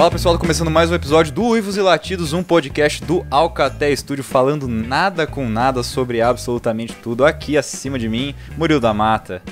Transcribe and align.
Fala 0.00 0.10
pessoal, 0.10 0.38
começando 0.38 0.70
mais 0.70 0.90
um 0.90 0.94
episódio 0.94 1.30
do 1.30 1.44
Uivos 1.44 1.76
e 1.76 1.80
Latidos, 1.82 2.32
um 2.32 2.42
podcast 2.42 3.04
do 3.04 3.22
Alcaté 3.30 3.90
Estúdio, 3.90 4.24
falando 4.24 4.66
nada 4.66 5.26
com 5.26 5.46
nada 5.46 5.82
sobre 5.82 6.22
absolutamente 6.22 6.94
tudo. 6.94 7.22
Aqui 7.22 7.58
acima 7.58 7.98
de 7.98 8.08
mim, 8.08 8.34
Murilo 8.56 8.80
da 8.80 8.94
Mata. 8.94 9.42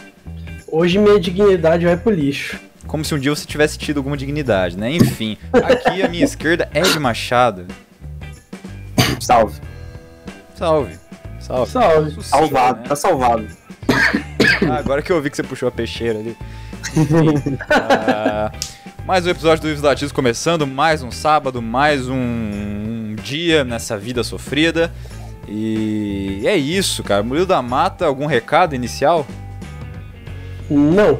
Hoje 0.66 0.96
minha 0.96 1.20
dignidade 1.20 1.84
vai 1.84 1.98
pro 1.98 2.10
lixo. 2.10 2.58
Como 2.86 3.04
se 3.04 3.14
um 3.14 3.18
dia 3.18 3.30
você 3.30 3.44
tivesse 3.44 3.76
tido 3.76 3.98
alguma 3.98 4.16
dignidade, 4.16 4.74
né? 4.78 4.90
Enfim, 4.90 5.36
aqui 5.52 6.02
à 6.02 6.08
minha 6.08 6.24
esquerda, 6.24 6.66
Ed 6.72 6.98
Machado. 6.98 7.66
Salve. 9.20 9.60
Salve. 10.54 10.98
Salve. 11.40 11.70
Salve. 11.70 12.10
Sucinto, 12.12 12.22
Salvado, 12.22 12.80
né? 12.80 12.88
tá 12.88 12.96
salvado. 12.96 13.46
Ah, 14.66 14.78
agora 14.78 15.02
que 15.02 15.12
eu 15.12 15.20
vi 15.20 15.28
que 15.28 15.36
você 15.36 15.42
puxou 15.42 15.68
a 15.68 15.72
peixeira 15.72 16.18
ali. 16.18 16.34
Enfim, 16.96 17.58
ah, 17.68 18.50
mais 19.08 19.26
um 19.26 19.30
episódio 19.30 19.62
do 19.62 19.68
Livros 19.68 19.82
Latidos 19.82 20.12
começando, 20.12 20.66
mais 20.66 21.02
um 21.02 21.10
sábado, 21.10 21.62
mais 21.62 22.08
um, 22.08 22.14
um 22.14 23.16
dia 23.22 23.64
nessa 23.64 23.96
vida 23.96 24.22
sofrida. 24.22 24.92
E 25.48 26.42
é 26.44 26.54
isso, 26.56 27.02
cara. 27.02 27.22
Murilo 27.22 27.46
da 27.46 27.62
Mata, 27.62 28.04
algum 28.04 28.26
recado 28.26 28.74
inicial? 28.74 29.26
Não. 30.70 31.18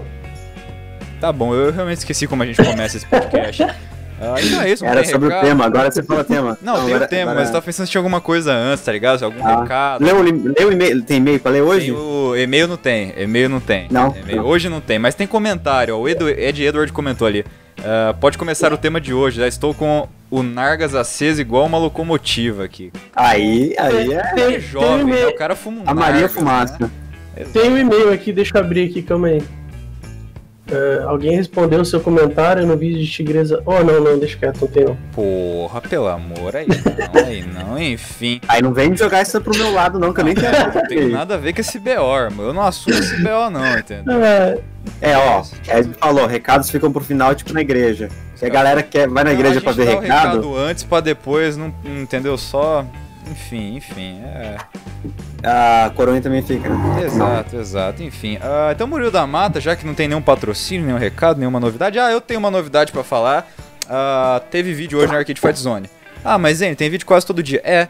Tá 1.19 1.33
bom, 1.33 1.55
eu 1.55 1.73
realmente 1.73 1.99
esqueci 1.99 2.27
como 2.27 2.43
a 2.43 2.47
gente 2.47 2.63
começa 2.63 2.97
esse 2.99 3.07
podcast. 3.07 3.65
Ah, 4.21 4.35
então 4.45 4.61
é 4.63 4.73
isso, 4.73 4.83
não 4.85 4.91
Era 4.91 5.05
sobre 5.05 5.29
recado. 5.29 5.45
o 5.45 5.49
tema, 5.49 5.65
agora 5.65 5.93
você 5.93 6.03
fala 6.03 6.25
tema. 6.25 6.59
Não, 6.61 6.75
tem 6.75 6.87
agora- 6.87 7.05
o 7.05 7.09
tema, 7.09 7.23
agora- 7.31 7.39
mas 7.39 7.49
eu 7.51 7.53
tava 7.53 7.65
pensando 7.65 7.87
se 7.87 7.93
tinha 7.93 8.01
alguma 8.01 8.21
coisa 8.21 8.53
antes, 8.53 8.85
tá 8.85 8.91
ligado? 8.91 9.17
Se 9.17 9.25
Algum 9.25 9.47
Ah. 9.47 9.61
recado. 9.63 10.05
Lê 10.05 10.11
o 10.13 10.73
e-mail, 10.73 11.03
tem 11.05 11.19
e-mail 11.19 11.39
pra 11.39 11.53
ler 11.53 11.63
hoje? 11.63 11.87
Tem 11.87 11.95
o 11.95 12.35
e-mail 12.37 12.67
não 12.67 12.77
tem, 12.77 13.15
e-mail 13.17 13.49
não 13.49 13.61
tem. 13.61 13.87
Não? 13.89 14.13
E-mail- 14.17 14.43
Hoje 14.45 14.69
não 14.69 14.81
tem, 14.81 14.99
mas 14.99 15.15
tem 15.15 15.25
comentário. 15.25 15.95
ó, 15.97 16.01
O 16.01 16.09
Edu, 16.09 16.29
Ed 16.29 16.61
Edward 16.65 16.93
comentou 16.93 17.29
ali. 17.29 17.45
Ah, 17.85 18.15
pode 18.19 18.39
começar 18.39 18.73
o 18.73 18.79
tema 18.79 19.01
de 19.01 19.13
hoje. 19.13 19.39
Já 19.39 19.49
estou 19.49 19.75
com 19.75 20.09
o 20.31 20.43
Nargas 20.43 20.95
aceso 20.95 21.41
igual 21.41 21.67
uma 21.67 21.79
locomotiva 21.79 22.65
aqui. 22.65 22.93
Aí, 23.15 23.75
aí 23.79 23.97
é 23.97 24.01
Ele 24.01 24.15
é 24.15 24.23
Tem, 24.35 24.61
jovem, 24.61 24.91
tem, 24.91 25.05
um 25.05 25.09
né? 25.09 25.27
O 25.27 25.37
cara 25.37 25.57
fuma 25.57 25.83
um 25.83 25.85
a 25.87 25.95
Maria 25.95 26.21
Nargas, 26.21 26.33
Fumaça. 26.33 26.79
Né? 26.81 26.91
tem 27.53 27.71
um 27.71 27.79
e-mail 27.79 28.13
aqui, 28.13 28.33
deixa 28.33 28.57
eu 28.57 28.63
abrir 28.63 28.91
aqui, 28.91 29.03
calma 29.03 29.29
aí. 29.29 29.43
É, 30.71 31.03
alguém 31.05 31.35
respondeu 31.35 31.81
o 31.81 31.85
seu 31.85 31.99
comentário 31.99 32.67
no 32.67 32.77
vídeo 32.77 32.99
de 32.99 33.11
tigresa. 33.11 33.63
Oh, 33.65 33.83
não, 33.83 34.01
não, 34.05 34.19
deixa 34.19 34.37
quieto, 34.37 34.61
não 34.61 34.69
tem 34.69 34.85
não. 34.85 34.99
Porra, 35.13 35.81
pelo 35.81 36.09
amor, 36.09 36.55
aí 36.55 36.67
não, 36.67 37.25
aí 37.25 37.43
não, 37.43 37.79
enfim. 37.79 38.39
Aí 38.47 38.61
não 38.61 38.75
vem 38.75 38.95
jogar 38.95 39.23
isso 39.23 39.41
pro 39.41 39.57
meu 39.57 39.73
lado, 39.73 39.99
não, 39.99 40.13
que 40.13 40.21
eu 40.21 40.25
nem 40.25 40.35
quero. 40.35 40.75
Não 40.75 40.87
tem 40.87 41.09
nada 41.09 41.35
a 41.35 41.39
ver 41.39 41.55
com 41.55 41.63
esse 41.63 41.79
BO, 41.79 41.91
irmão. 41.91 42.47
Eu 42.47 42.53
não 42.53 42.63
assumo 42.63 42.97
esse 42.97 43.17
BO, 43.17 43.51
não, 43.51 43.79
entendeu? 43.79 44.23
É, 44.23 44.59
É, 45.01 45.17
ó, 45.17 45.43
Ed 45.69 45.95
falou, 45.99 46.27
recados 46.27 46.71
ficam 46.71 46.93
pro 46.93 47.03
final, 47.03 47.35
tipo 47.35 47.53
na 47.53 47.61
igreja. 47.61 48.09
Se 48.35 48.47
a 48.47 48.49
galera 48.49 48.83
quer, 48.83 49.09
vai 49.09 49.25
na 49.25 49.33
igreja 49.33 49.55
Não, 49.55 49.61
a 49.61 49.63
pra 49.63 49.73
ver 49.73 49.85
recado, 49.85 50.03
recado 50.03 50.57
antes 50.57 50.85
pra 50.85 51.01
depois, 51.01 51.57
não, 51.57 51.73
entendeu? 51.85 52.37
Só. 52.39 52.85
Enfim, 53.31 53.77
enfim, 53.77 54.21
é. 54.23 54.57
a 55.43 55.91
coroinha 55.91 56.23
também 56.23 56.41
fica, 56.41 56.69
né? 56.69 57.05
Exato, 57.05 57.57
exato. 57.57 58.03
Enfim, 58.03 58.39
ah, 58.41 58.71
então 58.73 58.87
Murilo 58.87 59.11
da 59.11 59.27
Mata, 59.27 59.61
já 59.61 59.77
que 59.77 59.85
não 59.85 59.93
tem 59.93 60.09
nenhum 60.09 60.23
patrocínio, 60.23 60.87
nenhum 60.87 60.99
recado, 60.99 61.39
nenhuma 61.39 61.61
novidade. 61.61 61.99
Ah, 61.99 62.11
eu 62.11 62.21
tenho 62.23 62.41
uma 62.41 62.51
novidade 62.51 62.91
pra 62.91 63.05
falar. 63.05 63.47
Ah, 63.89 64.41
teve 64.51 64.73
vídeo 64.73 64.99
hoje 64.99 65.13
na 65.13 65.19
Arcade 65.19 65.41
Fight 65.41 65.59
Zone. 65.59 65.91
Ah, 66.25 66.39
mas 66.39 66.59
Zene, 66.59 66.75
tem 66.75 66.91
vídeo 66.91 67.07
quase 67.07 67.27
todo 67.27 67.43
dia. 67.43 67.61
É. 67.65 67.89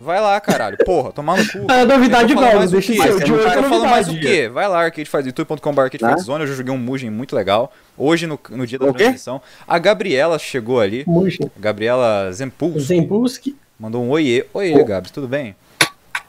Vai 0.00 0.18
lá, 0.18 0.40
caralho. 0.40 0.78
Porra, 0.78 1.12
tomar 1.12 1.36
no 1.36 1.46
cu. 1.46 1.70
a 1.70 1.84
novidade 1.86 2.32
Eu 2.32 2.38
tô 2.38 2.42
falando 2.42 2.52
igual, 2.52 2.58
mais 2.58 2.70
o 2.70 2.72
deixa 2.72 2.92
eu 3.06 3.18
De 3.18 3.30
não 3.30 3.38
é 3.38 3.58
Eu 3.58 3.62
falo 3.64 3.86
mais 3.86 4.08
o 4.08 4.18
quê? 4.18 4.48
Vai 4.48 4.66
lá, 4.66 4.80
arcade 4.82 5.08
youtube.com.br 5.26 5.80
Arcade 5.82 6.02
Né? 6.02 6.16
Zone, 6.16 6.40
eu 6.44 6.46
já 6.46 6.54
joguei 6.54 6.72
um 6.72 6.78
Mugen 6.78 7.10
muito 7.10 7.36
legal. 7.36 7.70
Hoje, 7.98 8.26
no, 8.26 8.40
no 8.48 8.66
dia 8.66 8.78
da 8.78 8.86
O 8.86 8.94
transmissão, 8.94 9.42
a 9.68 9.78
Gabriela 9.78 10.38
chegou 10.38 10.80
ali. 10.80 11.04
Mushin. 11.06 11.50
Gabriela 11.58 12.32
Zempulso. 12.32 12.80
Zembuski. 12.80 13.54
Mandou 13.78 14.02
um 14.02 14.08
oiê. 14.08 14.46
Oiê, 14.54 14.82
Gabs, 14.84 15.10
tudo 15.10 15.28
bem? 15.28 15.54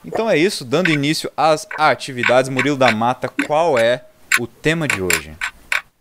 Então 0.04 0.28
é 0.28 0.36
isso, 0.36 0.64
dando 0.64 0.90
início 0.90 1.30
às 1.34 1.66
atividades. 1.78 2.50
Murilo 2.50 2.76
da 2.76 2.90
Mata, 2.92 3.28
qual 3.46 3.78
é 3.78 4.04
o 4.38 4.46
tema 4.46 4.86
de 4.86 5.00
hoje? 5.00 5.32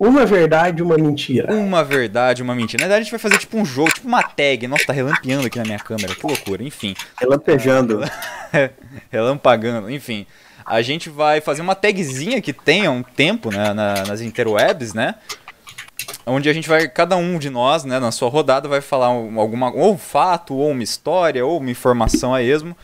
Uma 0.03 0.25
verdade, 0.25 0.81
uma 0.81 0.97
mentira. 0.97 1.53
Uma 1.53 1.83
verdade, 1.83 2.41
uma 2.41 2.55
mentira. 2.55 2.81
Na 2.81 2.87
verdade, 2.87 3.01
a 3.01 3.03
gente 3.03 3.11
vai 3.11 3.19
fazer 3.19 3.37
tipo 3.37 3.55
um 3.55 3.63
jogo, 3.63 3.91
tipo 3.93 4.07
uma 4.07 4.23
tag. 4.23 4.65
Nossa, 4.67 4.85
tá 4.87 4.93
relampeando 4.93 5.45
aqui 5.45 5.59
na 5.59 5.63
minha 5.63 5.77
câmera, 5.77 6.15
que 6.15 6.25
loucura. 6.25 6.63
Enfim, 6.63 6.95
Relampejando. 7.19 7.99
relampagando, 9.11 9.91
enfim. 9.91 10.25
A 10.65 10.81
gente 10.81 11.07
vai 11.07 11.39
fazer 11.39 11.61
uma 11.61 11.75
tagzinha 11.75 12.41
que 12.41 12.51
tenha 12.51 12.89
um 12.89 13.03
tempo 13.03 13.51
né, 13.51 13.73
na- 13.75 14.03
nas 14.07 14.21
interwebs, 14.21 14.95
né? 14.95 15.13
Onde 16.25 16.49
a 16.49 16.53
gente 16.53 16.67
vai, 16.67 16.87
cada 16.87 17.15
um 17.15 17.37
de 17.37 17.51
nós, 17.51 17.83
né, 17.83 17.99
na 17.99 18.11
sua 18.11 18.27
rodada, 18.29 18.67
vai 18.67 18.81
falar 18.81 19.11
um- 19.11 19.39
alguma, 19.39 19.71
ou 19.71 19.93
um 19.93 19.97
fato, 19.99 20.55
ou 20.55 20.71
uma 20.71 20.81
história, 20.81 21.45
ou 21.45 21.59
uma 21.59 21.69
informação 21.69 22.33
a 22.33 22.41
esmo. 22.41 22.75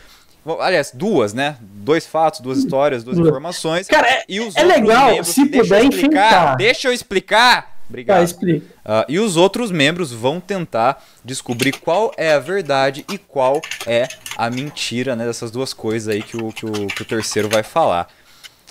Aliás, 0.60 0.92
duas, 0.94 1.34
né? 1.34 1.56
Dois 1.60 2.06
fatos, 2.06 2.40
duas 2.40 2.58
histórias, 2.58 3.04
duas 3.04 3.18
informações. 3.18 3.86
Cara, 3.86 4.08
é, 4.08 4.24
E 4.28 4.40
os 4.40 4.56
é 4.56 4.62
legal 4.62 5.22
se 5.24 5.46
puder 5.46 5.62
explicar, 5.62 5.84
enfrentar. 5.84 6.56
Deixa 6.56 6.88
eu 6.88 6.92
explicar. 6.92 7.78
Obrigado. 7.88 8.18
Tá, 8.18 8.24
explica. 8.24 8.66
Ah, 8.84 9.06
e 9.08 9.18
os 9.18 9.36
outros 9.36 9.70
membros 9.70 10.12
vão 10.12 10.40
tentar 10.40 11.02
descobrir 11.24 11.72
qual 11.72 12.12
é 12.16 12.34
a 12.34 12.38
verdade 12.38 13.04
e 13.10 13.16
qual 13.16 13.62
é 13.86 14.06
a 14.36 14.50
mentira 14.50 15.16
né, 15.16 15.24
dessas 15.24 15.50
duas 15.50 15.72
coisas 15.72 16.08
aí 16.08 16.22
que 16.22 16.36
o, 16.36 16.52
que, 16.52 16.66
o, 16.66 16.86
que 16.88 17.02
o 17.02 17.04
terceiro 17.04 17.48
vai 17.48 17.62
falar. 17.62 18.08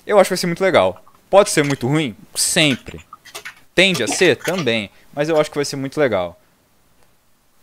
Eu 0.06 0.18
acho 0.18 0.28
que 0.28 0.34
vai 0.34 0.38
ser 0.38 0.46
muito 0.46 0.62
legal. 0.62 1.04
Pode 1.28 1.50
ser 1.50 1.64
muito 1.64 1.86
ruim? 1.86 2.16
Sempre. 2.34 3.00
Tende 3.74 4.02
a 4.02 4.08
ser? 4.08 4.36
Também. 4.36 4.90
Mas 5.12 5.28
eu 5.28 5.38
acho 5.40 5.50
que 5.50 5.58
vai 5.58 5.64
ser 5.64 5.76
muito 5.76 5.98
legal. 5.98 6.40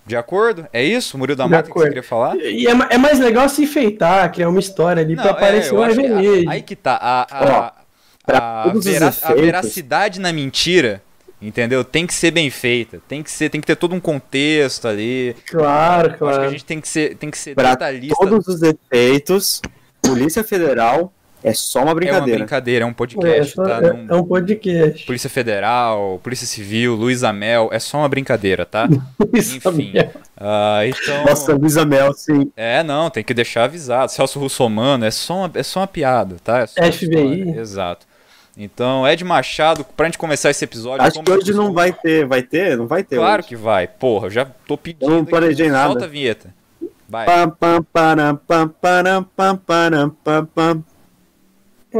De 0.06 0.16
acordo? 0.16 0.68
É 0.72 0.84
isso? 0.84 1.18
Murilo 1.18 1.36
da 1.38 1.48
Mata, 1.48 1.70
que 1.72 1.74
você 1.78 1.88
queria 1.88 2.04
falar? 2.04 2.36
E 2.38 2.68
é, 2.68 2.72
é 2.92 2.98
mais 2.98 3.20
legal 3.20 3.50
se 3.50 3.64
enfeitar, 3.64 4.32
criar 4.32 4.50
uma 4.50 4.60
história 4.60 5.02
ali 5.02 5.16
pra 5.16 5.26
é, 5.26 5.30
aparecer 5.32 5.76
acho 5.76 5.96
vermelha. 5.96 6.50
a- 6.50 6.54
Aí 6.54 6.62
que 6.62 6.76
tá. 6.76 6.94
A, 7.02 7.22
a, 7.24 7.74
a, 8.28 8.74
vera- 8.76 9.12
a 9.24 9.34
veracidade 9.34 10.20
na 10.20 10.32
mentira, 10.32 11.02
entendeu? 11.42 11.84
Tem 11.84 12.06
que 12.06 12.14
ser 12.14 12.30
bem 12.32 12.50
feita. 12.52 13.02
Tem 13.08 13.24
que, 13.24 13.32
ser, 13.32 13.50
tem 13.50 13.60
que 13.60 13.66
ter 13.68 13.76
todo 13.76 13.96
um 13.96 14.00
contexto 14.00 14.88
ali. 14.88 15.36
Claro, 15.48 16.08
Eu 16.08 16.12
acho 16.12 16.18
que 16.18 16.24
a 16.24 16.28
claro. 16.38 16.50
gente 16.52 16.66
tem 16.66 16.80
que 16.80 16.88
ser, 16.88 17.16
tem 17.18 17.32
que 17.32 17.38
ser 17.38 17.56
Pra 17.56 17.72
detalhista. 17.72 18.16
todos 18.16 18.48
os 18.48 18.62
efeitos, 18.62 19.60
Polícia 20.04 20.44
Federal 20.44 21.12
é 21.46 21.54
só 21.54 21.80
uma 21.80 21.84
É 21.84 21.88
uma 21.90 21.96
brincadeira. 21.96 22.40
brincadeira, 22.40 22.84
é 22.84 22.88
um 22.88 22.92
É, 22.92 22.94
podcast, 22.94 23.54
só- 23.56 23.64
tá? 23.64 23.78
é- 23.78 23.94
Não- 23.94 24.16
é 24.18 24.20
um 24.20 24.24
podcast. 24.26 25.06
Polícia 25.06 25.30
Federal, 25.30 26.20
Polícia 26.24 26.48
Civil, 26.48 26.96
Luiz 26.96 27.24
Amel, 27.24 27.70
é 27.72 27.80
só 27.80 28.00
uma 28.00 28.10
brincadeira, 28.10 28.66
tá? 28.66 28.88
Enfim. 29.34 29.94
Ah, 30.38 30.82
então. 30.86 31.26
Nossa, 31.26 31.54
Luísa 31.54 31.86
Mel, 31.86 32.12
sim. 32.14 32.52
É, 32.58 32.84
não, 32.84 33.10
tem 33.10 33.24
que 33.24 33.34
deixar 33.34 33.66
avisado. 33.66 34.12
Celso 34.12 34.40
Russomano, 34.40 35.06
é 35.06 35.12
só 35.12 35.36
uma, 35.46 35.52
é 35.54 35.64
só 35.64 35.82
uma 35.82 35.88
piada, 35.88 36.36
tá? 36.44 36.60
É 36.60 36.68
só 36.68 36.82
uma 36.82 36.92
FBI. 36.92 37.40
história, 37.40 37.62
Exato. 37.62 38.06
Então, 38.58 39.06
Ed 39.06 39.22
Machado, 39.24 39.84
pra 39.98 40.06
gente 40.06 40.18
começar 40.18 40.50
esse 40.50 40.64
episódio. 40.64 41.02
Acho 41.06 41.16
como 41.16 41.26
que 41.26 41.32
hoje 41.34 41.54
não 41.54 41.74
vai 41.74 41.92
ter, 41.92 42.26
vai 42.26 42.42
ter? 42.42 42.78
Não 42.78 42.88
vai 42.88 43.04
ter 43.04 43.18
Claro 43.18 43.42
hoje. 43.42 43.50
que 43.50 43.56
vai. 43.56 43.86
Porra, 43.86 44.28
eu 44.28 44.32
já 44.32 44.46
tô 44.66 44.78
pedindo. 44.78 45.04
Eu 45.06 45.10
não 45.10 45.22
aqui. 45.22 45.30
planejei 45.30 45.70
nada. 45.70 45.90
Solta 45.92 46.06
a 46.06 46.08
vinheta. 46.08 46.54
Vai. 47.08 47.26
Pam, 47.26 47.50
pam, 47.50 47.84
param, 47.92 48.36
pam, 48.48 48.68
param, 48.70 49.24
pam, 49.24 49.56
param, 49.58 50.10
pam, 50.24 50.84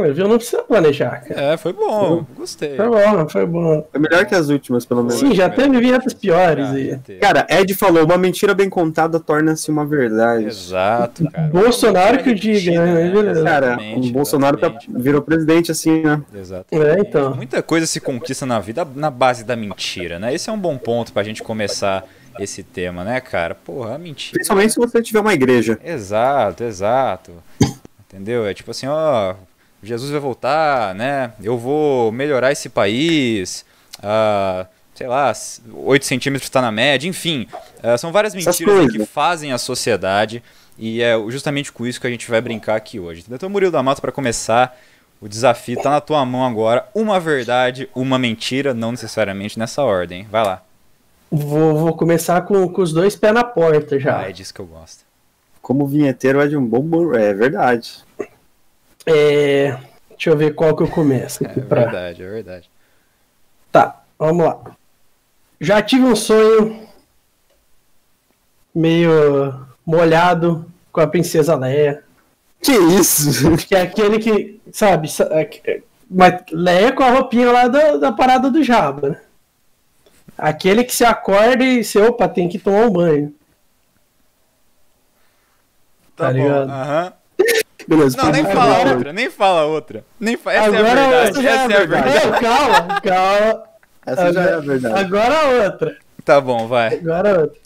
viu? 0.02 0.28
Não 0.28 0.36
precisa 0.36 0.62
planejar, 0.62 1.22
cara. 1.22 1.52
É, 1.52 1.56
foi 1.56 1.72
bom. 1.72 2.24
Gostei. 2.36 2.76
Foi 2.76 2.88
bom, 2.88 3.28
foi 3.28 3.46
bom. 3.46 3.86
Foi 3.90 4.00
melhor 4.00 4.24
que 4.26 4.34
as 4.34 4.48
últimas, 4.48 4.84
pelo 4.84 5.02
menos. 5.02 5.18
Sim, 5.18 5.34
já 5.34 5.50
Foi, 5.50 5.64
teve 5.64 5.80
vinhetas 5.80 6.14
piores 6.14 6.66
Já, 6.66 6.72
aí. 6.74 6.96
teve. 6.98 7.18
Cara, 7.20 7.46
Ed 7.48 7.74
falou, 7.74 8.04
uma 8.04 8.18
mentira 8.18 8.54
bem 8.54 8.68
contada 8.68 9.18
torna-se 9.20 9.70
uma 9.70 9.84
verdade. 9.84 10.44
Exato, 10.46 11.30
cara. 11.30 11.48
Bolsonaro 11.48 12.22
que 12.22 12.30
o 12.30 12.34
diga, 12.34 12.84
né? 12.84 13.10
Beleza. 13.10 13.44
Cara, 13.44 13.78
o 13.96 14.10
Bolsonaro 14.10 14.56
tá, 14.56 14.72
virou 14.88 15.22
presidente 15.22 15.70
assim, 15.70 16.02
né? 16.02 16.22
Exatamente. 16.34 16.88
É, 16.88 17.00
então. 17.00 17.34
Muita 17.34 17.62
coisa 17.62 17.86
se 17.86 18.00
conquista 18.00 18.46
na 18.46 18.58
vida 18.58 18.86
na 18.94 19.10
base 19.10 19.44
da 19.44 19.56
mentira, 19.56 20.18
né? 20.18 20.34
Esse 20.34 20.50
é 20.50 20.52
um 20.52 20.58
bom 20.58 20.76
ponto 20.76 21.12
pra 21.12 21.22
gente 21.22 21.42
começar 21.42 22.04
esse 22.38 22.62
tema, 22.62 23.04
né, 23.04 23.20
cara? 23.20 23.54
Porra, 23.54 23.94
a 23.94 23.98
mentira. 23.98 24.34
Principalmente 24.34 24.72
se 24.72 24.78
você 24.78 25.02
tiver 25.02 25.20
uma 25.20 25.34
igreja. 25.34 25.78
Exato, 25.84 26.64
exato. 26.64 27.32
Entendeu? 28.08 28.46
É 28.46 28.54
tipo 28.54 28.70
assim, 28.70 28.86
ó, 28.86 29.34
Jesus 29.82 30.10
vai 30.10 30.20
voltar, 30.20 30.94
né? 30.94 31.32
Eu 31.42 31.56
vou 31.58 32.10
melhorar 32.12 32.52
esse 32.52 32.68
país. 32.68 33.64
ah, 34.02 34.66
sei 34.94 35.06
lá, 35.06 35.32
8 35.72 36.06
centímetros 36.06 36.46
está 36.48 36.60
na 36.62 36.72
média, 36.72 37.06
enfim. 37.08 37.46
ah, 37.82 37.96
são 37.98 38.10
várias 38.12 38.34
mentiras 38.34 38.90
que 38.90 39.04
fazem 39.06 39.52
a 39.52 39.58
sociedade. 39.58 40.42
E 40.78 41.00
é 41.02 41.14
justamente 41.30 41.72
com 41.72 41.86
isso 41.86 42.00
que 42.00 42.06
a 42.06 42.10
gente 42.10 42.28
vai 42.30 42.40
brincar 42.40 42.76
aqui 42.76 42.98
hoje. 43.00 43.24
Então, 43.30 43.48
Murilo 43.48 43.72
da 43.72 43.82
Mata, 43.82 44.00
para 44.00 44.12
começar, 44.12 44.76
o 45.20 45.28
desafio 45.28 45.80
tá 45.80 45.88
na 45.90 46.00
tua 46.02 46.24
mão 46.26 46.44
agora. 46.44 46.86
Uma 46.94 47.18
verdade, 47.18 47.88
uma 47.94 48.18
mentira, 48.18 48.74
não 48.74 48.90
necessariamente 48.90 49.58
nessa 49.58 49.82
ordem. 49.82 50.26
Vai 50.30 50.44
lá. 50.44 50.62
Vou, 51.30 51.76
vou 51.78 51.96
começar 51.96 52.42
com, 52.42 52.68
com 52.68 52.82
os 52.82 52.92
dois 52.92 53.16
pés 53.16 53.32
na 53.34 53.42
porta 53.44 53.98
já. 53.98 54.20
Ah, 54.20 54.28
é 54.28 54.32
disso 54.32 54.52
que 54.52 54.60
eu 54.60 54.66
gosto. 54.66 55.04
Como 55.62 55.86
vinheteiro 55.86 56.40
é 56.40 56.46
de 56.46 56.56
um 56.56 56.64
bom. 56.64 56.80
bom- 56.82 57.14
É 57.14 57.32
verdade. 57.34 58.04
É, 59.06 59.78
deixa 60.10 60.30
eu 60.30 60.36
ver 60.36 60.54
qual 60.54 60.76
que 60.76 60.82
eu 60.82 60.88
começo 60.88 61.44
É 61.44 61.48
aqui 61.48 61.60
pra... 61.60 61.82
verdade, 61.82 62.22
é 62.22 62.28
verdade. 62.30 62.70
Tá, 63.70 64.02
vamos 64.18 64.44
lá. 64.44 64.58
Já 65.60 65.80
tive 65.80 66.04
um 66.04 66.16
sonho 66.16 66.86
meio 68.74 69.54
molhado 69.86 70.70
com 70.92 71.00
a 71.00 71.06
princesa 71.06 71.54
Leia. 71.56 72.02
Que 72.60 72.72
isso? 72.72 73.56
Que 73.66 73.74
é 73.76 73.82
aquele 73.82 74.18
que, 74.18 74.60
sabe, 74.72 75.08
sa- 75.10 75.28
é 75.30 75.48
é- 75.64 75.82
mas 76.10 76.42
Leia 76.52 76.92
com 76.92 77.02
a 77.02 77.10
roupinha 77.10 77.50
lá 77.50 77.68
da, 77.68 77.96
da 77.96 78.12
parada 78.12 78.50
do 78.50 78.62
Jabba, 78.62 79.10
né? 79.10 79.20
Aquele 80.38 80.84
que 80.84 80.94
se 80.94 81.04
acorda 81.04 81.64
e 81.64 81.82
você, 81.82 81.98
opa, 82.00 82.28
tem 82.28 82.48
que 82.48 82.58
tomar 82.58 82.82
um 82.86 82.90
banho. 82.90 83.34
Tá 86.14 86.30
ligado? 86.30 86.70
Aham. 86.70 87.12
Beleza. 87.88 88.16
Não, 88.16 88.30
nem 88.30 88.44
fala 88.44 88.74
favor. 88.74 88.92
outra, 88.96 89.12
nem 89.12 89.30
fala 89.30 89.64
outra. 89.64 90.04
Nem 90.18 90.36
fa... 90.36 90.52
Essa 90.52 90.64
é 90.64 90.64
a 90.64 90.78
Agora 90.80 90.94
verdade. 91.08 91.28
essa 91.30 91.42
já 91.42 91.50
Essa 91.50 91.60
é 91.60 91.64
a 91.64 91.78
verdade. 91.78 92.26
Não, 92.26 92.40
calma, 92.40 93.00
calma. 93.00 93.62
Essa 94.04 94.32
já 94.32 94.42
é 94.42 94.54
a 94.54 94.58
verdade. 94.60 94.98
Agora 95.00 95.34
a 95.40 95.64
outra. 95.64 95.96
Tá 96.24 96.40
bom, 96.40 96.66
vai. 96.66 96.94
Agora 96.94 97.36
a 97.36 97.40
outra. 97.42 97.58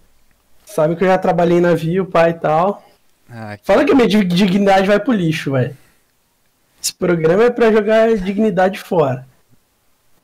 Sabe 0.66 0.94
que 0.96 1.04
eu 1.04 1.08
já 1.08 1.18
trabalhei 1.18 1.58
em 1.58 1.62
navio, 1.62 2.04
pai 2.06 2.30
e 2.30 2.34
tal. 2.34 2.82
Ah, 3.30 3.56
Fala 3.62 3.84
que 3.84 3.92
a 3.92 3.94
minha 3.94 4.06
dig- 4.08 4.24
dignidade 4.28 4.86
vai 4.86 5.00
pro 5.00 5.12
lixo, 5.12 5.52
velho. 5.52 5.76
Esse 6.82 6.92
programa 6.94 7.44
é 7.44 7.50
pra 7.50 7.70
jogar 7.72 8.08
a 8.08 8.14
dignidade 8.16 8.78
fora. 8.78 9.26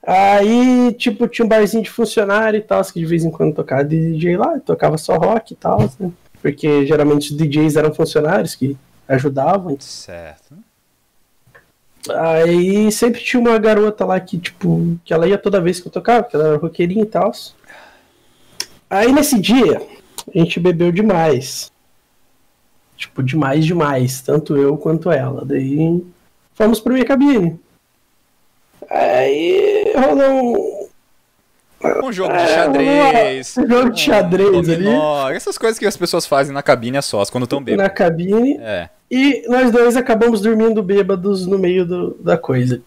Aí, 0.07 0.95
tipo, 0.99 1.27
tinha 1.27 1.45
um 1.45 1.49
barzinho 1.49 1.83
de 1.83 1.91
funcionário 1.91 2.59
e 2.59 2.63
tal, 2.63 2.83
que 2.85 3.01
de 3.01 3.07
vez 3.07 3.25
em 3.25 3.31
quando 3.31 3.55
tocava 3.57 3.85
DJ 3.85 4.37
lá, 4.37 4.59
tocava 4.61 4.97
só 4.97 5.17
rock 5.17 5.53
e 5.53 5.57
tal, 5.57 5.81
né? 5.99 6.11
Porque 6.41 6.87
geralmente 6.87 7.33
os 7.33 7.37
DJs 7.37 7.77
eram 7.77 7.93
funcionários 7.93 8.55
que 8.55 8.77
ajudavam. 9.09 9.77
certo. 9.81 10.55
Aí 12.09 12.91
sempre 12.93 13.21
tinha 13.21 13.41
uma 13.41 13.59
garota 13.59 14.05
lá 14.05 14.21
que, 14.21 14.39
tipo, 14.39 14.97
que 15.05 15.13
ela 15.13 15.27
ia 15.27 15.37
toda 15.37 15.61
vez 15.61 15.81
que 15.81 15.89
eu 15.89 15.93
tocava, 15.93 16.23
porque 16.23 16.37
ela 16.37 16.49
era 16.49 16.57
roqueirinha 16.57 17.03
e 17.03 17.07
tal. 17.07 17.33
Aí 18.89 19.11
nesse 19.13 19.41
dia, 19.41 19.83
a 20.33 20.39
gente 20.39 20.61
bebeu 20.61 20.93
demais. 20.93 21.73
Tipo, 22.97 23.23
demais, 23.25 23.65
demais. 23.65 24.21
Tanto 24.21 24.57
eu 24.57 24.77
quanto 24.77 25.11
ela. 25.11 25.45
Daí 25.45 26.01
fomos 26.55 26.79
pra 26.79 26.93
minha 26.93 27.05
cabine. 27.05 27.59
Aí 28.89 29.93
rolou 29.97 30.87
um, 31.83 32.07
Um 32.07 32.13
jogo 32.13 32.33
de 32.33 32.39
É, 32.39 32.47
xadrez. 32.47 33.57
um 33.59 33.67
jogo 33.69 33.91
de 33.91 34.01
xadrez 34.01 34.69
um 34.69 34.73
ali. 34.73 35.35
Essas 35.37 35.59
coisas 35.59 35.77
que 35.79 35.87
as 35.87 35.97
pessoas 35.97 36.25
fazem 36.25 36.55
na 36.55 36.63
cabine 36.63 36.99
é 36.99 37.03
sós, 37.03 37.29
quando 37.31 37.45
estão 37.45 37.59
na 37.59 37.65
bêbados. 37.67 37.95
cabine. 37.97 38.59
É. 38.61 38.89
E 39.11 39.45
nós 39.49 39.71
dois 39.71 39.97
acabamos 39.97 40.41
dormindo 40.41 40.83
bêbados 40.83 41.47
no 41.47 41.59
meio 41.59 41.85
do- 41.87 42.17
da 42.21 42.37
coisa. 42.37 42.81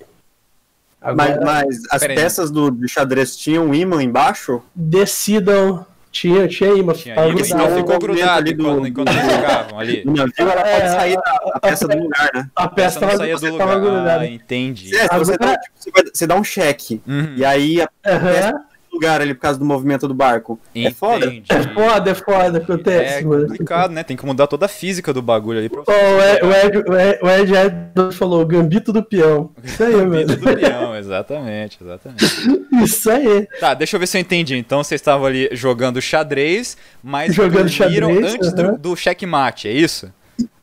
Mas, 1.01 1.31
Agora, 1.31 1.45
mas 1.45 1.81
as 1.92 2.01
Pera 2.01 2.13
aí. 2.13 2.19
peças 2.19 2.51
do, 2.51 2.69
de 2.69 2.88
xadrez 2.89 3.38
tinham 3.38 3.66
um 3.68 3.74
imã 3.74 4.04
embaixo? 4.04 4.62
decidam. 4.75 5.86
Tinha, 6.12 6.48
tinha 6.48 6.71
imã. 6.71 6.92
Tinha 6.94 7.13
grudado. 7.16 7.38
grudado. 7.38 7.75
ficou 7.77 8.00
grudado 8.00 8.31
ali 8.39 8.54
do- 8.54 8.63
enquanto, 8.63 8.88
enquanto 8.88 9.07
eles 9.10 9.21
jogavam 9.31 9.80
ali. 9.80 10.04
Navio, 10.06 10.33
ela 10.39 10.62
É, 10.68 10.80
pode 10.80 10.92
sair 10.92 11.16
da 11.16 11.39
a 11.54 11.60
peça 11.60 11.88
do 11.88 11.98
lugar, 12.00 12.30
né? 12.33 12.50
A 12.56 12.63
Essa 12.63 12.69
peça 12.72 13.00
não 13.00 13.18
saía 13.18 13.38
do 13.38 13.45
lugar. 13.51 14.19
Ah, 14.19 14.25
entendi. 14.27 14.94
É, 14.95 15.07
você, 15.18 15.38
dá, 15.38 15.56
tipo, 15.57 15.75
você, 15.77 15.92
vai- 15.92 16.04
você 16.13 16.27
dá 16.27 16.36
um 16.36 16.44
cheque. 16.44 17.00
Uhum. 17.07 17.33
E 17.38 17.45
aí 17.45 17.81
a 17.81 17.88
peça 18.01 18.50
Aham. 18.50 18.63
Lugar 18.91 19.21
ali 19.21 19.33
por 19.33 19.41
causa 19.41 19.59
do 19.59 19.65
movimento 19.65 20.07
do 20.07 20.13
barco. 20.13 20.59
É 20.75 20.91
foda? 20.91 21.25
Entendi. 21.25 21.45
É 21.50 21.63
foda, 21.74 22.12
é 22.12 22.15
foda, 22.15 22.57
acontece, 22.57 23.13
É 23.15 23.21
mano. 23.21 23.47
complicado, 23.47 23.91
né? 23.91 24.03
Tem 24.03 24.18
que 24.18 24.25
mudar 24.25 24.47
toda 24.47 24.65
a 24.65 24.69
física 24.69 25.13
do 25.13 25.21
bagulho 25.21 25.59
ali 25.59 25.69
pra 25.69 25.81
Ó, 25.88 25.91
o 25.91 26.21
Ed, 26.51 26.77
o 27.21 27.30
Ed, 27.30 27.53
o 27.97 28.12
falou, 28.12 28.45
gambito 28.45 28.91
do 28.91 29.03
peão. 29.03 29.51
Isso 29.63 29.83
aí, 29.83 29.95
mano. 29.95 30.25
do 30.25 30.38
peão, 30.38 30.95
exatamente, 30.95 31.77
exatamente. 31.81 32.25
Isso 32.83 33.09
aí. 33.09 33.47
Tá, 33.59 33.74
deixa 33.74 33.95
eu 33.95 34.00
ver 34.00 34.07
se 34.07 34.18
eu 34.18 34.21
entendi. 34.21 34.56
Então 34.57 34.83
vocês 34.83 35.00
estavam 35.00 35.25
ali 35.25 35.50
jogando 35.51 36.01
xadrez, 36.01 36.77
mas 37.03 37.33
Jogando 37.33 37.69
dormiram 37.69 38.09
xadrez, 38.09 38.33
antes 38.36 38.53
do, 38.53 38.77
do 38.77 38.95
checkmate, 38.95 39.68
é 39.68 39.71
isso? 39.71 40.12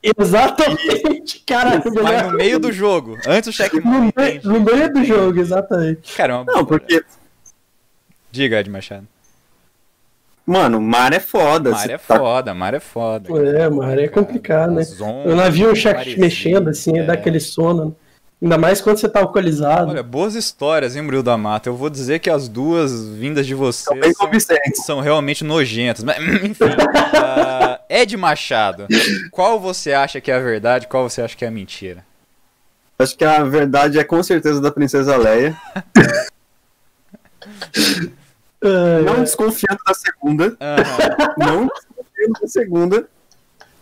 Exatamente, 0.02 1.42
caralho. 1.46 1.82
Mas 2.02 2.22
no 2.22 2.32
meio 2.36 2.58
do 2.58 2.72
jogo, 2.72 3.18
antes 3.26 3.42
do 3.44 3.46
no, 3.48 3.52
checkmate. 3.52 3.88
meio, 3.88 4.04
entendi. 4.36 4.46
no 4.48 4.60
meio 4.60 4.92
do 4.92 5.04
jogo, 5.04 5.40
exatamente. 5.40 6.14
Caramba. 6.16 6.52
Não, 6.52 6.64
porque, 6.64 7.04
Diga, 8.36 8.60
Ed 8.60 8.68
Machado. 8.68 9.08
mano, 10.46 10.78
mar 10.78 11.14
é 11.14 11.20
foda. 11.20 11.70
Mar 11.70 11.88
é 11.88 11.96
tá- 11.96 12.18
foda, 12.18 12.52
mar 12.52 12.74
é 12.74 12.80
foda. 12.80 13.30
É, 13.48 13.68
mano, 13.68 13.98
é 13.98 14.08
complicado, 14.08 14.72
né? 14.72 14.82
Ondas, 15.00 15.36
navio 15.36 15.72
o 15.72 15.74
cheque 15.74 16.00
maresia, 16.00 16.18
mexendo, 16.18 16.68
assim, 16.68 16.98
é. 16.98 17.02
dá 17.02 17.14
aquele 17.14 17.40
sono. 17.40 17.96
Ainda 18.42 18.58
mais 18.58 18.82
quando 18.82 18.98
você 18.98 19.08
tá 19.08 19.20
alcoolizado. 19.20 19.90
Olha, 19.90 20.02
boas 20.02 20.34
histórias, 20.34 20.94
hein, 20.94 21.00
Murilo 21.00 21.22
da 21.22 21.38
Mata? 21.38 21.70
Eu 21.70 21.74
vou 21.74 21.88
dizer 21.88 22.18
que 22.18 22.28
as 22.28 22.48
duas 22.48 23.08
vindas 23.08 23.46
de 23.46 23.54
vocês 23.54 24.14
são, 24.14 24.30
são 24.84 25.00
realmente 25.00 25.42
nojentas. 25.42 26.04
Mas, 26.04 26.18
enfim, 26.44 26.64
ah, 27.14 27.80
Ed 27.88 28.14
Machado, 28.18 28.86
qual 29.30 29.58
você 29.58 29.94
acha 29.94 30.20
que 30.20 30.30
é 30.30 30.34
a 30.34 30.40
verdade 30.40 30.86
qual 30.86 31.08
você 31.08 31.22
acha 31.22 31.34
que 31.34 31.46
é 31.46 31.48
a 31.48 31.50
mentira? 31.50 32.04
Acho 32.98 33.16
que 33.16 33.24
a 33.24 33.42
verdade 33.42 33.98
é 33.98 34.04
com 34.04 34.22
certeza 34.22 34.60
da 34.60 34.70
Princesa 34.70 35.16
Leia. 35.16 35.56
Não 39.04 39.22
desconfiando 39.22 39.80
da 39.86 39.94
segunda. 39.94 40.56
Não 41.36 41.66
desconfiando 41.66 42.40
da 42.40 42.48
segunda. 42.48 43.08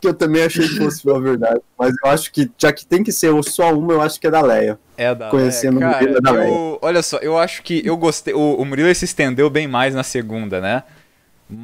Que 0.01 0.09
eu 0.09 0.15
também 0.15 0.43
achei 0.43 0.69
que 0.69 0.77
fosse 0.77 1.09
a 1.09 1.19
verdade. 1.19 1.61
Mas 1.79 1.95
eu 2.05 2.11
acho 2.11 2.31
que, 2.31 2.51
já 2.59 2.71
que 2.73 2.85
tem 2.85 3.03
que 3.03 3.11
ser 3.11 3.33
só 3.43 3.73
uma, 3.73 3.95
eu 3.95 4.03
acho 4.03 4.21
que 4.21 4.27
é 4.27 4.31
da 4.31 4.43
Leia. 4.43 4.79
É 4.99 5.15
da 5.15 5.31
Conhecendo 5.31 5.81
Leia. 5.81 5.91
o 5.91 5.95
Murilo, 5.95 6.19
é 6.19 6.21
da 6.21 6.33
Cara, 6.33 6.49
eu, 6.49 6.79
olha 6.83 7.03
só, 7.03 7.17
eu 7.19 7.39
acho 7.39 7.63
que 7.63 7.83
eu 7.87 7.97
gostei. 7.97 8.35
O, 8.35 8.57
o 8.57 8.65
Murilo 8.67 8.95
se 8.95 9.07
estendeu 9.07 9.49
bem 9.49 9.67
mais 9.67 9.95
na 9.95 10.03
segunda, 10.03 10.61
né? 10.61 10.83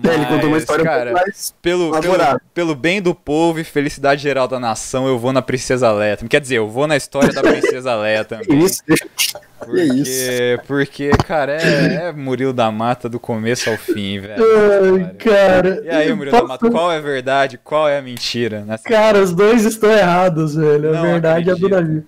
É, 0.05 0.15
ele 0.15 0.27
contou 0.27 0.44
uma 0.44 0.50
Mas, 0.50 0.62
história 0.62 0.85
cara, 0.85 1.11
um 1.11 1.15
mais. 1.15 1.55
pelo, 1.62 1.99
pelo, 2.00 2.17
pelo 2.53 2.75
bem 2.75 3.00
do 3.00 3.15
povo 3.15 3.59
e 3.59 3.65
felicidade 3.65 4.23
geral 4.23 4.47
da 4.47 4.61
nação, 4.61 5.09
eu 5.09 5.19
vou 5.19 5.32
na 5.32 5.41
Princesa 5.41 5.91
Leia. 5.91 6.19
Quer 6.19 6.41
dizer, 6.41 6.56
eu 6.56 6.69
vou 6.69 6.87
na 6.87 6.97
história 6.99 7.32
da 7.32 7.41
Princesa 7.43 7.97
Leia 7.97 8.23
também. 8.27 8.59
isso, 8.62 8.82
Porque, 9.59 9.82
isso? 9.82 10.62
porque 10.67 11.11
cara, 11.27 11.53
é, 11.61 12.09
é 12.09 12.12
Murilo 12.12 12.53
da 12.53 12.71
Mata 12.71 13.09
do 13.09 13.19
começo 13.19 13.71
ao 13.71 13.77
fim, 13.79 14.21
velho. 14.21 14.44
Ai, 14.44 15.15
cara. 15.15 15.81
E 15.82 15.88
aí, 15.88 16.12
Murilo 16.12 16.37
da 16.37 16.43
Mata, 16.47 16.59
Posso- 16.61 16.73
qual 16.73 16.93
é 16.93 16.99
a 16.99 17.00
verdade, 17.00 17.59
qual 17.59 17.88
é 17.88 17.99
a 17.99 18.03
mentira? 18.03 18.62
nessa- 18.67 18.85
Cara, 18.85 19.19
os 19.19 19.35
dois 19.35 19.65
estão 19.65 19.91
errados, 19.91 20.55
velho. 20.56 20.91
A 20.91 20.93
Não 20.93 21.03
verdade 21.03 21.50
é 21.50 21.55
do 21.55 21.67
acredito. 21.67 21.71
navio. 21.71 22.06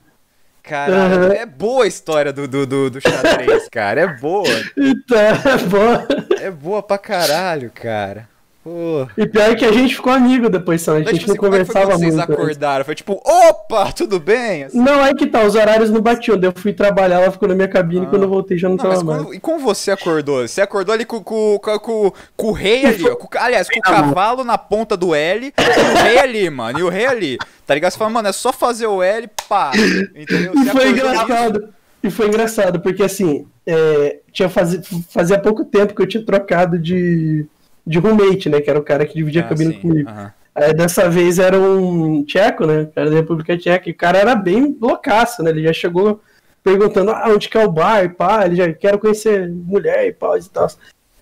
Caralho, 0.62 1.24
Aham. 1.24 1.32
é 1.32 1.44
boa 1.46 1.84
a 1.84 1.88
história 1.88 2.32
do, 2.32 2.46
do, 2.46 2.64
do, 2.64 2.90
do 2.90 3.00
xadrez, 3.00 3.68
cara. 3.68 4.02
É 4.02 4.06
boa. 4.06 4.44
Então, 4.78 5.18
é 5.18 5.58
bom. 5.68 6.06
É 6.42 6.50
boa 6.50 6.82
pra 6.82 6.98
caralho, 6.98 7.70
cara. 7.74 8.30
Pô. 8.64 9.08
E 9.18 9.26
pior 9.26 9.56
que 9.56 9.64
a 9.64 9.72
gente 9.72 9.96
ficou 9.96 10.12
amigo 10.12 10.48
depois, 10.48 10.80
só. 10.82 10.92
A 10.92 11.00
Mas, 11.00 11.08
gente 11.10 11.18
tipo 11.18 11.26
não 11.30 11.32
assim, 11.34 11.40
como 11.40 11.54
é 11.56 11.58
conversava 11.58 11.86
vocês 11.98 12.14
muito. 12.14 12.28
né? 12.28 12.34
acordaram? 12.36 12.84
Foi 12.84 12.94
tipo, 12.94 13.20
opa, 13.24 13.90
tudo 13.90 14.20
bem? 14.20 14.62
Assim, 14.64 14.78
Não, 14.78 15.04
é 15.04 15.12
que 15.12 15.26
tá, 15.26 15.42
os 15.42 15.56
horários 15.56 15.90
não 15.90 16.00
batiam. 16.00 16.38
Daí 16.38 16.48
eu 16.48 16.54
fui 16.56 16.72
trabalhar, 16.72 17.22
ela 17.22 17.32
ficou 17.32 17.48
na 17.48 17.56
minha 17.56 17.66
cabine 17.66 18.06
Ah. 18.06 18.08
quando 18.08 18.22
eu 18.22 18.28
voltei 18.28 18.56
já 18.56 18.68
não, 18.68 18.76
Não, 18.76 18.84
tava 18.84 19.02
mais. 19.02 19.22
quando, 19.22 19.34
e 19.34 19.40
como 19.40 19.58
você 19.58 19.90
acordou? 19.90 20.46
Você 20.46 20.60
acordou 20.60 20.94
ali 20.94 21.04
com, 21.04 21.20
com, 21.24 21.58
com, 21.58 22.12
com, 22.36 22.46
o 22.46 22.52
rei 22.52 22.86
ali, 22.86 23.08
ó. 23.08 23.16
com- 23.16 23.36
aliás, 23.36 23.68
com 23.68 23.80
o 23.80 23.82
cavalo 23.82 24.44
na 24.44 24.56
ponta 24.56 24.96
do 24.96 25.12
L 25.12 25.46
e 25.46 25.52
o 26.00 26.02
rei 26.04 26.18
ali, 26.20 26.48
mano. 26.48 26.78
E 26.78 26.82
o 26.84 26.88
rei 26.88 27.06
ali. 27.06 27.38
Tá 27.66 27.74
ligado? 27.74 27.90
Você 27.90 27.98
fala, 27.98 28.10
mano, 28.10 28.28
é 28.28 28.32
só 28.32 28.52
fazer 28.52 28.86
o 28.86 29.02
L, 29.02 29.28
pá. 29.48 29.72
Entendeu? 30.14 30.52
E 30.54 30.58
Você 30.64 30.70
foi 30.70 30.88
engraçado. 30.90 31.68
E 32.02 32.10
foi 32.10 32.26
engraçado, 32.26 32.80
porque 32.80 33.02
assim, 33.02 33.46
é, 33.66 34.18
tinha 34.32 34.48
faz... 34.48 34.80
fazia 35.10 35.38
pouco 35.38 35.64
tempo 35.64 35.94
que 35.94 36.02
eu 36.02 36.06
tinha 36.08 36.24
trocado 36.24 36.78
de, 36.78 37.46
de 37.86 37.98
roommate, 37.98 38.48
né? 38.48 38.60
Que 38.60 38.70
era 38.70 38.78
o 38.78 38.82
cara 38.84 39.06
que 39.06 39.14
dividia 39.14 39.42
Ah, 39.42 39.46
a 39.46 39.48
cabine 39.48 39.74
sim, 39.74 39.80
comigo. 39.80 40.08
aham. 40.08 40.32
Aí 40.54 40.74
dessa 40.74 41.08
vez 41.08 41.38
era 41.38 41.58
um 41.58 42.22
tcheco, 42.24 42.66
né? 42.66 42.86
Cara 42.94 43.08
da 43.08 43.16
República 43.16 43.56
Tcheca. 43.56 43.88
E 43.88 43.92
o 43.92 43.96
cara 43.96 44.18
era 44.18 44.34
bem 44.34 44.76
loucaço, 44.78 45.42
né? 45.42 45.48
Ele 45.50 45.62
já 45.62 45.72
chegou 45.72 46.20
perguntando 46.62 47.10
ah, 47.10 47.24
onde 47.28 47.48
que 47.48 47.56
é 47.56 47.64
o 47.64 47.72
bar 47.72 48.04
e 48.04 48.08
pá, 48.10 48.44
ele 48.44 48.56
já 48.56 48.72
quer 48.72 48.98
conhecer 48.98 49.48
mulher 49.50 50.06
e 50.08 50.12
pá 50.12 50.36
e 50.38 50.44
tal. 50.50 50.68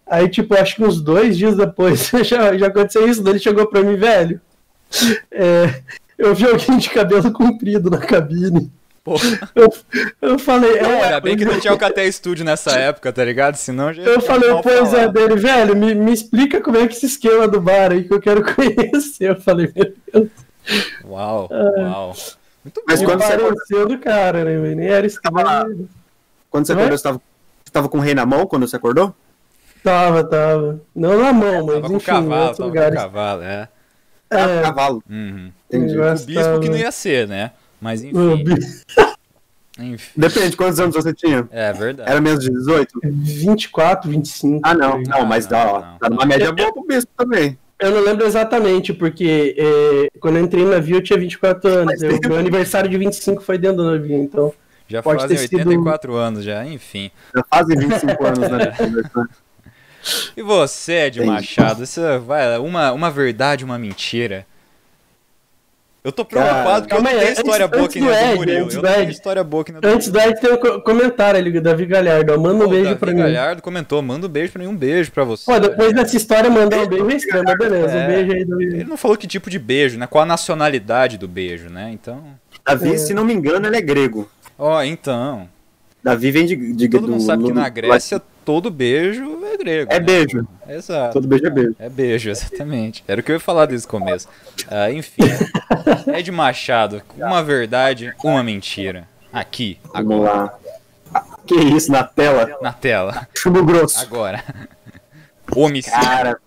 Aí, 0.07 0.29
tipo, 0.29 0.55
acho 0.55 0.75
que 0.75 0.83
uns 0.85 1.01
dois 1.01 1.39
dias 1.39 1.57
depois 1.57 2.11
já, 2.25 2.57
já 2.59 2.67
aconteceu 2.67 3.07
isso, 3.07 3.27
ele 3.29 3.39
chegou 3.39 3.67
pra 3.69 3.83
mim, 3.83 3.97
velho. 3.97 4.41
é, 5.31 5.81
eu 6.19 6.35
vi 6.35 6.47
alguém 6.47 6.77
de 6.79 6.91
cabelo 6.91 7.33
comprido 7.33 7.89
na 7.89 7.99
cabine. 7.99 8.71
Eu, 9.55 9.73
eu 10.21 10.39
falei, 10.39 10.81
não, 10.81 10.91
é, 10.91 11.05
ainda 11.05 11.21
bem 11.21 11.37
que 11.37 11.45
não 11.45 11.59
tinha 11.59 11.73
o 11.73 11.79
KT 11.79 12.13
Studio 12.13 12.45
nessa 12.45 12.73
época, 12.79 13.13
tá 13.13 13.25
ligado? 13.25 13.57
Senão 13.57 13.93
já. 13.93 14.03
Eu 14.03 14.21
falei, 14.21 14.51
pois 14.63 14.93
é, 14.95 15.09
dele, 15.09 15.37
velho, 15.37 15.75
me, 15.75 15.95
me 15.95 16.13
explica 16.13 16.61
como 16.61 16.77
é 16.77 16.87
que 16.87 16.95
esse 16.95 17.07
esquema 17.07 17.49
do 17.49 17.61
bar 17.61 17.93
aí 17.93 18.05
que 18.05 18.13
eu 18.13 18.21
quero 18.21 18.43
conhecer. 18.55 19.31
Eu 19.31 19.41
falei, 19.41 19.73
meu 19.75 19.93
Deus. 20.13 20.29
Uau, 21.05 21.49
É. 21.51 21.83
uau. 21.83 22.15
Muito 22.63 22.83
Mas 22.87 23.01
bom. 23.01 23.07
quando 23.07 23.23
você 23.23 23.33
acordou, 23.33 23.89
do 23.89 23.99
cara, 23.99 24.45
né? 24.45 24.75
Nem 24.75 24.87
era 24.89 25.07
estranho. 25.07 25.89
quando 26.51 26.67
você 26.67 26.73
acordou, 26.73 26.99
você 26.99 27.03
tava, 27.03 27.21
você 27.65 27.73
tava 27.73 27.89
com 27.89 27.97
o 27.99 28.01
rei 28.03 28.15
na 28.15 28.27
mão 28.27 28.47
quando 28.47 28.69
você 28.69 28.77
acordou? 28.77 29.15
Tava, 29.83 30.23
tava. 30.25 30.79
Não 30.95 31.19
na 31.19 31.33
mão, 31.33 31.65
mas 31.65 31.75
Tava 31.77 31.87
com 31.89 31.95
o 31.95 31.97
enfim, 31.97 32.11
em 32.11 32.15
cavalo, 32.15 32.29
tava 32.45 32.55
com 32.57 32.63
o 32.63 32.67
lugares. 32.67 32.95
cavalo, 33.01 33.43
é. 33.43 33.69
Ah, 34.31 34.39
É, 34.41 34.63
cavalo. 34.63 35.03
Uhum. 35.09 35.51
Entendi. 35.73 35.99
O 35.99 36.13
bispo 36.27 36.61
que 36.61 36.69
não 36.69 36.77
ia 36.77 36.93
ser, 36.93 37.27
né? 37.27 37.53
Mas 37.81 38.03
enfim. 38.03 38.45
enfim. 39.79 40.11
Depende, 40.17 40.57
quantos 40.57 40.79
anos 40.81 40.95
você 40.95 41.13
tinha? 41.15 41.49
É 41.51 41.73
verdade. 41.73 42.11
Era 42.11 42.21
menos 42.21 42.45
de 42.45 42.51
18? 42.51 43.01
24, 43.03 44.11
25. 44.11 44.61
Ah, 44.63 44.75
não. 44.75 45.01
Não, 45.03 45.25
mas 45.25 45.45
não, 45.45 45.51
dá, 45.51 45.73
ó, 45.73 45.81
não, 45.81 45.99
tá 45.99 46.11
numa 46.11 46.27
média 46.27 46.53
boa 46.53 46.73
pro 46.73 46.85
bispo 46.85 47.11
também. 47.17 47.59
Eu 47.79 47.93
não 47.93 48.01
lembro 48.03 48.27
exatamente, 48.27 48.93
porque 48.93 49.57
é, 49.59 50.09
quando 50.21 50.37
eu 50.37 50.45
entrei 50.45 50.65
no 50.65 50.71
navio 50.71 50.97
eu 50.97 51.03
tinha 51.03 51.19
24 51.19 51.69
anos. 51.71 52.03
Eu, 52.03 52.19
meu 52.29 52.37
aniversário 52.37 52.91
de 52.91 52.99
25 52.99 53.43
foi 53.43 53.57
dentro 53.57 53.79
do 53.79 53.91
navio, 53.91 54.17
então. 54.19 54.53
Já 54.87 55.03
Pode 55.03 55.23
fazem 55.23 55.37
ter 55.37 55.49
sido- 55.49 55.69
84 55.69 56.15
anos 56.15 56.45
já, 56.45 56.67
enfim. 56.67 57.11
Já 57.35 57.45
fazem 57.49 57.79
25 57.79 58.27
anos, 58.27 58.39
né? 58.51 58.75
E 60.35 60.43
você, 60.43 61.07
Ed. 61.07 61.23
Machado, 61.25 61.85
você 61.85 62.19
vai, 62.19 62.59
uma, 62.59 62.91
uma 62.93 63.11
verdade, 63.11 63.67
uma 63.67 63.79
mentira. 63.79 64.47
Eu 66.03 66.11
tô 66.13 66.25
preocupado 66.25 66.65
Cara, 66.65 66.81
porque 66.81 66.95
eu 66.95 67.03
tenho 67.05 67.21
antes- 67.21 67.39
história 67.39 67.69
boa 67.69 67.89
que 67.89 68.01
do 68.01 68.07
nem 68.07 68.31
do 68.33 68.37
Murilo. 68.39 68.65
antes 68.65 68.75
Eu 68.77 68.83
tenho 68.83 69.03
Ed. 69.03 69.13
história 69.13 69.45
boa 69.45 69.63
que 69.65 69.71
nem 69.73 69.79
a 69.79 69.81
do 69.83 69.89
Antes 69.89 70.09
do 70.09 70.19
Ed 70.19 70.41
tem 70.41 70.53
um 70.53 70.57
co- 70.57 70.81
comentário 70.81 71.39
ali 71.39 71.53
do 71.53 71.61
Davi 71.61 71.85
Galhardo. 71.85 72.33
ó, 72.33 72.39
Manda 72.39 72.55
um 72.55 72.59
Pô, 72.61 72.69
beijo 72.69 72.85
Davi 72.87 72.99
pra 72.99 73.13
mim. 73.13 73.19
Galhardo 73.19 73.61
comentou, 73.61 74.01
manda 74.01 74.27
um 74.27 74.31
beijo 74.31 74.51
pra 74.53 74.63
mim, 74.63 74.69
um 74.69 74.77
beijo 74.77 75.13
pra 75.13 75.25
você. 75.25 75.45
Pô, 75.45 75.59
depois 75.61 75.93
dessa 75.93 76.17
história 76.17 76.49
mandar 76.49 76.79
um 76.79 76.87
beijo 76.89 77.11
extra, 77.11 77.43
mas 77.43 77.59
beleza. 77.59 77.93
É. 77.99 78.05
Um 78.05 78.07
beijo 78.09 78.33
aí, 78.33 78.41
Ele 78.41 78.71
Davi. 78.71 78.85
não 78.85 78.97
falou 78.97 79.17
que 79.17 79.27
tipo 79.27 79.51
de 79.51 79.59
beijo, 79.59 79.99
né? 79.99 80.07
Qual 80.07 80.23
a 80.23 80.27
nacionalidade 80.27 81.19
do 81.19 81.29
beijo, 81.29 81.69
né? 81.69 81.91
Então. 81.93 82.25
Davi, 82.67 82.95
É. 82.95 82.97
se 82.99 83.13
não 83.13 83.25
me 83.25 83.35
engano, 83.35 83.67
ele 83.67 83.77
é 83.77 83.81
grego. 83.83 84.27
Ó, 84.59 84.83
então. 84.83 85.47
Davi 86.03 86.31
vem 86.31 86.47
de, 86.47 86.57
de 86.73 86.89
Todo 86.89 87.03
mundo 87.09 87.19
do- 87.19 87.23
sabe 87.27 87.45
que 87.45 87.53
na 87.53 87.69
Grécia 87.69 88.23
todo 88.45 88.71
beijo 88.71 89.45
é 89.45 89.57
grego. 89.57 89.93
É 89.93 89.99
né? 89.99 90.05
beijo. 90.05 90.47
Exato. 90.69 91.13
Todo 91.15 91.29
beijo 91.29 91.47
é 91.47 91.51
beijo. 91.51 91.77
É 91.79 91.89
beijo, 91.89 92.31
exatamente. 92.31 93.05
Era 93.07 93.21
o 93.21 93.25
que 93.25 93.31
eu 93.33 93.37
ia 93.37 93.41
falar 93.41 93.67
desde 93.67 93.87
o 93.87 93.91
começo. 93.91 94.29
Ah, 94.69 94.91
enfim. 94.91 95.23
Ed 96.15 96.31
Machado, 96.31 97.03
uma 97.17 97.43
verdade, 97.43 98.15
uma 98.25 98.43
mentira. 98.43 99.09
Aqui, 99.33 99.79
Vamos 99.93 100.27
agora, 100.27 100.33
lá. 101.13 101.23
Que 101.47 101.55
isso, 101.55 101.91
na 101.91 102.05
tela? 102.05 102.59
na 102.61 102.73
tela. 102.73 103.29
Chumbo 103.37 103.65
grosso. 103.65 104.01
Agora. 104.01 104.43
Homicídio. 105.55 106.01
Cara. 106.01 106.39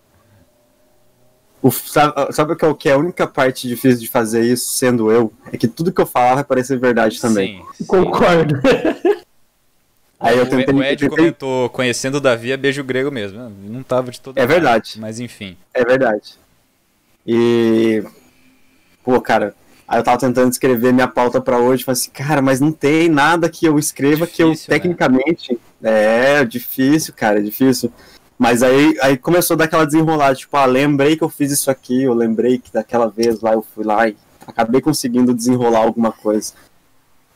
O- 1.62 1.72
sabe, 1.72 2.14
sabe 2.34 2.54
o 2.54 2.56
que 2.58 2.66
é 2.66 2.68
o 2.68 2.76
que 2.76 2.90
é 2.90 2.92
a 2.94 2.98
única 2.98 3.26
parte 3.26 3.70
difícil 3.70 4.00
de 4.02 4.08
fazer 4.10 4.44
isso, 4.44 4.70
sendo 4.72 5.10
eu? 5.10 5.32
É 5.52 5.58
que 5.58 5.68
tudo 5.68 5.94
que 5.94 6.02
eu 6.02 6.06
falar 6.06 6.36
vai 6.36 6.44
parecer 6.44 6.78
verdade 6.78 7.22
também. 7.22 7.60
Sim, 7.60 7.74
sim. 7.76 7.86
Concordo. 7.86 8.62
Aí 10.24 10.38
eu 10.38 10.50
tentei. 10.50 10.74
o 10.74 10.82
Ed 10.84 11.10
comentou, 11.10 11.70
conhecendo 11.70 12.16
o 12.16 12.22
Davi 12.22 12.54
é 12.54 12.58
beijo 12.58 12.84
grego 12.84 13.12
mesmo. 13.12 13.52
Não 13.64 13.84
tava 13.84 14.10
de 14.10 14.22
todo 14.22 14.38
É 14.38 14.46
verdade. 14.48 14.94
Mas 14.98 15.20
enfim. 15.20 15.58
É 15.74 15.84
verdade. 15.84 16.36
E. 17.28 18.02
Pô, 19.04 19.20
cara. 19.20 19.54
Aí 19.86 20.00
eu 20.00 20.04
tava 20.04 20.18
tentando 20.18 20.50
escrever 20.50 20.94
minha 20.94 21.10
pauta 21.10 21.42
pra 21.42 21.60
hoje. 21.60 21.84
Falei 21.84 22.00
assim, 22.00 22.10
cara, 22.10 22.42
mas 22.42 22.62
não 22.62 22.72
tem 22.72 23.10
nada 23.10 23.50
que 23.50 23.66
eu 23.66 23.78
escreva 23.78 24.26
que 24.26 24.42
eu 24.42 24.52
Difícil, 24.52 24.72
né? 24.72 24.80
tecnicamente. 24.80 25.60
É, 25.84 26.46
difícil, 26.46 27.14
cara, 27.14 27.40
é 27.40 27.42
difícil. 27.42 27.92
Mas 28.40 28.64
aí, 28.64 28.98
aí 29.02 29.18
começou 29.18 29.56
a 29.56 29.58
dar 29.58 29.66
aquela 29.66 29.86
desenrolada, 29.86 30.36
tipo, 30.36 30.56
ah, 30.56 30.66
lembrei 30.66 31.18
que 31.18 31.24
eu 31.24 31.30
fiz 31.30 31.52
isso 31.52 31.70
aqui, 31.70 32.04
eu 32.04 32.14
lembrei 32.14 32.58
que 32.58 32.72
daquela 32.72 33.08
vez 33.08 33.42
lá 33.42 33.54
eu 33.54 33.62
fui 33.62 33.84
lá 33.84 34.08
e 34.08 34.16
acabei 34.48 34.82
conseguindo 34.82 35.34
desenrolar 35.34 35.80
alguma 35.80 36.12
coisa. 36.12 36.54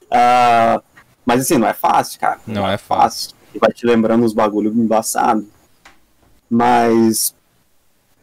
Ah, 0.09 0.81
mas 1.27 1.41
assim, 1.41 1.57
não 1.57 1.67
é 1.67 1.73
fácil, 1.73 2.21
cara. 2.21 2.39
Não 2.47 2.65
é 2.65 2.77
fácil. 2.77 3.35
E 3.53 3.59
vai 3.59 3.73
te 3.73 3.85
lembrando 3.85 4.23
uns 4.23 4.31
bagulho 4.31 4.71
embaçado. 4.71 5.45
Mas. 6.49 7.35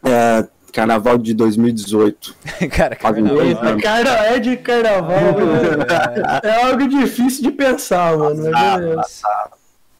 É, 0.03 0.47
carnaval 0.73 1.15
de 1.19 1.35
2018. 1.35 2.35
Cara, 2.75 2.95
carnaval. 2.95 3.41
Eita, 3.43 3.77
carna... 3.77 4.09
é 4.09 4.39
de 4.39 4.57
carnaval. 4.57 5.19
né? 5.37 6.39
É 6.43 6.65
algo 6.65 6.87
difícil 6.87 7.43
de 7.43 7.51
pensar, 7.51 8.17
mano. 8.17 8.41
Beleza. 8.41 9.27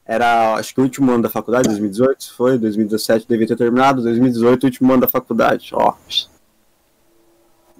Era, 0.04 0.56
acho 0.56 0.74
que 0.74 0.82
o 0.82 0.84
último 0.84 1.12
ano 1.12 1.24
da 1.24 1.30
faculdade, 1.30 1.68
2018, 1.68 2.34
foi, 2.34 2.58
2017 2.58 3.28
devia 3.28 3.48
ter 3.48 3.56
terminado, 3.56 4.02
2018, 4.02 4.64
último 4.64 4.92
ano 4.92 5.02
da 5.02 5.08
faculdade, 5.08 5.70
ó. 5.74 5.94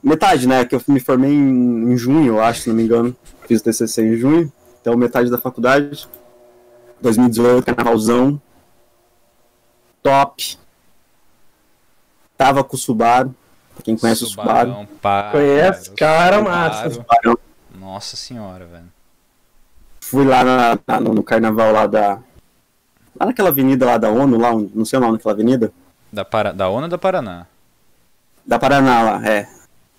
Metade, 0.04 0.48
né, 0.48 0.66
que 0.66 0.76
eu 0.76 0.82
me 0.88 1.00
formei 1.00 1.32
em, 1.32 1.92
em 1.92 1.98
junho, 1.98 2.34
eu 2.34 2.42
acho, 2.44 2.62
se 2.62 2.70
não 2.70 2.76
me 2.76 2.84
engano, 2.84 3.16
fiz 3.48 3.60
o 3.62 3.64
TCC 3.64 4.04
em 4.04 4.16
junho, 4.16 4.52
então 4.86 4.96
metade 4.96 5.32
da 5.32 5.38
faculdade, 5.40 6.08
2018, 7.02 7.66
carnavalzão, 7.66 8.40
top, 10.04 10.60
tava 12.38 12.64
com 12.64 12.76
o 12.76 12.80
Subaru, 12.80 13.34
pra 13.74 13.84
quem 13.84 13.98
conhece 13.98 14.24
o 14.24 14.28
Subaru, 14.28 14.70
Subarão, 14.70 14.88
pá, 15.02 15.32
Conhece? 15.32 15.90
Cara 15.96 16.40
massa. 16.40 16.92
Subarão. 16.92 17.36
Nossa 17.74 18.16
senhora, 18.16 18.66
velho. 18.68 18.94
fui 20.02 20.24
lá 20.24 20.44
na- 20.44 20.80
na- 20.88 21.00
no, 21.00 21.16
no 21.16 21.24
carnaval 21.24 21.72
lá 21.72 21.88
da, 21.88 22.20
lá 23.20 23.26
naquela 23.26 23.50
avenida 23.50 23.88
lá 23.88 23.98
da 23.98 24.12
ONU, 24.12 24.38
lá, 24.38 24.52
não 24.54 24.86
sei 24.86 25.00
o 25.00 25.02
nome 25.02 25.18
daquela 25.18 25.34
avenida, 25.34 25.74
Da, 26.14 26.24
Para... 26.24 26.52
da 26.54 26.70
ONU 26.70 26.84
ou 26.84 26.90
da 26.90 26.98
Paraná? 27.00 27.48
Da 28.46 28.60
Paraná 28.60 29.02
lá, 29.02 29.28
é. 29.28 29.50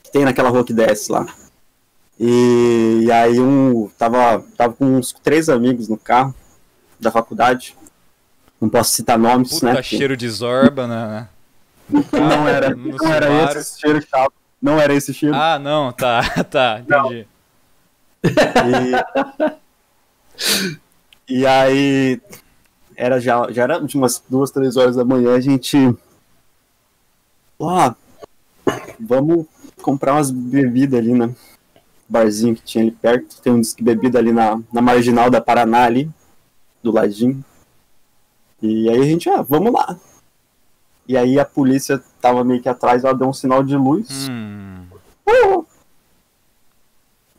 Que 0.05 0.13
tem 0.13 0.25
naquela 0.25 0.49
rua 0.49 0.65
que 0.65 0.73
desce 0.73 1.11
lá. 1.11 1.27
E, 2.19 3.03
e 3.05 3.13
aí 3.13 3.39
um. 3.39 3.89
Tava, 3.99 4.45
tava 4.57 4.75
com 4.75 4.97
uns 4.97 5.13
três 5.13 5.49
amigos 5.49 5.89
no 5.89 5.97
carro 5.97 6.35
da 6.99 7.11
faculdade. 7.11 7.77
Não 8.61 8.69
posso 8.69 8.93
citar 8.93 9.19
nomes, 9.19 9.51
Puta 9.51 9.67
né? 9.67 9.73
porque 9.75 9.97
cheiro 9.97 10.17
de 10.17 10.29
zorba, 10.29 10.87
né? 10.87 11.29
Não 11.89 12.49
era, 12.49 12.75
não 12.75 13.13
era 13.13 13.61
esse 13.61 13.79
cheiro 13.79 14.01
que 14.01 14.07
tava. 14.07 14.33
Não 14.61 14.81
era 14.81 14.95
esse 14.95 15.13
cheiro. 15.13 15.35
Ah, 15.35 15.59
não, 15.59 15.93
tá, 15.93 16.23
tá, 16.51 16.81
entendi. 16.81 17.27
E, 21.29 21.41
e 21.41 21.47
aí. 21.47 22.21
Era 22.99 23.21
já, 23.21 23.53
já 23.53 23.65
era 23.65 23.79
de 23.79 23.95
umas 23.95 24.23
duas, 24.27 24.51
três 24.51 24.75
horas 24.79 24.97
da 24.97 25.05
manhã, 25.05 25.35
a 25.35 25.41
gente. 25.41 25.77
Ó, 27.59 27.95
vamos 28.99 29.47
comprar 29.83 30.15
umas 30.15 30.31
bebidas 30.31 30.99
ali, 30.99 31.13
né? 31.13 31.35
Barzinho 32.09 32.55
que 32.55 32.63
tinha 32.63 32.85
ali 32.85 32.91
perto. 32.91 33.41
Tem 33.41 33.53
um 33.53 33.61
disque 33.61 33.83
bebida 33.83 34.19
ali 34.19 34.33
na, 34.33 34.61
na 34.73 34.81
marginal 34.81 35.31
da 35.31 35.41
Paraná 35.41 35.85
ali, 35.85 36.11
do 36.83 36.93
ladinho. 36.93 37.45
E 38.63 38.89
aí 38.89 39.01
a 39.01 39.05
gente, 39.05 39.29
ah, 39.29 39.43
vamos 39.43 39.73
lá. 39.73 39.99
E 41.09 41.17
aí 41.17 41.39
a 41.39 41.45
polícia 41.45 42.03
tava 42.21 42.43
meio 42.43 42.61
que 42.61 42.69
atrás, 42.69 43.05
ela 43.05 43.15
deu 43.15 43.29
um 43.29 43.33
sinal 43.33 43.63
de 43.63 43.77
luz. 43.77 44.29
Hum, 44.31 44.85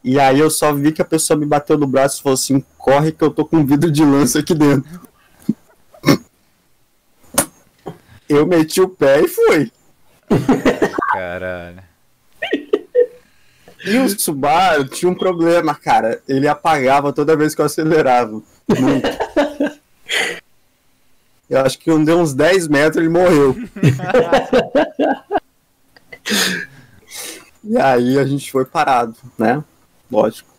E 0.03 0.17
aí 0.19 0.39
eu 0.39 0.49
só 0.49 0.73
vi 0.73 0.93
que 0.93 1.01
a 1.01 1.05
pessoa 1.05 1.37
me 1.37 1.45
bateu 1.45 1.77
no 1.77 1.85
braço 1.85 2.19
e 2.19 2.23
falou 2.23 2.35
assim, 2.35 2.63
corre 2.77 3.11
que 3.11 3.21
eu 3.23 3.29
tô 3.29 3.43
com 3.43 3.57
um 3.57 3.65
vidro 3.65 3.91
de 3.91 4.05
lança 4.05 4.39
aqui 4.39 4.53
dentro. 4.53 5.01
Eu 8.29 8.45
meti 8.45 8.79
o 8.81 8.87
pé 8.87 9.21
e 9.21 9.27
fui. 9.27 9.71
caralho. 11.11 11.83
E 13.87 13.97
o 13.97 14.19
Subaru 14.19 14.85
tinha 14.85 15.11
um 15.11 15.15
problema, 15.15 15.73
cara. 15.73 16.21
Ele 16.27 16.47
apagava 16.47 17.13
toda 17.13 17.35
vez 17.35 17.55
que 17.55 17.61
eu 17.61 17.65
acelerava. 17.65 18.41
Muito. 18.79 19.07
Eu 21.49 21.61
acho 21.61 21.79
que 21.79 21.89
quando 21.89 22.05
deu 22.05 22.19
uns 22.19 22.33
10 22.33 22.67
metros 22.67 22.97
ele 22.97 23.07
morreu. 23.07 23.55
e 27.63 27.77
aí 27.77 28.19
a 28.19 28.25
gente 28.25 28.51
foi 28.51 28.65
parado, 28.65 29.15
né? 29.37 29.63
Lógico. 30.11 30.49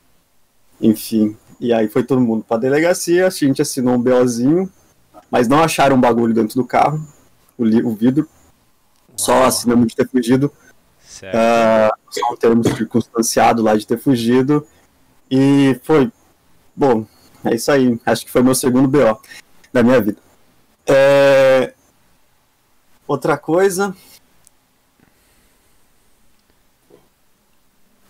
Enfim. 0.80 1.36
E 1.60 1.72
aí 1.72 1.88
foi 1.88 2.04
todo 2.04 2.20
mundo 2.20 2.44
pra 2.46 2.56
delegacia, 2.56 3.26
a 3.26 3.30
gente 3.30 3.60
assinou 3.60 3.96
um 3.96 4.02
BOzinho, 4.02 4.70
mas 5.30 5.46
não 5.48 5.62
acharam 5.62 5.96
um 5.96 6.00
bagulho 6.00 6.32
dentro 6.32 6.54
do 6.54 6.64
carro, 6.64 7.06
o, 7.58 7.64
o 7.64 7.94
vidro. 7.94 8.26
Só 9.16 9.32
Uau. 9.32 9.44
assinamos 9.44 9.88
de 9.88 9.96
ter 9.96 10.08
fugido. 10.08 10.50
Certo. 11.08 11.34
Ah, 11.34 11.90
só 12.10 12.32
um 12.32 12.36
termo 12.36 12.62
circunstanciado 12.64 13.62
lá 13.62 13.76
de 13.76 13.86
ter 13.86 13.98
fugido. 13.98 14.66
E 15.30 15.78
foi. 15.82 16.12
Bom, 16.76 17.06
é 17.44 17.54
isso 17.54 17.72
aí. 17.72 17.98
Acho 18.06 18.24
que 18.24 18.30
foi 18.30 18.42
meu 18.42 18.54
segundo 18.54 18.88
BO 18.88 19.20
da 19.72 19.82
minha 19.82 20.00
vida. 20.00 20.18
É, 20.86 21.72
Outra 23.08 23.38
coisa. 23.38 23.96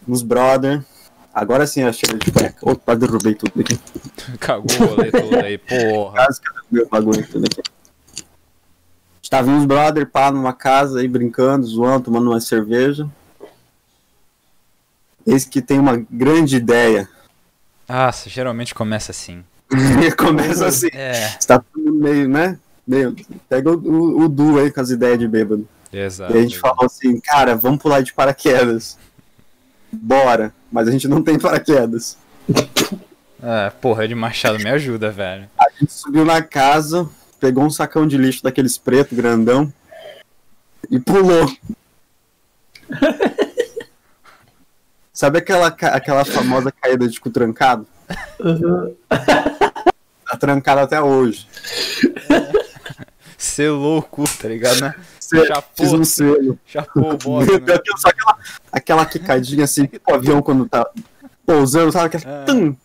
Nos 0.04 0.22
brother. 0.22 0.84
Agora 1.32 1.68
sim 1.68 1.84
a 1.84 1.92
cheiro 1.92 2.18
de 2.18 2.32
cueca. 2.32 2.58
Opa, 2.62 2.96
derrubei 2.96 3.36
tudo 3.36 3.60
aqui. 3.60 3.78
Cagou 4.40 4.66
o 4.66 4.86
rolê 4.86 5.12
todo 5.12 5.36
aí, 5.36 5.56
porra. 5.56 6.14
Quase 6.14 6.40
que 6.40 6.48
eu 6.48 6.54
derrubei 6.54 6.82
o 6.82 6.88
bagulho 6.88 7.28
tudo 7.28 7.44
aqui. 7.44 7.62
Estava 9.28 9.50
uns 9.50 9.66
brother, 9.66 10.06
pá, 10.06 10.32
numa 10.32 10.54
casa 10.54 11.00
aí 11.00 11.06
brincando, 11.06 11.66
zoando, 11.66 12.04
tomando 12.04 12.30
uma 12.30 12.40
cerveja. 12.40 13.06
Eis 15.26 15.44
que 15.44 15.60
tem 15.60 15.78
uma 15.78 16.02
grande 16.10 16.56
ideia. 16.56 17.06
Nossa, 17.86 18.30
geralmente 18.30 18.74
começa 18.74 19.10
assim. 19.10 19.44
Começa 20.16 20.68
assim. 20.68 20.88
É, 20.94 21.36
Está 21.38 21.58
tudo 21.58 21.92
meio, 21.92 22.26
né? 22.26 22.58
Meio, 22.86 23.14
pega 23.50 23.70
o, 23.70 23.74
o, 23.76 24.20
o 24.22 24.28
Du 24.30 24.58
aí 24.58 24.72
com 24.72 24.80
as 24.80 24.88
ideias 24.88 25.18
de 25.18 25.28
bêbado. 25.28 25.68
exato. 25.92 26.34
E 26.34 26.38
a 26.38 26.40
gente 26.40 26.58
falou 26.58 26.86
assim, 26.86 27.20
cara, 27.20 27.54
vamos 27.54 27.82
pular 27.82 28.00
de 28.00 28.14
paraquedas. 28.14 28.96
Bora. 29.92 30.54
Mas 30.72 30.88
a 30.88 30.90
gente 30.90 31.06
não 31.06 31.22
tem 31.22 31.38
paraquedas. 31.38 32.16
Ah, 33.42 33.70
porra, 33.78 34.08
de 34.08 34.14
Machado 34.14 34.58
me 34.58 34.70
ajuda, 34.70 35.10
velho. 35.10 35.50
A 35.60 35.66
gente 35.78 35.92
subiu 35.92 36.24
na 36.24 36.40
casa, 36.40 37.06
pegou 37.40 37.64
um 37.64 37.70
sacão 37.70 38.06
de 38.06 38.16
lixo 38.16 38.42
daqueles 38.42 38.76
preto 38.78 39.14
grandão 39.14 39.72
e 40.90 40.98
pulou. 40.98 41.46
Sabe 45.12 45.38
aquela, 45.38 45.66
aquela 45.66 46.24
famosa 46.24 46.70
caída 46.70 47.08
de 47.08 47.20
cu 47.20 47.28
trancado? 47.30 47.86
Uhum. 48.38 48.94
Tá 49.08 50.36
trancado 50.38 50.80
até 50.82 51.00
hoje. 51.02 51.48
Selou 53.36 53.98
o 53.98 54.02
cu, 54.02 54.24
tá 54.40 54.48
ligado, 54.48 54.80
né? 54.80 54.94
Cê- 55.18 55.44
Chapou. 55.46 55.72
Fiz 55.76 55.92
um 55.92 56.04
selo. 56.04 56.58
Chapou 56.64 57.18
o 57.26 57.40
né? 57.40 57.46
Só 57.98 58.08
aquela, 58.08 58.38
aquela 58.72 59.06
quicadinha 59.06 59.64
assim, 59.64 59.86
tipo 59.86 60.10
o 60.10 60.14
avião 60.14 60.40
quando 60.40 60.68
tá 60.68 60.88
pousando, 61.44 61.90
sabe? 61.92 62.06
Aquela 62.16 62.42
Ah. 62.42 62.44
tum, 62.44 62.76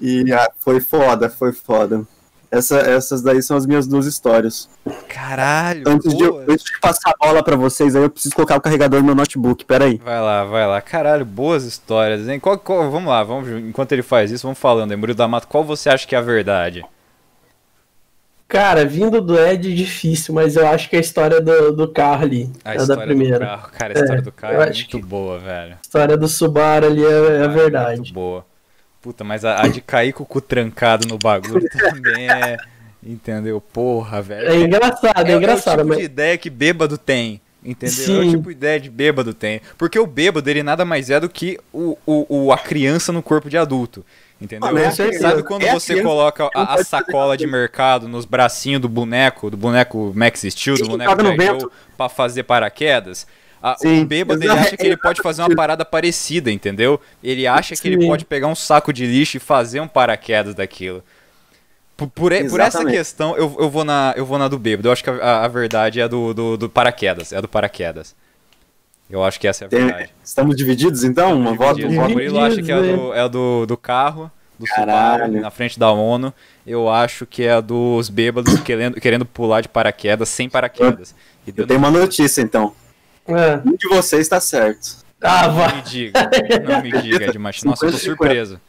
E 0.00 0.30
ah, 0.32 0.50
foi 0.58 0.80
foda, 0.80 1.30
foi 1.30 1.52
foda. 1.52 2.06
Essa, 2.50 2.78
essas 2.78 3.22
daí 3.22 3.42
são 3.42 3.56
as 3.56 3.66
minhas 3.66 3.86
duas 3.86 4.06
histórias. 4.06 4.68
Caralho, 5.08 5.82
Antes 5.86 6.14
de, 6.14 6.22
eu- 6.22 6.32
boa. 6.32 6.44
antes 6.48 6.64
de 6.64 6.78
passar 6.80 7.10
a 7.10 7.26
bola 7.26 7.42
pra 7.42 7.56
vocês, 7.56 7.96
aí 7.96 8.02
eu 8.02 8.10
preciso 8.10 8.34
colocar 8.34 8.56
o 8.56 8.60
carregador 8.60 9.00
no 9.00 9.06
meu 9.06 9.14
notebook, 9.16 9.64
peraí. 9.64 10.00
Vai 10.02 10.20
lá, 10.20 10.44
vai 10.44 10.66
lá. 10.66 10.80
Caralho, 10.80 11.24
boas 11.24 11.64
histórias, 11.64 12.28
hein? 12.28 12.38
Qual, 12.38 12.56
qual- 12.58 12.90
vamos 12.90 13.08
lá, 13.10 13.22
vamos, 13.24 13.48
enquanto 13.50 13.92
ele 13.92 14.02
faz 14.02 14.30
isso, 14.30 14.44
vamos 14.44 14.58
falando. 14.58 14.92
aí. 14.92 14.96
Murilo 14.96 15.16
da 15.18 15.26
Mata, 15.26 15.46
qual 15.46 15.64
você 15.64 15.88
acha 15.90 16.06
que 16.06 16.14
é 16.14 16.18
a 16.18 16.22
verdade? 16.22 16.84
Cara, 18.48 18.84
vindo 18.84 19.20
do 19.20 19.36
Ed, 19.36 19.74
difícil, 19.74 20.32
mas 20.32 20.54
eu 20.54 20.66
acho 20.68 20.88
que 20.88 20.96
a 20.96 21.00
história 21.00 21.40
do, 21.40 21.72
do 21.72 21.88
carro 21.92 22.22
ali 22.22 22.48
A 22.64 22.74
é 22.74 22.86
da 22.86 22.96
primeira. 22.96 23.40
do 23.40 23.44
carro. 23.44 23.70
Cara, 23.76 23.92
a 23.92 24.00
história 24.00 24.18
É, 24.20 24.22
do 24.22 24.32
carro 24.32 24.54
eu 24.54 24.62
é 24.62 24.68
acho 24.68 24.80
muito 24.82 24.98
que- 25.00 25.04
boa, 25.04 25.38
velho. 25.40 25.72
A 25.72 25.78
história 25.82 26.16
do 26.16 26.28
Subaru 26.28 26.86
ali 26.86 27.04
é, 27.04 27.38
é 27.38 27.42
a 27.42 27.48
verdade. 27.48 27.96
Muito 28.02 28.14
boa. 28.14 28.46
Puta, 29.06 29.22
mas 29.22 29.44
a, 29.44 29.62
a 29.62 29.68
de 29.68 29.80
cair 29.80 30.12
com 30.12 30.24
o 30.24 30.26
cu 30.26 30.40
trancado 30.40 31.06
no 31.06 31.16
bagulho 31.16 31.64
também 31.70 32.28
é. 32.28 32.56
Entendeu? 33.00 33.60
Porra, 33.60 34.20
velho. 34.20 34.48
É 34.48 34.56
engraçado, 34.56 35.28
é, 35.28 35.32
É, 35.32 35.36
engraçado, 35.36 35.78
é 35.80 35.82
o 35.82 35.84
tipo 35.84 35.88
mas 35.90 35.98
de 35.98 36.04
ideia 36.04 36.36
que 36.36 36.50
bêbado 36.50 36.98
tem. 36.98 37.40
Entendeu? 37.64 37.94
É 37.96 38.04
Sim. 38.04 38.18
o 38.28 38.30
tipo 38.32 38.48
de 38.48 38.52
ideia 38.56 38.80
de 38.80 38.90
bêbado 38.90 39.32
tem. 39.32 39.60
Porque 39.78 39.96
o 39.96 40.06
bêbado, 40.08 40.50
ele 40.50 40.64
nada 40.64 40.84
mais 40.84 41.08
é 41.08 41.20
do 41.20 41.28
que 41.28 41.56
o, 41.72 41.96
o, 42.04 42.46
o- 42.46 42.52
a 42.52 42.58
criança 42.58 43.12
no 43.12 43.22
corpo 43.22 43.48
de 43.48 43.56
adulto. 43.56 44.04
Entendeu? 44.40 44.68
Ah? 44.76 44.90
Sabe 44.90 45.44
quando 45.44 45.62
É 45.62 45.72
você 45.72 45.92
criança 45.94 46.08
coloca 46.08 46.50
a, 46.52 46.74
a 46.74 46.84
sacola 46.84 47.36
de 47.36 47.46
mercado 47.46 48.08
nos 48.08 48.24
bracinhos 48.24 48.80
do 48.82 48.88
boneco, 48.88 49.48
do 49.50 49.56
boneco 49.56 50.12
Max 50.14 50.42
Steel, 50.42 50.76
do 50.76 50.88
boneco. 50.88 51.12
Joe, 51.60 51.68
pra 51.96 52.08
fazer 52.08 52.42
paraquedas? 52.42 53.24
A- 53.72 53.76
Sim, 53.78 54.02
o 54.02 54.06
bêbado, 54.06 54.42
ele 54.42 54.50
acha 54.52 54.76
que 54.76 54.86
ele 54.86 54.96
pode 54.96 55.20
fazer 55.22 55.42
uma 55.42 55.54
parada 55.54 55.84
parecida, 55.84 56.50
entendeu? 56.52 57.00
Ele 57.22 57.46
acha 57.46 57.74
que 57.74 57.88
ele 57.88 58.06
pode 58.06 58.24
pegar 58.24 58.46
um 58.46 58.54
saco 58.54 58.92
de 58.92 59.04
lixo 59.06 59.36
e 59.38 59.40
fazer 59.40 59.80
um 59.80 59.88
paraquedas 59.88 60.54
daquilo. 60.54 61.02
Por, 61.96 62.08
por, 62.08 62.32
por 62.50 62.60
essa 62.60 62.84
questão, 62.84 63.34
eu, 63.36 63.56
eu, 63.58 63.70
vou 63.70 63.82
na, 63.84 64.12
eu 64.16 64.24
vou 64.26 64.38
na 64.38 64.48
do 64.48 64.58
bêbado. 64.58 64.86
Eu 64.88 64.92
acho 64.92 65.02
que 65.02 65.08
a, 65.10 65.44
a 65.44 65.48
verdade 65.48 65.98
é 65.98 66.02
a 66.04 66.08
do, 66.08 66.34
do, 66.34 66.56
do 66.56 66.68
paraquedas. 66.68 67.32
É 67.32 67.40
do 67.40 67.48
paraquedas. 67.48 68.14
Eu 69.08 69.24
acho 69.24 69.40
que 69.40 69.48
essa 69.48 69.64
é 69.64 69.66
a 69.66 69.68
Tem- 69.70 69.84
verdade. 69.86 70.10
estamos 70.22 70.54
divididos 70.56 71.04
então? 71.04 71.34
Uma 71.38 71.54
voto, 71.54 71.76
Dividido. 71.76 71.94
um 71.94 71.98
O 71.98 72.02
voto. 72.02 72.12
Murilo 72.12 72.38
acha 72.40 72.60
que 72.62 72.70
é 72.70 72.74
a 72.74 72.80
Divididos, 72.80 73.06
do, 73.06 73.14
é 73.14 73.20
a 73.20 73.28
do, 73.28 73.66
do 73.66 73.76
carro, 73.76 74.30
do 74.58 74.66
Caralho. 74.66 75.24
Subaru, 75.24 75.40
na 75.40 75.50
frente 75.50 75.78
da 75.78 75.90
ONU. 75.90 76.34
Eu 76.66 76.88
acho 76.90 77.24
que 77.24 77.44
é 77.44 77.52
a 77.52 77.60
dos 77.60 78.08
bêbados 78.10 78.60
querendo, 78.60 79.00
querendo 79.00 79.24
pular 79.24 79.60
de 79.60 79.68
paraquedas 79.68 80.28
sem 80.28 80.48
paraquedas. 80.50 81.14
Eu 81.46 81.52
dando- 81.54 81.66
tenho 81.68 81.78
uma 81.80 81.90
notícia 81.90 82.42
então. 82.42 82.74
É. 83.28 83.60
Um 83.64 83.76
de 83.76 83.88
vocês 83.88 84.22
está 84.22 84.40
certo. 84.40 85.04
Ah, 85.20 85.48
Não 85.48 85.54
vai. 85.54 85.76
me 85.76 85.82
diga, 85.82 86.30
não 86.68 86.82
me 86.82 86.92
diga, 87.02 87.24
Edmar. 87.24 87.54
Nossa, 87.64 87.86
eu 87.86 87.90
tô 87.92 87.98
50. 87.98 88.00
surpreso. 88.16 88.60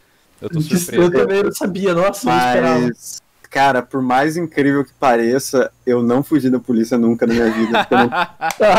Eu 0.41 0.49
tô 0.49 0.59
Eu 0.59 0.61
surpreso. 0.63 1.11
também 1.11 1.43
não 1.43 1.51
sabia, 1.51 1.93
nossa, 1.93 2.29
eu 2.55 2.61
não. 2.63 2.81
Mas, 2.81 3.21
cara, 3.49 3.81
por 3.81 4.01
mais 4.01 4.37
incrível 4.37 4.83
que 4.85 4.93
pareça, 4.99 5.69
eu 5.85 6.01
não 6.01 6.23
fugi 6.23 6.49
da 6.49 6.59
polícia 6.59 6.97
nunca 6.97 7.27
na 7.27 7.33
minha 7.33 7.51
vida. 7.51 7.87
eu 7.91 7.97
não- 7.97 8.09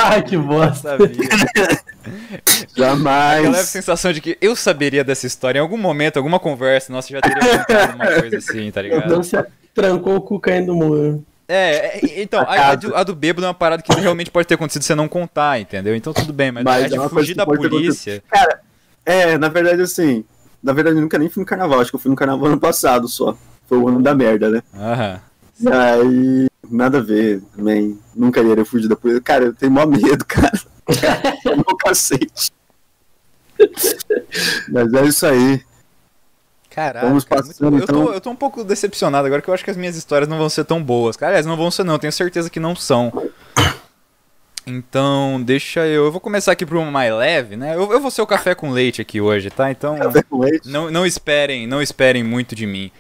Ai, 0.05 0.23
que 0.25 0.37
bosta. 0.37 0.97
Jamais. 2.77 3.41
Aquela 3.41 3.63
sensação 3.65 4.13
de 4.13 4.21
que 4.21 4.39
eu 4.41 4.55
saberia 4.57 5.05
dessa 5.05 5.27
história 5.27 5.59
em 5.59 5.63
algum 5.63 5.77
momento, 5.77 6.17
alguma 6.17 6.39
conversa, 6.39 6.93
nossa, 6.93 7.09
já 7.09 7.21
teria 7.21 7.59
contado 7.59 7.95
uma 7.95 8.07
coisa 8.21 8.39
assim, 8.39 8.71
tá 8.71 8.83
ligado? 8.83 9.05
Então 9.05 9.23
você 9.23 9.45
trancou 9.75 10.17
o 10.17 10.21
cu 10.21 10.41
caindo 10.41 10.67
do 10.67 10.75
muro. 10.75 11.25
É, 11.49 11.99
é, 11.99 12.23
então, 12.23 12.43
a, 12.43 12.71
a 12.71 12.75
do, 12.75 12.95
a 12.95 13.03
do 13.03 13.15
bêbado 13.15 13.47
é 13.47 13.49
uma 13.49 13.55
parada 13.55 13.83
que 13.83 13.91
realmente 13.95 14.31
pode 14.31 14.47
ter 14.47 14.55
acontecido 14.55 14.83
você 14.83 14.95
não 14.95 15.09
contar, 15.09 15.59
entendeu? 15.59 15.97
Então 15.97 16.13
tudo 16.13 16.31
bem, 16.31 16.53
mas, 16.53 16.63
Mas 16.63 16.85
a 16.85 16.89
de 16.89 16.95
é 16.95 16.99
coisa 16.99 17.15
fugir 17.15 17.35
da 17.35 17.47
polícia. 17.47 18.23
Cara, 18.29 18.61
é, 19.05 19.39
na 19.39 19.49
verdade, 19.49 19.81
assim. 19.81 20.25
Na 20.63 20.73
verdade, 20.75 20.97
eu 20.97 21.01
nunca 21.03 21.19
nem 21.19 21.31
fui 21.31 21.41
no 21.41 21.47
carnaval. 21.47 21.81
Acho 21.81 21.91
que 21.91 21.97
eu 21.97 22.01
fui 22.01 22.11
no 22.11 22.17
carnaval 22.17 22.49
ano 22.49 22.61
passado 22.61 23.09
só. 23.09 23.35
Foi 23.67 23.79
o 23.79 23.89
ano 23.89 24.03
da 24.03 24.15
merda, 24.15 24.51
né? 24.51 24.63
Aham. 24.75 25.21
Aí, 25.73 26.49
nada 26.71 26.99
a 26.99 27.03
ver 27.03 27.41
também. 27.57 27.99
Nunca 28.15 28.43
iria 28.43 28.65
fugir 28.65 28.89
da 28.89 28.97
polícia. 28.97 29.23
Cara, 29.23 29.45
eu 29.45 29.55
tenho 29.55 29.73
mó 29.73 29.87
medo, 29.87 30.25
cara. 30.29 30.61
Meu 31.45 31.77
cacete. 31.77 32.53
Mas 34.69 34.93
é 34.93 35.05
isso 35.07 35.27
aí. 35.27 35.63
Caraca, 36.79 37.07
Vamos 37.07 37.27
muito 37.27 37.45
passando, 37.45 37.71
bom. 37.73 37.79
eu, 37.79 37.87
tô, 37.87 38.03
então. 38.03 38.15
eu 38.15 38.21
tô 38.21 38.31
um 38.31 38.37
pouco 38.37 38.63
decepcionado 38.63 39.27
agora 39.27 39.43
que 39.43 39.51
eu 39.51 39.55
acho 39.55 39.65
que 39.65 39.71
as 39.71 39.77
minhas 39.77 39.97
histórias 39.97 40.29
não 40.29 40.39
vão 40.39 40.49
ser 40.49 40.65
tão 40.65 40.81
boas. 40.81 41.17
Cara, 41.17 41.33
aliás, 41.33 41.45
não 41.45 41.57
vão 41.57 41.73
ser 41.73 41.83
não, 41.83 41.99
tenho 41.99 42.13
certeza 42.13 42.49
que 42.49 42.61
não 42.61 42.77
são. 42.77 43.13
Então, 44.65 45.43
deixa 45.43 45.81
eu. 45.89 46.05
Eu 46.05 46.13
vou 46.13 46.21
começar 46.21 46.53
aqui 46.53 46.65
por 46.65 46.77
uma 46.77 46.89
mais 46.89 47.13
leve, 47.13 47.57
né? 47.57 47.75
Eu, 47.75 47.93
eu 47.93 48.01
vou 48.01 48.13
ser 48.13 48.23
o 48.23 48.27
café 48.29 48.55
com 48.55 48.71
leite 48.71 49.01
aqui 49.01 49.21
hoje, 49.21 49.51
tá? 49.51 49.73
Então. 49.73 49.99
Café 49.99 50.23
com 50.23 50.39
leite. 50.39 50.69
Não, 50.69 50.89
não 50.89 51.05
esperem, 51.05 51.67
não 51.67 51.83
esperem 51.83 52.23
muito 52.23 52.55
de 52.55 52.65
mim. 52.65 52.93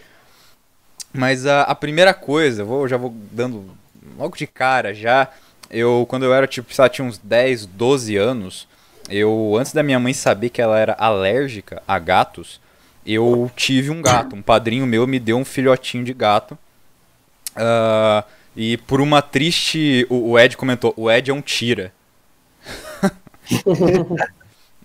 Mas 1.12 1.46
a, 1.46 1.62
a 1.62 1.74
primeira 1.76 2.12
coisa, 2.12 2.62
eu 2.62 2.66
vou, 2.66 2.88
já 2.88 2.96
vou 2.96 3.14
dando 3.30 3.64
logo 4.18 4.36
de 4.36 4.46
cara 4.48 4.92
já. 4.92 5.28
Eu, 5.70 6.04
quando 6.08 6.24
eu 6.24 6.34
era, 6.34 6.48
tipo, 6.48 6.74
sei 6.74 6.82
lá, 6.82 6.88
tinha 6.88 7.06
uns 7.06 7.18
10, 7.18 7.66
12 7.66 8.16
anos, 8.16 8.66
eu, 9.08 9.54
antes 9.56 9.72
da 9.72 9.84
minha 9.84 10.00
mãe 10.00 10.12
saber 10.12 10.48
que 10.48 10.60
ela 10.60 10.76
era 10.76 10.96
alérgica 10.98 11.80
a 11.86 11.96
gatos, 12.00 12.60
eu 13.14 13.50
tive 13.56 13.90
um 13.90 14.02
gato. 14.02 14.36
Um 14.36 14.42
padrinho 14.42 14.86
meu 14.86 15.06
me 15.06 15.18
deu 15.18 15.38
um 15.38 15.44
filhotinho 15.44 16.04
de 16.04 16.12
gato. 16.12 16.58
Ah, 17.56 18.24
e 18.56 18.76
por 18.78 19.00
uma 19.00 19.22
triste. 19.22 20.06
O, 20.08 20.30
o 20.32 20.38
Ed 20.38 20.56
comentou: 20.56 20.92
o 20.96 21.10
Ed 21.10 21.30
é 21.30 21.34
um 21.34 21.40
tira. 21.40 21.92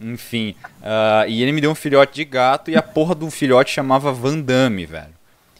Enfim. 0.01 0.55
ah, 0.81 1.25
e 1.27 1.41
ele 1.41 1.51
me 1.51 1.61
deu 1.61 1.71
um 1.71 1.75
filhote 1.75 2.13
de 2.15 2.25
gato 2.25 2.69
e 2.71 2.75
a 2.75 2.81
porra 2.81 3.15
do 3.15 3.29
filhote 3.29 3.71
chamava 3.71 4.11
Van 4.11 4.39
Damme, 4.39 4.85
velho. 4.85 5.13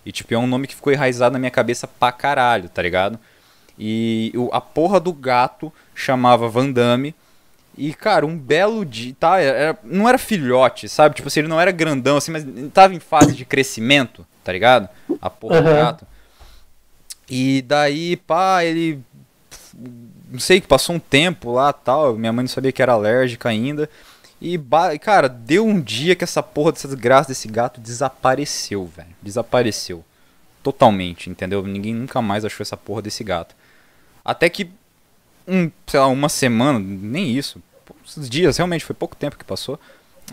E 0.06 0.12
tipo, 0.12 0.34
é 0.34 0.38
um 0.38 0.48
nome 0.48 0.68
que 0.68 0.76
ficou 0.76 0.92
enraizado 0.92 1.34
na 1.34 1.40
minha 1.40 1.52
cabeça 1.52 1.88
pra 1.88 2.12
caralho, 2.12 2.68
tá 2.68 2.82
ligado? 2.82 3.18
E 3.80 4.32
o- 4.36 4.50
a 4.52 4.60
porra 4.60 5.00
do 5.00 5.14
gato 5.14 5.72
chamava 5.96 6.50
Van 6.50 6.70
Damme. 6.72 7.16
E, 7.78 7.94
cara, 7.94 8.26
um 8.26 8.38
belo 8.38 8.86
dia. 8.86 9.16
Tá, 9.20 9.40
era- 9.40 9.78
não 9.84 10.08
era 10.08 10.18
filhote, 10.18 10.88
sabe? 10.88 11.16
Tipo 11.16 11.28
assim, 11.28 11.40
ele 11.42 11.48
não 11.50 11.60
era 11.60 11.72
grandão 11.72 12.18
assim, 12.18 12.32
mas 12.32 12.44
ele 12.44 12.70
tava 12.70 12.94
em 12.94 13.00
fase 13.00 13.34
de 13.34 13.46
crescimento, 13.46 14.26
tá 14.44 14.52
ligado? 14.54 14.88
A 15.22 15.30
porra 15.30 15.62
do 15.62 15.68
Aham. 15.70 15.76
gato. 15.78 16.08
E 17.30 17.62
daí, 17.64 18.18
pá, 18.18 18.64
ele. 18.64 19.00
Não 20.30 20.40
sei, 20.40 20.62
passou 20.62 20.96
um 20.96 21.00
tempo 21.00 21.52
lá 21.52 21.72
tal. 21.74 22.16
Minha 22.16 22.34
mãe 22.34 22.44
não 22.44 22.50
sabia 22.50 22.72
que 22.72 22.82
era 22.82 22.94
alérgica 22.94 23.50
ainda. 23.50 23.90
E, 24.42 24.60
cara, 25.02 25.30
deu 25.30 25.66
um 25.66 25.80
dia 25.80 26.16
que 26.16 26.24
essa 26.24 26.44
porra 26.44 26.74
dessa 26.74 26.88
desgraça 26.88 27.30
desse 27.30 27.48
gato 27.48 27.80
desapareceu, 27.80 28.86
velho. 28.86 29.16
Desapareceu. 29.22 30.04
Totalmente, 30.62 31.30
entendeu? 31.30 31.64
Ninguém 31.66 31.94
nunca 31.94 32.22
mais 32.22 32.44
achou 32.46 32.62
essa 32.64 32.76
porra 32.78 33.02
desse 33.02 33.24
gato. 33.24 33.56
Até 34.24 34.50
que, 34.50 34.70
um, 35.48 35.70
sei 35.88 36.00
lá, 36.00 36.08
uma 36.08 36.30
semana, 36.30 36.80
nem 36.80 37.32
isso. 37.32 37.62
Poucos 37.86 38.30
dias, 38.30 38.58
realmente, 38.58 38.86
foi 38.86 38.96
pouco 38.96 39.16
tempo 39.16 39.38
que 39.38 39.44
passou. 39.46 39.80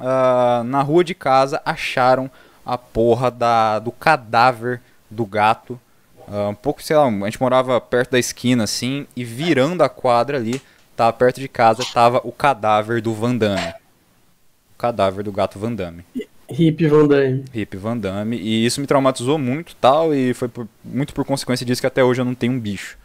ah, 0.00 0.62
na 0.64 0.82
rua 0.82 1.02
de 1.04 1.14
casa 1.14 1.60
acharam 1.64 2.30
a 2.64 2.78
porra 2.78 3.30
da, 3.30 3.78
do 3.78 3.90
cadáver 3.92 4.80
do 5.10 5.26
gato. 5.26 5.80
Ah, 6.28 6.48
um 6.48 6.54
pouco, 6.54 6.82
sei 6.82 6.96
lá, 6.96 7.06
a 7.06 7.10
gente 7.10 7.40
morava 7.40 7.80
perto 7.80 8.12
da 8.12 8.18
esquina 8.18 8.64
assim, 8.64 9.06
e 9.16 9.24
virando 9.24 9.82
a 9.82 9.88
quadra 9.88 10.36
ali, 10.36 10.62
tava 10.96 11.12
perto 11.12 11.40
de 11.40 11.48
casa, 11.48 11.82
tava 11.92 12.20
o 12.24 12.30
cadáver 12.32 13.02
do 13.02 13.12
Van 13.12 13.36
Damme. 13.36 13.74
O 14.74 14.78
cadáver 14.78 15.24
do 15.24 15.32
gato 15.32 15.58
Van 15.58 15.72
Damme. 15.74 16.04
Hip 16.48 16.86
Van 16.88 17.06
Damme. 17.06 17.44
Hip 17.54 17.76
Van 17.76 17.96
Damme. 17.96 18.36
E 18.36 18.64
isso 18.66 18.80
me 18.80 18.86
traumatizou 18.86 19.38
muito 19.38 19.74
tal, 19.76 20.14
e 20.14 20.32
foi 20.34 20.48
por- 20.48 20.68
muito 20.84 21.12
por 21.14 21.24
consequência 21.24 21.64
disso 21.66 21.80
que 21.80 21.86
até 21.86 22.02
hoje 22.02 22.20
eu 22.20 22.24
não 22.24 22.34
tenho 22.34 22.52
um 22.52 22.60
bicho. 22.60 22.96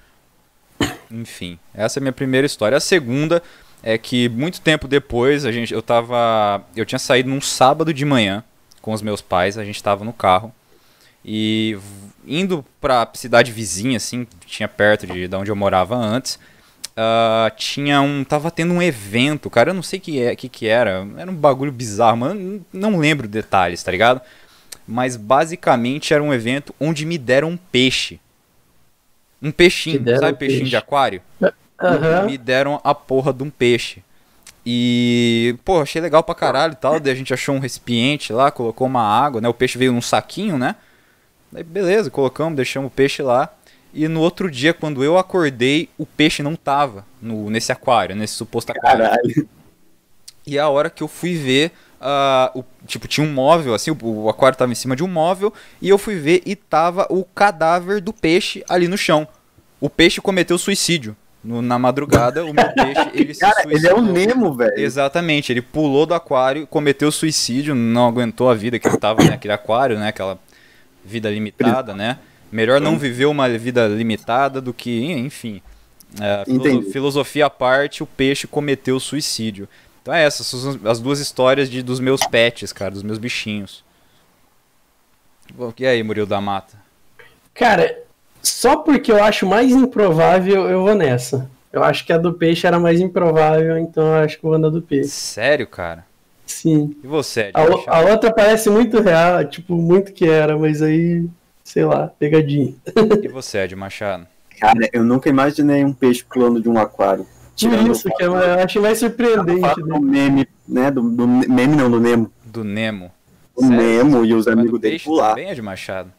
Enfim, 1.12 1.60
essa 1.74 2.00
é 2.00 2.02
a 2.02 2.04
minha 2.04 2.12
primeira 2.12 2.46
história. 2.46 2.78
A 2.78 2.82
segunda 2.82 3.42
é 3.84 3.98
que 3.98 4.30
muito 4.30 4.62
tempo 4.62 4.88
depois, 4.88 5.46
a 5.46 5.52
gente, 5.52 5.74
eu 5.74 5.82
tava. 5.82 6.64
Eu 6.76 6.86
tinha 6.86 7.00
saído 7.00 7.30
num 7.30 7.42
sábado 7.42 7.94
de 7.94 8.06
manhã 8.06 8.44
com 8.82 8.94
os 8.94 9.02
meus 9.02 9.22
pais, 9.22 9.58
a 9.58 9.64
gente 9.64 9.82
tava 9.82 10.04
no 10.04 10.14
carro. 10.14 10.54
E 11.24 11.78
indo 12.28 12.64
pra 12.80 13.10
cidade 13.14 13.52
vizinha, 13.52 13.98
assim, 13.98 14.26
que 14.26 14.48
tinha 14.48 14.68
perto 14.68 15.08
de, 15.08 15.28
de 15.28 15.36
onde 15.36 15.50
eu 15.50 15.56
morava 15.56 15.96
antes, 15.96 16.40
ah, 16.96 17.52
tinha 17.58 18.02
um. 18.02 18.24
Tava 18.24 18.50
tendo 18.50 18.74
um 18.74 18.82
evento, 18.82 19.50
cara, 19.50 19.72
eu 19.72 19.74
não 19.74 19.84
sei 19.84 20.00
o 20.00 20.02
que, 20.02 20.22
é, 20.22 20.36
que, 20.36 20.48
que 20.48 20.68
era. 20.68 21.06
Era 21.18 21.30
um 21.30 21.36
bagulho 21.36 21.72
bizarro, 21.72 22.18
mano. 22.18 22.66
não 22.72 22.98
lembro 22.98 23.28
detalhes, 23.28 23.84
tá 23.84 23.92
ligado? 23.92 24.22
Mas 24.88 25.18
basicamente 25.18 26.14
era 26.14 26.24
um 26.24 26.34
evento 26.34 26.74
onde 26.80 27.06
me 27.06 27.18
deram 27.18 27.50
um 27.50 27.58
peixe. 27.58 28.20
Um 29.42 29.52
peixinho, 29.52 30.04
sabe 30.20 30.38
peixinho 30.38 30.60
peixe. 30.62 30.70
de 30.70 30.78
aquário? 30.78 31.22
Aham. 31.82 32.26
Me 32.26 32.38
deram 32.38 32.80
a 32.84 32.96
porra 32.96 33.34
de 33.34 33.44
um 33.44 33.50
peixe. 33.50 34.04
E, 34.66 35.56
pô, 35.64 35.82
achei 35.82 36.02
legal 36.02 36.24
pra 36.24 36.34
caralho 36.34 36.74
e 36.74 36.78
tal. 36.78 37.00
Daí 37.00 37.14
a 37.14 37.16
gente 37.16 37.34
achou 37.34 37.54
um 37.54 37.60
recipiente 37.60 38.34
lá, 38.34 38.50
colocou 38.50 38.88
uma 38.88 39.04
água, 39.04 39.40
né? 39.40 39.48
O 39.48 39.54
peixe 39.54 39.78
veio 39.78 39.92
num 39.92 40.02
saquinho, 40.02 40.58
né? 40.58 40.76
Daí 41.52 41.64
beleza, 41.64 42.10
colocamos, 42.10 42.56
deixamos 42.56 42.88
o 42.92 42.94
peixe 42.94 43.22
lá. 43.22 43.54
E 43.94 44.08
no 44.08 44.20
outro 44.20 44.50
dia, 44.50 44.74
quando 44.74 45.04
eu 45.04 45.18
acordei, 45.18 45.90
o 45.98 46.06
peixe 46.06 46.42
não 46.42 46.56
tava 46.56 47.06
no, 47.22 47.50
nesse 47.50 47.72
aquário, 47.72 48.16
nesse 48.16 48.34
suposto 48.34 48.72
aquário. 48.72 49.06
Caralho. 49.06 49.50
E 50.46 50.60
a 50.60 50.68
hora 50.68 50.90
que 50.90 51.02
eu 51.02 51.08
fui 51.08 51.36
ver, 51.36 51.72
ah, 52.02 52.52
o, 52.56 52.64
tipo, 52.86 53.08
tinha 53.08 53.26
um 53.26 53.32
móvel, 53.32 53.74
assim, 53.74 53.92
o, 53.92 53.98
o 54.02 54.30
aquário 54.30 54.58
tava 54.58 54.72
em 54.72 54.76
cima 54.76 54.96
de 54.96 55.04
um 55.04 55.08
móvel, 55.08 55.54
e 55.82 55.90
eu 55.90 55.98
fui 55.98 56.16
ver 56.16 56.42
e 56.46 56.56
tava 56.56 57.08
o 57.10 57.24
cadáver 57.24 58.02
do 58.02 58.12
peixe 58.14 58.64
ali 58.70 58.88
no 58.88 58.98
chão. 58.98 59.28
O 59.80 59.90
peixe 59.90 60.22
cometeu 60.22 60.58
suicídio. 60.58 61.16
No- 61.44 61.62
na 61.62 61.78
madrugada, 61.78 62.44
o 62.44 62.52
meu 62.54 62.74
peixe, 62.74 63.10
ele 63.14 63.36
Cara, 63.36 63.62
ele 63.66 63.76
é 63.76 63.80
suicidou. 63.92 64.00
um 64.00 64.12
Nemo, 64.12 64.54
velho. 64.54 64.74
Exatamente, 64.80 65.52
ele 65.52 65.62
pulou 65.62 66.06
do 66.06 66.14
aquário, 66.16 66.66
cometeu 66.66 67.12
suicídio, 67.12 67.76
não 67.76 68.08
aguentou 68.08 68.50
a 68.50 68.56
vida 68.56 68.80
que 68.80 68.88
ele 68.88 68.98
tava 68.98 69.24
naquele 69.24 69.54
aquário, 69.54 70.00
né? 70.00 70.08
Aquela 70.08 70.40
vida 71.04 71.30
limitada, 71.30 71.94
né? 71.94 72.18
Melhor 72.52 72.82
não 72.82 72.98
viver 72.98 73.26
uma 73.26 73.48
vida 73.50 73.88
limitada 73.88 74.60
do 74.60 74.74
que, 74.74 75.12
enfim. 75.12 75.62
É, 76.20 76.44
filosofia 76.92 77.46
à 77.48 77.50
parte, 77.50 78.02
o 78.02 78.06
peixe 78.08 78.48
cometeu 78.48 79.00
suicídio. 79.00 79.68
Então 80.06 80.14
é 80.14 80.24
essas 80.24 80.46
são 80.46 80.80
as 80.86 81.00
duas 81.00 81.20
histórias 81.20 81.68
de, 81.68 81.82
dos 81.82 82.00
meus 82.00 82.22
pets, 82.28 82.72
cara, 82.72 82.92
dos 82.92 83.02
meus 83.02 83.18
bichinhos. 83.18 83.84
Bom, 85.52 85.74
E 85.80 85.88
aí, 85.88 86.04
Murilo 86.04 86.28
da 86.28 86.40
Mata? 86.40 86.78
Cara, 87.56 88.04
só 88.40 88.78
porque 88.78 89.12
eu 89.12 89.24
acho 89.24 89.48
mais 89.48 89.72
improvável, 89.72 90.70
eu 90.70 90.84
vou 90.84 90.94
nessa. 90.94 91.50
Eu 91.74 91.84
acho 91.84 92.06
que 92.06 92.14
a 92.14 92.20
do 92.20 92.34
peixe 92.34 92.68
era 92.68 92.78
mais 92.80 93.00
improvável, 93.02 93.80
então 93.80 94.06
eu 94.06 94.24
acho 94.24 94.38
que 94.38 94.46
eu 94.46 94.52
vou 94.52 94.60
na 94.60 94.70
do 94.70 94.80
peixe. 94.80 95.10
Sério, 95.10 95.66
cara? 95.66 96.06
Sim. 96.46 96.96
E 97.04 97.08
você, 97.08 97.50
A, 97.56 97.98
a 97.98 98.02
outra 98.02 98.32
parece 98.32 98.70
muito 98.70 99.02
real, 99.02 99.44
tipo, 99.46 99.74
muito 99.74 100.14
que 100.14 100.30
era, 100.30 100.56
mas 100.56 100.84
aí, 100.84 101.26
sei 101.64 101.84
lá, 101.84 102.12
pegadinha. 102.20 102.76
E 103.24 103.28
você, 103.28 103.58
Ed 103.58 103.76
Machado? 103.76 104.28
Cara, 104.60 104.88
eu 104.94 105.04
nunca 105.04 105.30
imaginei 105.30 105.84
um 105.84 105.92
peixe 105.92 106.24
pulando 106.24 106.62
de 106.62 106.70
um 106.70 106.78
aquário. 106.78 107.26
Por 107.60 107.74
isso, 107.92 108.10
que 108.16 108.24
é 108.24 108.28
eu 108.28 108.36
eu 108.36 108.60
achei 108.64 108.82
mais 108.82 108.98
surpreendente. 109.00 109.62
fato 109.62 109.86
Né? 109.86 109.94
do 109.94 110.02
meme, 110.02 110.48
né? 110.68 110.92
Do, 110.92 111.02
do 111.02 111.28
meme 111.28 111.76
não, 111.76 111.90
do 111.90 112.00
Nemo. 112.00 112.32
Do 112.46 112.64
Nemo. 112.64 113.12
O 113.56 113.62
Sério? 113.62 113.78
Nemo 113.78 114.26
e 114.26 114.34
os 114.34 114.48
amigos 114.48 114.80
dele 114.80 114.94
peixe 114.96 115.06
pular. 115.06 115.30
também, 115.30 115.50
Ed 115.50 115.62
Machado? 115.62 116.12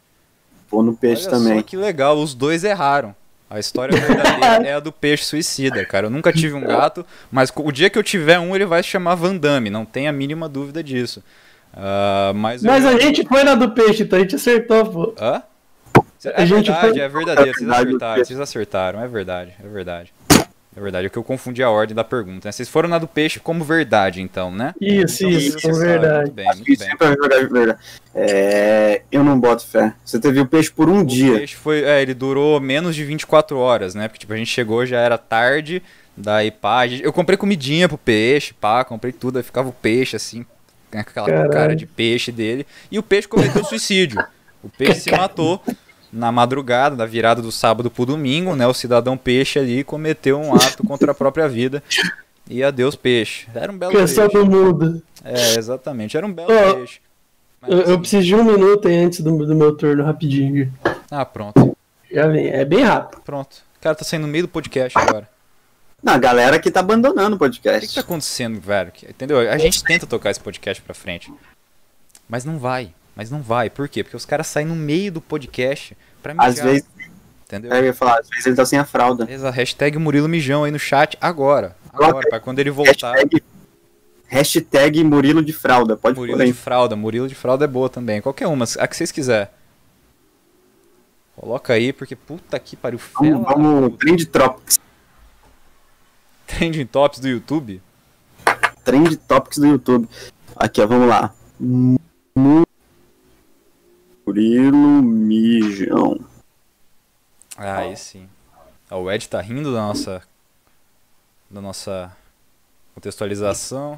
Pô 0.69 0.81
no 0.81 0.95
peixe 0.95 1.27
Olha 1.27 1.37
também. 1.37 1.57
só 1.57 1.63
que 1.63 1.77
legal, 1.77 2.17
os 2.17 2.33
dois 2.33 2.63
erraram. 2.63 3.15
A 3.49 3.59
história 3.59 3.95
verdadeira 3.97 4.67
é 4.67 4.73
a 4.73 4.79
do 4.79 4.91
peixe 4.91 5.23
suicida, 5.23 5.85
cara. 5.85 6.07
Eu 6.07 6.09
nunca 6.09 6.33
tive 6.33 6.53
um 6.55 6.61
gato, 6.61 7.05
mas 7.31 7.51
o 7.55 7.71
dia 7.71 7.89
que 7.89 7.97
eu 7.97 8.03
tiver 8.03 8.39
um, 8.39 8.53
ele 8.55 8.65
vai 8.65 8.81
se 8.83 8.89
chamar 8.89 9.15
Van 9.15 9.35
Damme, 9.37 9.69
não 9.69 9.85
tem 9.85 10.07
a 10.07 10.11
mínima 10.11 10.49
dúvida 10.49 10.83
disso. 10.83 11.23
Ah, 11.73 12.33
mas 12.35 12.63
eu- 12.63 12.71
Mas 12.71 12.85
a 12.85 12.99
gente 12.99 13.23
foi 13.25 13.43
na 13.43 13.55
do 13.55 13.69
peixe, 13.71 14.03
então 14.03 14.17
a 14.17 14.21
gente 14.21 14.35
acertou, 14.35 14.85
pô. 14.87 15.13
Hã? 15.21 15.41
É 16.25 16.41
A 16.41 16.45
gente 16.45 16.65
verdade, 16.71 16.89
foi- 16.93 16.99
é 16.99 17.07
verdadeiro, 17.07 17.53
vocês 17.53 17.61
É 17.61 17.65
verdade, 17.71 17.87
acertaram, 17.89 18.25
vocês 18.25 18.39
acertaram, 18.39 19.01
é 19.01 19.07
verdade, 19.07 19.53
é 19.63 19.67
verdade. 19.67 20.13
É 20.77 20.79
verdade, 20.79 21.07
é 21.07 21.09
que 21.09 21.17
eu 21.17 21.23
confundi 21.23 21.63
a 21.63 21.71
ordem 21.71 21.95
da 21.95 22.03
pergunta. 22.03 22.47
né? 22.47 22.51
Vocês 22.51 22.69
foram 22.69 22.87
na 22.87 22.99
do 22.99 23.07
peixe 23.07 23.39
como 23.39 23.63
verdade, 23.63 24.21
então, 24.21 24.51
né? 24.51 24.75
Isso, 24.79 25.25
Então, 25.25 25.39
isso, 25.39 25.55
é 25.67 25.71
acertaram. 25.71 25.79
verdade. 25.79 26.17
Muito 26.25 26.33
bem, 26.35 26.45
muito 26.45 26.71
isso 26.71 26.79
bem. 26.83 26.89
sempre 26.91 27.07
é 27.07 27.09
verdade, 27.15 27.47
verdade. 27.51 27.79
É, 28.13 29.01
eu 29.11 29.23
não 29.23 29.39
boto 29.39 29.65
fé. 29.65 29.93
Você 30.05 30.19
teve 30.19 30.39
o 30.39 30.45
peixe 30.45 30.71
por 30.71 30.87
um 30.87 30.99
O 30.99 31.05
dia. 31.05 31.33
peixe 31.39 31.55
foi, 31.55 31.83
é, 31.83 31.99
ele 32.01 32.13
durou 32.13 32.59
menos 32.59 32.95
de 32.95 33.03
24 33.03 33.57
horas, 33.57 33.95
né? 33.95 34.07
Porque 34.07 34.19
tipo, 34.19 34.33
a 34.33 34.37
gente 34.37 34.51
chegou 34.51 34.85
já 34.85 34.99
era 34.99 35.17
tarde, 35.17 35.81
daí 36.15 36.51
pá, 36.51 36.81
a 36.81 36.87
gente- 36.87 37.03
eu 37.03 37.11
comprei 37.11 37.37
comidinha 37.37 37.89
pro 37.89 37.97
peixe, 37.97 38.53
pá, 38.53 38.83
comprei 38.83 39.11
tudo, 39.11 39.37
aí 39.37 39.43
ficava 39.43 39.69
o 39.69 39.73
peixe 39.73 40.15
assim, 40.15 40.45
com 40.91 40.99
aquela 40.99 41.27
Caralho. 41.27 41.49
cara 41.51 41.75
de 41.75 41.87
peixe 41.87 42.31
dele, 42.31 42.67
e 42.91 42.99
o 42.99 43.03
peixe 43.03 43.27
cometeu 43.27 43.63
suicídio. 43.65 44.23
O 44.63 44.69
peixe 44.69 45.01
se 45.01 45.11
matou 45.11 45.59
na 46.11 46.31
madrugada, 46.31 46.95
na 46.95 47.05
virada 47.05 47.41
do 47.41 47.51
sábado 47.51 47.89
pro 47.91 48.05
domingo, 48.05 48.55
né? 48.55 48.65
O 48.67 48.73
cidadão 48.73 49.17
peixe 49.17 49.59
ali 49.59 49.83
cometeu 49.83 50.39
um 50.39 50.55
ato 50.55 50.83
contra 50.85 51.11
a 51.11 51.15
própria 51.15 51.47
vida. 51.47 51.83
E 52.49 52.63
adeus 52.63 52.95
peixe. 52.95 53.47
Era 53.53 53.71
um 53.71 53.77
belo 53.77 53.91
Canção 53.93 54.29
peixe. 54.29 54.45
do 54.45 54.49
mundo. 54.49 55.01
É, 55.23 55.55
exatamente, 55.57 56.15
era 56.15 56.25
um 56.25 56.31
belo 56.31 56.49
Ô, 56.49 56.75
peixe. 56.75 56.99
Mas, 57.61 57.71
Eu, 57.71 57.77
eu 57.79 57.83
assim, 57.85 57.97
preciso 57.99 58.23
de 58.25 58.35
um 58.35 58.43
minuto 58.43 58.87
aí 58.87 58.95
antes 58.97 59.19
do, 59.19 59.45
do 59.45 59.55
meu 59.55 59.75
turno, 59.75 60.03
rapidinho. 60.03 60.71
Ah, 61.11 61.25
pronto, 61.25 61.75
Já 62.11 62.27
vem, 62.27 62.47
é 62.47 62.63
bem 62.63 62.83
rápido. 62.83 63.21
pronto. 63.21 63.55
O 63.77 63.81
cara 63.81 63.95
tá 63.95 64.05
saindo 64.05 64.25
no 64.25 64.31
meio 64.31 64.45
do 64.45 64.47
podcast 64.49 64.97
agora. 64.97 65.27
Não, 66.01 66.13
a 66.13 66.17
galera 66.17 66.59
que 66.59 66.69
tá 66.71 66.79
abandonando 66.79 67.35
o 67.35 67.35
O 67.35 67.39
que, 67.49 67.57
que 67.57 67.61
podcast. 67.63 67.95
tá 67.95 68.01
acontecendo, 68.01 68.61
velho? 68.61 68.91
Entendeu? 69.09 69.39
A 69.39 69.57
gente 69.57 69.83
tenta 69.83 70.05
tocar 70.07 70.29
esse 70.29 70.39
podcast 70.39 70.81
pra 70.81 70.93
frente. 70.93 71.31
Mas 72.29 72.45
não 72.45 72.57
vai. 72.59 72.91
Mas 73.17 73.31
não 73.31 73.41
vai. 73.41 73.67
Por 73.67 73.89
quê? 73.89 74.03
Porque 74.03 74.15
os 74.15 74.25
caras 74.25 74.45
saem 74.45 74.67
no 74.67 74.75
meio 74.75 75.11
do 75.11 75.19
podcast 75.19 75.97
pra 76.21 76.35
mijar. 76.35 76.49
Às 76.49 76.59
vezes, 76.59 76.87
Entendeu? 77.47 77.71
eu 77.73 77.85
ia 77.85 77.93
falar, 77.93 78.19
às 78.19 78.29
vezes 78.29 78.45
ele 78.45 78.55
tá 78.55 78.63
sem 78.63 78.77
a 78.77 78.85
fralda. 78.85 79.25
Beleza, 79.25 79.49
hashtag 79.49 79.97
Murilo 79.97 80.29
Mijão 80.29 80.63
aí 80.63 80.71
no 80.71 80.77
chat 80.77 81.17
agora. 81.19 81.75
Agora, 81.91 82.29
pra 82.29 82.39
quando 82.39 82.59
ele 82.59 82.69
voltar. 82.69 83.13
Hashtag, 83.13 83.43
hashtag 84.27 85.03
Murilo 85.03 85.43
de 85.43 85.51
fralda. 85.51 85.97
Pode 85.97 86.15
Murilo 86.15 86.45
de 86.45 86.53
fralda. 86.53 86.95
Murilo 86.95 87.27
de 87.27 87.33
fralda 87.33 87.65
é 87.65 87.67
boa 87.67 87.89
também. 87.89 88.21
Qualquer 88.21 88.45
uma, 88.45 88.65
a 88.77 88.87
que 88.87 88.95
vocês 88.95 89.11
quiser. 89.11 89.51
Coloca 91.35 91.73
aí, 91.73 91.91
porque 91.91 92.15
puta 92.15 92.59
que 92.59 92.75
pariu. 92.75 92.99
Vamos, 93.15 93.47
Fela. 93.47 93.55
vamos 93.55 93.97
Trend 93.97 94.25
Topics. 94.27 94.79
Trending 96.45 96.85
Tops 96.85 97.17
do 97.17 97.27
YouTube. 97.27 97.81
Trend 98.83 99.17
Topics 99.17 99.57
do 99.57 99.65
YouTube. 99.65 100.07
Aqui, 100.55 100.81
ó, 100.81 100.85
vamos 100.85 101.09
lá. 101.09 101.33
Murilo 104.31 105.01
Mijão. 105.01 106.19
Ah, 107.55 107.77
aí 107.77 107.95
sim. 107.95 108.27
Ó, 108.91 108.99
o 109.01 109.09
Ed 109.11 109.27
tá 109.29 109.39
rindo 109.39 109.73
da 109.73 109.79
nossa. 109.79 110.21
Da 111.49 111.61
nossa 111.61 112.11
contextualização. 112.93 113.97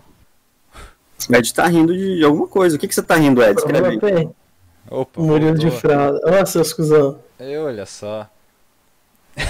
O 1.28 1.36
Ed 1.36 1.52
tá 1.52 1.66
rindo 1.66 1.92
de, 1.98 2.18
de 2.18 2.24
alguma 2.24 2.48
coisa. 2.48 2.76
O 2.76 2.80
que, 2.80 2.88
que 2.88 2.94
você 2.94 3.02
tá 3.02 3.16
rindo, 3.16 3.42
Ed? 3.42 3.58
Escreve 3.60 3.88
aí. 3.88 4.00
Bem, 4.00 4.36
Opa, 4.88 5.20
Murilo 5.20 5.58
de 5.58 5.68
voltou. 5.68 5.80
fralda. 5.80 6.20
Ó, 6.24 6.46
seus 6.46 6.74
cuzão. 6.74 7.20
Ei, 7.40 7.58
olha 7.58 7.88
só. 7.88 8.30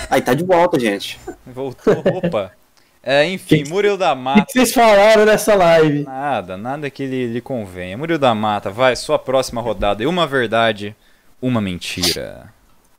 Aí, 0.09 0.21
tá 0.21 0.33
de 0.33 0.45
volta, 0.45 0.79
gente. 0.79 1.19
Voltou, 1.45 1.93
opa. 2.23 2.53
É, 3.01 3.25
enfim, 3.25 3.63
Murilo 3.67 3.97
da 3.97 4.12
O 4.12 4.15
que, 4.15 4.21
Mata. 4.21 4.45
que 4.45 4.51
vocês 4.53 4.73
falaram 4.73 5.25
nessa 5.25 5.55
live? 5.55 6.03
Nada, 6.03 6.57
nada 6.57 6.89
que 6.89 7.05
lhe, 7.07 7.27
lhe 7.27 7.41
convenha. 7.41 7.97
Murilo 7.97 8.19
da 8.19 8.35
Mata, 8.35 8.69
vai, 8.69 8.95
sua 8.95 9.17
próxima 9.17 9.62
rodada. 9.62 10.03
E 10.03 10.07
uma 10.07 10.27
verdade, 10.27 10.95
uma 11.41 11.62
mentira. 11.62 12.53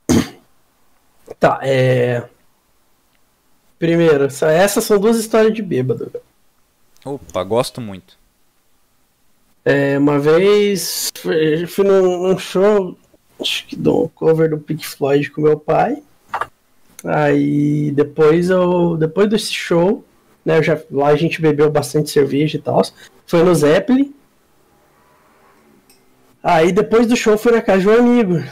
Tá, 1.38 1.60
é. 1.62 2.24
Primeiro, 3.78 4.24
essa- 4.24 4.50
essas 4.50 4.84
são 4.84 4.98
duas 4.98 5.16
histórias 5.16 5.54
de 5.54 5.62
bêbado. 5.62 6.10
Opa, 7.04 7.42
gosto 7.44 7.80
muito. 7.80 8.18
É, 9.64 9.96
uma 9.96 10.18
vez 10.18 11.10
fui, 11.68 11.84
num, 11.84 12.28
num 12.28 12.38
show, 12.38 12.98
acho 13.40 13.64
que 13.66 13.76
do 13.76 14.08
cover 14.10 14.50
do 14.50 14.58
Pink 14.58 14.86
Floyd 14.86 15.30
com 15.30 15.40
meu 15.42 15.58
pai. 15.58 16.02
Aí 17.04 17.90
depois 17.92 18.50
eu. 18.50 18.96
Depois 18.96 19.28
desse 19.28 19.52
show, 19.52 20.04
né? 20.44 20.62
já, 20.62 20.80
lá 20.90 21.08
a 21.08 21.16
gente 21.16 21.40
bebeu 21.40 21.70
bastante 21.70 22.10
cerveja 22.10 22.58
e 22.58 22.60
tal. 22.60 22.82
Foi 23.26 23.42
no 23.42 23.54
Zeppelin. 23.54 24.14
Aí 26.42 26.72
depois 26.72 27.06
do 27.06 27.16
show 27.16 27.36
fui 27.36 27.52
na 27.52 27.62
casa 27.62 27.80
de 27.82 27.88
um 27.88 27.98
amigo. 27.98 28.42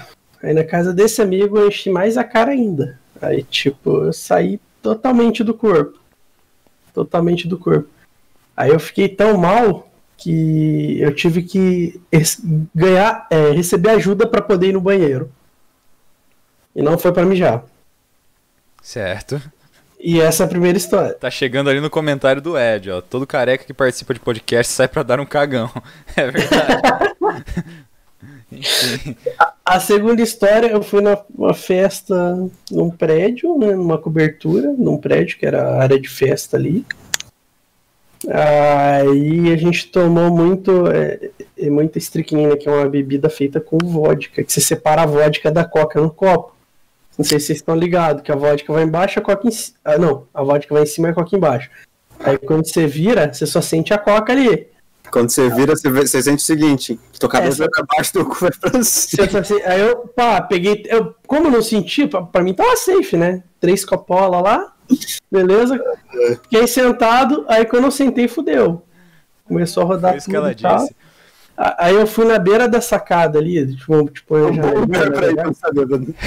Aí 0.42 0.52
na 0.52 0.64
casa 0.64 0.92
desse 0.92 1.20
amigo 1.20 1.58
eu 1.58 1.68
enchi 1.68 1.90
mais 1.90 2.16
a 2.16 2.24
cara 2.24 2.52
ainda. 2.52 2.98
Aí, 3.20 3.42
tipo, 3.42 4.04
eu 4.04 4.12
saí 4.12 4.60
totalmente 4.82 5.42
do 5.42 5.52
corpo. 5.52 5.98
Totalmente 6.94 7.48
do 7.48 7.58
corpo. 7.58 7.88
Aí 8.56 8.70
eu 8.70 8.78
fiquei 8.78 9.08
tão 9.08 9.36
mal 9.36 9.88
que 10.16 11.00
eu 11.00 11.14
tive 11.14 11.42
que 11.42 12.00
ganhar, 12.74 13.26
é, 13.30 13.50
receber 13.50 13.90
ajuda 13.90 14.26
para 14.26 14.42
poder 14.42 14.68
ir 14.68 14.72
no 14.72 14.80
banheiro. 14.80 15.30
E 16.74 16.82
não 16.82 16.98
foi 16.98 17.12
para 17.12 17.24
mijar. 17.24 17.64
Certo. 18.82 19.40
E 20.00 20.20
essa 20.20 20.44
é 20.44 20.46
a 20.46 20.48
primeira 20.48 20.78
história. 20.78 21.14
Tá 21.14 21.30
chegando 21.30 21.68
ali 21.68 21.80
no 21.80 21.90
comentário 21.90 22.40
do 22.40 22.56
Ed, 22.56 22.90
ó. 22.90 23.00
Todo 23.00 23.26
careca 23.26 23.64
que 23.64 23.74
participa 23.74 24.14
de 24.14 24.20
podcast 24.20 24.72
sai 24.72 24.86
pra 24.86 25.02
dar 25.02 25.20
um 25.20 25.26
cagão. 25.26 25.70
É 26.16 26.30
verdade. 26.30 26.82
Enfim. 28.50 29.16
A 29.64 29.78
segunda 29.78 30.22
história, 30.22 30.68
eu 30.68 30.82
fui 30.82 31.02
numa 31.02 31.52
festa 31.52 32.48
num 32.70 32.90
prédio, 32.90 33.58
né, 33.58 33.74
numa 33.74 33.98
cobertura, 33.98 34.72
num 34.78 34.96
prédio 34.96 35.38
que 35.38 35.44
era 35.44 35.62
a 35.62 35.82
área 35.82 36.00
de 36.00 36.08
festa 36.08 36.56
ali. 36.56 36.86
Aí 38.26 39.52
a 39.52 39.56
gente 39.56 39.88
tomou 39.88 40.30
muito, 40.30 40.88
é, 40.88 41.30
é, 41.56 41.70
muita 41.70 41.98
estricnina, 41.98 42.56
que 42.56 42.68
é 42.68 42.72
uma 42.72 42.88
bebida 42.88 43.28
feita 43.28 43.60
com 43.60 43.78
vodka, 43.78 44.42
que 44.42 44.52
você 44.52 44.60
separa 44.60 45.02
a 45.02 45.06
vodka 45.06 45.50
da 45.50 45.64
coca 45.64 46.00
no 46.00 46.10
copo. 46.10 46.57
Não 47.18 47.24
sei 47.24 47.40
se 47.40 47.46
vocês 47.46 47.58
estão 47.58 47.74
ligados, 47.74 48.22
que 48.22 48.30
a 48.30 48.36
vodka 48.36 48.72
vai 48.72 48.84
embaixo, 48.84 49.18
a 49.18 49.22
coca 49.22 49.48
em 49.48 49.50
cima. 49.50 49.76
Ah, 49.84 49.98
não, 49.98 50.26
a 50.32 50.42
vodka 50.42 50.72
vai 50.72 50.84
em 50.84 50.86
cima 50.86 51.08
e 51.08 51.10
a 51.10 51.14
coca 51.14 51.36
embaixo. 51.36 51.68
Aí 52.20 52.38
quando 52.38 52.66
você 52.66 52.86
vira, 52.86 53.32
você 53.32 53.44
só 53.46 53.60
sente 53.60 53.92
a 53.92 53.98
coca 53.98 54.32
ali. 54.32 54.68
Quando 55.10 55.30
você 55.30 55.48
vira, 55.48 55.74
você, 55.74 55.90
vê- 55.90 56.06
você 56.06 56.22
sente 56.22 56.42
o 56.42 56.46
seguinte: 56.46 57.00
que 57.12 57.18
teu 57.18 57.28
cabelo 57.28 57.50
Essa- 57.52 57.64
vai 57.64 57.68
pra 57.70 57.84
baixo, 57.96 58.12
teu 58.12 58.24
cu 58.26 58.34
vai 58.36 58.50
pra 58.52 58.82
cima. 58.84 59.44
Se- 59.44 59.62
Aí 59.64 59.80
eu, 59.80 59.96
pá, 60.14 60.40
peguei. 60.42 60.84
Eu, 60.86 61.14
como 61.26 61.46
eu 61.46 61.50
não 61.50 61.62
senti, 61.62 62.06
pra, 62.06 62.22
pra 62.22 62.42
mim 62.42 62.54
tava 62.54 62.76
safe, 62.76 63.16
né? 63.16 63.42
Três 63.58 63.84
copola 63.84 64.40
lá, 64.40 64.72
beleza. 65.32 65.80
Fiquei 66.42 66.66
sentado, 66.66 67.44
aí 67.48 67.64
quando 67.64 67.84
eu 67.84 67.90
sentei, 67.90 68.28
fudeu. 68.28 68.82
Começou 69.44 69.82
a 69.82 69.86
rodar 69.86 70.10
Foi 70.12 70.18
isso 70.18 70.28
que 70.30 70.36
ela 70.36 70.50
tudo 70.50 70.58
e 70.58 70.62
tal. 70.62 70.76
disse. 70.78 70.96
A- 71.58 71.86
Aí 71.86 71.94
eu 71.96 72.06
fui 72.06 72.24
na 72.24 72.38
beira 72.38 72.68
da 72.68 72.80
sacada 72.80 73.38
ali, 73.38 73.74
tipo, 73.74 74.08
tipo 74.10 74.36
eu 74.36 74.54
já. 74.54 74.62
Bom 74.62 74.78
lugar 74.80 75.10
pra 75.10 75.26
ir 75.28 75.34
quando 75.34 75.54
você 75.54 75.60
tá 75.60 75.70
bêbado. 75.72 76.14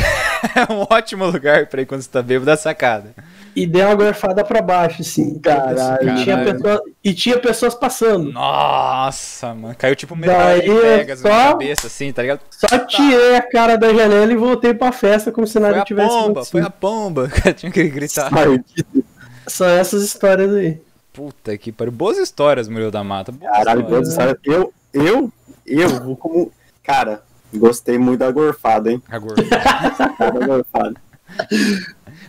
É 0.54 0.74
um 0.74 0.86
ótimo 0.90 1.26
lugar 1.28 1.68
pra 1.68 1.82
ir 1.82 1.86
quando 1.86 2.02
você 2.02 2.10
tá 2.10 2.22
bêbado 2.22 2.48
da 2.48 2.58
sacada. 2.58 3.14
E 3.56 3.68
dei 3.68 3.84
uma 3.84 3.94
gorfada 3.96 4.44
pra 4.44 4.62
baixo, 4.62 5.02
assim. 5.02 5.38
Caralho. 5.40 6.10
E 6.10 6.24
tinha, 6.24 6.38
pessoa- 6.44 6.82
e 7.04 7.14
tinha 7.14 7.38
pessoas 7.40 7.76
passando. 7.76 8.32
Nossa, 8.32 9.54
mano. 9.54 9.76
Caiu 9.78 9.96
tipo 9.96 10.16
medalha 10.16 10.62
de 10.62 10.70
Pegasus 10.70 11.24
na 11.24 11.30
só- 11.30 11.52
cabeça, 11.52 11.88
assim, 11.88 12.12
tá 12.12 12.22
ligado? 12.24 12.40
Só 12.50 12.80
tirei 12.80 13.36
a 13.36 13.42
cara 13.42 13.78
da 13.78 13.94
janela 13.94 14.32
e 14.32 14.36
voltei 14.36 14.74
pra 14.74 14.92
festa 14.92 15.32
como 15.32 15.46
se 15.46 15.54
Foi 15.54 15.62
nada 15.62 15.82
a 15.82 15.86
tivesse 15.86 16.10
pomba, 16.10 16.44
foi 16.44 16.62
acontecido. 16.62 16.66
a 16.66 16.70
pomba. 16.72 17.28
Cara, 17.34 17.54
tinha 17.54 17.72
que 17.72 17.84
gritar. 17.90 18.32
São 19.48 19.68
essas 19.68 20.02
histórias 20.04 20.54
aí. 20.54 20.82
Puta 21.14 21.58
que 21.58 21.72
pariu. 21.72 21.92
Boas 21.92 22.18
histórias, 22.18 22.68
Murilo 22.68 22.92
da 22.92 23.04
Mata. 23.04 23.32
Boas 23.32 23.52
Caralho, 23.52 23.82
histórias. 23.82 24.08
Deus, 24.08 24.14
sabe? 24.16 24.40
eu, 24.46 24.74
eu, 24.94 25.32
eu 25.66 25.90
vou 26.04 26.16
como. 26.16 26.52
Cara, 26.84 27.22
gostei 27.54 27.98
muito 27.98 28.20
da 28.20 28.32
gorfada, 28.32 28.92
hein? 28.92 29.02
A 29.10 29.20
gorfada. 29.20 30.16
Da 30.20 30.46
gorfada. 30.48 30.94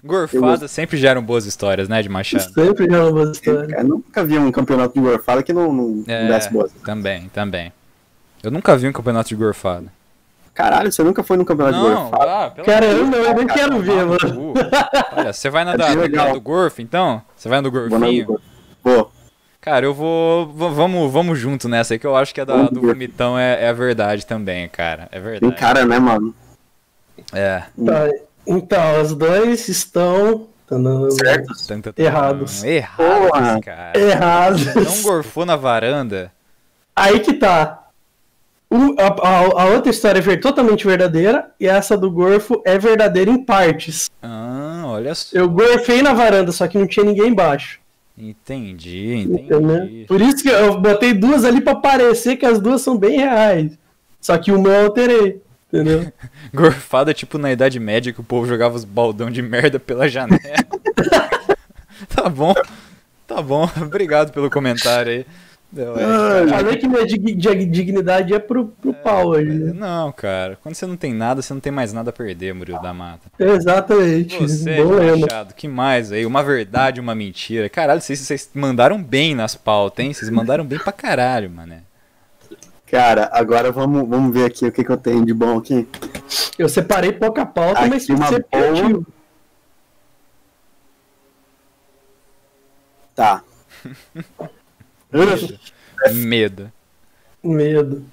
Gorfada 0.04 0.68
sempre 0.68 0.96
geram 0.96 1.22
boas 1.22 1.46
histórias, 1.46 1.88
né, 1.88 2.02
de 2.02 2.08
Machado? 2.08 2.52
Sempre 2.52 2.88
já 2.90 3.02
uma 3.04 3.12
boa 3.12 3.30
história. 3.32 3.76
Eu 3.76 3.84
nunca 3.84 4.24
vi 4.24 4.38
um 4.38 4.50
campeonato 4.50 4.94
de 4.94 5.00
gorfada 5.00 5.42
que 5.42 5.52
não, 5.52 5.72
não, 5.72 6.04
É. 6.06 6.28
desse 6.28 6.50
boas. 6.52 6.72
Também, 6.84 7.28
também. 7.28 7.72
Eu 8.42 8.50
nunca 8.50 8.76
vi 8.76 8.88
um 8.88 8.92
campeonato 8.92 9.28
de 9.28 9.36
gorfada. 9.36 9.86
Caralho, 10.54 10.92
você 10.92 11.02
nunca 11.02 11.22
foi 11.22 11.36
num 11.36 11.44
campeonato 11.44 11.78
de 11.78 11.82
Não, 11.88 12.10
gorfada? 12.10 12.46
ah, 12.46 12.50
pelo 12.50 12.66
Cara, 12.66 12.84
eu 12.86 13.04
de 13.04 13.10
não, 13.10 13.18
eu 13.18 13.34
nem 13.34 13.46
quero 13.46 13.78
ver, 13.80 14.04
mano. 14.04 14.52
Olha, 15.16 15.32
você 15.32 15.48
vai 15.48 15.64
na 15.64 15.72
É 15.74 15.78
da, 15.78 15.88
legal. 15.94 16.32
do 16.34 16.40
Gorf, 16.40 16.78
então? 16.82 17.22
Você 17.36 17.48
vai 17.48 17.60
no 17.60 17.70
na 17.70 17.88
Gorfinho? 17.88 18.38
Cara, 19.62 19.86
eu 19.86 19.94
vou. 19.94 20.48
Vamos, 20.52 21.10
vamos 21.12 21.38
junto 21.38 21.68
nessa 21.68 21.94
aí, 21.94 21.98
que 21.98 22.06
eu 22.06 22.16
acho 22.16 22.34
que 22.34 22.40
a 22.40 22.44
da, 22.44 22.64
do 22.64 22.80
vomitão 22.80 23.38
é, 23.38 23.62
é 23.64 23.68
a 23.68 23.72
verdade 23.72 24.26
também, 24.26 24.68
cara. 24.68 25.04
É 25.12 25.20
Tem 25.20 25.22
verdade. 25.22 25.54
cara, 25.56 25.84
né, 25.86 25.98
mano? 26.00 26.34
É. 27.32 27.62
Tá, 27.86 28.08
então, 28.46 29.00
os 29.00 29.14
dois 29.14 29.68
estão. 29.68 30.48
Tanana- 30.66 31.10
Certo? 31.12 31.52
Errados. 31.96 32.64
Errados, 32.64 33.28
Porra. 33.30 33.60
cara. 33.60 33.98
Errados. 34.00 34.74
Não 34.74 35.02
gorfou 35.02 35.46
na 35.46 35.54
varanda? 35.54 36.32
Aí 36.96 37.20
que 37.20 37.34
tá. 37.34 37.78
Um- 38.70 38.96
a, 38.98 39.06
a- 39.06 39.62
a 39.62 39.66
outra 39.66 39.90
história 39.90 40.18
é 40.32 40.36
totalmente 40.38 40.84
verdadeira 40.86 41.50
e 41.60 41.68
essa 41.68 41.96
do 41.96 42.10
gorfo 42.10 42.62
é 42.64 42.78
verdadeira 42.78 43.30
em 43.30 43.44
partes. 43.44 44.10
Ah, 44.22 44.82
olha 44.86 45.14
só. 45.14 45.36
Eu 45.36 45.48
gorfei 45.48 46.02
na 46.02 46.14
varanda, 46.14 46.50
só 46.50 46.66
que 46.66 46.78
não 46.78 46.86
tinha 46.86 47.04
ninguém 47.04 47.28
embaixo. 47.28 47.78
Entendi, 48.16 49.14
Entendeu? 49.16 49.76
entendi. 49.76 50.04
Por 50.06 50.20
isso 50.20 50.42
que 50.42 50.48
eu 50.48 50.78
botei 50.80 51.14
duas 51.14 51.44
ali 51.44 51.60
pra 51.60 51.74
parecer 51.74 52.36
que 52.36 52.46
as 52.46 52.60
duas 52.60 52.82
são 52.82 52.96
bem 52.96 53.18
reais. 53.18 53.78
Só 54.20 54.36
que 54.38 54.52
uma 54.52 54.68
eu 54.68 54.86
alterei. 54.86 55.40
Entendeu? 55.72 56.12
Gorfada 56.52 57.14
tipo 57.14 57.38
na 57.38 57.50
Idade 57.50 57.80
Média 57.80 58.12
que 58.12 58.20
o 58.20 58.24
povo 58.24 58.46
jogava 58.46 58.76
os 58.76 58.84
baldão 58.84 59.30
de 59.30 59.40
merda 59.40 59.80
pela 59.80 60.08
janela. 60.08 60.38
tá 62.14 62.28
bom. 62.28 62.54
Tá 63.26 63.40
bom. 63.40 63.68
Obrigado 63.80 64.32
pelo 64.32 64.50
comentário 64.50 65.10
aí. 65.12 65.26
Não, 65.72 65.96
é. 65.96 66.48
Falei 66.48 66.76
que 66.76 66.86
minha 66.86 67.06
dig- 67.06 67.34
dig- 67.34 67.66
dignidade 67.70 68.34
é 68.34 68.38
pro, 68.38 68.66
pro 68.66 68.92
pau 68.92 69.28
hoje. 69.28 69.48
né? 69.50 69.72
Não, 69.72 70.12
cara. 70.12 70.58
Quando 70.62 70.74
você 70.74 70.86
não 70.86 70.96
tem 70.98 71.14
nada, 71.14 71.40
você 71.40 71.54
não 71.54 71.60
tem 71.60 71.72
mais 71.72 71.92
nada 71.94 72.10
a 72.10 72.12
perder, 72.12 72.52
Murilo 72.52 72.80
da 72.82 72.92
Mata. 72.92 73.30
Exatamente. 73.38 74.36
Você, 74.38 74.84
lema. 74.84 75.16
Machado, 75.26 75.54
que 75.54 75.66
mais 75.66 76.12
aí? 76.12 76.26
Uma 76.26 76.42
verdade, 76.42 77.00
uma 77.00 77.14
mentira. 77.14 77.70
Caralho, 77.70 78.02
vocês, 78.02 78.18
vocês 78.18 78.50
mandaram 78.52 79.02
bem 79.02 79.34
nas 79.34 79.54
pautas, 79.54 80.04
hein? 80.04 80.12
Vocês 80.12 80.30
mandaram 80.30 80.64
bem 80.64 80.78
pra 80.78 80.92
caralho, 80.92 81.48
mané. 81.48 81.80
Cara, 82.90 83.30
agora 83.32 83.72
vamos, 83.72 84.06
vamos 84.06 84.34
ver 84.34 84.44
aqui 84.44 84.66
o 84.66 84.72
que, 84.72 84.84
que 84.84 84.90
eu 84.92 84.98
tenho 84.98 85.24
de 85.24 85.32
bom 85.32 85.56
aqui. 85.56 85.88
Eu 86.58 86.68
separei 86.68 87.12
pouca 87.12 87.46
pauta, 87.46 87.80
Aqui 87.80 87.88
mas 87.88 88.06
uma 88.10 88.28
ser 88.28 88.44
boa. 88.52 89.02
Tá. 93.14 93.42
Medo. 96.12 96.72
Medo. 97.42 98.04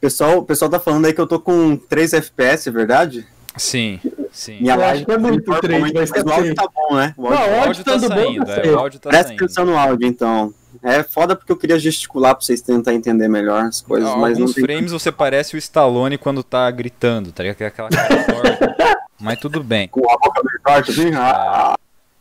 pessoal, 0.00 0.38
o 0.38 0.44
pessoal 0.44 0.70
tá 0.70 0.80
falando 0.80 1.06
aí 1.06 1.12
que 1.12 1.20
eu 1.20 1.26
tô 1.26 1.38
com 1.40 1.76
3 1.76 2.14
FPS, 2.14 2.68
é 2.68 2.72
verdade? 2.72 3.26
Sim, 3.56 3.98
sim. 4.32 4.60
Minha 4.60 4.74
Eu 4.76 4.84
acho 4.84 5.04
que 5.04 5.10
é 5.12 5.18
muito 5.18 5.44
tá 5.44 5.58
três, 5.60 5.80
muito, 5.80 5.94
mas 5.94 6.10
mas 6.10 6.22
tá 6.24 6.28
o 6.30 6.32
áudio 6.32 6.44
feio. 6.44 6.54
tá 6.54 6.68
bom, 6.72 6.94
né? 6.96 7.14
O 7.16 7.22
Não, 7.30 7.36
áudio- 7.36 7.50
O 7.50 7.54
áudio 7.56 7.66
áudio 7.68 7.84
tá 7.84 7.92
tando 7.92 8.08
bom, 8.08 8.14
saindo, 8.14 8.46
tá 8.46 8.52
é, 8.56 8.70
o 8.70 8.78
áudio 8.78 9.00
tá 9.00 9.08
Presta 9.10 9.28
saindo. 9.28 9.44
atenção 9.44 9.64
no 9.66 9.76
áudio, 9.78 10.06
então. 10.06 10.54
É 10.82 11.02
foda 11.02 11.34
porque 11.34 11.50
eu 11.50 11.56
queria 11.56 11.78
gesticular 11.78 12.34
pra 12.34 12.44
vocês 12.44 12.62
tentarem 12.62 12.98
entender 12.98 13.26
melhor 13.28 13.64
as 13.64 13.80
coisas, 13.82 14.08
mas 14.10 14.38
não 14.38 14.44
Alguns 14.44 14.54
tem... 14.54 14.64
frames 14.64 14.92
você 14.92 15.10
parece 15.10 15.56
o 15.56 15.58
Stallone 15.58 16.16
quando 16.16 16.44
tá 16.44 16.70
gritando, 16.70 17.32
tá 17.32 17.42
ligado? 17.42 17.60
Aquela 17.66 17.90
cara 17.90 18.06
torta. 18.24 18.76
Mas 19.18 19.38
tudo 19.40 19.62
bem. 19.64 19.88
Com 19.88 20.00
a 20.08 20.16
boca 20.16 20.40
meio 20.44 20.60
torta, 20.64 20.90
assim? 20.92 21.10
Ah, 21.14 21.74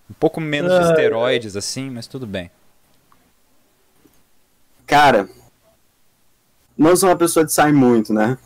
Um 0.10 0.14
pouco 0.20 0.42
menos 0.42 0.72
de 0.74 0.80
Ai. 0.80 0.90
esteroides, 0.90 1.56
assim, 1.56 1.92
mas 1.92 2.08
tudo 2.08 2.26
bem. 2.26 2.50
Cara, 4.90 5.30
não 6.78 6.96
sou 6.96 7.10
uma 7.10 7.16
pessoa 7.16 7.46
de 7.46 7.54
sair 7.54 7.72
muito, 7.74 8.12
né? 8.14 8.38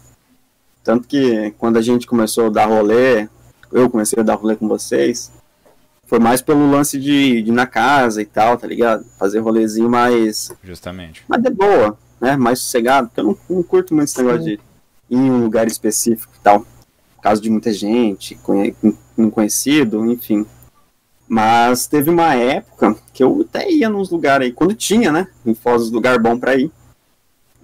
Tanto 0.84 1.08
que 1.08 1.52
quando 1.58 1.78
a 1.78 1.82
gente 1.82 2.06
começou 2.06 2.48
a 2.48 2.50
dar 2.50 2.66
rolê, 2.66 3.30
eu 3.72 3.90
comecei 3.90 4.20
a 4.20 4.24
dar 4.24 4.36
rolê 4.36 4.56
com 4.58 4.68
vocês, 4.68 5.32
foi 6.06 6.20
mais 6.20 6.42
pelo 6.42 6.70
lance 6.70 7.00
de, 7.00 7.42
de 7.42 7.50
ir 7.50 7.54
na 7.54 7.66
casa 7.66 8.22
e 8.22 8.26
tal, 8.26 8.58
tá 8.58 8.68
ligado? 8.68 9.06
Fazer 9.18 9.40
rolezinho 9.40 9.90
mais, 9.90 10.52
Justamente. 10.62 11.24
mais 11.30 11.42
de 11.42 11.50
boa, 11.50 11.98
né? 12.20 12.36
Mais 12.36 12.60
sossegado, 12.60 13.08
porque 13.08 13.22
eu 13.22 13.26
não, 13.26 13.38
não 13.50 13.64
curto 13.64 13.96
muito 13.96 14.10
esse 14.10 14.22
negócio 14.22 14.44
de 14.44 14.52
ir 15.10 15.16
em 15.16 15.32
um 15.32 15.42
lugar 15.44 15.66
específico 15.66 16.34
e 16.38 16.44
tal. 16.44 16.60
Por 17.16 17.22
causa 17.24 17.42
de 17.42 17.50
muita 17.50 17.72
gente, 17.72 18.36
conhe- 18.44 18.76
não 19.16 19.30
conhecido, 19.30 20.06
enfim. 20.12 20.46
Mas 21.34 21.88
teve 21.88 22.12
uma 22.12 22.36
época 22.36 22.96
que 23.12 23.24
eu 23.24 23.42
até 23.50 23.68
ia 23.68 23.90
nos 23.90 24.12
lugares 24.12 24.46
aí, 24.46 24.54
quando 24.54 24.76
tinha, 24.76 25.12
né? 25.12 25.28
Em 25.44 25.56
Foz, 25.56 25.90
lugar 25.90 26.20
bom 26.20 26.38
pra 26.38 26.54
ir. 26.56 26.70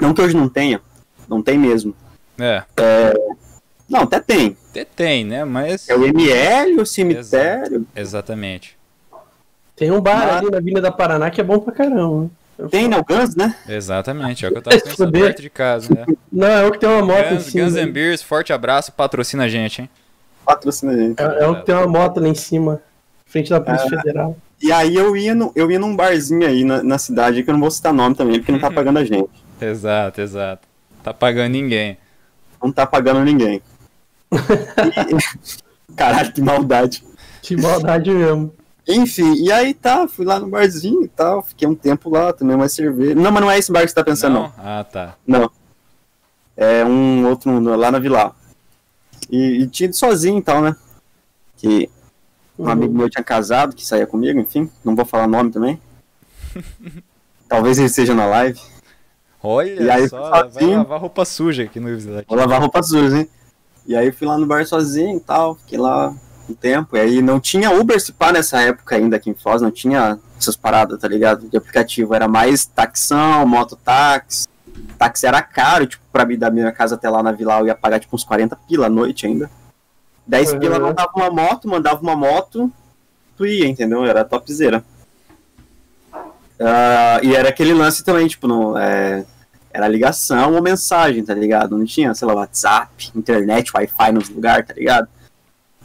Não 0.01 0.12
que 0.12 0.19
hoje 0.23 0.36
não 0.36 0.49
tenha, 0.49 0.82
não 1.27 1.39
tem 1.43 1.55
mesmo. 1.55 1.93
É, 2.39 2.63
Não, 3.88 4.01
até 4.01 4.19
tem. 4.19 4.58
até 4.71 4.84
tem, 4.86 5.23
né? 5.23 5.45
Mas. 5.45 5.88
É 5.88 5.95
o 5.95 6.03
ML, 6.03 6.82
o 6.82 6.86
cemitério. 6.86 7.86
Exatamente. 7.95 8.75
Tem 9.75 9.91
um 9.91 10.01
bar 10.01 10.17
Mas- 10.25 10.38
ali 10.38 10.49
na 10.49 10.58
Avenida 10.58 10.91
Paraná 10.91 11.29
que 11.29 11.39
é 11.39 11.43
bom 11.43 11.60
pra 11.60 11.71
caramba. 11.71 12.27
Eu 12.58 12.69
Tem, 12.69 12.88
né? 12.88 12.97
O 12.97 13.05
Guns, 13.05 13.36
né? 13.36 13.55
Exatamente. 13.67 14.45
É 14.45 14.49
o 14.49 14.51
que 14.51 14.58
eu 14.58 14.62
tava 14.63 14.79
pensando 14.82 15.12
perto 15.12 15.43
de 15.43 15.49
casa, 15.51 15.93
né? 15.93 16.05
Não, 16.32 16.47
é 16.47 16.65
o 16.65 16.71
que 16.71 16.79
tem 16.79 16.89
uma 16.89 17.03
moto 17.05 17.27
em 17.27 17.36
Guns, 17.36 17.43
cima. 17.45 17.65
Guns 17.65 17.75
and 17.75 17.91
Beers, 17.91 18.23
forte 18.23 18.51
abraço, 18.51 18.91
patrocina 18.93 19.43
a 19.43 19.47
gente, 19.47 19.84
hein? 19.84 19.89
Patrocina 20.43 20.91
a 20.91 20.97
gente. 20.97 21.21
É, 21.21 21.43
é 21.43 21.47
o 21.47 21.58
que 21.58 21.65
tem 21.67 21.75
uma 21.75 21.86
moto 21.88 22.19
lá 22.19 22.27
em 22.27 22.34
cima, 22.34 22.82
frente 23.29 23.49
da 23.49 23.61
Polícia 23.61 23.87
Federal. 23.87 24.35
E 24.61 24.71
aí 24.71 24.95
eu 24.95 25.15
ia, 25.15 25.33
no, 25.33 25.51
eu 25.55 25.71
ia 25.71 25.79
num 25.79 25.95
barzinho 25.95 26.45
aí 26.45 26.63
na, 26.65 26.83
na 26.83 26.97
cidade, 26.97 27.43
que 27.43 27.49
eu 27.49 27.53
não 27.53 27.61
vou 27.61 27.71
citar 27.71 27.93
nome 27.93 28.15
também, 28.15 28.39
porque 28.39 28.51
não 28.51 28.59
tá 28.59 28.69
pagando 28.71 28.99
a 28.99 29.05
gente. 29.05 29.29
Exato, 29.61 30.19
exato. 30.19 30.67
Tá 31.03 31.13
pagando 31.13 31.51
ninguém. 31.51 31.97
Não 32.61 32.71
tá 32.71 32.85
pagando 32.85 33.23
ninguém. 33.23 33.61
E- 34.31 35.95
Caralho, 35.95 36.31
que 36.31 36.41
maldade. 36.41 37.03
Que 37.41 37.57
maldade 37.57 38.11
mesmo. 38.11 38.53
Enfim, 38.87 39.33
e 39.35 39.51
aí 39.51 39.73
tá, 39.73 40.07
fui 40.07 40.25
lá 40.25 40.39
no 40.39 40.47
barzinho 40.47 41.03
e 41.03 41.07
tal, 41.07 41.41
fiquei 41.43 41.67
um 41.67 41.75
tempo 41.75 42.09
lá, 42.09 42.31
tomei 42.33 42.55
uma 42.55 42.69
cerveja. 42.69 43.15
Não, 43.15 43.31
mas 43.31 43.41
não 43.41 43.51
é 43.51 43.57
esse 43.57 43.71
bar 43.71 43.81
que 43.81 43.89
você 43.89 43.95
tá 43.95 44.03
pensando, 44.03 44.33
não. 44.33 44.41
Não? 44.43 44.53
Ah, 44.57 44.83
tá. 44.83 45.15
Não. 45.27 45.49
É 46.55 46.83
um 46.85 47.27
outro 47.27 47.59
lá 47.75 47.91
na 47.91 47.99
Vila. 47.99 48.35
E, 49.29 49.61
e 49.61 49.67
tinha 49.67 49.85
ido 49.87 49.95
sozinho 49.95 50.39
e 50.39 50.41
tal, 50.41 50.61
né? 50.61 50.75
Que 51.57 51.89
um 52.59 52.65
Uhum. 52.65 52.69
amigo 52.69 52.93
meu 52.93 53.09
tinha 53.09 53.23
casado, 53.23 53.73
que 53.75 53.85
saía 53.85 54.05
comigo, 54.05 54.39
enfim. 54.39 54.69
Não 54.83 54.95
vou 54.95 55.05
falar 55.05 55.27
nome 55.27 55.49
também. 55.51 55.79
Talvez 57.47 57.79
ele 57.79 57.89
seja 57.89 58.13
na 58.13 58.25
live. 58.25 58.59
Olha 59.41 59.81
E 59.81 59.89
aí, 59.89 60.09
só, 60.09 60.29
vai 60.29 60.43
sozinho. 60.51 60.77
lavar 60.77 60.99
roupa 60.99 61.23
suja 61.25 61.63
aqui 61.63 61.79
no 61.79 61.97
Vila 61.97 62.23
Vou 62.27 62.37
lavar 62.37 62.59
roupa 62.59 62.83
suja, 62.83 63.19
hein? 63.19 63.29
E 63.87 63.95
aí 63.95 64.11
fui 64.11 64.27
lá 64.27 64.37
no 64.37 64.45
bar 64.45 64.65
sozinho 64.67 65.17
e 65.17 65.19
tal, 65.21 65.55
fiquei 65.55 65.77
lá 65.79 66.13
um 66.47 66.53
tempo. 66.53 66.95
E 66.97 66.99
aí 66.99 67.21
não 67.21 67.39
tinha 67.39 67.71
Uber 67.71 67.99
se 67.99 68.11
pá 68.11 68.31
nessa 68.31 68.61
época 68.61 68.95
ainda 68.95 69.15
aqui 69.15 69.29
em 69.29 69.33
Foz, 69.33 69.61
não 69.61 69.71
tinha 69.71 70.19
essas 70.37 70.55
paradas, 70.55 70.99
tá 70.99 71.07
ligado? 71.07 71.47
De 71.49 71.57
aplicativo. 71.57 72.13
Era 72.13 72.27
mais 72.27 72.65
taxão, 72.65 73.47
mototáxi. 73.47 74.47
Táxi 74.97 75.25
era 75.25 75.41
caro, 75.41 75.87
tipo, 75.87 76.03
pra 76.11 76.25
mim 76.25 76.37
da 76.37 76.51
minha 76.51 76.71
casa 76.71 76.95
até 76.95 77.09
lá 77.09 77.23
na 77.23 77.31
Vila 77.31 77.59
eu 77.59 77.67
ia 77.67 77.75
pagar 77.75 77.99
tipo 77.99 78.15
uns 78.15 78.23
40 78.23 78.55
pila 78.67 78.87
à 78.87 78.89
noite 78.89 79.25
ainda. 79.25 79.49
10 80.29 80.53
Uhum. 80.53 80.59
pila 80.59 80.79
mandava 80.79 81.09
uma 81.15 81.29
moto, 81.31 81.67
mandava 81.67 82.01
uma 82.01 82.15
moto, 82.15 82.71
tu 83.35 83.45
ia, 83.47 83.67
entendeu? 83.67 84.05
Era 84.05 84.23
topzera. 84.23 84.83
Ah, 86.59 87.19
e 87.23 87.35
era 87.35 87.49
aquele 87.49 87.73
lance 87.73 88.03
também, 88.03 88.27
tipo, 88.27 88.47
não, 88.47 88.77
é, 88.77 89.25
era 89.71 89.87
ligação 89.87 90.53
ou 90.53 90.61
mensagem, 90.61 91.23
tá 91.23 91.33
ligado? 91.33 91.77
Não 91.77 91.85
tinha, 91.85 92.13
sei 92.13 92.27
lá, 92.27 92.33
WhatsApp, 92.35 93.11
internet, 93.15 93.71
Wi-Fi 93.73 94.11
nos 94.11 94.29
lugares, 94.29 94.67
tá 94.67 94.73
ligado? 94.73 95.07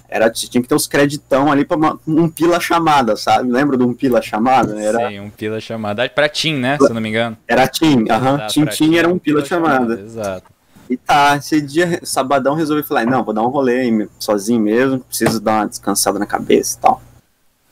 Era, 0.08 0.30
tinha 0.30 0.62
que 0.62 0.68
ter 0.68 0.74
os 0.74 0.86
creditão 0.86 1.50
ali 1.50 1.64
pra 1.64 1.76
uma- 1.76 1.98
um 2.06 2.28
pila 2.28 2.60
chamada, 2.60 3.16
sabe? 3.16 3.50
Lembra 3.50 3.76
de 3.76 3.82
um 3.82 3.94
pila 3.94 4.20
chamada? 4.20 4.78
Era, 4.80 5.08
Sim, 5.08 5.20
um 5.20 5.30
pila 5.30 5.58
chamada. 5.60 6.08
Pra 6.08 6.28
Tim, 6.28 6.54
né? 6.56 6.76
Se 6.78 6.84
eu 6.84 6.94
não 6.94 7.00
me 7.00 7.08
engano. 7.08 7.36
era 7.48 7.66
Tim, 7.66 8.04
aham. 8.10 8.38
Tá, 8.38 8.46
Tim 8.46 8.66
Tim 8.66 8.96
era 8.96 9.08
um 9.08 9.18
pila 9.18 9.44
chamada. 9.44 9.98
Exato. 9.98 10.52
E 10.88 10.96
tá, 10.96 11.36
esse 11.36 11.60
dia, 11.60 12.00
sabadão, 12.02 12.54
resolvi 12.54 12.82
falar, 12.82 13.06
não, 13.06 13.24
vou 13.24 13.32
dar 13.32 13.42
um 13.42 13.48
rolê 13.48 13.80
aí, 13.80 14.08
sozinho 14.18 14.60
mesmo, 14.60 15.00
preciso 15.00 15.40
dar 15.40 15.60
uma 15.60 15.68
descansada 15.68 16.18
na 16.18 16.26
cabeça 16.26 16.76
e 16.76 16.80
tal. 16.80 17.02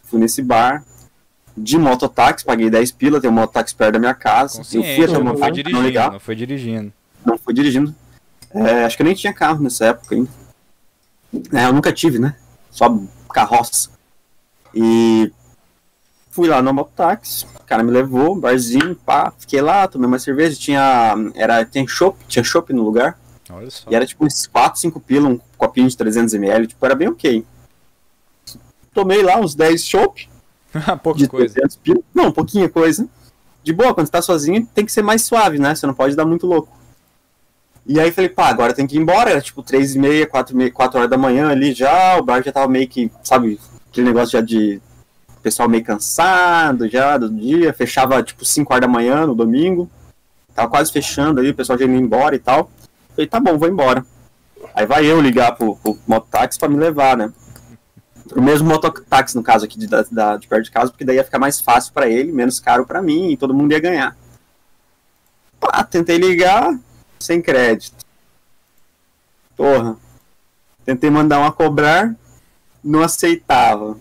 Fui 0.05 0.19
nesse 0.19 0.43
bar, 0.43 0.83
de 1.57 1.77
mototáxi, 1.77 2.45
paguei 2.45 2.71
10 2.71 2.93
pila, 2.93 3.21
tem 3.21 3.29
um 3.29 3.35
mototáxi 3.35 3.75
perto 3.75 3.95
da 3.95 3.99
minha 3.99 4.15
casa. 4.15 4.61
Eu 4.61 4.83
fui 4.83 5.05
até 5.05 5.07
não 5.07 5.15
foi 5.15 5.25
mototáxi, 5.25 5.51
não 5.51 5.53
dirigindo, 5.53 5.83
ligar, 5.83 6.13
não 6.13 6.21
foi 6.21 6.35
dirigindo. 6.35 6.93
não 7.25 7.39
fui 7.39 7.55
dirigindo. 7.55 7.95
É, 8.55 8.85
acho 8.85 8.97
que 8.97 9.03
eu 9.03 9.07
nem 9.07 9.15
tinha 9.15 9.33
carro 9.33 9.63
nessa 9.63 9.87
época 9.87 10.15
ainda. 10.15 10.31
É, 11.53 11.67
eu 11.67 11.73
nunca 11.73 11.93
tive, 11.93 12.19
né? 12.19 12.37
Só 12.71 12.99
carroça. 13.33 13.91
E 14.75 15.31
fui 16.33 16.49
lá 16.49 16.61
no 16.61 16.75
mototáxi, 16.75 17.47
o 17.55 17.65
cara 17.65 17.85
me 17.85 17.93
levou, 17.93 18.35
barzinho, 18.35 18.97
pá, 18.97 19.33
fiquei 19.39 19.61
lá, 19.61 19.87
tomei 19.87 20.09
uma 20.09 20.19
cerveja, 20.19 20.59
tinha, 20.59 21.15
era, 21.37 21.65
tinha 21.65 21.87
chopp, 21.87 22.19
tinha 22.27 22.43
chopp 22.43 22.73
no 22.73 22.83
lugar. 22.83 23.17
Olha 23.51 23.71
só. 23.71 23.89
E 23.89 23.95
era 23.95 24.05
tipo 24.05 24.25
uns 24.25 24.47
4, 24.47 24.81
5 24.81 24.99
pila, 24.99 25.29
um 25.29 25.39
copinho 25.57 25.89
de 25.89 25.97
300ml, 25.97 26.67
tipo, 26.67 26.85
era 26.85 26.95
bem 26.95 27.09
ok. 27.09 27.45
Tomei 28.93 29.23
lá 29.23 29.37
uns 29.39 29.55
10 29.55 29.85
chopp 29.85 30.29
Pouca 31.03 31.19
de 31.19 31.29
coisa. 31.29 31.55
300 31.55 31.77
pila. 31.77 32.01
Não, 32.15 32.33
pouquinha 32.33 32.69
coisa. 32.69 33.07
De 33.63 33.73
boa, 33.73 33.95
quando 33.95 34.07
você 34.07 34.13
tá 34.13 34.23
sozinho, 34.23 34.67
tem 34.75 34.85
que 34.85 34.93
ser 34.93 35.03
mais 35.03 35.23
suave, 35.23 35.59
né? 35.59 35.75
Você 35.75 35.87
não 35.87 35.95
pode 35.95 36.17
dar 36.17 36.25
muito 36.25 36.47
louco. 36.47 36.77
E 37.87 37.99
aí 38.01 38.11
falei, 38.11 38.31
pá, 38.31 38.49
agora 38.49 38.73
tem 38.73 38.87
que 38.87 38.97
ir 38.97 39.01
embora. 39.01 39.31
Era 39.31 39.41
tipo 39.41 39.63
3 39.63 39.95
e 39.95 39.99
meia, 39.99 40.27
4, 40.27 40.55
e 40.55 40.57
meia, 40.57 40.71
4 40.73 40.99
horas 40.99 41.11
da 41.11 41.19
manhã 41.19 41.49
ali 41.49 41.73
já. 41.73 42.19
O 42.19 42.23
bar 42.23 42.43
já 42.43 42.51
tava 42.51 42.69
meio 42.69 42.89
que, 42.89 43.11
sabe, 43.23 43.61
aquele 43.91 44.09
negócio 44.09 44.33
já 44.33 44.41
de 44.41 44.81
pessoal 45.43 45.69
meio 45.69 45.85
cansado 45.85 46.89
já 46.89 47.19
do 47.19 47.29
dia. 47.29 47.73
Fechava 47.73 48.23
tipo 48.23 48.45
5 48.45 48.73
horas 48.73 48.83
da 48.83 48.89
manhã 48.89 49.27
no 49.27 49.35
domingo. 49.35 49.91
Tava 50.55 50.69
quase 50.69 50.93
fechando 50.93 51.41
ali, 51.41 51.51
o 51.51 51.55
pessoal 51.55 51.79
já 51.79 51.85
indo 51.85 51.95
embora 51.95 52.35
e 52.35 52.39
tal. 52.39 52.71
Falei, 53.11 53.27
tá 53.27 53.41
bom, 53.41 53.59
vou 53.59 53.69
embora. 53.69 54.05
Aí 54.75 54.87
vai 54.87 55.05
eu 55.05 55.21
ligar 55.21 55.53
pro, 55.53 55.77
pro 55.77 55.99
mototáxi 56.07 56.59
pra 56.59 56.69
me 56.69 56.77
levar, 56.77 57.17
né? 57.17 57.33
O 58.35 58.41
mesmo 58.41 58.69
mototáxi, 58.69 59.37
no 59.37 59.43
caso 59.43 59.65
aqui 59.65 59.79
de, 59.79 59.87
da, 59.87 60.37
de 60.37 60.47
perto 60.47 60.65
de 60.65 60.71
casa, 60.71 60.91
porque 60.91 61.05
daí 61.05 61.17
ia 61.17 61.25
ficar 61.25 61.39
mais 61.39 61.61
fácil 61.61 61.93
pra 61.93 62.09
ele, 62.09 62.33
menos 62.33 62.61
caro 62.61 62.87
pra 62.87 63.03
mim 63.03 63.31
e 63.31 63.37
todo 63.37 63.55
mundo 63.55 63.73
ia 63.73 63.81
ganhar. 63.81 64.17
Pá, 65.61 65.85
tentei 65.85 66.17
ligar, 66.17 66.79
sem 67.19 67.43
crédito. 67.43 68.05
Porra. 69.57 69.97
Tentei 70.85 71.11
mandar 71.11 71.39
uma 71.39 71.53
cobrar, 71.53 72.15
não 72.83 73.03
aceitava. 73.03 73.97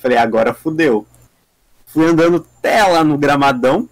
Falei, 0.00 0.16
agora 0.16 0.54
fudeu. 0.54 1.06
Fui 1.86 2.06
andando 2.06 2.44
até 2.58 2.82
lá 2.84 3.04
no 3.04 3.18
gramadão. 3.18 3.88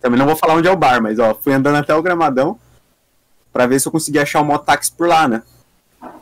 Também 0.00 0.18
não 0.18 0.26
vou 0.26 0.36
falar 0.36 0.54
onde 0.54 0.68
é 0.68 0.70
o 0.70 0.76
bar, 0.76 1.02
mas 1.02 1.18
ó, 1.18 1.34
fui 1.34 1.52
andando 1.52 1.76
até 1.76 1.94
o 1.94 2.02
gramadão 2.02 2.58
pra 3.52 3.66
ver 3.66 3.78
se 3.80 3.86
eu 3.88 3.92
conseguia 3.92 4.22
achar 4.22 4.40
o 4.40 4.44
mototáxi 4.44 4.90
por 4.92 5.06
lá, 5.08 5.28
né? 5.28 5.42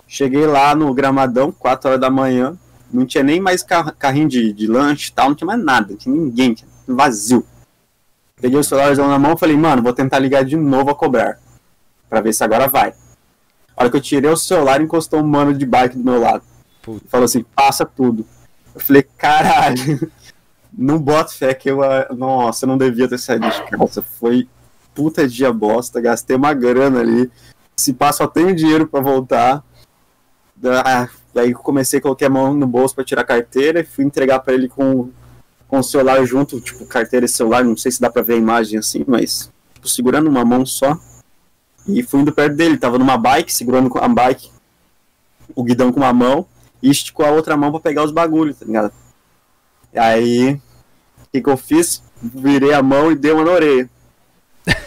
Cheguei 0.08 0.46
lá 0.46 0.74
no 0.74 0.92
gramadão, 0.92 1.52
4 1.52 1.88
horas 1.88 2.00
da 2.00 2.10
manhã, 2.10 2.56
não 2.92 3.06
tinha 3.06 3.22
nem 3.22 3.40
mais 3.40 3.62
car- 3.62 3.94
carrinho 3.96 4.28
de, 4.28 4.52
de 4.52 4.66
lanche 4.66 5.10
e 5.10 5.12
tal, 5.12 5.28
não 5.28 5.34
tinha 5.36 5.46
mais 5.46 5.62
nada, 5.62 5.88
não 5.90 5.96
tinha 5.96 6.14
ninguém, 6.14 6.54
tinha 6.54 6.68
vazio. 6.86 7.44
Peguei 8.40 8.58
o 8.58 8.64
celularzão 8.64 9.08
na 9.08 9.18
mão 9.18 9.32
e 9.34 9.38
falei, 9.38 9.56
mano, 9.56 9.82
vou 9.82 9.92
tentar 9.92 10.18
ligar 10.18 10.44
de 10.44 10.56
novo 10.56 10.90
a 10.90 10.94
cobrar, 10.94 11.38
pra 12.08 12.20
ver 12.20 12.32
se 12.32 12.42
agora 12.42 12.66
vai. 12.66 12.90
A 13.76 13.82
hora 13.82 13.90
que 13.90 13.96
eu 13.96 14.00
tirei 14.00 14.30
o 14.30 14.36
celular, 14.36 14.80
encostou 14.80 15.20
um 15.20 15.26
mano 15.26 15.54
de 15.54 15.64
bike 15.66 15.96
do 15.96 16.04
meu 16.04 16.20
lado. 16.20 16.42
Puta. 16.82 17.04
Falou 17.08 17.24
assim, 17.24 17.42
passa 17.54 17.84
tudo. 17.84 18.26
Eu 18.74 18.80
falei, 18.80 19.02
caralho, 19.02 20.10
não 20.76 20.98
boto 20.98 21.34
fé 21.34 21.54
que 21.54 21.70
eu, 21.70 21.78
nossa, 22.16 22.64
eu 22.64 22.68
não 22.68 22.76
devia 22.76 23.08
ter 23.08 23.18
saído 23.18 23.48
de 23.48 23.62
casa. 23.64 24.02
Foi 24.02 24.48
puta 24.94 25.26
dia 25.28 25.52
bosta, 25.52 26.00
gastei 26.00 26.36
uma 26.36 26.52
grana 26.52 27.00
ali. 27.00 27.30
Se 27.76 27.92
passa, 27.92 28.18
só 28.18 28.26
tenho 28.26 28.54
dinheiro 28.54 28.86
pra 28.86 29.00
voltar. 29.00 29.62
Aí 31.36 31.50
eu 31.50 31.58
comecei, 31.58 32.00
coloquei 32.00 32.26
a 32.26 32.30
mão 32.30 32.54
no 32.54 32.66
bolso 32.66 32.94
pra 32.94 33.04
tirar 33.04 33.22
a 33.22 33.26
carteira 33.26 33.80
e 33.80 33.84
fui 33.84 34.04
entregar 34.04 34.38
pra 34.40 34.54
ele 34.54 34.68
com, 34.68 35.10
com 35.68 35.78
o 35.78 35.82
celular 35.82 36.24
junto, 36.24 36.60
tipo, 36.60 36.86
carteira 36.86 37.26
e 37.26 37.28
celular, 37.28 37.64
não 37.64 37.76
sei 37.76 37.90
se 37.90 38.00
dá 38.00 38.10
pra 38.10 38.22
ver 38.22 38.34
a 38.34 38.38
imagem 38.38 38.78
assim, 38.78 39.04
mas 39.06 39.50
tipo, 39.74 39.88
segurando 39.88 40.28
uma 40.28 40.44
mão 40.44 40.64
só. 40.64 40.98
E 41.86 42.02
fui 42.02 42.20
indo 42.20 42.32
perto 42.32 42.56
dele, 42.56 42.78
tava 42.78 42.98
numa 42.98 43.18
bike, 43.18 43.52
segurando 43.52 43.92
a 43.98 44.08
bike, 44.08 44.50
o 45.54 45.62
guidão 45.62 45.92
com 45.92 46.00
uma 46.00 46.12
mão, 46.12 46.46
e 46.84 46.90
esticou 46.90 47.24
a 47.24 47.30
outra 47.30 47.56
mão 47.56 47.70
pra 47.70 47.80
pegar 47.80 48.04
os 48.04 48.12
bagulhos, 48.12 48.58
tá 48.58 48.66
ligado? 48.66 48.92
Aí, 49.96 50.54
o 50.54 50.60
que, 51.32 51.40
que 51.40 51.48
eu 51.48 51.56
fiz? 51.56 52.02
Virei 52.22 52.72
a 52.72 52.82
mão 52.82 53.10
e 53.10 53.14
dei 53.14 53.32
uma 53.32 53.44
na 53.44 53.50
orelha. 53.52 53.88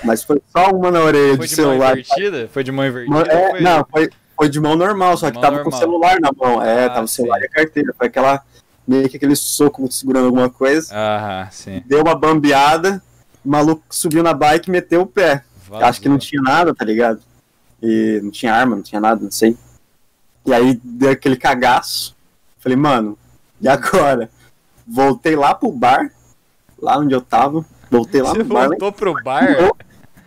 Mas 0.04 0.24
foi 0.24 0.42
só 0.56 0.70
uma 0.72 0.90
na 0.92 1.02
orelha 1.02 1.36
Foi 1.38 1.48
de 1.48 1.56
de 1.56 1.62
mão 1.62 1.72
celular. 1.72 1.92
invertida? 1.94 2.50
Foi 2.52 2.64
de 2.64 2.72
mão 2.72 2.86
invertida? 2.86 3.32
É, 3.32 3.50
foi... 3.52 3.62
Não, 3.62 3.86
foi, 3.90 4.10
foi 4.36 4.50
de 4.50 4.60
mão 4.60 4.76
normal, 4.76 5.18
só 5.18 5.28
que 5.30 5.36
Mão 5.36 5.42
tava 5.42 5.56
com 5.64 5.70
o 5.70 5.72
normal. 5.72 5.80
celular 5.80 6.18
na 6.20 6.32
mão. 6.36 6.62
É, 6.64 6.86
Ah, 6.86 6.90
tava 6.90 7.06
o 7.06 7.08
celular 7.08 7.38
sim. 7.38 7.44
e 7.44 7.48
a 7.48 7.50
carteira. 7.50 7.94
Foi 7.98 8.08
aquela. 8.08 8.44
Meio 8.88 9.10
que 9.10 9.18
aquele 9.18 9.36
soco 9.36 9.90
segurando 9.92 10.26
alguma 10.28 10.50
coisa. 10.50 10.94
Aham, 10.96 11.48
sim. 11.52 11.84
Deu 11.86 12.02
uma 12.02 12.16
bambeada, 12.16 13.04
o 13.44 13.50
maluco 13.50 13.84
subiu 13.90 14.24
na 14.24 14.34
bike 14.34 14.70
e 14.70 14.72
meteu 14.72 15.02
o 15.02 15.06
pé. 15.06 15.44
Acho 15.74 16.00
que 16.02 16.08
não 16.08 16.18
tinha 16.18 16.42
nada, 16.42 16.74
tá 16.74 16.86
ligado? 16.86 17.20
E 17.84 18.20
não 18.24 18.32
tinha 18.32 18.54
arma, 18.54 18.76
não 18.78 18.82
tinha 18.84 19.02
nada, 19.02 19.22
não 19.22 19.30
sei. 19.32 19.58
E 20.48 20.54
aí 20.54 20.80
deu 20.82 21.12
aquele 21.12 21.36
cagaço. 21.36 22.16
Falei, 22.58 22.78
mano, 22.78 23.18
e 23.60 23.68
agora? 23.68 24.32
Voltei 24.88 25.36
lá 25.36 25.54
pro 25.54 25.70
bar, 25.70 26.10
lá 26.80 26.98
onde 26.98 27.14
eu 27.14 27.20
tava. 27.22 27.66
Voltei 27.92 28.22
lá 28.22 28.32
Você 28.32 28.40
no 28.40 28.46
bar. 28.46 28.70
voltou 28.70 28.92
pro 28.94 29.14
bar? 29.22 29.46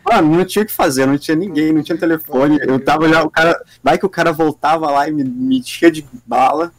Mano, 0.05 0.37
não 0.37 0.45
tinha 0.45 0.63
o 0.63 0.67
que 0.67 0.73
fazer, 0.73 1.07
não 1.07 1.17
tinha 1.17 1.37
ninguém, 1.37 1.73
não 1.73 1.83
tinha 1.83 1.97
telefone. 1.97 2.59
Eu 2.61 2.79
tava 2.85 3.09
já, 3.09 3.23
o 3.23 3.31
cara. 3.31 3.59
Vai 3.83 3.97
que 3.99 4.05
o 4.05 4.11
cara 4.11 4.31
voltava 4.33 4.91
lá 4.91 5.09
e 5.09 5.13
me, 5.13 5.25
me 5.25 5.59
enchia 5.59 5.91
de 5.91 6.07
bala. 6.27 6.73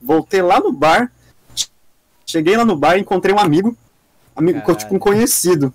Voltei 0.00 0.40
lá 0.40 0.60
no 0.60 0.72
bar. 0.72 1.10
Cheguei 2.24 2.56
lá 2.56 2.64
no 2.64 2.76
bar 2.76 2.96
e 2.96 3.00
encontrei 3.00 3.34
um 3.34 3.38
amigo. 3.40 3.76
Amigo, 4.36 4.60
Caralho. 4.60 4.78
tipo 4.78 4.94
um 4.94 4.98
conhecido. 5.00 5.72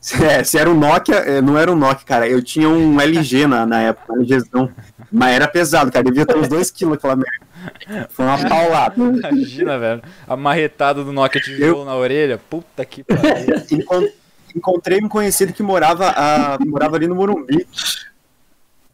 É, 0.22 0.44
se 0.44 0.56
era 0.56 0.70
um 0.70 0.78
Nokia, 0.78 1.16
é, 1.16 1.40
não 1.42 1.58
era 1.58 1.70
um 1.72 1.76
Nokia, 1.76 2.06
cara. 2.06 2.28
Eu 2.28 2.40
tinha 2.42 2.68
um 2.68 3.00
LG 3.00 3.46
na, 3.48 3.66
na 3.66 3.80
época, 3.80 4.12
um 4.12 4.16
LGzão. 4.18 4.70
Mas 5.10 5.34
era 5.34 5.48
pesado, 5.48 5.90
cara. 5.90 6.04
Devia 6.04 6.24
ter 6.24 6.36
uns 6.36 6.48
2kg 6.48 6.94
aquela 6.94 7.16
merda. 7.16 8.08
Foi 8.10 8.24
uma 8.24 8.38
paulada. 8.48 8.94
Imagina, 8.96 9.76
velho. 9.78 10.02
A 10.26 10.36
marretada 10.36 11.02
do 11.02 11.12
Nokia 11.12 11.40
tijolo 11.40 11.84
na 11.84 11.96
orelha. 11.96 12.38
Puta 12.38 12.84
que 12.84 13.02
pariu. 13.02 13.56
Encon- 13.72 14.08
Encontrei 14.56 14.98
um 15.02 15.08
conhecido 15.08 15.52
que 15.52 15.62
morava, 15.62 16.08
ah, 16.16 16.58
morava 16.64 16.96
ali 16.96 17.06
no 17.06 17.14
Morumbi. 17.14 17.66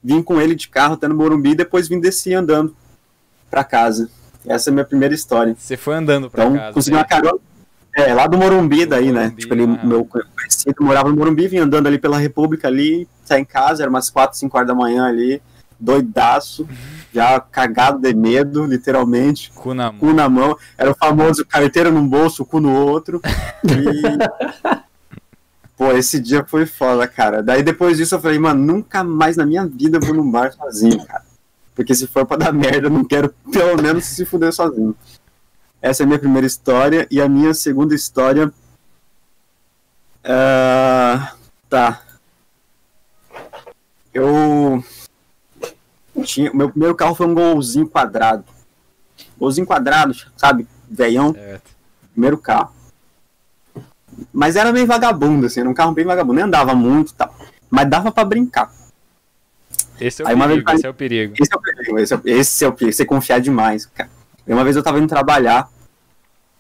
Vim 0.03 0.23
com 0.23 0.41
ele 0.41 0.55
de 0.55 0.69
carro 0.69 0.95
até 0.95 1.07
no 1.07 1.15
Morumbi 1.15 1.51
e 1.51 1.55
depois 1.55 1.87
vim 1.87 2.01
descer 2.01 2.35
andando 2.35 2.75
pra 3.51 3.63
casa. 3.63 4.11
Essa 4.47 4.69
é 4.69 4.73
a 4.73 4.75
minha 4.75 4.85
primeira 4.85 5.15
história. 5.15 5.55
Você 5.59 5.77
foi 5.77 5.95
andando 5.95 6.29
pra 6.31 6.45
Então, 6.45 6.57
casa. 6.59 6.73
consegui 6.73 6.97
uma 6.97 7.03
daí. 7.05 7.21
carona. 7.23 7.39
É, 7.97 8.13
lá 8.13 8.27
do 8.27 8.37
Morumbi 8.37 8.85
Do 8.85 8.91
daí, 8.91 9.13
né? 9.13 9.23
Morumbi, 9.25 9.41
Tipo, 9.43 9.55
ele, 9.55 9.67
meu 9.67 10.05
conhecido 10.65 10.85
morava 10.85 11.09
no 11.09 11.17
Morumbi, 11.17 11.49
vim 11.49 11.59
andando 11.59 11.87
ali 11.87 11.99
pela 11.99 12.19
República 12.19 12.69
ali, 12.69 13.09
saí 13.25 13.43
em 13.43 13.45
casa, 13.45 13.83
era 13.83 13.91
umas 13.91 14.11
4, 14.11 14.39
5 14.39 14.57
horas 14.57 14.69
da 14.69 14.75
manhã 14.75 15.05
ali, 15.07 15.43
doidaço, 15.79 16.67
já 17.13 17.39
cagado 17.41 17.99
de 17.99 18.15
medo, 18.15 18.65
literalmente 18.65 19.53
Cu 19.53 19.75
na 19.75 19.91
mão. 19.91 20.01
cu 20.01 20.13
na 20.13 20.29
mão, 20.29 20.57
era 20.79 20.91
o 20.91 20.95
famoso 20.95 21.45
carteira 21.45 21.91
num 21.91 22.07
bolso, 22.07 22.45
cu 22.45 22.61
no 22.61 22.73
outro. 22.73 23.21
E. 23.65 24.85
Pô, 25.77 25.91
esse 25.91 26.21
dia 26.21 26.45
foi 26.47 26.67
foda, 26.67 27.07
cara. 27.09 27.43
Daí 27.43 27.63
depois 27.63 27.97
disso 27.97 28.15
eu 28.15 28.21
falei, 28.21 28.39
mano, 28.39 28.65
nunca 28.65 29.03
mais 29.03 29.37
na 29.37 29.45
minha 29.45 29.67
vida 29.67 29.99
eu 29.99 30.01
vou 30.01 30.15
num 30.15 30.31
bar 30.31 30.53
sozinho, 30.53 31.05
cara. 31.05 31.25
Porque 31.75 31.95
se 31.95 32.07
for 32.07 32.25
pra 32.25 32.37
dar 32.37 32.53
merda, 32.53 32.87
eu 32.87 32.91
não 32.91 33.05
quero 33.05 33.35
pelo 33.51 33.83
menos 33.83 34.05
se 34.05 34.25
fuder 34.25 34.53
sozinho. 34.53 34.95
Essa 35.83 36.03
é 36.03 36.05
a 36.05 36.07
minha 36.07 36.19
primeira 36.19 36.47
história. 36.47 37.07
E 37.11 37.21
a 37.21 37.29
minha 37.29 37.53
segunda 37.53 37.93
história. 37.93 38.53
Ah, 40.25 41.33
tá. 41.69 42.01
Eu. 44.13 44.83
Tinha, 46.25 46.53
meu 46.55 46.71
primeiro 46.71 46.95
carro 46.95 47.15
foi 47.15 47.27
um 47.27 47.35
golzinho 47.35 47.89
quadrado. 47.89 48.45
Golzinho 49.39 49.67
quadrado, 49.67 50.15
sabe? 50.37 50.67
Veião, 50.89 51.33
Certo. 51.35 51.71
primeiro 52.13 52.39
carro. 52.39 52.73
Mas 54.33 54.55
era 54.55 54.73
meio 54.73 54.87
vagabundo, 54.87 55.47
assim, 55.47 55.61
era 55.61 55.69
um 55.69 55.75
carro 55.75 55.93
bem 55.93 56.05
vagabundo. 56.05 56.35
Nem 56.35 56.45
andava 56.45 56.75
muito 56.75 57.11
e 57.11 57.15
tal. 57.15 57.35
Mas 57.69 57.91
dava 57.91 58.13
pra 58.13 58.25
brincar. 58.25 58.73
Esse 60.01 60.23
é 60.23 60.25
o 60.25 60.29
Aí 60.29 60.35
vez 60.37 60.49
perigo, 60.49 60.65
vai- 60.67 60.75
esse 60.77 60.87
é 60.87 60.91
o 60.91 60.95
perigo. 60.95 61.35
Esse 61.41 61.53
é 61.53 61.57
o 61.57 61.61
perigo, 61.61 61.99
esse 61.99 62.15
é, 62.15 62.17
o- 62.17 62.23
esse 62.25 62.65
é 62.65 62.69
o 62.69 62.73
perigo, 62.73 62.97
você 62.97 63.05
confiar 63.05 63.41
demais, 63.41 63.87
cara. 63.87 64.11
Uma 64.47 64.63
vez 64.63 64.77
eu 64.77 64.83
tava 64.83 64.99
indo 64.99 65.09
trabalhar, 65.09 65.69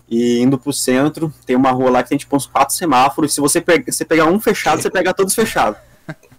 E 0.09 0.41
indo 0.41 0.59
pro 0.59 0.73
centro, 0.73 1.33
tem 1.47 1.57
uma 1.57 1.71
rua 1.71 1.91
lá 1.91 2.03
que 2.03 2.11
tem 2.11 2.19
tipo 2.19 2.37
uns 2.37 2.47
quatro 2.47 2.75
semáforos. 2.75 3.35
Se 3.35 3.41
você, 3.41 3.65
você 3.87 4.05
pegar 4.05 4.27
um 4.27 4.39
fechado, 4.39 4.83
você 4.83 4.91
pega 4.91 5.15
todos 5.15 5.35
fechados. 5.35 5.79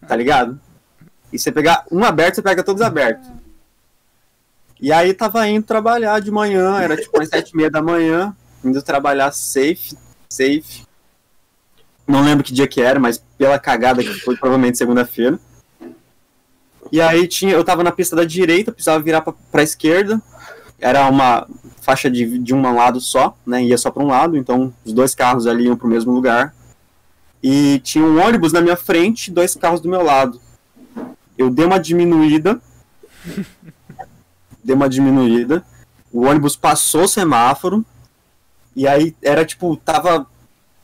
Tá 0.08 0.16
ligado? 0.16 0.60
E 1.34 1.40
você 1.40 1.52
pegar 1.52 1.84
um 1.92 2.04
aberto, 2.04 2.36
você 2.36 2.42
pega 2.42 2.64
todos 2.64 2.82
abertos. 2.82 3.28
E 4.80 4.92
aí 4.92 5.14
tava 5.14 5.48
indo 5.48 5.66
trabalhar 5.66 6.20
de 6.20 6.30
manhã, 6.30 6.80
era 6.80 6.96
tipo 6.96 7.18
umas 7.18 7.30
sete 7.30 7.52
e 7.52 7.58
meia 7.58 7.72
da 7.72 7.82
manhã, 7.82 8.36
indo 8.64 8.82
trabalhar 8.82 9.32
safe, 9.32 9.98
safe. 10.30 10.86
Não 12.08 12.24
lembro 12.24 12.44
que 12.44 12.54
dia 12.54 12.68
que 12.68 12.82
era, 12.82 13.00
mas 13.00 13.18
pela 13.38 13.58
cagada 13.58 14.04
que 14.04 14.14
foi 14.20 14.36
provavelmente 14.38 14.78
segunda-feira. 14.78 15.40
E 16.92 17.02
aí 17.02 17.28
tinha, 17.28 17.54
eu 17.54 17.64
tava 17.64 17.84
na 17.84 17.92
pista 17.92 18.16
da 18.16 18.24
direita, 18.24 18.72
precisava 18.72 19.04
virar 19.04 19.22
pra, 19.22 19.34
pra 19.52 19.64
esquerda. 19.64 20.22
Era 20.80 21.08
uma 21.10 21.48
faixa 21.82 22.10
de, 22.10 22.38
de 22.40 22.54
um 22.54 22.62
lado 22.74 23.00
só, 23.00 23.36
né? 23.46 23.64
Ia 23.64 23.78
só 23.78 23.90
pra 23.92 24.04
um 24.04 24.08
lado, 24.08 24.36
então 24.38 24.74
os 24.84 24.92
dois 24.94 25.16
carros 25.16 25.48
ali 25.48 25.66
iam 25.66 25.76
pro 25.78 25.88
mesmo 25.88 26.12
lugar. 26.12 26.54
E 27.42 27.80
tinha 27.80 28.04
um 28.04 28.20
ônibus 28.24 28.52
na 28.52 28.62
minha 28.62 28.76
frente, 28.76 29.32
dois 29.32 29.56
carros 29.56 29.80
do 29.80 29.88
meu 29.90 30.02
lado. 30.04 30.40
Eu 31.38 31.50
dei 31.50 31.66
uma 31.66 31.80
diminuída. 31.80 32.60
dei 34.64 34.76
uma 34.76 34.90
diminuída. 34.90 35.64
O 36.12 36.26
ônibus 36.26 36.56
passou 36.56 37.04
o 37.04 37.08
semáforo. 37.08 37.86
E 38.76 38.88
aí 38.88 39.16
era 39.22 39.46
tipo, 39.46 39.76
tava 39.78 40.28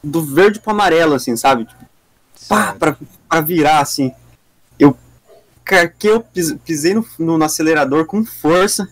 do 0.04 0.22
verde 0.24 0.60
pro 0.60 0.72
amarelo, 0.72 1.14
assim, 1.16 1.36
sabe? 1.36 1.66
Tipo, 1.66 1.86
pá, 2.48 2.74
pra, 2.78 2.96
pra 3.28 3.42
virar, 3.42 3.80
assim. 3.80 4.12
Eu 4.80 4.98
carquei, 5.64 6.12
eu 6.12 6.22
pis- 6.22 6.54
pisei 6.66 6.94
no, 6.94 7.06
no- 7.20 7.38
no 7.38 7.44
acelerador 7.46 8.06
com 8.06 8.24
força, 8.26 8.88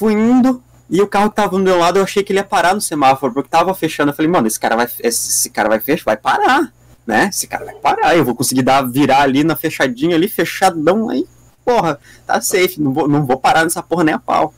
fui 0.00 0.14
indo, 0.14 0.62
e 0.88 1.02
o 1.02 1.06
carro 1.06 1.28
que 1.28 1.36
tava 1.36 1.50
do 1.50 1.58
meu 1.58 1.78
lado, 1.78 1.98
eu 1.98 2.02
achei 2.02 2.22
que 2.22 2.32
ele 2.32 2.38
ia 2.38 2.44
parar 2.44 2.74
no 2.74 2.80
semáforo, 2.80 3.34
porque 3.34 3.50
tava 3.50 3.74
fechando. 3.74 4.10
Eu 4.10 4.16
falei, 4.16 4.30
mano, 4.30 4.46
esse 4.46 4.58
cara 4.58 4.74
vai, 4.74 4.86
esse, 4.86 5.28
esse 5.28 5.50
cara 5.50 5.68
vai 5.68 5.78
fechar, 5.78 6.04
vai 6.06 6.16
parar, 6.16 6.72
né? 7.06 7.28
Esse 7.28 7.46
cara 7.46 7.66
vai 7.66 7.74
parar, 7.74 8.16
eu 8.16 8.24
vou 8.24 8.34
conseguir 8.34 8.62
dar, 8.62 8.80
virar 8.82 9.20
ali 9.20 9.44
na 9.44 9.54
fechadinha 9.54 10.16
ali, 10.16 10.26
fechadão 10.26 11.10
aí, 11.10 11.28
porra, 11.62 12.00
tá 12.26 12.40
safe, 12.40 12.80
não 12.80 12.94
vou, 12.94 13.06
não 13.06 13.26
vou 13.26 13.38
parar 13.38 13.62
nessa 13.62 13.82
porra 13.82 14.04
nem 14.04 14.14
a 14.14 14.18
pau. 14.18 14.54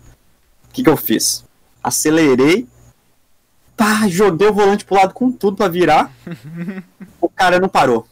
O 0.69 0.73
que 0.73 0.85
que 0.85 0.89
eu 0.89 0.97
fiz? 0.97 1.45
Acelerei, 1.83 2.69
pá, 3.77 4.07
joguei 4.09 4.47
o 4.47 4.55
volante 4.55 4.85
pro 4.85 4.95
lado 4.95 5.13
com 5.13 5.33
tudo 5.33 5.57
pra 5.57 5.67
virar, 5.67 6.13
o 7.21 7.29
cara 7.29 7.59
não 7.59 7.69
parou. 7.69 8.07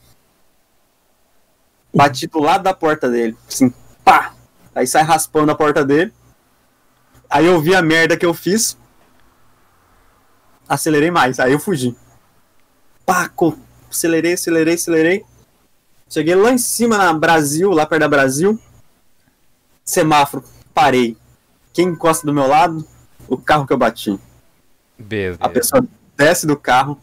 Bati 1.94 2.26
do 2.26 2.40
lado 2.40 2.64
da 2.64 2.74
porta 2.74 3.08
dele, 3.08 3.36
assim, 3.48 3.72
pá! 4.04 4.34
Aí 4.74 4.86
sai 4.86 5.02
raspando 5.02 5.52
a 5.52 5.54
porta 5.54 5.84
dele. 5.84 6.12
Aí 7.30 7.46
eu 7.46 7.60
vi 7.60 7.74
a 7.74 7.80
merda 7.82 8.16
que 8.16 8.26
eu 8.26 8.34
fiz. 8.34 8.76
Acelerei 10.68 11.10
mais, 11.10 11.38
aí 11.40 11.52
eu 11.52 11.58
fugi. 11.60 11.96
Pá, 13.06 13.28
co- 13.28 13.56
acelerei, 13.90 14.34
acelerei, 14.34 14.74
acelerei. 14.74 15.24
Cheguei 16.08 16.34
lá 16.34 16.50
em 16.52 16.58
cima 16.58 16.98
na 16.98 17.12
Brasil, 17.12 17.70
lá 17.70 17.86
perto 17.86 18.00
da 18.00 18.08
Brasil. 18.08 18.58
Semáforo, 19.84 20.44
parei. 20.74 21.16
Quem 21.72 21.88
encosta 21.88 22.26
do 22.26 22.32
meu 22.34 22.46
lado? 22.46 22.86
O 23.28 23.36
carro 23.36 23.66
que 23.66 23.72
eu 23.72 23.78
bati. 23.78 24.18
Beleza. 24.98 25.38
A 25.40 25.48
pessoa 25.48 25.84
desce 26.16 26.46
do 26.46 26.56
carro, 26.56 27.00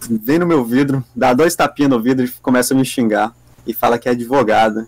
vem 0.00 0.38
no 0.38 0.46
meu 0.46 0.64
vidro, 0.64 1.04
dá 1.14 1.32
dois 1.32 1.54
tapinhas 1.54 1.90
no 1.90 2.00
vidro 2.02 2.24
e 2.24 2.30
começa 2.42 2.72
a 2.74 2.76
me 2.76 2.84
xingar. 2.84 3.34
E 3.66 3.74
fala 3.74 3.98
que 3.98 4.08
é 4.08 4.12
advogada. 4.12 4.86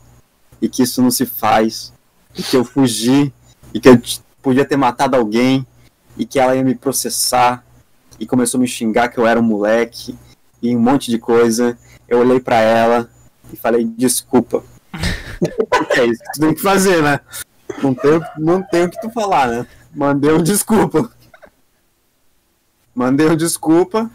E 0.60 0.68
que 0.68 0.82
isso 0.82 1.00
não 1.02 1.10
se 1.10 1.24
faz. 1.26 1.92
E 2.36 2.42
que 2.42 2.56
eu 2.56 2.64
fugi. 2.64 3.32
E 3.72 3.80
que 3.80 3.88
eu 3.88 4.00
podia 4.42 4.64
ter 4.64 4.76
matado 4.76 5.16
alguém. 5.16 5.66
E 6.16 6.26
que 6.26 6.38
ela 6.38 6.56
ia 6.56 6.64
me 6.64 6.74
processar. 6.74 7.64
E 8.18 8.26
começou 8.26 8.58
a 8.58 8.62
me 8.62 8.68
xingar 8.68 9.08
que 9.08 9.18
eu 9.18 9.26
era 9.26 9.38
um 9.38 9.42
moleque. 9.42 10.18
E 10.62 10.74
um 10.74 10.80
monte 10.80 11.10
de 11.10 11.18
coisa. 11.18 11.78
Eu 12.08 12.18
olhei 12.18 12.40
pra 12.40 12.56
ela 12.60 13.10
e 13.52 13.56
falei, 13.56 13.84
desculpa. 13.84 14.62
é 15.96 16.06
isso 16.06 16.22
que 16.22 16.32
tu 16.32 16.40
tem 16.40 16.54
que 16.54 16.62
fazer, 16.62 17.02
né? 17.02 17.20
Não 17.82 17.94
tem, 17.94 18.20
não 18.38 18.62
tem 18.62 18.84
o 18.84 18.90
que 18.90 19.00
tu 19.00 19.10
falar, 19.10 19.48
né? 19.48 19.66
Mandei 19.94 20.32
um 20.32 20.42
desculpa. 20.42 21.10
Mandei 22.94 23.28
um 23.28 23.36
desculpa. 23.36 24.10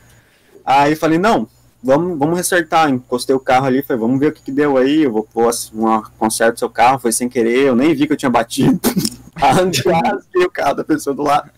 Aí 0.66 0.96
falei, 0.96 1.18
não, 1.18 1.48
vamos, 1.84 2.18
vamos 2.18 2.38
resertar. 2.38 2.90
Encostei 2.90 3.36
o 3.36 3.40
carro 3.40 3.66
ali, 3.66 3.84
falei, 3.84 4.02
vamos 4.02 4.20
ver 4.20 4.28
o 4.28 4.32
que, 4.32 4.44
que 4.44 4.52
deu 4.52 4.78
aí. 4.78 5.04
Eu 5.04 5.12
vou 5.12 5.24
pôr 5.24 5.52
uma 5.74 6.02
conserto 6.18 6.60
seu 6.60 6.70
carro, 6.70 7.00
foi 7.00 7.12
sem 7.12 7.30
querer, 7.30 7.68
eu 7.68 7.76
nem 7.76 7.94
vi 7.94 8.08
que 8.08 8.14
eu 8.14 8.18
tinha 8.18 8.32
batido. 8.32 8.80
Arranquei 9.42 10.46
o 10.46 10.50
carro 10.52 10.76
da 10.76 10.84
pessoa 10.84 11.16
do 11.16 11.24
lado. 11.24 11.50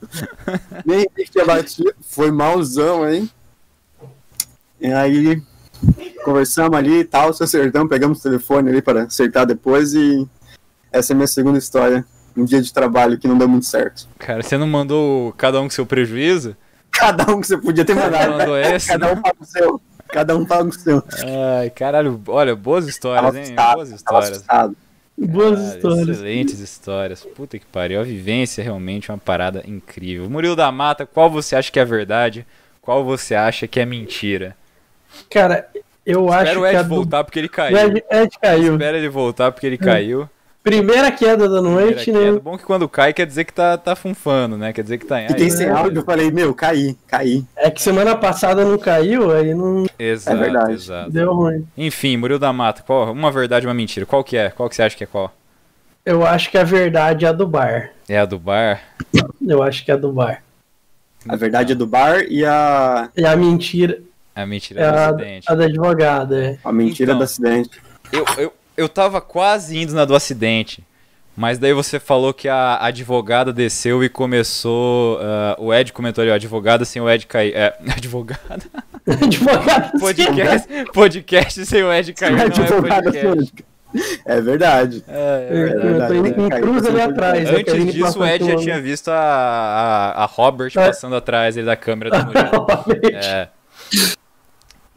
nem 0.86 1.08
vi 1.16 1.26
que 1.26 1.32
tinha 1.32 1.46
batido. 1.46 1.94
Foi 2.02 2.32
malzão, 2.32 3.10
hein? 3.10 3.30
E 4.80 4.92
aí 4.92 5.42
conversamos 6.24 6.78
ali 6.78 7.00
e 7.00 7.04
tal, 7.04 7.34
se 7.34 7.44
acertamos, 7.44 7.90
pegamos 7.90 8.20
o 8.20 8.24
telefone 8.24 8.70
ali 8.70 8.82
para 8.82 9.04
acertar 9.04 9.46
depois 9.46 9.94
e 9.94 10.28
essa 10.92 11.12
é 11.12 11.14
a 11.14 11.18
minha 11.18 11.28
segunda 11.28 11.58
história. 11.58 12.06
Um 12.36 12.44
dia 12.44 12.62
de 12.62 12.74
trabalho 12.74 13.18
que 13.18 13.28
não 13.28 13.38
deu 13.38 13.48
muito 13.48 13.66
certo. 13.66 14.08
Cara, 14.20 14.44
você 14.44 14.58
não 14.58 14.68
mandou 14.68 15.32
cada 15.34 15.60
um 15.62 15.66
com 15.66 15.70
seu 15.70 15.86
prejuízo? 15.86 16.56
Cada 16.92 17.32
um 17.34 17.40
que 17.40 17.48
você 17.48 17.58
podia 17.58 17.86
ter 17.86 17.94
mandado. 17.96 18.32
mandou? 18.38 18.56
Cada 18.88 19.12
um 19.14 19.22
paga 19.22 19.38
o 19.40 19.46
seu. 19.46 19.82
Cada 20.08 20.38
um 20.38 20.46
paga 20.46 20.70
o 20.70 20.74
seu. 20.74 21.04
Ai, 21.60 21.70
caralho, 21.70 22.22
olha, 22.28 22.56
boas 22.56 22.88
histórias, 22.88 23.24
Tava 23.26 23.40
hein? 23.40 23.56
Boas 23.56 23.90
tava 23.90 23.96
histórias. 23.96 24.32
assustado. 24.32 24.78
Boas 25.18 25.60
Cara, 25.60 25.76
histórias. 25.76 26.10
Excelentes 26.10 26.60
histórias. 26.60 27.24
Puta 27.24 27.58
que 27.58 27.66
pariu. 27.66 28.00
A 28.00 28.04
vivência 28.04 28.62
é 28.62 28.66
realmente 28.66 29.10
uma 29.12 29.18
parada 29.18 29.64
incrível. 29.66 30.30
Murilo 30.30 30.56
da 30.56 30.72
Mata, 30.72 31.06
qual 31.06 31.30
você 31.30 31.56
acha 31.56 31.72
que 31.72 31.80
é 31.80 31.86
verdade? 31.86 32.46
Qual 32.82 33.04
você 33.04 33.34
acha 33.34 33.68
que 33.68 33.80
é 33.80 33.86
mentira? 33.86 34.56
Cara, 35.30 35.70
eu 36.06 36.32
acho 36.32 36.44
Espera 36.44 36.60
o 36.60 36.64
que 36.64 36.70
Ed 36.70 36.78
a 36.78 36.84
do... 36.84 36.90
voltar 36.90 37.24
porque 37.24 37.40
ele 37.40 37.48
o 37.48 37.52
caiu. 37.52 37.78
Ed, 37.78 38.04
Ed 38.12 38.40
caiu. 38.40 38.74
Espera 38.74 38.98
ele 38.98 39.10
voltar 39.10 39.52
porque 39.52 39.66
ele 39.66 39.78
caiu. 39.78 40.30
Primeira 40.66 41.12
queda 41.12 41.48
da 41.48 41.62
noite, 41.62 42.06
Primeira 42.06 42.26
queda. 42.26 42.36
né? 42.38 42.42
Bom 42.44 42.58
que 42.58 42.64
quando 42.64 42.90
cai 42.90 43.14
quer 43.14 43.28
dizer 43.28 43.44
que 43.46 43.54
tá, 43.54 43.78
tá 43.78 43.96
funfando, 43.96 44.58
né? 44.58 44.74
Quer 44.74 44.82
dizer 44.82 44.98
que 44.98 45.06
tá 45.06 45.22
em. 45.22 45.28
Fiquei 45.28 45.52
sem 45.52 45.70
áudio, 45.70 46.00
eu 46.00 46.04
falei, 46.04 46.32
meu, 46.32 46.56
caí, 46.56 46.98
caí. 47.08 47.46
É 47.56 47.70
que 47.70 47.80
semana 47.80 48.16
passada 48.16 48.66
não 48.66 48.76
caiu, 48.80 49.32
aí 49.32 49.54
não 49.54 49.86
Exato, 50.00 50.36
É 50.36 50.40
verdade. 50.40 50.74
exato. 50.74 51.12
deu 51.12 51.32
ruim. 51.32 51.68
Enfim, 51.78 52.18
Murilo 52.18 52.40
da 52.40 52.52
Mata, 52.52 52.82
qual, 52.82 53.12
uma 53.12 53.32
verdade 53.32 53.66
e 53.66 53.68
uma 53.68 53.76
mentira. 53.76 54.08
Qual 54.08 54.24
que 54.24 54.36
é? 54.38 54.50
Qual 54.50 54.68
que 54.68 54.76
você 54.76 54.82
acha 54.82 54.98
que 54.98 55.04
é 55.04 55.08
qual? 55.08 55.32
Eu 56.04 56.26
acho 56.26 56.50
que 56.50 56.58
a 56.58 56.64
verdade 56.64 57.26
é 57.26 57.28
a 57.28 57.32
do 57.32 57.46
bar. 57.48 57.92
É 58.10 58.18
a 58.18 58.26
do 58.26 58.40
bar? 58.40 58.82
Eu 59.48 59.62
acho 59.62 59.86
que 59.86 59.92
é 59.92 59.94
a 59.94 59.98
do 59.98 60.12
bar. 60.12 60.42
A 61.30 61.36
verdade 61.36 61.74
é 61.74 61.76
do 61.76 61.86
bar 61.86 62.22
e 62.28 62.44
a, 62.44 63.10
E 63.16 63.24
a 63.24 63.36
mentira 63.36 64.00
A 64.36 64.46
mentira 64.48 64.82
é 64.82 64.92
do 64.92 64.98
a, 64.98 65.06
acidente. 65.10 65.46
a 65.52 65.54
da 65.56 65.66
advogada. 65.66 66.44
É. 66.44 66.58
a 66.64 66.72
mentira 66.72 67.12
Então. 67.12 67.20
do 67.20 67.24
acidente. 67.24 67.70
Eu, 68.12 68.26
eu, 68.40 68.54
eu 68.78 68.88
tava 68.90 69.22
quase 69.22 69.78
indo 69.78 69.94
na 69.94 70.06
do 70.06 70.16
acidente. 70.16 70.84
Mas 71.38 71.58
daí 71.60 71.74
você 71.74 72.00
falou 72.00 72.34
que 72.34 72.48
a 72.48 72.78
advogada 72.82 73.52
desceu 73.52 74.02
e 74.04 74.08
começou. 74.08 75.20
ah, 75.22 75.56
o 75.60 75.74
Ed 75.74 75.92
comentou 75.92 76.22
ali, 76.22 76.32
ó, 76.32 76.36
advogada 76.36 76.86
sem 76.86 77.02
o 77.02 77.10
Ed 77.10 77.28
cair. 77.28 77.54
É, 77.56 77.78
advogada? 77.96 78.64
advogada. 79.06 79.92
Podcast, 80.00 80.68
podcast 80.94 81.66
sem 81.66 81.84
o 81.84 81.92
Ed 81.94 82.14
cair 82.14 82.32
não 82.32 82.40
é 82.40 82.46
Advogada 82.46 83.12
podcast. 83.12 83.54
É 84.26 84.42
verdade. 84.42 85.04
É, 85.08 85.48
é 85.50 85.52
Eu, 85.52 85.56
verdade. 85.82 85.88
eu 85.88 86.08
tô 86.08 86.14
indo 86.16 86.34
com 86.36 86.50
Caiu, 86.50 86.64
cruz 86.64 86.86
ali 86.86 87.02
atrás. 87.02 87.44
né, 87.52 87.58
Antes 87.60 87.94
disso, 87.94 88.20
o 88.20 88.26
Ed 88.26 88.46
já 88.46 88.56
tinha 88.58 88.82
visto 88.82 89.10
a, 89.10 89.16
a, 90.16 90.24
a 90.24 90.26
Robert 90.26 90.72
É. 90.76 90.88
passando 90.88 91.16
atrás 91.18 91.56
ele 91.58 91.66
da 91.66 91.76
câmera 91.76 92.12
do 92.12 92.26
Murilo. 92.26 92.68
É. 93.14 93.48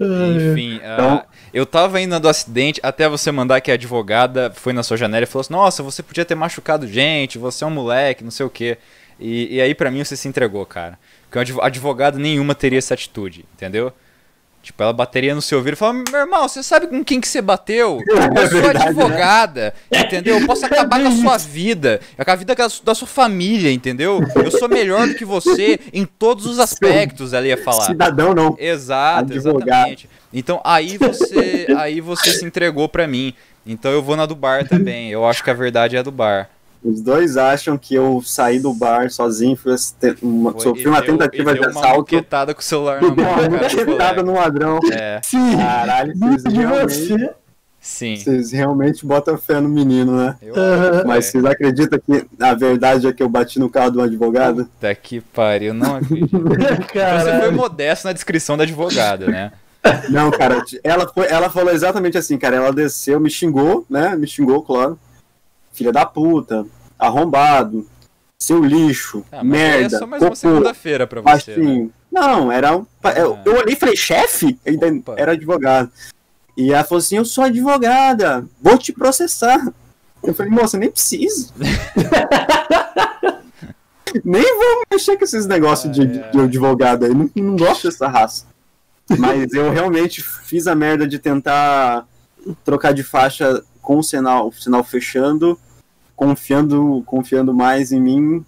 Enfim, 0.01 0.81
ah, 0.85 0.95
Então- 0.95 1.22
eu 1.53 1.64
tava 1.66 2.01
indo 2.01 2.18
do 2.18 2.28
acidente 2.28 2.80
até 2.82 3.09
você 3.09 3.30
mandar 3.32 3.61
que 3.61 3.70
a 3.70 3.74
advogada 3.74 4.53
foi 4.55 4.72
na 4.72 4.82
sua 4.82 4.96
janela 4.96 5.24
e 5.24 5.26
falou 5.26 5.40
assim: 5.40 5.53
Nossa, 5.53 5.82
você 5.82 6.03
podia 6.03 6.24
ter 6.24 6.34
machucado 6.34 6.86
gente, 6.86 7.38
você 7.38 7.64
é 7.64 7.66
um 7.66 7.70
moleque, 7.70 8.24
não 8.24 8.30
sei 8.30 8.46
o 8.46 8.51
quê. 8.51 8.78
E, 9.18 9.57
e 9.57 9.61
aí 9.61 9.74
pra 9.74 9.90
mim 9.90 10.05
você 10.05 10.16
se 10.16 10.28
entregou, 10.28 10.64
cara. 10.64 10.99
Porque 11.24 11.38
uma 11.38 11.42
advo- 11.42 11.62
advogada 11.62 12.18
nenhuma 12.18 12.55
teria 12.55 12.78
essa 12.78 12.94
atitude, 12.94 13.44
entendeu? 13.55 13.92
Tipo, 14.62 14.82
ela 14.82 14.92
bateria 14.92 15.34
no 15.34 15.40
seu 15.40 15.59
ouvido 15.59 15.74
e 15.74 15.76
falava: 15.76 16.02
Meu 16.11 16.20
irmão, 16.20 16.46
você 16.46 16.62
sabe 16.62 16.88
com 16.88 17.02
quem 17.02 17.20
que 17.20 17.28
você 17.28 17.40
bateu? 17.40 18.00
Eu 18.06 18.48
sou 18.50 18.61
verdade, 18.61 18.78
né? 18.78 18.84
advogada, 18.86 19.74
entendeu? 19.90 20.38
Eu 20.40 20.46
posso 20.46 20.66
acabar 20.66 21.00
com 21.00 21.09
a 21.09 21.12
sua 21.12 21.38
vida, 21.48 22.00
com 22.22 22.30
a 22.30 22.34
vida 22.34 22.54
da 22.54 22.68
su- 22.68 22.84
da 22.84 22.94
sua 22.94 23.09
família, 23.09 23.70
entendeu? 23.72 24.20
Eu 24.34 24.50
sou 24.50 24.68
melhor 24.68 25.06
do 25.06 25.14
que 25.14 25.24
você 25.24 25.78
em 25.92 26.04
todos 26.04 26.44
os 26.44 26.59
aspectos, 26.59 27.32
ela 27.32 27.46
ia 27.46 27.56
falar. 27.56 27.86
Cidadão 27.86 28.34
não. 28.34 28.56
Exato, 28.59 29.32
Advogado. 29.32 29.62
exatamente. 29.68 30.11
Então 30.34 30.61
aí 30.62 30.98
você, 30.98 31.66
aí 31.78 32.00
você 32.02 32.32
se 32.32 32.44
entregou 32.44 32.88
pra 32.88 33.06
mim. 33.06 33.32
Então 33.66 33.90
eu 33.90 34.02
vou 34.02 34.16
na 34.16 34.26
do 34.26 34.34
bar 34.34 34.66
também. 34.68 35.11
Eu 35.11 35.26
acho 35.26 35.42
que 35.42 35.50
a 35.50 35.54
verdade 35.54 35.96
é 35.96 36.00
a 36.00 36.02
do 36.02 36.11
bar. 36.11 36.50
Os 36.85 37.01
dois 37.01 37.37
acham 37.37 37.76
que 37.76 37.95
eu 37.95 38.22
saí 38.24 38.61
do 38.61 38.72
bar 38.72 39.11
sozinho, 39.11 39.57
fui 39.57 39.74
uma- 40.22 40.53
Foi- 40.53 40.61
sofri 40.62 40.87
uma 40.89 41.01
deu- 41.03 41.12
tentativa 41.12 41.53
de 41.55 41.61
deu 41.61 41.70
uma 41.70 41.81
assalto. 41.81 41.99
moquetada 41.99 42.55
com 42.55 42.61
o 42.61 42.64
celular 42.64 43.03
na 43.03 43.09
mão. 43.09 43.16
uma 43.16 43.59
do 43.68 43.85
colega. 43.85 44.22
no 44.22 44.35
ladrão. 44.35 44.79
É. 44.93 45.20
Sim, 45.24 45.57
Caralho, 45.57 46.12
vocês 46.16 46.43
de 46.45 46.55
realmente 46.61 46.95
você. 46.95 47.31
Sim. 47.81 48.16
Vocês 48.16 48.53
realmente 48.53 49.07
botam 49.07 49.39
fé 49.39 49.61
no 49.61 49.68
menino, 49.68 50.16
né? 50.16 50.37
Eu. 50.43 50.55
Mas 51.07 51.26
vocês 51.26 51.45
acreditam 51.45 51.99
que 51.99 52.26
a 52.41 52.53
verdade 52.55 53.07
é 53.07 53.12
que 53.12 53.22
eu 53.22 53.29
bati 53.29 53.59
no 53.59 53.70
carro 53.70 53.93
do 53.93 54.03
advogado? 54.03 54.64
Puta 54.66 54.95
que 54.95 55.20
pariu, 55.20 55.72
não 55.72 55.97
acredito. 55.97 56.29
Você 56.39 57.41
foi 57.41 57.51
modesto 57.53 58.07
na 58.07 58.12
descrição 58.12 58.57
da 58.57 58.64
advogada, 58.64 59.26
né? 59.29 59.53
Não, 60.11 60.31
cara, 60.31 60.62
ela, 60.83 61.09
foi, 61.09 61.26
ela 61.29 61.49
falou 61.49 61.72
exatamente 61.72 62.18
assim, 62.18 62.37
cara. 62.37 62.57
Ela 62.57 62.72
desceu, 62.72 63.18
me 63.20 63.31
xingou, 63.31 63.87
né? 63.89 64.14
Me 64.16 64.26
xingou, 64.26 64.61
claro. 64.62 64.99
Filha 65.79 65.93
da 65.93 66.05
puta, 66.05 66.66
arrombado, 66.99 67.87
seu 68.37 68.64
lixo, 68.64 69.24
Ah, 69.31 69.45
mas 69.45 69.45
aí 69.45 69.49
merda, 69.79 69.97
é 69.97 69.99
só 70.01 70.07
mais 70.09 70.20
uma 70.22 70.31
cocô, 70.31 70.37
segunda-feira 70.41 71.07
pra 71.07 71.20
você. 71.20 71.53
né? 71.53 71.57
baixinho. 71.57 71.93
Não, 72.11 72.51
era 72.51 72.76
um. 72.76 72.85
Eu, 73.16 73.35
Ah. 73.35 73.43
eu 73.45 73.53
olhei 73.59 73.74
e 73.74 73.79
falei, 73.79 73.95
chefe? 73.95 74.59
Opa. 74.66 75.14
Era 75.16 75.33
advogado. 75.33 75.89
E 76.57 76.72
ela 76.72 76.83
falou 76.83 76.99
assim: 76.99 77.16
Eu 77.16 77.24
sou 77.24 77.45
advogada, 77.45 78.45
vou 78.61 78.76
te 78.76 78.93
processar. 78.93 79.72
Eu 80.20 80.35
falei, 80.35 80.51
moça, 80.51 80.76
nem 80.76 80.91
precisa. 80.91 81.53
nem 84.24 84.43
vou 84.43 84.83
mexer 84.91 85.16
com 85.16 85.22
esses 85.24 85.47
negócios 85.47 85.93
de, 85.93 86.05
de- 86.07 86.31
de 86.33 86.41
advogado 86.41 87.05
aí. 87.05 87.14
Não, 87.14 87.31
não 87.37 87.57
gosto 87.57 87.85
dessa 87.89 88.09
raça. 88.09 88.47
Mas 89.16 89.53
eu 89.53 89.70
realmente 89.70 90.20
fiz 90.22 90.66
a 90.66 90.74
merda 90.74 91.07
de 91.07 91.20
tentar 91.20 92.05
trocar 92.64 92.93
de 92.93 93.05
faixa 93.05 93.62
com 93.81 93.99
o 93.99 94.03
sinal, 94.03 94.49
o 94.49 94.53
sinal 94.53 94.83
fechando, 94.83 95.59
confiando, 96.18 97.00
confiando 97.06 97.54
mais 97.54 97.92
em 97.92 98.00
mim. 98.00 98.44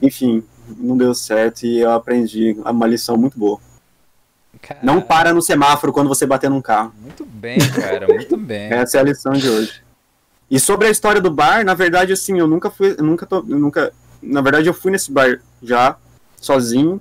Enfim, 0.00 0.44
não 0.78 0.96
deu 0.96 1.12
certo 1.14 1.66
e 1.66 1.80
eu 1.80 1.90
aprendi 1.90 2.56
uma 2.64 2.86
lição 2.86 3.16
muito 3.16 3.36
boa. 3.36 3.58
Cara, 4.62 4.80
Não 4.84 5.02
para 5.02 5.34
no 5.34 5.42
semáforo 5.42 5.92
quando 5.92 6.08
você 6.08 6.24
bater 6.24 6.48
num 6.48 6.62
carro. 6.62 6.94
Muito 7.02 7.26
bem, 7.26 7.58
cara, 7.58 8.06
muito 8.06 8.36
bem. 8.36 8.70
Essa 8.72 8.98
é 8.98 9.00
a 9.00 9.04
lição 9.04 9.32
de 9.32 9.48
hoje. 9.48 9.82
E 10.48 10.60
sobre 10.60 10.86
a 10.86 10.90
história 10.90 11.20
do 11.20 11.30
bar, 11.30 11.64
na 11.64 11.74
verdade, 11.74 12.12
assim, 12.12 12.38
eu 12.38 12.46
nunca 12.46 12.70
fui, 12.70 12.94
eu 12.96 13.04
nunca, 13.04 13.26
eu 13.30 13.58
nunca, 13.58 13.92
na 14.22 14.40
verdade, 14.40 14.68
eu 14.68 14.74
fui 14.74 14.92
nesse 14.92 15.10
bar 15.10 15.40
já 15.60 15.96
sozinho. 16.40 17.00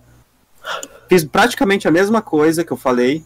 Fiz 1.08 1.24
praticamente 1.24 1.88
a 1.88 1.92
mesma 1.92 2.24
coisa 2.24 2.64
que 2.64 2.74
eu 2.74 2.78
falei. 2.78 3.24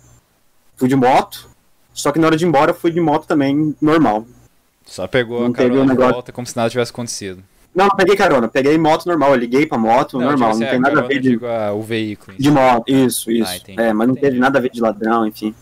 Fui 0.75 0.89
de 0.89 0.95
moto. 0.95 1.49
Só 1.93 2.11
que 2.11 2.19
na 2.19 2.27
hora 2.27 2.35
de 2.35 2.43
ir 2.43 2.49
embora, 2.49 2.71
eu 2.71 2.75
fui 2.75 2.91
de 2.91 2.99
moto 2.99 3.25
também, 3.25 3.73
normal. 3.81 4.27
Só 4.89 5.07
pegou 5.07 5.37
a 5.39 5.41
Não 5.41 5.53
teve 5.53 5.69
carona 5.69 5.83
de 5.85 5.89
negócio- 5.91 6.13
volta 6.13 6.31
como 6.31 6.47
se 6.47 6.55
nada 6.57 6.69
tivesse 6.69 6.91
acontecido. 6.91 7.43
Não, 7.73 7.85
não 7.87 7.95
peguei 7.95 8.15
carona, 8.15 8.47
peguei 8.47 8.77
moto 8.79 9.05
normal, 9.05 9.29
eu 9.31 9.35
liguei 9.37 9.65
pra 9.67 9.77
moto 9.77 10.13
normal, 10.17 10.31
tipo 10.33 10.41
não 10.43 10.49
assim, 10.49 10.65
tem 10.65 10.75
a 10.77 10.79
nada 10.79 10.99
a 11.01 11.03
ver 11.07 11.19
de, 11.21 11.29
digo, 11.29 11.45
ah, 11.45 11.71
o 11.71 11.81
veículo. 11.83 12.35
de 12.37 12.49
moto. 12.51 12.83
Isso, 12.91 13.29
isso. 13.31 13.49
Ah, 13.51 13.55
entendi, 13.57 13.79
é, 13.81 13.93
mas 13.93 14.07
não 14.07 14.13
entendi. 14.15 14.27
teve 14.27 14.39
nada 14.39 14.57
a 14.57 14.61
ver 14.61 14.71
de 14.71 14.81
ladrão, 14.81 15.27
enfim. 15.27 15.53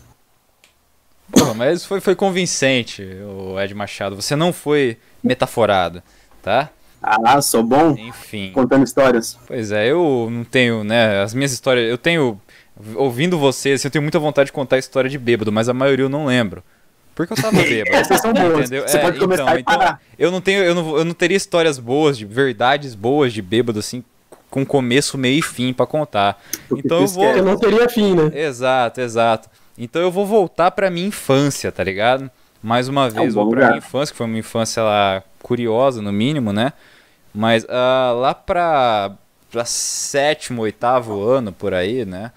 Porra, 1.30 1.52
mas 1.52 1.84
foi, 1.84 2.00
foi 2.00 2.14
convincente, 2.14 3.02
o 3.02 3.60
Ed 3.60 3.74
Machado. 3.74 4.16
Você 4.16 4.34
não 4.34 4.52
foi 4.52 4.96
metaforado, 5.22 6.02
tá? 6.42 6.70
Ah, 7.02 7.40
sou 7.42 7.62
bom 7.62 7.90
Enfim. 7.98 8.50
contando 8.52 8.84
histórias. 8.84 9.38
Pois 9.46 9.70
é, 9.70 9.86
eu 9.92 10.28
não 10.30 10.42
tenho, 10.44 10.82
né, 10.82 11.22
as 11.22 11.32
minhas 11.34 11.52
histórias, 11.52 11.88
eu 11.88 11.98
tenho, 11.98 12.40
ouvindo 12.96 13.38
vocês, 13.38 13.84
eu 13.84 13.90
tenho 13.90 14.02
muita 14.02 14.18
vontade 14.18 14.46
de 14.46 14.52
contar 14.52 14.76
a 14.76 14.78
história 14.80 15.08
de 15.10 15.18
bêbado, 15.18 15.52
mas 15.52 15.68
a 15.68 15.74
maioria 15.74 16.06
eu 16.06 16.08
não 16.08 16.24
lembro. 16.26 16.62
Porque 17.18 17.32
eu 17.32 17.36
tava 17.36 17.56
bêbado. 17.62 17.96
Essas 17.96 18.20
são 18.20 18.32
boas. 18.32 18.60
Entendeu? 18.60 18.86
Você 18.86 18.96
É, 18.96 19.00
pode 19.00 19.18
começar 19.18 19.42
então, 19.42 19.58
e 19.58 19.62
parar. 19.64 20.00
Eu 20.16 20.30
não 20.30 20.40
tenho, 20.40 20.62
eu 20.62 20.72
não, 20.74 20.96
eu 20.98 21.04
não 21.04 21.12
teria 21.14 21.36
histórias 21.36 21.76
boas, 21.78 22.16
de 22.16 22.24
verdades 22.24 22.94
boas 22.94 23.32
de 23.32 23.42
bêbado, 23.42 23.80
assim, 23.80 24.04
com 24.48 24.64
começo, 24.64 25.18
meio 25.18 25.40
e 25.40 25.42
fim 25.42 25.72
pra 25.72 25.84
contar. 25.84 26.40
Porque 26.68 26.86
Então 26.86 27.00
eu 27.00 27.06
vou. 27.08 27.32
que 27.32 27.38
Eu 27.40 27.44
não 27.44 27.58
teria 27.58 27.88
fim, 27.88 28.14
né? 28.14 28.30
Exato, 28.32 29.00
exato. 29.00 29.50
Então 29.76 30.00
eu 30.00 30.12
vou 30.12 30.24
voltar 30.24 30.70
pra 30.70 30.90
minha 30.90 31.08
infância, 31.08 31.72
tá 31.72 31.82
ligado? 31.82 32.30
Mais 32.62 32.86
uma 32.88 33.10
vez, 33.10 33.34
bom 33.34 33.42
vou 33.42 33.50
pra 33.50 33.60
lugar. 33.62 33.68
minha 33.72 33.78
infância, 33.78 34.12
que 34.12 34.16
foi 34.16 34.26
uma 34.26 34.38
infância 34.38 34.82
lá 34.82 35.22
curiosa, 35.42 36.00
no 36.00 36.12
mínimo, 36.12 36.52
né? 36.52 36.72
Mas 37.34 37.66
ah, 37.68 38.12
lá 38.16 38.32
pra, 38.34 39.10
pra 39.50 39.64
sétimo, 39.64 40.62
oitavo 40.62 41.22
ano, 41.22 41.52
por 41.52 41.74
aí, 41.74 42.04
né? 42.04 42.30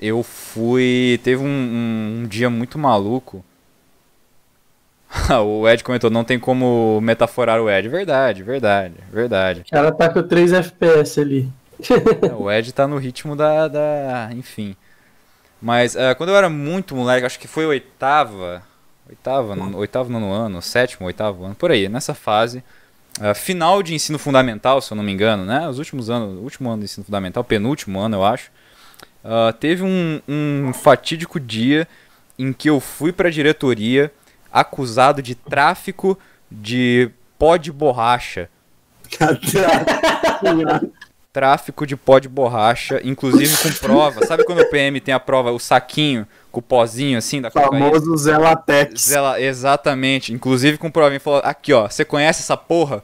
Eu 0.00 0.22
fui. 0.22 1.20
Teve 1.22 1.42
um, 1.42 1.46
um- 1.48 2.20
um 2.22 2.26
dia 2.26 2.48
muito 2.48 2.78
maluco. 2.78 3.44
o 5.44 5.68
Ed 5.68 5.84
comentou, 5.84 6.10
não 6.10 6.24
tem 6.24 6.38
como 6.38 7.00
metaforar 7.02 7.60
o 7.60 7.70
Ed. 7.70 7.88
Verdade, 7.88 8.42
verdade, 8.42 8.94
verdade. 9.12 9.60
O 9.66 9.70
cara 9.70 9.92
tá 9.92 10.08
com 10.08 10.22
3 10.22 10.52
FPS 10.52 11.20
ali. 11.20 11.52
É, 12.22 12.32
o 12.32 12.50
Ed 12.50 12.72
tá 12.72 12.86
no 12.86 12.96
ritmo 12.98 13.36
da. 13.36 13.68
da 13.68 14.28
enfim. 14.32 14.76
Mas 15.60 15.96
ah, 15.96 16.14
quando 16.14 16.30
eu 16.30 16.36
era 16.36 16.48
muito 16.50 16.94
moleque, 16.96 17.26
acho 17.26 17.38
que 17.38 17.48
foi 17.48 17.66
oitava. 17.66 18.62
Oitava, 19.08 19.54
no- 19.56 19.76
oitavo 19.78 20.10
nono 20.10 20.32
ano, 20.32 20.62
sétimo, 20.62 21.06
oitavo 21.06 21.44
ano, 21.44 21.54
por 21.54 21.70
aí, 21.70 21.88
nessa 21.88 22.14
fase. 22.14 22.62
ah, 23.20 23.34
final 23.34 23.82
de 23.82 23.94
ensino 23.94 24.18
fundamental, 24.18 24.80
se 24.80 24.92
eu 24.92 24.96
não 24.96 25.04
me 25.04 25.12
engano, 25.12 25.44
né? 25.44 25.68
Os 25.68 25.78
últimos 25.78 26.10
anos, 26.10 26.38
o 26.38 26.42
último 26.42 26.68
ano 26.70 26.78
do 26.80 26.84
ensino 26.84 27.04
fundamental, 27.04 27.44
penúltimo 27.44 28.00
ano, 28.00 28.16
eu 28.16 28.24
acho. 28.24 28.50
ah, 29.24 29.52
teve 29.58 29.82
um, 29.84 30.20
um 30.28 30.72
fatídico 30.74 31.40
dia 31.40 31.86
em 32.38 32.52
que 32.52 32.70
eu 32.70 32.80
fui 32.80 33.12
pra 33.12 33.30
diretoria 33.30 34.10
acusado 34.52 35.22
de 35.22 35.34
tráfico 35.34 36.18
de 36.50 37.10
pó 37.38 37.56
de 37.56 37.72
borracha 37.72 38.48
tráfico 41.32 41.86
de 41.86 41.96
pó 41.96 42.18
de 42.18 42.28
borracha, 42.28 43.00
inclusive 43.02 43.56
com 43.56 43.70
prova. 43.86 44.26
Sabe 44.26 44.44
quando 44.44 44.60
o 44.60 44.68
PM 44.70 45.00
tem 45.00 45.14
a 45.14 45.20
prova, 45.20 45.50
o 45.50 45.58
saquinho 45.58 46.26
com 46.50 46.60
o 46.60 46.62
pozinho 46.62 47.16
assim 47.16 47.40
da 47.40 47.50
cocaína? 47.50 47.90
famoso 47.90 48.16
Zé 48.16 48.36
Latex. 48.36 49.00
Zela- 49.08 49.40
exatamente, 49.40 50.32
inclusive 50.32 50.76
com 50.76 50.90
prova. 50.90 51.10
Ele 51.10 51.18
falou: 51.18 51.40
aqui 51.42 51.72
ó, 51.72 51.88
você 51.88 52.04
conhece 52.04 52.42
essa 52.42 52.56
porra? 52.56 53.02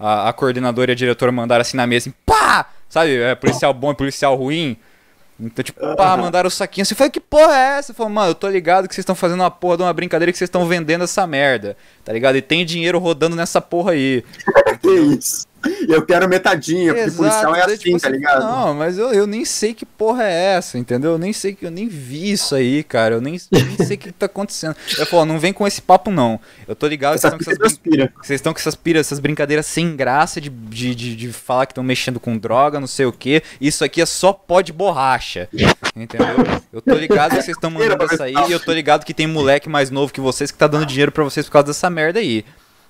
A, 0.00 0.28
a 0.28 0.32
coordenadora 0.32 0.90
e 0.90 0.92
a 0.92 0.96
diretora 0.96 1.32
mandaram 1.32 1.62
assim 1.62 1.76
na 1.76 1.86
mesa, 1.86 2.08
assim, 2.08 2.14
pá! 2.24 2.66
Sabe, 2.88 3.16
é 3.20 3.34
policial 3.34 3.74
bom 3.74 3.90
e 3.90 3.94
policial 3.94 4.34
ruim. 4.36 4.76
Então, 5.40 5.62
tipo, 5.62 5.80
pá, 5.96 6.16
mandaram 6.16 6.48
o 6.48 6.50
saquinho. 6.50 6.84
Você 6.84 6.94
falou, 6.94 7.12
que 7.12 7.20
porra 7.20 7.56
é 7.56 7.78
essa? 7.78 7.92
Eu 7.92 7.94
falei, 7.94 8.12
mano, 8.12 8.30
eu 8.30 8.34
tô 8.34 8.48
ligado 8.48 8.88
que 8.88 8.94
vocês 8.94 9.02
estão 9.02 9.14
fazendo 9.14 9.40
uma 9.40 9.50
porra 9.50 9.76
de 9.76 9.82
uma 9.84 9.92
brincadeira 9.92 10.32
que 10.32 10.38
vocês 10.38 10.48
estão 10.48 10.66
vendendo 10.66 11.04
essa 11.04 11.26
merda. 11.26 11.76
Tá 12.04 12.12
ligado? 12.12 12.36
E 12.36 12.42
tem 12.42 12.64
dinheiro 12.64 12.98
rodando 12.98 13.36
nessa 13.36 13.60
porra 13.60 13.92
aí. 13.92 14.24
Que 14.82 14.90
isso? 14.90 15.46
Eu 15.88 16.04
quero 16.04 16.28
metadinha, 16.28 16.94
porque 16.94 17.10
policial 17.12 17.54
é 17.54 17.66
daí, 17.66 17.74
assim, 17.74 17.84
tipo 17.84 18.00
tá 18.00 18.08
ligado? 18.08 18.42
Não, 18.42 18.74
mas 18.74 18.98
eu, 18.98 19.12
eu 19.12 19.26
nem 19.26 19.44
sei 19.44 19.72
que 19.72 19.86
porra 19.86 20.24
é 20.24 20.56
essa, 20.56 20.78
entendeu? 20.78 21.12
Eu 21.12 21.18
nem 21.18 21.32
sei 21.32 21.54
que 21.54 21.64
eu 21.64 21.70
nem 21.70 21.88
vi 21.88 22.30
isso 22.30 22.54
aí, 22.54 22.84
cara. 22.84 23.14
Eu 23.14 23.20
nem, 23.20 23.40
nem 23.50 23.76
sei 23.86 23.96
o 23.96 23.98
que 23.98 24.12
tá 24.12 24.26
acontecendo. 24.26 24.76
Eu 24.98 25.06
falo, 25.06 25.24
não 25.24 25.38
vem 25.38 25.52
com 25.52 25.66
esse 25.66 25.80
papo, 25.80 26.10
não. 26.10 26.38
Eu 26.66 26.76
tô 26.76 26.86
ligado 26.86 27.14
que 27.14 27.20
vocês 27.20 27.32
estão 27.32 27.56
com 27.56 27.66
essas, 27.66 27.78
vocês 28.22 28.38
estão 28.38 28.52
com 28.52 28.58
essas, 28.58 28.74
pira, 28.74 29.00
essas 29.00 29.18
brincadeiras 29.18 29.66
sem 29.66 29.96
graça 29.96 30.40
de, 30.40 30.50
de, 30.50 30.94
de, 30.94 31.16
de 31.16 31.32
falar 31.32 31.66
que 31.66 31.72
estão 31.72 31.84
mexendo 31.84 32.20
com 32.20 32.36
droga, 32.36 32.78
não 32.78 32.86
sei 32.86 33.06
o 33.06 33.12
que. 33.12 33.42
Isso 33.60 33.82
aqui 33.84 34.00
é 34.02 34.06
só 34.06 34.32
pó 34.32 34.60
de 34.60 34.72
borracha. 34.72 35.48
Entendeu? 35.96 36.36
Eu 36.72 36.82
tô 36.82 36.94
ligado 36.94 37.30
que 37.30 37.42
vocês 37.42 37.56
estão 37.56 37.70
mandando 37.70 38.04
isso 38.04 38.22
aí 38.22 38.34
e 38.48 38.52
eu 38.52 38.60
tô 38.60 38.72
ligado 38.72 39.04
que 39.04 39.14
tem 39.14 39.26
moleque 39.26 39.68
mais 39.68 39.90
novo 39.90 40.12
que 40.12 40.20
vocês 40.20 40.50
que 40.50 40.58
tá 40.58 40.66
dando 40.66 40.86
dinheiro 40.86 41.10
pra 41.10 41.24
vocês 41.24 41.46
por 41.46 41.52
causa 41.52 41.68
dessa 41.68 41.88
merda 41.88 42.20
aí. 42.20 42.44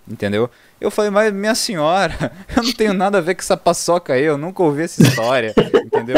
Entendeu? 0.08 0.50
Eu 0.80 0.90
falei, 0.90 1.10
mas 1.10 1.32
minha 1.32 1.54
senhora, 1.54 2.32
eu 2.56 2.62
não 2.62 2.72
tenho 2.72 2.94
nada 2.94 3.18
a 3.18 3.20
ver 3.20 3.34
com 3.34 3.42
essa 3.42 3.56
paçoca 3.56 4.14
aí, 4.14 4.24
eu 4.24 4.38
nunca 4.38 4.62
ouvi 4.62 4.82
essa 4.82 5.02
história. 5.02 5.52
entendeu? 5.84 6.16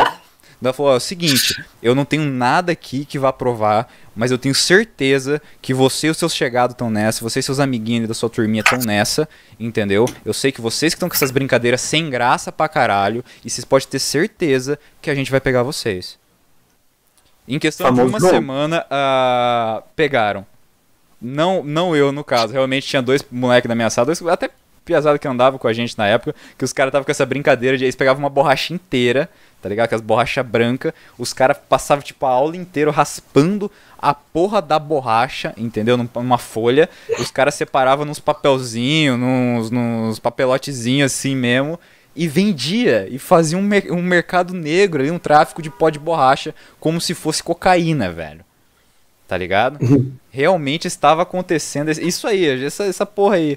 Ela 0.63 0.75
falou, 0.75 0.93
ó, 0.93 0.95
é 0.95 0.99
o 0.99 1.01
seguinte, 1.01 1.65
eu 1.83 1.95
não 1.95 2.05
tenho 2.05 2.23
nada 2.23 2.71
aqui 2.71 3.07
que 3.07 3.19
vá 3.19 3.33
provar, 3.33 3.91
mas 4.15 4.31
eu 4.31 4.37
tenho 4.37 4.55
certeza 4.55 5.41
que 5.63 5.73
você 5.73 6.09
e 6.09 6.11
os 6.11 6.19
seus 6.19 6.35
chegados 6.35 6.75
estão 6.75 6.91
nessa, 6.91 7.23
você 7.23 7.41
e 7.41 7.43
seus 7.43 7.59
amiguinhos 7.59 8.07
da 8.07 8.13
sua 8.13 8.29
turminha 8.29 8.61
estão 8.61 8.79
nessa, 8.79 9.27
entendeu? 9.59 10.05
Eu 10.23 10.35
sei 10.35 10.53
que 10.53 10.61
vocês 10.61 10.93
que 10.93 10.97
estão 10.97 11.09
com 11.09 11.15
essas 11.15 11.31
brincadeiras 11.31 11.81
sem 11.81 12.11
graça 12.11 12.53
pra 12.53 12.69
caralho, 12.69 13.25
e 13.43 13.49
vocês 13.49 13.65
podem 13.65 13.89
ter 13.89 13.99
certeza 13.99 14.79
que 15.01 15.11
a 15.11 15.15
gente 15.15 15.31
vai 15.31 15.41
pegar 15.41 15.63
vocês. 15.63 16.19
Em 17.49 17.59
questão 17.59 17.87
Famoso 17.87 18.09
de 18.09 18.13
uma 18.13 18.21
não. 18.21 18.29
semana, 18.29 18.87
ah, 18.91 19.83
pegaram. 19.97 20.47
Não, 21.21 21.63
não 21.63 21.95
eu, 21.95 22.13
no 22.13 22.25
caso. 22.25 22.53
Realmente 22.53 22.87
tinha 22.87 23.03
dois 23.03 23.25
moleques 23.31 23.69
na 23.69 23.75
minha 23.75 23.91
sala, 23.91 24.07
dois, 24.07 24.23
até 24.27 24.51
piazada 24.85 25.19
que 25.19 25.29
andava 25.29 25.59
com 25.59 25.69
a 25.69 25.73
gente 25.73 25.97
na 25.97 26.07
época, 26.07 26.35
que 26.59 26.65
os 26.65 26.73
caras 26.73 26.89
estavam 26.91 27.05
com 27.05 27.11
essa 27.11 27.27
brincadeira 27.27 27.77
de 27.77 27.85
eles 27.85 27.95
pegavam 27.95 28.23
uma 28.23 28.31
borracha 28.31 28.73
inteira, 28.73 29.29
tá 29.61 29.69
ligado? 29.69 29.85
Aquelas 29.85 30.03
borracha 30.03 30.43
branca, 30.43 30.95
os 31.19 31.33
caras 31.33 31.59
passavam 31.69 32.03
tipo 32.03 32.25
a 32.27 32.31
aula 32.31 32.57
inteira 32.57 32.91
raspando 32.91 33.71
a 33.99 34.15
porra 34.15 34.61
da 34.63 34.79
borracha, 34.79 35.53
entendeu? 35.57 35.97
Num- 35.97 36.09
Numa 36.17 36.39
folha. 36.39 36.89
Os 37.19 37.31
caras 37.31 37.55
separavam 37.55 38.05
nos 38.07 38.19
papelzinhos, 38.19 39.19
nos, 39.19 39.71
nos 39.71 40.19
papelotezinhos 40.19 41.13
assim 41.13 41.37
mesmo. 41.37 41.79
E 42.17 42.27
vendia, 42.27 43.07
e 43.09 43.19
fazia 43.19 43.57
um, 43.57 43.63
mer- 43.63 43.93
um 43.93 44.03
mercado 44.03 44.53
negro 44.53 45.01
ali, 45.03 45.11
um 45.13 45.19
tráfico 45.19 45.63
de 45.63 45.71
pó 45.71 45.91
de 45.91 45.99
borracha, 45.99 46.53
como 46.81 47.01
se 47.01 47.15
fosse 47.15 47.41
cocaína, 47.43 48.11
velho. 48.11 48.45
Tá 49.31 49.39
ligado? 49.39 49.79
Realmente 50.29 50.89
estava 50.89 51.23
acontecendo 51.23 51.89
isso 51.93 52.27
aí, 52.27 52.65
essa, 52.65 52.83
essa 52.83 53.07
porra 53.07 53.37
aí. 53.37 53.57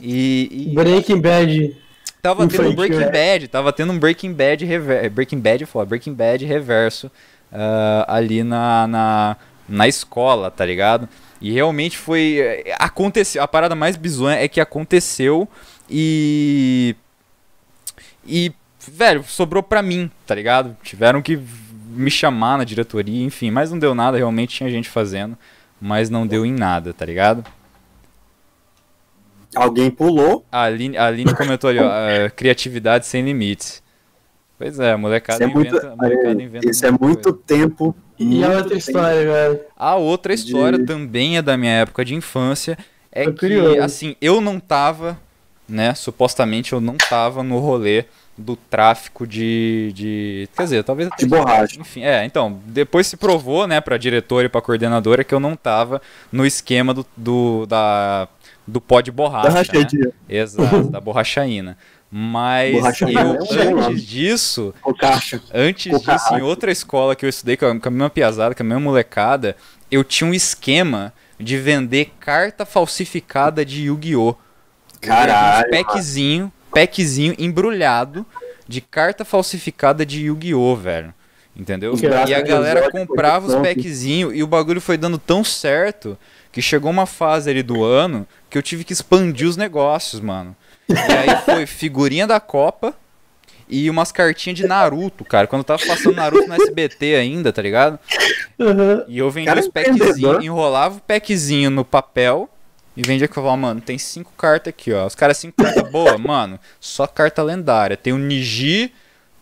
E, 0.00 0.68
e 0.70 0.74
Breaking 0.76 1.20
Bad. 1.20 1.76
tava 2.22 2.46
tendo 2.46 2.68
um 2.68 2.74
Breaking 2.76 2.98
né? 2.98 3.10
Bad, 3.10 3.48
tava 3.48 3.72
tendo 3.72 3.92
um 3.92 3.98
Breaking 3.98 4.32
Bad 4.32 4.64
reverso, 4.64 5.10
Breaking 5.10 5.40
Bad, 5.40 5.64
é 5.64 5.66
foda, 5.66 5.86
Breaking 5.86 6.14
Bad 6.14 6.46
reverso 6.46 7.10
ah, 7.52 8.04
ali 8.06 8.44
na, 8.44 8.86
na 8.86 9.36
na 9.68 9.88
escola, 9.88 10.52
tá 10.52 10.64
ligado? 10.64 11.08
E 11.40 11.50
realmente 11.50 11.98
foi. 11.98 12.38
é, 12.38 12.76
Aconteceu. 12.78 13.42
A 13.42 13.48
parada 13.48 13.74
mais 13.74 13.96
bizonha 13.96 14.36
é 14.36 14.46
que 14.46 14.60
aconteceu 14.60 15.48
e. 15.90 16.94
E, 18.24 18.52
velho, 18.86 19.24
sobrou 19.24 19.64
pra 19.64 19.82
mim, 19.82 20.08
tá 20.24 20.34
ligado? 20.36 20.76
Tiveram 20.84 21.20
que 21.20 21.36
me 21.98 22.10
chamar 22.10 22.58
na 22.58 22.64
diretoria, 22.64 23.24
enfim, 23.24 23.50
mas 23.50 23.70
não 23.70 23.78
deu 23.78 23.94
nada, 23.94 24.16
realmente 24.16 24.56
tinha 24.56 24.70
gente 24.70 24.88
fazendo, 24.88 25.36
mas 25.80 26.08
não 26.10 26.26
deu 26.26 26.46
em 26.46 26.52
nada, 26.52 26.92
tá 26.94 27.04
ligado? 27.04 27.44
Alguém 29.54 29.90
pulou. 29.90 30.44
A 30.52 30.62
Aline, 30.64 30.96
a 30.96 31.06
Aline 31.06 31.34
comentou 31.34 31.70
ali, 31.70 31.78
ó, 31.80 31.90
criatividade 32.36 33.06
sem 33.06 33.24
limites. 33.24 33.82
Pois 34.58 34.78
é, 34.80 34.92
a 34.92 34.98
molecada 34.98 35.42
Isso 35.44 35.50
é 35.50 35.54
muito, 35.54 35.96
molecada 35.96 36.42
inventa 36.42 36.68
isso 36.68 36.84
é 36.84 36.90
muita 36.90 37.04
muito 37.06 37.22
coisa. 37.32 37.38
tempo. 37.46 37.96
E 38.18 38.24
muito 38.24 38.44
a 38.44 38.56
outra 38.56 38.76
história, 38.76 39.24
velho. 39.24 39.60
A 39.76 39.94
outra 39.94 40.34
história 40.34 40.78
De- 40.78 40.84
também 40.84 41.36
é 41.38 41.42
da 41.42 41.56
minha 41.56 41.72
época 41.72 42.04
de 42.04 42.14
infância. 42.14 42.76
É 43.12 43.24
Tô 43.24 43.32
que, 43.32 43.38
curioso. 43.40 43.80
assim, 43.80 44.16
eu 44.20 44.40
não 44.40 44.58
tava, 44.58 45.18
né? 45.68 45.94
Supostamente 45.94 46.72
eu 46.72 46.80
não 46.80 46.96
tava 46.96 47.42
no 47.44 47.58
rolê 47.60 48.04
do 48.38 48.54
tráfico 48.54 49.26
de. 49.26 49.92
de 49.94 50.48
quer 50.56 50.62
dizer, 50.62 50.84
talvez 50.84 51.10
De 51.18 51.26
borracha. 51.26 51.80
Enfim, 51.80 52.04
é, 52.04 52.24
então, 52.24 52.60
depois 52.66 53.06
se 53.08 53.16
provou, 53.16 53.66
né, 53.66 53.80
pra 53.80 53.98
diretora 53.98 54.46
e 54.46 54.48
pra 54.48 54.62
coordenadora 54.62 55.24
que 55.24 55.34
eu 55.34 55.40
não 55.40 55.56
tava 55.56 56.00
no 56.30 56.46
esquema 56.46 56.94
do, 56.94 57.04
do, 57.16 57.66
da, 57.66 58.28
do 58.64 58.80
pó 58.80 59.00
de 59.00 59.10
borracha. 59.10 59.48
Da 59.48 59.78
né? 59.80 60.12
Exato, 60.28 60.84
da 60.84 61.00
borrachaína. 61.00 61.76
Mas 62.10 62.72
Borrachaína 62.72 63.20
eu, 63.20 63.60
é 63.60 63.74
um 63.74 63.80
antes 63.80 64.02
disso. 64.02 64.74
Antes 65.52 66.00
disso, 66.00 66.34
em 66.34 66.40
outra 66.40 66.70
escola 66.70 67.14
que 67.14 67.26
eu 67.26 67.28
estudei 67.28 67.56
com 67.56 67.66
a 67.66 67.90
mesma 67.90 68.08
piazada, 68.08 68.54
com 68.54 68.62
a 68.62 68.66
mesma 68.66 68.80
molecada, 68.80 69.56
eu 69.90 70.02
tinha 70.02 70.30
um 70.30 70.32
esquema 70.32 71.12
de 71.38 71.58
vender 71.58 72.12
carta 72.18 72.64
falsificada 72.64 73.64
de 73.64 73.84
Yu-Gi-Oh! 73.84 74.34
Caralho, 75.00 75.68
Um 75.68 75.70
packzinho, 75.70 76.52
packzinho 76.78 77.34
embrulhado 77.38 78.24
de 78.66 78.80
carta 78.80 79.24
falsificada 79.24 80.06
de 80.06 80.26
Yu-Gi-Oh, 80.26 80.76
velho. 80.76 81.12
Entendeu? 81.56 81.94
E 82.28 82.34
a 82.34 82.40
galera 82.40 82.88
comprava 82.88 83.48
os 83.48 83.54
packzinhos 83.56 84.32
e 84.32 84.44
o 84.44 84.46
bagulho 84.46 84.80
foi 84.80 84.96
dando 84.96 85.18
tão 85.18 85.42
certo 85.42 86.16
que 86.52 86.62
chegou 86.62 86.88
uma 86.88 87.04
fase 87.04 87.50
ali 87.50 87.64
do 87.64 87.82
ano 87.82 88.24
que 88.48 88.56
eu 88.56 88.62
tive 88.62 88.84
que 88.84 88.92
expandir 88.92 89.48
os 89.48 89.56
negócios, 89.56 90.20
mano. 90.20 90.54
E 90.88 90.94
aí 90.94 91.42
foi 91.44 91.66
figurinha 91.66 92.28
da 92.28 92.38
Copa 92.38 92.94
e 93.68 93.90
umas 93.90 94.12
cartinhas 94.12 94.56
de 94.56 94.66
Naruto, 94.66 95.24
cara. 95.24 95.48
Quando 95.48 95.60
eu 95.60 95.64
tava 95.64 95.84
passando 95.84 96.14
Naruto 96.14 96.46
no 96.46 96.54
SBT 96.54 97.16
ainda, 97.16 97.52
tá 97.52 97.60
ligado? 97.60 97.98
E 99.08 99.18
eu 99.18 99.28
vendia 99.30 99.50
Cara, 99.52 99.60
os 99.60 99.68
packzinhos, 99.68 100.44
enrolava 100.44 100.98
o 100.98 101.00
packzinho 101.00 101.70
no 101.70 101.84
papel 101.84 102.48
e 102.98 103.02
vendia 103.02 103.28
que 103.28 103.32
eu 103.38 103.42
falava, 103.42 103.56
mano, 103.56 103.80
tem 103.80 103.96
cinco 103.96 104.32
cartas 104.36 104.70
aqui, 104.70 104.92
ó. 104.92 105.06
Os 105.06 105.14
caras, 105.14 105.38
cinco 105.38 105.62
cartas 105.62 105.86
boas, 105.90 106.18
mano, 106.20 106.58
só 106.80 107.06
carta 107.06 107.42
lendária. 107.44 107.96
Tem 107.96 108.12
o 108.12 108.18
Niji, 108.18 108.92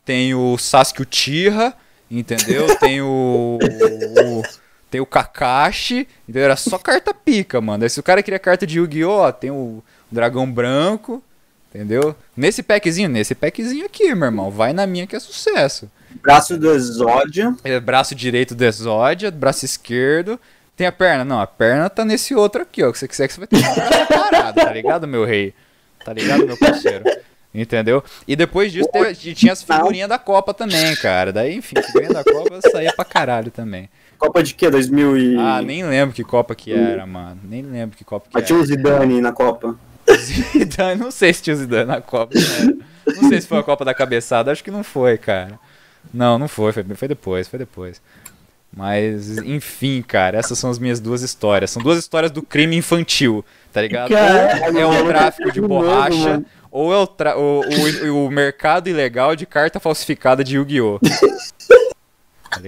tem 0.04 0.34
o 0.34 0.58
Sasuke 0.58 1.00
Uchiha, 1.00 1.72
entendeu? 2.10 2.66
Tem 2.76 3.00
o. 3.00 3.58
o- 3.60 4.42
tem 4.88 5.00
o 5.00 5.06
Kakashi, 5.06 6.06
entendeu? 6.22 6.44
Era 6.44 6.54
só 6.54 6.78
carta 6.78 7.12
pica, 7.12 7.60
mano. 7.60 7.82
Aí 7.82 7.90
se 7.90 7.98
o 7.98 8.02
cara 8.04 8.22
queria 8.22 8.38
carta 8.38 8.64
de 8.66 8.78
Yu-Gi-Oh!, 8.78 9.32
tem 9.32 9.50
o 9.50 9.82
Dragão 10.10 10.50
Branco, 10.50 11.22
entendeu? 11.74 12.14
Nesse 12.36 12.62
packzinho, 12.62 13.08
nesse 13.08 13.34
packzinho 13.34 13.84
aqui, 13.84 14.14
meu 14.14 14.26
irmão. 14.26 14.48
Vai 14.50 14.72
na 14.72 14.86
minha 14.86 15.04
que 15.06 15.16
é 15.16 15.20
sucesso. 15.20 15.90
Braço 16.22 16.56
do 16.56 16.70
Exódia. 16.72 17.54
É, 17.64 17.80
braço 17.80 18.14
direito 18.14 18.54
do 18.54 18.64
Exódia, 18.64 19.28
braço 19.30 19.64
esquerdo. 19.64 20.38
Tem 20.76 20.86
a 20.86 20.92
perna? 20.92 21.24
Não, 21.24 21.40
a 21.40 21.46
perna 21.46 21.88
tá 21.88 22.04
nesse 22.04 22.34
outro 22.34 22.62
aqui, 22.62 22.82
ó. 22.82 22.92
Que 22.92 22.98
você 22.98 23.08
quiser 23.08 23.26
que 23.28 23.34
você 23.34 23.40
vai 23.40 23.46
ter 23.48 23.56
que 23.56 23.64
separado, 23.64 24.60
tá 24.60 24.72
ligado, 24.72 25.06
meu 25.08 25.24
rei? 25.24 25.54
Tá 26.04 26.12
ligado, 26.12 26.46
meu 26.46 26.56
parceiro? 26.58 27.04
Entendeu? 27.54 28.04
E 28.28 28.36
depois 28.36 28.70
disso 28.70 28.88
teve- 28.92 29.34
tinha 29.34 29.54
as 29.54 29.62
figurinhas 29.62 30.08
da 30.10 30.18
Copa 30.18 30.52
também, 30.52 30.94
cara. 30.96 31.32
Daí, 31.32 31.56
enfim, 31.56 31.74
figurinha 31.82 32.12
da 32.12 32.22
Copa 32.22 32.60
saía 32.70 32.92
pra 32.92 33.04
caralho 33.04 33.50
também. 33.50 33.88
Copa 34.18 34.42
de 34.42 34.54
quê? 34.54 34.68
2000 34.70 35.16
e... 35.16 35.36
Ah, 35.38 35.62
nem 35.62 35.82
lembro 35.82 36.14
que 36.14 36.22
Copa 36.22 36.54
que 36.54 36.72
era, 36.72 37.06
mano. 37.06 37.40
Nem 37.44 37.62
lembro 37.62 37.96
que 37.96 38.04
Copa 38.04 38.28
que 38.28 38.34
Mas 38.34 38.46
tinha 38.46 38.58
o 38.58 38.64
Zidane 38.64 39.20
na 39.22 39.32
Copa. 39.32 39.74
Zidane, 40.10 41.00
não 41.00 41.10
sei 41.10 41.32
se 41.32 41.42
tinha 41.42 41.54
o 41.54 41.58
Zidane 41.58 41.86
na 41.86 42.00
Copa. 42.02 42.34
Não, 42.34 43.14
não 43.22 43.28
sei 43.30 43.40
se 43.40 43.46
foi 43.48 43.58
a 43.58 43.62
Copa 43.62 43.84
da 43.84 43.94
cabeçada, 43.94 44.52
acho 44.52 44.62
que 44.62 44.70
não 44.70 44.84
foi, 44.84 45.16
cara. 45.16 45.58
Não, 46.12 46.38
não 46.38 46.48
foi, 46.48 46.72
foi, 46.72 46.84
foi 46.94 47.08
depois, 47.08 47.48
foi 47.48 47.58
depois. 47.58 48.00
Mas, 48.76 49.38
enfim, 49.38 50.04
cara, 50.06 50.36
essas 50.38 50.58
são 50.58 50.68
as 50.68 50.78
minhas 50.78 51.00
duas 51.00 51.22
histórias. 51.22 51.70
São 51.70 51.82
duas 51.82 51.98
histórias 51.98 52.30
do 52.30 52.42
crime 52.42 52.76
infantil, 52.76 53.42
tá 53.72 53.80
ligado? 53.80 54.10
Caralho, 54.10 54.78
é 54.78 54.86
o 54.86 55.06
tráfico 55.06 55.50
de 55.50 55.62
borracha, 55.62 56.14
mano. 56.18 56.44
ou 56.70 56.92
é 56.92 56.96
o, 56.98 57.06
tra- 57.06 57.38
o, 57.38 57.62
o, 58.04 58.26
o 58.26 58.30
mercado 58.30 58.90
ilegal 58.90 59.34
de 59.34 59.46
carta 59.46 59.80
falsificada 59.80 60.44
de 60.44 60.56
Yu-Gi-Oh! 60.56 61.00
Tá? 62.48 62.60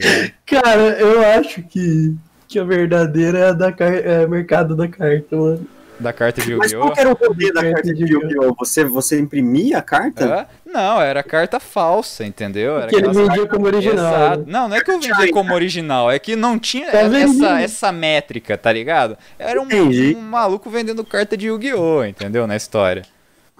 Cara, 0.46 0.98
eu 0.98 1.24
acho 1.38 1.62
que, 1.62 2.14
que 2.46 2.58
a 2.58 2.64
verdadeira 2.64 3.38
é 3.38 3.48
a 3.48 3.52
da 3.52 3.72
car... 3.72 3.92
é 3.94 4.26
mercado 4.26 4.74
da 4.76 4.88
carta, 4.88 5.36
mano. 5.36 5.66
Da 5.98 6.12
carta 6.12 6.40
de 6.40 6.54
Mas 6.54 6.70
Yu-Gi-Oh! 6.72 6.80
qual 6.86 6.94
que 6.94 7.00
era 7.00 7.10
o 7.10 7.16
poder 7.16 7.52
da 7.52 7.60
Carta 7.72 7.92
de 7.92 8.04
Yu-Gi-Oh? 8.04 8.54
Você, 8.58 8.84
você 8.84 9.18
imprimia 9.18 9.78
a 9.78 9.82
carta? 9.82 10.24
Hã? 10.24 10.46
Não, 10.64 11.00
era 11.00 11.22
carta 11.22 11.58
falsa, 11.58 12.24
entendeu? 12.24 12.78
Era 12.78 12.86
Que 12.88 12.96
ele 12.96 13.08
vendia 13.12 13.46
como 13.48 13.66
original. 13.66 13.96
Exato. 14.06 14.38
né? 14.40 14.44
Não, 14.46 14.68
não 14.68 14.76
é 14.76 14.80
que 14.80 14.90
eu 14.90 15.00
vendia 15.00 15.32
como 15.32 15.52
original, 15.54 16.10
é 16.10 16.18
que 16.18 16.36
não 16.36 16.58
tinha 16.58 16.90
Tá 16.90 16.98
essa, 16.98 17.60
essa 17.60 17.92
métrica, 17.92 18.56
tá 18.56 18.72
ligado? 18.72 19.16
Era 19.38 19.60
um, 19.60 19.66
um 19.66 20.20
maluco 20.20 20.70
vendendo 20.70 21.04
carta 21.04 21.36
de 21.36 21.48
Yu-Gi-Oh!, 21.48 22.04
entendeu? 22.04 22.46
Na 22.46 22.54
história. 22.56 23.02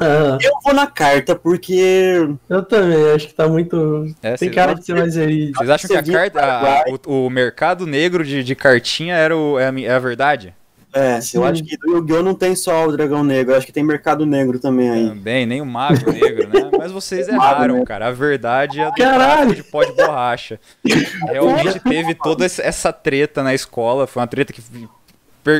Ah, 0.01 0.39
Eu 0.41 0.53
vou 0.63 0.73
na 0.73 0.87
carta 0.87 1.35
porque 1.35 2.25
eu 2.49 2.63
também, 2.63 3.11
acho 3.17 3.27
que 3.27 3.35
tá 3.35 3.49
muito. 3.49 4.07
É, 4.23 4.35
Tem 4.37 4.49
cara 4.49 4.75
de 4.75 4.85
ser 4.85 4.95
mais 4.95 5.17
verídico. 5.17 5.59
Vocês 5.59 5.71
acham 5.71 5.89
que 5.91 5.97
a 5.97 6.03
carta, 6.31 6.41
a- 6.41 6.85
o, 7.09 7.27
o 7.27 7.31
mercado 7.31 7.85
negro 7.85 8.25
de, 8.25 8.45
de 8.45 8.55
cartinha 8.55 9.17
era 9.17 9.37
o, 9.37 9.59
é, 9.59 9.67
a, 9.69 9.81
é 9.81 9.91
a 9.91 9.99
verdade? 9.99 10.55
É, 10.93 11.21
Sim. 11.21 11.39
eu 11.39 11.45
acho 11.45 11.63
que 11.63 11.77
do 11.77 11.97
Yu-Gi-Oh! 11.97 12.23
não 12.23 12.35
tem 12.35 12.55
só 12.57 12.87
o 12.87 12.93
Dragão 12.93 13.23
Negro, 13.23 13.53
eu 13.53 13.59
acho 13.59 13.67
que 13.67 13.73
tem 13.73 13.85
Mercado 13.85 14.25
Negro 14.25 14.59
também 14.59 14.91
aí. 14.91 15.09
Também, 15.09 15.45
nem 15.47 15.61
o 15.61 15.67
mago 15.67 16.11
negro, 16.11 16.49
né? 16.49 16.71
Mas 16.79 16.91
vocês 16.91 17.29
erraram, 17.29 17.85
cara. 17.85 18.07
A 18.09 18.13
verdade 18.13 18.81
é 18.81 18.87
do 18.87 18.95
Caralho! 18.95 19.55
de 19.55 19.63
pó 19.63 19.85
de 19.85 19.93
borracha. 19.93 20.59
Realmente 21.29 21.81
teve 21.81 22.15
toda 22.15 22.45
essa 22.45 22.93
treta 22.93 23.43
na 23.43 23.55
escola. 23.55 24.07
Foi 24.07 24.21
uma 24.21 24.27
treta 24.27 24.53
que 24.53 24.63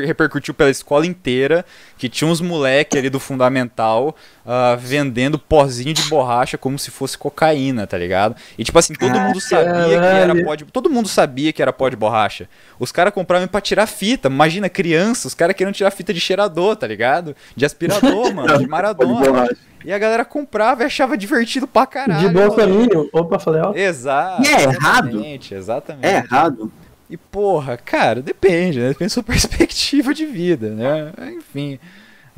repercutiu 0.05 0.53
pela 0.53 0.69
escola 0.69 1.05
inteira. 1.05 1.65
Que 1.97 2.07
tinha 2.07 2.29
uns 2.29 2.41
moleque 2.41 2.97
ali 2.97 3.09
do 3.09 3.19
fundamental 3.19 4.15
ah, 4.45 4.75
vendendo 4.79 5.37
pozinho 5.37 5.93
de 5.93 6.01
borracha 6.03 6.57
como 6.57 6.79
se 6.79 6.89
fosse 6.89 7.17
cocaína, 7.17 7.85
tá 7.85 7.97
ligado? 7.97 8.35
E 8.57 8.63
tipo 8.63 8.79
assim, 8.79 8.93
todo 8.93 9.19
mundo 9.19 9.39
sabia 9.39 9.99
que 9.99 10.05
era 10.05 10.43
pó 10.43 10.55
de. 10.55 10.65
Todo 10.65 10.89
mundo 10.89 11.07
sabia 11.07 11.53
que 11.53 11.61
era 11.61 11.71
pó 11.71 11.87
de 11.87 11.95
borracha. 11.95 12.49
Os 12.79 12.91
caras 12.91 13.13
compravam 13.13 13.47
pra 13.47 13.61
tirar 13.61 13.85
fita. 13.85 14.27
Imagina, 14.27 14.67
criança, 14.67 15.27
os 15.27 15.35
caras 15.35 15.55
queriam 15.55 15.71
tirar 15.71 15.91
fita 15.91 16.13
de 16.13 16.19
cheirador, 16.19 16.75
tá 16.75 16.87
ligado? 16.87 17.35
De 17.55 17.65
aspirador, 17.65 18.33
mano, 18.33 18.57
de 18.57 18.67
Maradona. 18.67 19.49
E 19.85 19.93
a 19.93 19.97
galera 19.97 20.25
comprava 20.25 20.83
e 20.83 20.85
achava 20.85 21.17
divertido 21.17 21.67
pra 21.67 21.85
caralho. 21.85 22.27
de 22.27 22.33
mano. 22.33 22.79
Mínimo. 22.79 23.09
Opa, 23.13 23.39
falei 23.39 23.61
alto. 23.61 23.77
Exato. 23.77 24.43
E 24.43 24.47
é 24.47 24.63
errado? 24.63 25.09
Exatamente, 25.09 25.53
exatamente. 25.53 26.07
É 26.07 26.15
errado? 26.17 26.71
E 27.09 27.17
porra, 27.17 27.75
cara, 27.77 28.21
depende, 28.21 28.79
né? 28.79 28.89
Depende 28.89 29.09
da 29.09 29.13
sua 29.13 29.23
perspectiva 29.23 30.13
de 30.13 30.25
vida, 30.25 30.69
né? 30.69 31.11
Enfim. 31.35 31.79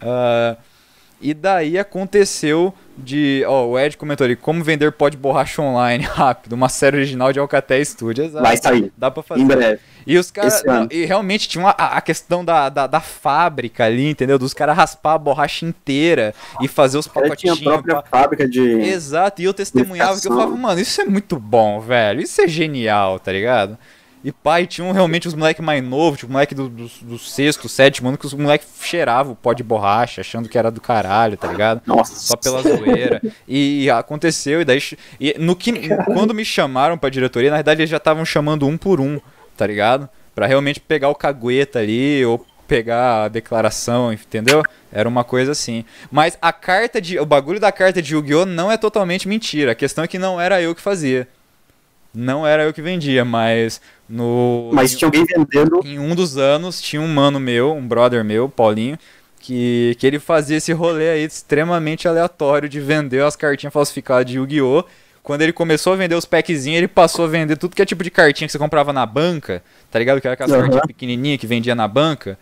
Ah, 0.02 0.56
e 1.22 1.34
daí 1.34 1.78
aconteceu 1.78 2.74
de. 2.98 3.44
Ó, 3.48 3.68
o 3.68 3.80
Ed 3.80 3.96
comentou 3.98 4.26
ali: 4.26 4.36
como 4.36 4.64
vender 4.64 4.92
pó 4.94 5.10
de 5.10 5.18
borracha 5.18 5.62
online 5.62 6.04
rápido, 6.10 6.54
uma 6.54 6.70
série 6.70 6.98
original 6.98 7.32
de 7.34 7.40
Alcatel 7.40 7.84
Studio. 7.86 8.24
Exato. 8.24 8.44
Vai 8.44 8.58
sair, 8.58 8.92
Dá 8.98 9.12
pra 9.12 9.22
fazer. 9.22 9.42
em 9.42 9.46
breve. 9.46 9.80
E 10.08 10.18
os 10.18 10.32
caras. 10.32 10.64
E 10.90 11.06
realmente 11.06 11.48
tinha 11.48 11.64
uma- 11.64 11.72
a, 11.78 12.02
questão 12.02 12.44
da, 12.44 12.70
da, 12.70 12.88
da 12.88 13.00
fábrica 13.00 13.86
ali, 13.86 14.10
entendeu? 14.10 14.40
Dos 14.40 14.52
caras 14.52 14.76
raspar 14.76 15.14
a 15.14 15.18
borracha 15.20 15.64
inteira 15.64 16.34
e 16.60 16.68
fazer 16.68 16.98
os 16.98 17.06
cara 17.06 17.36
tinha 17.36 17.54
a 17.54 17.56
pacotinhos. 17.56 17.84
própria 17.84 18.02
pra- 18.02 18.20
fábrica 18.22 18.48
de. 18.50 18.62
Exato, 18.82 19.42
e 19.44 19.46
eu 19.46 19.54
testemunhava 19.54 20.20
que 20.20 20.28
eu 20.28 20.32
falava, 20.32 20.56
mano, 20.56 20.80
isso 20.80 21.00
é 21.02 21.06
muito 21.06 21.38
bom, 21.38 21.80
velho. 21.82 22.20
Isso 22.22 22.42
é 22.42 22.48
genial, 22.48 23.20
tá 23.20 23.32
ligado? 23.32 23.78
E 24.24 24.32
pai, 24.32 24.68
tinha 24.68 24.86
um, 24.86 24.92
realmente 24.92 25.28
os 25.28 25.34
moleques 25.34 25.64
mais 25.64 25.84
novos, 25.84 26.20
tipo, 26.20 26.32
moleque 26.32 26.54
do, 26.54 26.70
do, 26.70 26.88
do 27.02 27.18
sexto, 27.18 27.68
sétimo 27.68 28.10
ano, 28.10 28.18
que 28.18 28.26
os 28.26 28.34
moleques 28.34 28.68
cheiravam 28.82 29.34
o 29.34 29.36
pó 29.36 29.54
de 29.54 29.64
borracha, 29.64 30.22
achando 30.22 30.48
que 30.48 30.58
era 30.58 30.70
do 30.70 30.80
caralho, 30.80 31.38
tá 31.38 31.48
ligado? 31.48 31.82
Nossa. 31.86 32.16
Só 32.16 32.36
pela 32.36 32.62
zoeira. 32.62 33.22
E, 33.48 33.90
aconteceu, 33.90 34.62
e 34.62 34.66
daí. 34.66 34.80
E 35.20 35.36
no 35.40 35.56
que, 35.56 35.90
quando 36.06 36.34
me 36.34 36.46
chamaram 36.46 36.98
pra 36.98 37.10
diretoria, 37.10 37.50
na 37.50 37.58
verdade 37.58 37.82
eles 37.82 37.90
já 37.90 37.98
estavam 37.98 38.24
chamando 38.24 38.68
um 38.68 38.78
por 38.78 39.02
um, 39.02 39.20
tá 39.58 39.66
ligado? 39.66 40.08
Pra 40.36 40.46
realmente 40.46 40.80
pegar 40.80 41.10
o 41.10 41.16
cagueta 41.16 41.80
ali, 41.80 42.24
ou 42.26 42.46
pegar 42.72 43.26
a 43.26 43.28
declaração, 43.28 44.14
entendeu? 44.14 44.64
Era 44.94 45.10
uma 45.10 45.26
coisa 45.26 45.52
assim. 45.52 45.84
Mas 46.10 46.38
a 46.42 46.54
carta 46.54 47.02
de. 47.02 47.20
O 47.20 47.26
bagulho 47.26 47.60
da 47.60 47.70
carta 47.70 48.02
de 48.02 48.14
Yu-Gi-Oh! 48.14 48.46
não 48.46 48.72
é 48.72 48.78
totalmente 48.78 49.28
mentira. 49.28 49.74
A 49.74 49.76
questão 49.76 50.06
é 50.06 50.08
que 50.08 50.18
não 50.18 50.40
era 50.40 50.62
eu 50.62 50.74
que 50.74 50.82
fazia. 50.82 51.28
Não 52.14 52.46
era 52.46 52.64
eu 52.64 52.74
que 52.74 52.82
vendia, 52.82 53.24
mas 53.24 53.80
no. 54.08 54.70
Mas 54.74 54.96
tinha 54.98 55.08
alguém 55.08 55.26
vendendo. 55.26 55.80
Em 55.86 55.98
um 55.98 56.14
dos 56.14 56.38
anos 56.38 56.82
tinha 56.82 57.02
um 57.02 57.08
mano 57.08 57.40
meu, 57.40 57.74
um 57.74 57.88
brother 57.88 58.24
meu, 58.24 58.50
Paulinho, 58.50 58.98
que, 59.40 59.96
que 59.98 60.06
ele 60.06 60.20
fazia 60.20 60.58
esse 60.58 60.74
rolê 60.74 61.10
aí 61.10 61.24
extremamente 61.24 62.08
aleatório 62.08 62.68
de 62.68 62.80
vender 62.82 63.24
as 63.24 63.36
cartinhas 63.38 63.74
falsificadas 63.74 64.26
de 64.26 64.38
Yu-Gi-Oh! 64.38 64.84
Quando 65.24 65.44
ele 65.44 65.54
começou 65.54 65.94
a 65.94 65.96
vender 65.96 66.16
os 66.16 66.26
packzinhos, 66.26 66.80
ele 66.80 66.88
passou 66.88 67.26
a 67.26 67.28
vender 67.28 67.56
tudo 67.56 67.76
que 67.76 67.82
é 67.82 67.86
tipo 67.86 68.04
de 68.04 68.10
cartinha 68.10 68.48
que 68.48 68.52
você 68.52 68.58
comprava 68.58 68.92
na 68.92 69.06
banca, 69.06 69.64
tá 69.92 70.00
ligado? 70.00 70.20
Que 70.20 70.28
era 70.28 70.34
aquelas 70.34 70.52
Uhum. 70.52 70.62
cartinhas 70.62 70.86
pequenininhas 70.88 71.40
que 71.40 71.46
vendia 71.48 71.76
na 71.76 71.88
banca. 71.88 72.38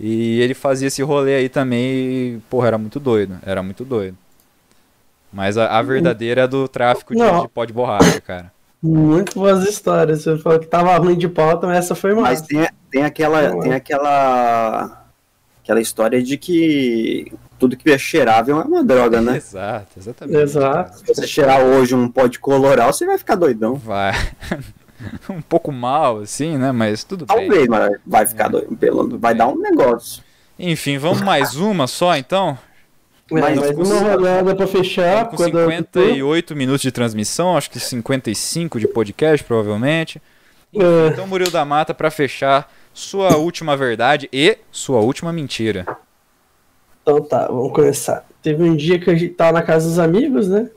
E 0.00 0.40
ele 0.40 0.54
fazia 0.54 0.88
esse 0.88 1.02
rolê 1.02 1.34
aí 1.36 1.48
também 1.50 1.80
e, 1.84 2.40
porra, 2.50 2.68
era 2.68 2.78
muito 2.78 2.98
doido. 2.98 3.38
Era 3.44 3.62
muito 3.62 3.84
doido. 3.84 4.16
Mas 5.32 5.56
a, 5.56 5.78
a 5.78 5.82
verdadeira 5.82 6.42
é 6.42 6.48
do 6.48 6.66
tráfico 6.66 7.14
de, 7.14 7.20
de 7.42 7.48
pó 7.48 7.64
de 7.64 7.72
borracha, 7.72 8.20
cara. 8.20 8.50
Muito 8.82 9.38
boas 9.38 9.64
histórias. 9.68 10.22
Você 10.22 10.36
falou 10.38 10.58
que 10.58 10.66
tava 10.66 10.96
ruim 10.96 11.16
de 11.16 11.28
pauta, 11.28 11.66
mas 11.66 11.78
essa 11.78 11.94
foi 11.94 12.14
Mas 12.14 12.22
mais. 12.22 12.42
tem, 12.42 12.68
tem 12.90 13.04
aquela. 13.04 13.60
Tem 13.60 13.72
aquela. 13.72 14.98
Aquela 15.62 15.80
história 15.80 16.20
de 16.20 16.36
que 16.36 17.32
tudo 17.56 17.76
que 17.76 17.88
é 17.88 17.96
cheirável 17.96 18.60
é 18.60 18.64
uma 18.64 18.82
droga, 18.82 19.20
né? 19.20 19.36
Exato, 19.36 19.96
exatamente. 19.96 20.36
Exato. 20.36 20.98
Se 20.98 21.06
você 21.06 21.24
cheirar 21.24 21.62
hoje 21.62 21.94
um 21.94 22.08
pó 22.08 22.26
de 22.26 22.40
coloral, 22.40 22.92
você 22.92 23.06
vai 23.06 23.16
ficar 23.16 23.36
doidão. 23.36 23.76
Vai. 23.76 24.12
um 25.30 25.40
pouco 25.40 25.70
mal, 25.70 26.18
assim, 26.18 26.58
né? 26.58 26.72
Mas 26.72 27.04
tudo 27.04 27.24
bem. 27.24 27.36
Talvez, 27.36 27.68
mas 27.68 27.96
vai 28.04 28.26
ficar 28.26 28.48
doido. 28.48 28.76
Pelo, 28.76 29.16
vai 29.16 29.32
bem. 29.32 29.38
dar 29.38 29.46
um 29.46 29.56
negócio. 29.56 30.24
Enfim, 30.58 30.98
vamos 30.98 31.20
mais 31.22 31.54
uma 31.54 31.86
só, 31.86 32.16
então? 32.16 32.58
É, 33.36 33.40
Mas 33.40 33.58
mais 33.58 33.72
com- 33.76 33.82
uma 33.82 34.00
rodada 34.00 34.54
pra 34.54 34.66
fechar. 34.66 35.28
com 35.28 35.36
quando- 35.36 35.58
58 35.58 36.54
minutos 36.56 36.82
de 36.82 36.92
transmissão, 36.92 37.56
acho 37.56 37.70
que 37.70 37.80
55 37.80 38.78
de 38.78 38.86
podcast, 38.86 39.44
provavelmente. 39.44 40.20
É, 40.74 41.08
Então, 41.08 41.26
Murilo 41.26 41.50
da 41.50 41.64
Mata, 41.64 41.92
pra 41.94 42.10
fechar, 42.10 42.70
sua 42.94 43.36
última 43.36 43.76
verdade 43.76 44.28
e 44.32 44.58
sua 44.70 45.00
última 45.00 45.32
mentira. 45.32 45.86
Então 47.02 47.20
tá, 47.22 47.46
vamos 47.48 47.72
começar. 47.72 48.24
Teve 48.42 48.62
um 48.64 48.76
dia 48.76 48.98
que 48.98 49.10
a 49.10 49.14
gente 49.14 49.34
tava 49.34 49.52
na 49.52 49.62
casa 49.62 49.88
dos 49.88 49.98
amigos, 49.98 50.48
né? 50.48 50.68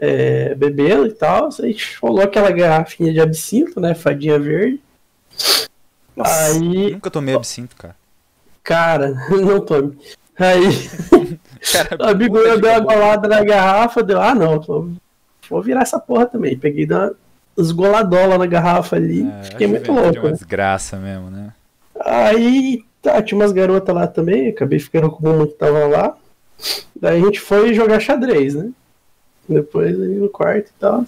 É, 0.00 0.54
bebendo 0.54 1.06
e 1.06 1.12
tal. 1.12 1.48
A 1.48 1.66
gente 1.66 1.98
rolou 2.00 2.22
aquela 2.22 2.50
garrafinha 2.50 3.12
de 3.12 3.20
absinto, 3.20 3.78
né? 3.80 3.94
Fadinha 3.94 4.38
verde. 4.38 4.80
Nossa. 6.16 6.46
Aí, 6.58 6.92
Nunca 6.92 7.10
tomei 7.10 7.34
absinto, 7.34 7.74
cara. 7.76 7.96
cara, 8.62 9.14
não 9.30 9.60
tome. 9.60 9.98
Aí, 10.38 10.62
Cara, 11.70 11.96
o 12.00 12.08
amigo 12.08 12.34
meu 12.34 12.56
de 12.56 12.62
deu 12.62 12.70
uma 12.70 12.80
golada 12.80 13.28
na 13.28 13.44
garrafa, 13.44 14.02
deu, 14.02 14.20
ah 14.20 14.34
não, 14.34 14.60
vou, 14.60 14.90
vou 15.48 15.62
virar 15.62 15.82
essa 15.82 15.98
porra 15.98 16.26
também. 16.26 16.58
Peguei 16.58 16.86
uma 16.86 17.14
esgoladola 17.56 18.38
na 18.38 18.46
garrafa 18.46 18.96
ali, 18.96 19.28
É, 19.40 19.44
fiquei 19.44 19.66
muito 19.66 19.92
louco. 19.92 20.16
É 20.16 20.20
uma 20.20 20.28
né? 20.30 20.32
desgraça 20.32 20.96
mesmo, 20.96 21.30
né? 21.30 21.52
Aí 22.00 22.84
tá, 23.00 23.22
tinha 23.22 23.38
umas 23.38 23.52
garotas 23.52 23.94
lá 23.94 24.06
também, 24.06 24.48
acabei 24.48 24.78
ficando 24.78 25.10
com 25.10 25.28
uma 25.28 25.46
que 25.46 25.54
tava 25.54 25.86
lá. 25.86 26.16
Daí 26.94 27.20
a 27.20 27.24
gente 27.24 27.40
foi 27.40 27.74
jogar 27.74 28.00
xadrez, 28.00 28.54
né? 28.54 28.70
Depois 29.48 30.00
aí 30.00 30.14
no 30.16 30.28
quarto 30.28 30.68
e 30.68 30.80
tal. 30.80 31.04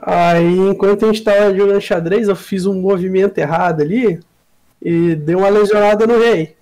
Aí 0.00 0.58
enquanto 0.58 1.04
a 1.04 1.08
gente 1.08 1.24
tava 1.24 1.54
jogando 1.54 1.80
xadrez, 1.80 2.28
eu 2.28 2.36
fiz 2.36 2.66
um 2.66 2.80
movimento 2.80 3.38
errado 3.38 3.80
ali 3.80 4.20
e 4.80 5.14
dei 5.14 5.34
uma 5.34 5.48
lesionada 5.48 6.06
no 6.06 6.18
rei. 6.18 6.53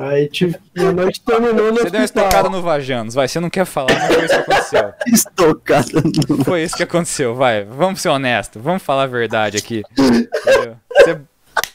Aí 0.00 0.28
tive, 0.28 0.56
a 0.78 0.92
noite 0.92 1.20
terminou 1.20 1.72
no 1.72 1.78
Você 1.78 1.90
deu 1.90 2.00
uma 2.00 2.04
estocada 2.04 2.48
no 2.48 2.62
Vajanos, 2.62 3.14
vai. 3.14 3.26
Você 3.26 3.40
não 3.40 3.50
quer 3.50 3.64
falar, 3.64 3.92
mas 3.92 4.14
foi 4.14 4.24
isso 4.24 4.34
que 4.34 4.40
aconteceu. 4.40 4.92
Estocada 5.12 5.88
no. 6.28 6.44
Foi 6.44 6.62
isso 6.62 6.76
que 6.76 6.82
aconteceu, 6.82 7.34
vai. 7.34 7.64
Vamos 7.64 8.00
ser 8.00 8.08
honestos, 8.08 8.62
vamos 8.62 8.82
falar 8.82 9.04
a 9.04 9.06
verdade 9.06 9.56
aqui. 9.56 9.82
Entendeu? 9.92 10.76
Você. 10.94 11.20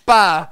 Pá! 0.05 0.49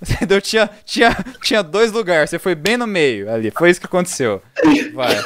Você 0.00 0.26
deu, 0.26 0.40
tinha, 0.40 0.68
tinha, 0.84 1.16
tinha 1.42 1.62
dois 1.62 1.90
lugares, 1.90 2.28
você 2.28 2.38
foi 2.38 2.54
bem 2.54 2.76
no 2.76 2.86
meio 2.86 3.30
ali. 3.30 3.50
Foi 3.50 3.70
isso 3.70 3.80
que 3.80 3.86
aconteceu. 3.86 4.42
Vai. 4.92 5.22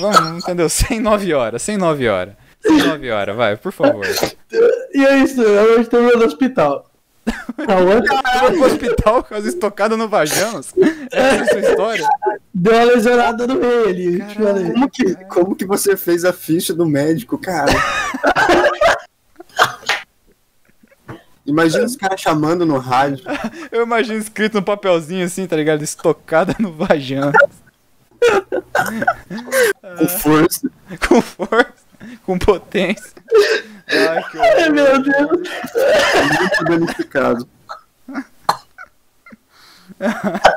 Vamos, 0.00 0.42
entendeu? 0.42 0.68
Sem 0.68 1.00
nove 1.00 1.34
horas, 1.34 1.62
sem 1.62 1.76
nove 1.76 2.08
horas. 2.08 2.34
Sem 2.60 2.78
nove 2.78 3.10
horas, 3.10 3.36
vai, 3.36 3.56
por 3.56 3.72
favor. 3.72 4.06
E 4.94 5.04
é 5.04 5.18
isso, 5.18 5.40
a 5.42 5.62
noite 5.74 5.90
terminou 5.90 6.18
no 6.18 6.24
hospital. 6.24 6.91
A 7.68 7.76
outra 7.78 8.22
Foi 8.40 8.52
pro 8.52 8.64
hospital 8.64 9.24
com 9.24 9.34
as 9.34 9.44
estocadas 9.44 9.96
no 9.96 10.08
Vajanos? 10.08 10.72
Essa 11.10 11.16
é 11.16 11.40
a 11.40 11.46
sua 11.46 11.60
história? 11.60 12.08
deu 12.52 12.74
uma 12.74 12.84
lesionada 12.84 13.46
no 13.46 13.60
rei 13.60 13.84
ali. 13.88 14.34
falei. 14.34 14.72
Como 14.72 14.90
que, 14.90 15.14
como 15.26 15.56
que 15.56 15.64
você 15.64 15.96
fez 15.96 16.24
a 16.24 16.32
ficha 16.32 16.74
do 16.74 16.86
médico, 16.86 17.38
cara? 17.38 17.72
Imagina 21.44 21.84
os 21.84 21.96
caras 21.96 22.20
chamando 22.20 22.64
no 22.64 22.78
rádio. 22.78 23.24
Eu 23.72 23.82
imagino 23.82 24.16
escrito 24.18 24.54
no 24.54 24.62
papelzinho 24.62 25.26
assim, 25.26 25.44
tá 25.44 25.56
ligado? 25.56 25.82
Estocada 25.82 26.54
no 26.58 26.72
Vajanos. 26.72 27.34
com 29.98 30.08
força. 30.08 30.70
Com 31.08 31.20
força, 31.20 31.74
com 32.24 32.38
potência. 32.38 33.10
Ai, 33.88 34.22
que 34.30 34.38
Ai, 34.38 34.50
horror. 34.50 34.72
meu 34.72 35.02
Deus. 35.02 35.48
Danificado. 37.12 37.48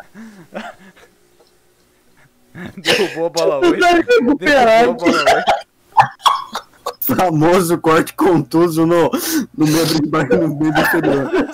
Derrubou 2.78 3.26
a 3.26 3.30
bola 3.30 3.60
Não 3.62 3.70
8. 3.72 3.84
recuperado. 4.10 4.94
Derrubou 4.94 5.10
a 5.10 5.24
bola 5.24 5.36
8. 5.36 5.46
Famoso 7.02 7.78
corte 7.78 8.14
contuso 8.14 8.86
no, 8.86 9.12
no 9.56 9.68
membro 9.68 10.02
de 10.02 10.08
baixo 10.10 10.36
no 10.38 10.48
membro 10.56 10.82
inferior. 10.82 11.32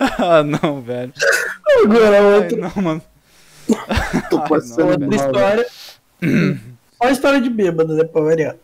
Ah, 0.00 0.42
não, 0.44 0.80
velho. 0.80 1.12
Agora, 1.84 2.18
Ai, 2.18 2.34
outra, 2.36 2.56
não, 2.58 2.70
mano. 2.82 3.02
Tô 4.30 4.38
Ai, 4.42 4.48
passando 4.48 4.78
não, 4.78 4.88
outra 4.90 5.06
mal. 5.06 5.16
história. 5.16 5.66
Só 7.02 7.08
a 7.08 7.10
história 7.10 7.40
de 7.40 7.50
bêbado, 7.50 7.94
né, 7.94 8.04
pra 8.04 8.22
variar. 8.22 8.54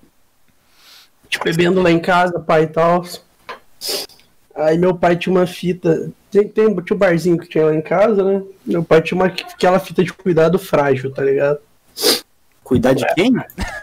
Tipo, 1.34 1.44
bebendo 1.44 1.82
lá 1.82 1.90
em 1.90 1.98
casa, 1.98 2.38
pai 2.38 2.62
e 2.62 2.66
tal. 2.68 3.04
Aí 4.54 4.78
meu 4.78 4.94
pai 4.94 5.16
tinha 5.16 5.34
uma 5.34 5.46
fita. 5.46 6.10
Tem, 6.30 6.46
tem, 6.46 6.72
tinha 6.76 6.94
um 6.94 6.98
barzinho 6.98 7.38
que 7.38 7.48
tinha 7.48 7.66
lá 7.66 7.74
em 7.74 7.82
casa, 7.82 8.22
né? 8.22 8.42
Meu 8.64 8.84
pai 8.84 9.02
tinha 9.02 9.16
uma, 9.20 9.26
aquela 9.26 9.80
fita 9.80 10.04
de 10.04 10.12
cuidado 10.12 10.58
frágil, 10.60 11.12
tá 11.12 11.22
ligado? 11.22 11.58
Cuidar 12.62 12.94
de 12.94 13.04
quem? 13.14 13.34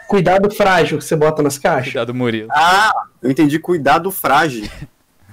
Cuidado 0.07 0.49
frágil 0.49 0.97
que 0.97 1.03
você 1.03 1.15
bota 1.15 1.43
nas 1.43 1.57
caixas. 1.57 1.91
Cuidado, 1.91 2.13
Murilo. 2.13 2.47
Ah, 2.51 2.93
eu 3.21 3.29
entendi 3.29 3.59
cuidado 3.59 4.09
frágil. 4.11 4.69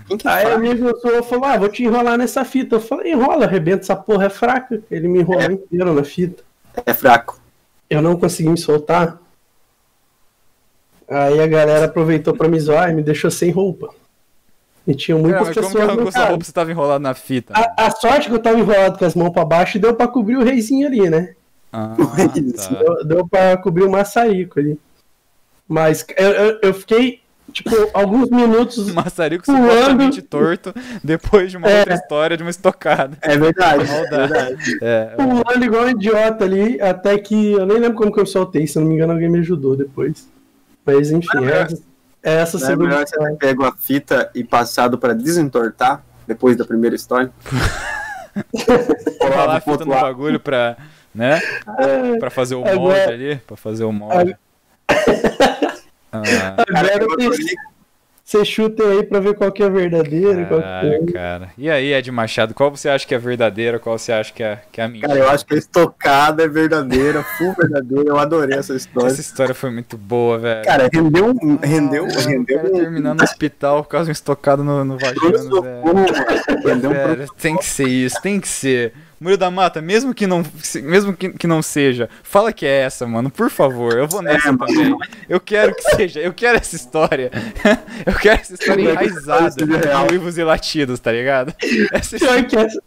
Quem 0.08 0.16
que 0.18 0.26
Aí 0.26 0.44
faz? 0.44 0.56
amigo 0.56 0.84
meu 0.84 1.24
falou, 1.24 1.44
ah, 1.44 1.56
vou 1.56 1.68
te 1.68 1.84
enrolar 1.84 2.18
nessa 2.18 2.44
fita. 2.44 2.76
Eu 2.76 2.80
falei, 2.80 3.12
enrola, 3.12 3.44
arrebenta, 3.44 3.82
essa 3.82 3.94
porra 3.94 4.26
é 4.26 4.30
fraca. 4.30 4.82
Ele 4.90 5.06
me 5.06 5.20
enrolou 5.20 5.52
inteiro 5.52 5.94
na 5.94 6.02
fita. 6.02 6.42
É 6.84 6.92
fraco. 6.92 7.40
Eu 7.88 8.02
não 8.02 8.16
consegui 8.16 8.48
me 8.48 8.58
soltar. 8.58 9.18
Aí 11.08 11.40
a 11.40 11.46
galera 11.46 11.86
aproveitou 11.86 12.34
pra 12.34 12.48
me 12.48 12.60
zoar 12.60 12.90
e 12.90 12.94
me 12.94 13.02
deixou 13.02 13.30
sem 13.30 13.50
roupa. 13.50 13.88
E 14.86 14.94
tinha 14.94 15.16
Cara, 15.16 15.28
muitas 15.28 15.46
mas 15.48 15.54
como 15.54 15.66
que 15.66 15.72
pessoas 15.72 15.88
arrancou 15.90 16.12
sua 16.12 16.24
roupa 16.26 16.44
se 16.44 16.52
tava 16.52 16.70
enrolado 16.70 17.02
na 17.02 17.14
fita? 17.14 17.52
A, 17.56 17.86
a 17.86 17.90
sorte 17.90 18.28
que 18.28 18.34
eu 18.34 18.38
tava 18.38 18.58
enrolado 18.58 18.98
com 18.98 19.04
as 19.04 19.14
mãos 19.14 19.30
pra 19.30 19.44
baixo 19.44 19.78
deu 19.78 19.94
pra 19.94 20.08
cobrir 20.08 20.36
o 20.36 20.44
reizinho 20.44 20.86
ali, 20.86 21.08
né? 21.10 21.34
Ah, 21.72 21.94
tá. 21.98 22.74
Deu, 22.74 23.04
deu 23.06 23.28
pra 23.28 23.56
cobrir 23.58 23.84
o 23.84 23.90
maçarico 23.90 24.58
ali. 24.58 24.78
Mas 25.66 26.06
eu, 26.16 26.30
eu, 26.30 26.58
eu 26.62 26.74
fiquei, 26.74 27.20
tipo, 27.52 27.70
alguns 27.92 28.30
minutos. 28.30 28.88
Maçarico 28.92 29.44
Pulando. 29.44 29.68
supostamente 29.70 30.22
torto 30.22 30.74
depois 31.04 31.50
de 31.50 31.58
uma 31.58 31.68
É. 31.68 31.80
outra 31.80 31.94
história 31.94 32.36
de 32.38 32.42
uma 32.42 32.50
estocada. 32.50 33.18
É 33.20 33.36
verdade. 33.36 33.84
É 33.84 33.86
Maldade. 33.86 34.32
verdade. 34.32 34.78
É, 34.80 35.04
Pulando 35.16 35.64
igual 35.64 35.84
um 35.84 35.90
idiota 35.90 36.44
ali, 36.44 36.80
até 36.80 37.18
que 37.18 37.52
eu 37.52 37.66
nem 37.66 37.78
lembro 37.78 37.98
como 37.98 38.10
que 38.12 38.20
eu 38.20 38.26
soltei, 38.26 38.66
se 38.66 38.78
não 38.78 38.86
me 38.86 38.94
engano, 38.94 39.12
alguém 39.12 39.28
me 39.28 39.40
ajudou 39.40 39.76
depois. 39.76 40.26
Mas 40.94 41.10
enfim, 41.10 41.28
Não 41.34 41.48
é 41.48 41.60
essa, 41.62 41.82
essa 42.22 42.58
Não 42.58 42.64
é 42.64 42.66
segunda 42.70 42.88
melhor 42.88 42.98
você 43.06 43.14
história. 43.14 43.36
ter 43.36 43.46
pego 43.46 43.64
a 43.64 43.72
fita 43.72 44.30
e 44.34 44.42
passado 44.42 44.96
pra 44.98 45.12
desentortar 45.12 46.02
depois 46.26 46.56
da 46.56 46.64
primeira 46.64 46.96
história? 46.96 47.30
colar 49.18 49.56
a 49.56 49.60
fita 49.60 49.84
no 49.84 49.90
bagulho 49.92 50.40
pra, 50.40 50.76
né? 51.14 51.40
É, 51.78 52.18
Pra 52.18 52.30
fazer 52.30 52.54
o 52.54 52.60
Agora- 52.60 52.76
molde 52.78 53.12
ali, 53.12 53.36
pra 53.46 53.56
fazer 53.56 53.84
o 53.84 53.92
molde. 53.92 54.36
Ah, 56.10 56.22
Cara, 56.22 56.56
Agora 56.74 57.02
eu 57.04 57.12
adorei 57.12 57.28
Você 58.28 58.44
chuta 58.44 58.82
aí 58.82 59.02
pra 59.04 59.20
ver 59.20 59.32
qual 59.34 59.50
que 59.50 59.62
é 59.62 59.70
verdadeiro. 59.70 60.44
qual 60.48 60.60
que 60.60 60.66
caralho, 60.66 61.08
é. 61.08 61.12
cara. 61.12 61.48
E 61.56 61.70
aí, 61.70 61.94
Ed 61.94 62.12
Machado, 62.12 62.52
qual 62.52 62.70
você 62.70 62.86
acha 62.86 63.06
que 63.06 63.14
é 63.14 63.18
verdadeira, 63.18 63.78
qual 63.78 63.98
você 63.98 64.12
acha 64.12 64.30
que 64.34 64.42
é, 64.42 64.60
que 64.70 64.82
é 64.82 64.84
a 64.84 64.88
mentira? 64.88 65.08
Cara, 65.08 65.20
eu 65.20 65.30
acho 65.30 65.46
que 65.46 65.54
a 65.54 65.56
estocada 65.56 66.42
é 66.42 66.46
verdadeira, 66.46 67.22
full 67.22 67.54
verdadeira. 67.54 68.04
Eu 68.06 68.18
adorei 68.18 68.58
essa 68.58 68.74
história. 68.74 69.06
Essa 69.08 69.22
história 69.22 69.54
foi 69.54 69.70
muito 69.70 69.96
boa, 69.96 70.36
velho. 70.38 70.62
Cara, 70.62 70.90
rendeu 70.92 71.24
um. 71.30 71.56
Rendeu, 71.56 72.04
Ah, 72.04 72.20
rendeu 72.20 72.56
cara 72.58 72.68
um. 72.68 72.76
terminando 72.76 73.18
no 73.20 73.24
hospital 73.24 73.82
por 73.82 73.88
causa 73.88 74.04
de 74.04 74.10
um 74.10 74.12
estocado 74.12 74.62
no, 74.62 74.84
no 74.84 74.98
vagina, 74.98 75.62
velho. 75.62 76.66
Rendeu 76.66 76.90
um 76.90 76.92
Velho, 76.92 77.26
tem 77.40 77.56
que 77.56 77.64
ser 77.64 77.88
isso, 77.88 78.20
tem 78.20 78.38
que 78.38 78.48
ser. 78.48 78.92
Murilo 79.20 79.38
da 79.38 79.50
Mata, 79.50 79.82
mesmo 79.82 80.14
que 80.14 80.26
não, 80.26 80.44
mesmo 80.82 81.12
que, 81.12 81.30
que 81.30 81.46
não 81.46 81.60
seja, 81.60 82.08
fala 82.22 82.52
que 82.52 82.64
é 82.64 82.82
essa, 82.82 83.06
mano, 83.06 83.30
por 83.30 83.50
favor. 83.50 83.96
Eu 83.96 84.06
vou 84.06 84.22
nessa 84.22 84.48
É, 84.48 84.56
também. 84.56 84.96
Eu 85.28 85.40
quero 85.40 85.74
que 85.74 85.82
seja, 85.96 86.20
eu 86.20 86.32
quero 86.32 86.58
essa 86.58 86.76
hisória. 86.76 87.30
eu 88.06 88.14
quero 88.14 88.40
essa 88.40 88.54
história 88.54 88.82
enraizada 88.82 89.54
em 89.64 90.12
livros 90.12 90.38
e 90.38 90.44
latidos, 90.44 91.00
tá 91.00 91.10
ligado? 91.12 91.54
Essa 91.92 92.16
que 92.44 92.56
essa, 92.56 92.82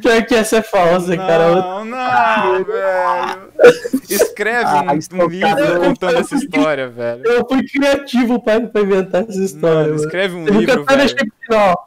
pior 0.00 0.24
que 0.26 0.34
essa 0.34 0.56
é 0.58 0.62
falsa, 0.62 1.16
cara. 1.16 1.50
Não, 1.56 1.84
não, 1.84 2.64
velho. 2.64 3.52
Escreve 4.08 4.64
Ah, 4.64 4.82
um, 4.88 4.94
um 4.94 4.98
estocado. 4.98 5.30
livro 5.30 5.80
contando 5.80 6.18
essa 6.18 6.34
história, 6.34 6.88
velho. 6.88 7.22
Eu 7.24 7.46
fui 7.48 7.64
criativo 7.66 8.42
pra, 8.42 8.60
pra 8.60 8.82
inventar 8.82 9.22
essa 9.22 9.42
história. 9.42 9.84
Mano. 9.92 9.94
escreve 9.96 10.34
um 10.34 10.46
Eu 10.46 10.60
livro, 10.60 10.84
velho. 10.84 11.16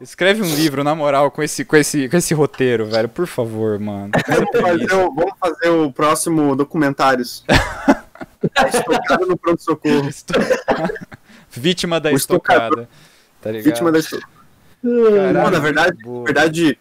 Escreve 0.01 0.41
um 0.41 0.55
livro, 0.55 0.83
na 0.83 0.95
moral, 0.95 1.29
com 1.31 1.43
esse, 1.43 1.63
com 1.65 1.75
esse, 1.75 2.09
com 2.09 2.17
esse 2.17 2.33
roteiro, 2.33 2.85
velho. 2.87 3.09
Por 3.09 3.27
favor, 3.27 3.77
mano. 3.79 4.11
Vamos 4.27 4.51
fazer, 4.61 4.93
o, 4.93 5.13
vamos 5.13 5.33
fazer 5.39 5.69
o 5.69 5.91
próximo 5.91 6.55
documentários. 6.55 7.43
Estocado 8.73 9.25
no 9.25 9.37
pronto-socorro. 9.37 10.09
Vítima 11.51 11.99
da 11.99 12.11
O 12.11 12.15
estocada. 12.15 12.87
Tá 13.41 13.51
ligado? 13.51 13.65
Vítima 13.65 13.91
da 13.91 13.99
esto- 13.99 14.19
Caralho, 14.83 15.33
Não, 15.33 15.51
na 15.51 15.59
verdade, 15.59 15.97
boa. 16.03 16.19
na 16.19 16.25
verdade, 16.25 16.77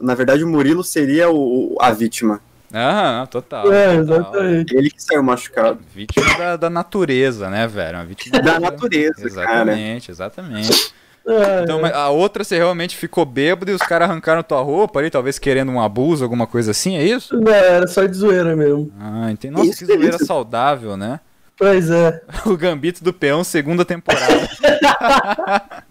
na 0.00 0.14
verdade, 0.14 0.44
o 0.44 0.48
Murilo 0.48 0.82
seria 0.84 1.30
o, 1.30 1.76
a 1.80 1.90
vítima. 1.92 2.40
Aham, 2.72 3.26
total. 3.26 3.72
É, 3.72 3.96
total. 3.96 4.00
exatamente. 4.18 4.76
Ele 4.76 4.90
que 4.90 5.02
saiu 5.02 5.22
machucado. 5.22 5.78
Vítima 5.94 6.36
da, 6.36 6.56
da 6.56 6.70
natureza, 6.70 7.48
né, 7.48 7.66
velho? 7.66 7.96
Uma 7.98 8.04
vítima 8.04 8.38
Da 8.42 8.60
natureza, 8.60 9.14
cara. 9.30 9.72
Exatamente, 9.72 10.10
exatamente. 10.10 10.92
É, 11.26 11.62
Então, 11.62 11.80
mas 11.80 11.92
a 11.94 12.08
outra 12.10 12.44
você 12.44 12.56
realmente 12.56 12.96
ficou 12.96 13.24
bêbado 13.24 13.70
e 13.70 13.74
os 13.74 13.80
caras 13.82 14.08
arrancaram 14.10 14.42
tua 14.42 14.60
roupa 14.60 14.98
ali, 14.98 15.08
talvez 15.10 15.38
querendo 15.38 15.72
um 15.72 15.80
abuso, 15.80 16.22
alguma 16.24 16.46
coisa 16.46 16.70
assim, 16.72 16.96
é 16.96 17.04
isso? 17.04 17.38
Não, 17.40 17.52
era 17.52 17.86
só 17.86 18.04
de 18.04 18.16
zoeira 18.16 18.54
mesmo. 18.54 18.90
Ah, 19.00 19.30
entendi. 19.30 19.52
Nossa, 19.54 19.66
Isso, 19.70 19.78
que 19.80 19.86
zoeira 19.86 20.02
delícia. 20.04 20.26
saudável, 20.26 20.96
né? 20.96 21.20
Pois 21.56 21.90
é. 21.90 22.22
O 22.46 22.56
Gambito 22.56 23.02
do 23.02 23.12
Peão, 23.12 23.42
segunda 23.42 23.84
temporada. 23.84 24.48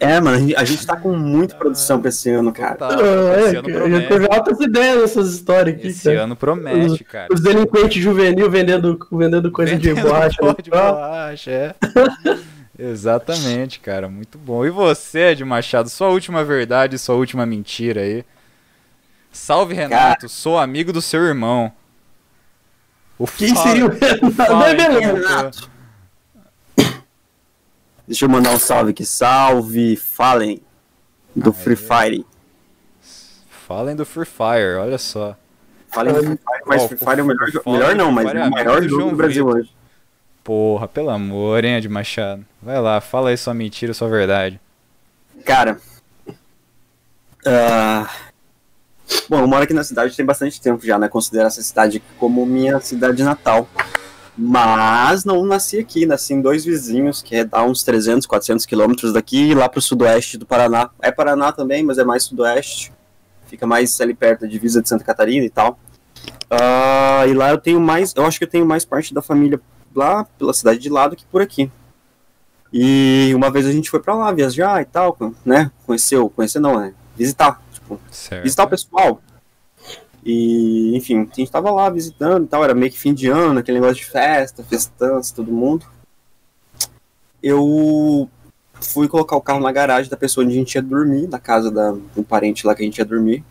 É, 0.00 0.20
mano, 0.20 0.36
a 0.36 0.38
gente, 0.40 0.56
a 0.56 0.64
gente 0.64 0.86
tá 0.86 0.96
com 0.96 1.16
muita 1.16 1.56
produção 1.56 2.00
pra 2.00 2.08
esse 2.08 2.30
ano, 2.30 2.52
cara. 2.52 2.76
Tá, 2.76 2.88
Ah, 2.90 3.40
esse 3.40 3.56
é, 3.56 3.58
ano 3.58 3.68
já 3.70 3.78
promete. 3.80 4.08
teve 4.08 4.28
altas 4.32 4.60
ideias 4.60 5.00
nessas 5.00 5.32
histórias 5.34 5.74
aqui, 5.76 5.88
Esse 5.88 6.04
cara. 6.04 6.22
ano 6.22 6.36
promete, 6.36 7.02
cara. 7.02 7.26
Os 7.34 7.40
delinquentes 7.40 8.00
juvenil 8.00 8.48
vendendo, 8.48 8.96
vendendo 9.10 9.50
coisa 9.50 9.76
de 9.76 9.88
Vendendo 9.88 10.06
borracha. 10.08 10.36
pó 10.38 10.46
né? 10.48 10.54
de 10.62 10.70
borracha, 10.70 11.50
é. 11.50 11.74
Exatamente, 12.78 13.80
cara, 13.80 14.08
muito 14.08 14.38
bom. 14.38 14.64
E 14.64 14.70
você, 14.70 15.30
Ed 15.32 15.44
Machado, 15.44 15.88
sua 15.90 16.08
última 16.10 16.44
verdade, 16.44 16.96
sua 16.96 17.16
última 17.16 17.44
mentira 17.44 18.02
aí. 18.02 18.24
Salve, 19.32 19.74
Renato, 19.74 20.28
sou 20.28 20.56
amigo 20.56 20.92
do 20.92 21.02
seu 21.02 21.20
irmão. 21.24 21.72
O 23.18 23.26
Quem 23.26 23.52
Fala- 23.52 23.66
seria 23.68 23.84
o 23.84 23.88
o 23.88 23.92
Renato? 23.92 24.30
Fala, 24.30 24.72
então, 24.72 25.00
beleza. 25.00 25.68
Deixa 28.08 28.24
eu 28.24 28.28
mandar 28.28 28.50
um 28.52 28.58
salve 28.58 28.90
aqui. 28.90 29.04
Salve, 29.04 29.94
Fallen, 29.94 30.62
do 31.36 31.50
Aê. 31.50 31.56
Free 31.56 31.76
Fire. 31.76 32.26
Falem 33.66 33.94
do 33.94 34.06
Free 34.06 34.24
Fire, 34.24 34.76
olha 34.80 34.96
só. 34.96 35.36
Falem 35.88 36.14
do 36.14 36.20
Free 36.22 36.38
Fire, 36.38 36.62
mas 36.66 36.82
Ó, 36.82 36.88
Free 36.88 36.96
Fire 36.96 37.20
é 37.20 37.22
o 37.22 37.26
melhor, 37.26 37.50
Fallen 37.62 37.80
melhor 37.80 37.94
não, 37.94 38.10
mas 38.10 38.26
é 38.26 38.30
é 38.30 38.40
o 38.40 38.44
amigo 38.44 38.50
maior 38.56 38.82
jogo 38.82 39.10
do 39.10 39.16
Brasil 39.16 39.44
Vitor. 39.44 39.60
hoje. 39.60 39.72
Porra, 40.42 40.88
pelo 40.88 41.10
amor, 41.10 41.62
hein, 41.62 41.76
Ed 41.76 41.86
Machado. 41.86 42.46
Vai 42.62 42.80
lá, 42.80 42.98
fala 42.98 43.28
aí 43.28 43.36
sua 43.36 43.52
mentira, 43.52 43.92
sua 43.92 44.08
verdade. 44.08 44.58
Cara, 45.44 45.78
ah, 47.46 48.10
bom, 49.28 49.40
eu 49.40 49.46
moro 49.46 49.62
aqui 49.62 49.74
na 49.74 49.84
cidade 49.84 50.16
tem 50.16 50.24
bastante 50.24 50.60
tempo 50.60 50.84
já, 50.84 50.98
né? 50.98 51.08
Considero 51.08 51.46
essa 51.46 51.62
cidade 51.62 52.02
como 52.18 52.44
minha 52.46 52.80
cidade 52.80 53.22
natal. 53.22 53.68
Mas 54.40 55.24
não 55.24 55.44
nasci 55.44 55.80
aqui, 55.80 56.06
nasci 56.06 56.32
em 56.32 56.40
dois 56.40 56.64
vizinhos, 56.64 57.20
que 57.20 57.34
é 57.34 57.44
dá 57.44 57.64
uns 57.64 57.82
300, 57.82 58.24
400 58.24 58.64
quilômetros 58.64 59.12
daqui, 59.12 59.52
lá 59.52 59.68
pro 59.68 59.82
sudoeste 59.82 60.38
do 60.38 60.46
Paraná. 60.46 60.90
É 61.02 61.10
Paraná 61.10 61.50
também, 61.50 61.82
mas 61.82 61.98
é 61.98 62.04
mais 62.04 62.22
sudoeste. 62.22 62.92
Fica 63.46 63.66
mais 63.66 64.00
ali 64.00 64.14
perto 64.14 64.42
da 64.42 64.46
divisa 64.46 64.80
de 64.80 64.88
Santa 64.88 65.02
Catarina 65.02 65.44
e 65.44 65.50
tal. 65.50 65.76
Ah, 66.48 67.24
e 67.26 67.34
lá 67.34 67.50
eu 67.50 67.58
tenho 67.58 67.80
mais, 67.80 68.14
eu 68.14 68.24
acho 68.24 68.38
que 68.38 68.44
eu 68.44 68.48
tenho 68.48 68.64
mais 68.64 68.84
parte 68.84 69.12
da 69.12 69.20
família 69.20 69.60
lá 69.92 70.24
pela 70.38 70.54
cidade 70.54 70.78
de 70.78 70.88
lá 70.88 71.08
do 71.08 71.16
que 71.16 71.24
por 71.26 71.42
aqui. 71.42 71.68
E 72.72 73.32
uma 73.34 73.50
vez 73.50 73.66
a 73.66 73.72
gente 73.72 73.90
foi 73.90 73.98
pra 73.98 74.14
lá 74.14 74.30
viajar 74.30 74.80
e 74.80 74.84
tal, 74.84 75.16
né? 75.44 75.72
Conheceu, 75.84 76.30
conhecer 76.30 76.60
não, 76.60 76.78
né? 76.78 76.94
Visitar, 77.16 77.60
tipo, 77.72 77.98
visitar 78.42 78.64
o 78.64 78.68
pessoal. 78.68 79.20
E, 80.30 80.94
enfim, 80.94 81.20
a 81.20 81.34
gente 81.34 81.50
tava 81.50 81.70
lá 81.70 81.88
visitando 81.88 82.44
e 82.44 82.48
tal, 82.48 82.62
era 82.62 82.74
meio 82.74 82.92
que 82.92 82.98
fim 82.98 83.14
de 83.14 83.28
ano, 83.28 83.60
aquele 83.60 83.80
negócio 83.80 83.96
de 83.96 84.04
festa, 84.04 84.62
festança, 84.62 85.34
todo 85.34 85.50
mundo. 85.50 85.86
Eu 87.42 88.28
fui 88.74 89.08
colocar 89.08 89.36
o 89.36 89.40
carro 89.40 89.60
na 89.60 89.72
garagem 89.72 90.10
da 90.10 90.18
pessoa 90.18 90.44
onde 90.44 90.54
a 90.54 90.58
gente 90.58 90.74
ia 90.74 90.82
dormir, 90.82 91.28
da 91.28 91.38
casa 91.38 91.70
da, 91.70 91.92
do 91.92 92.22
parente 92.22 92.66
lá 92.66 92.74
que 92.74 92.82
a 92.82 92.84
gente 92.84 92.98
ia 92.98 93.06
dormir. 93.06 93.42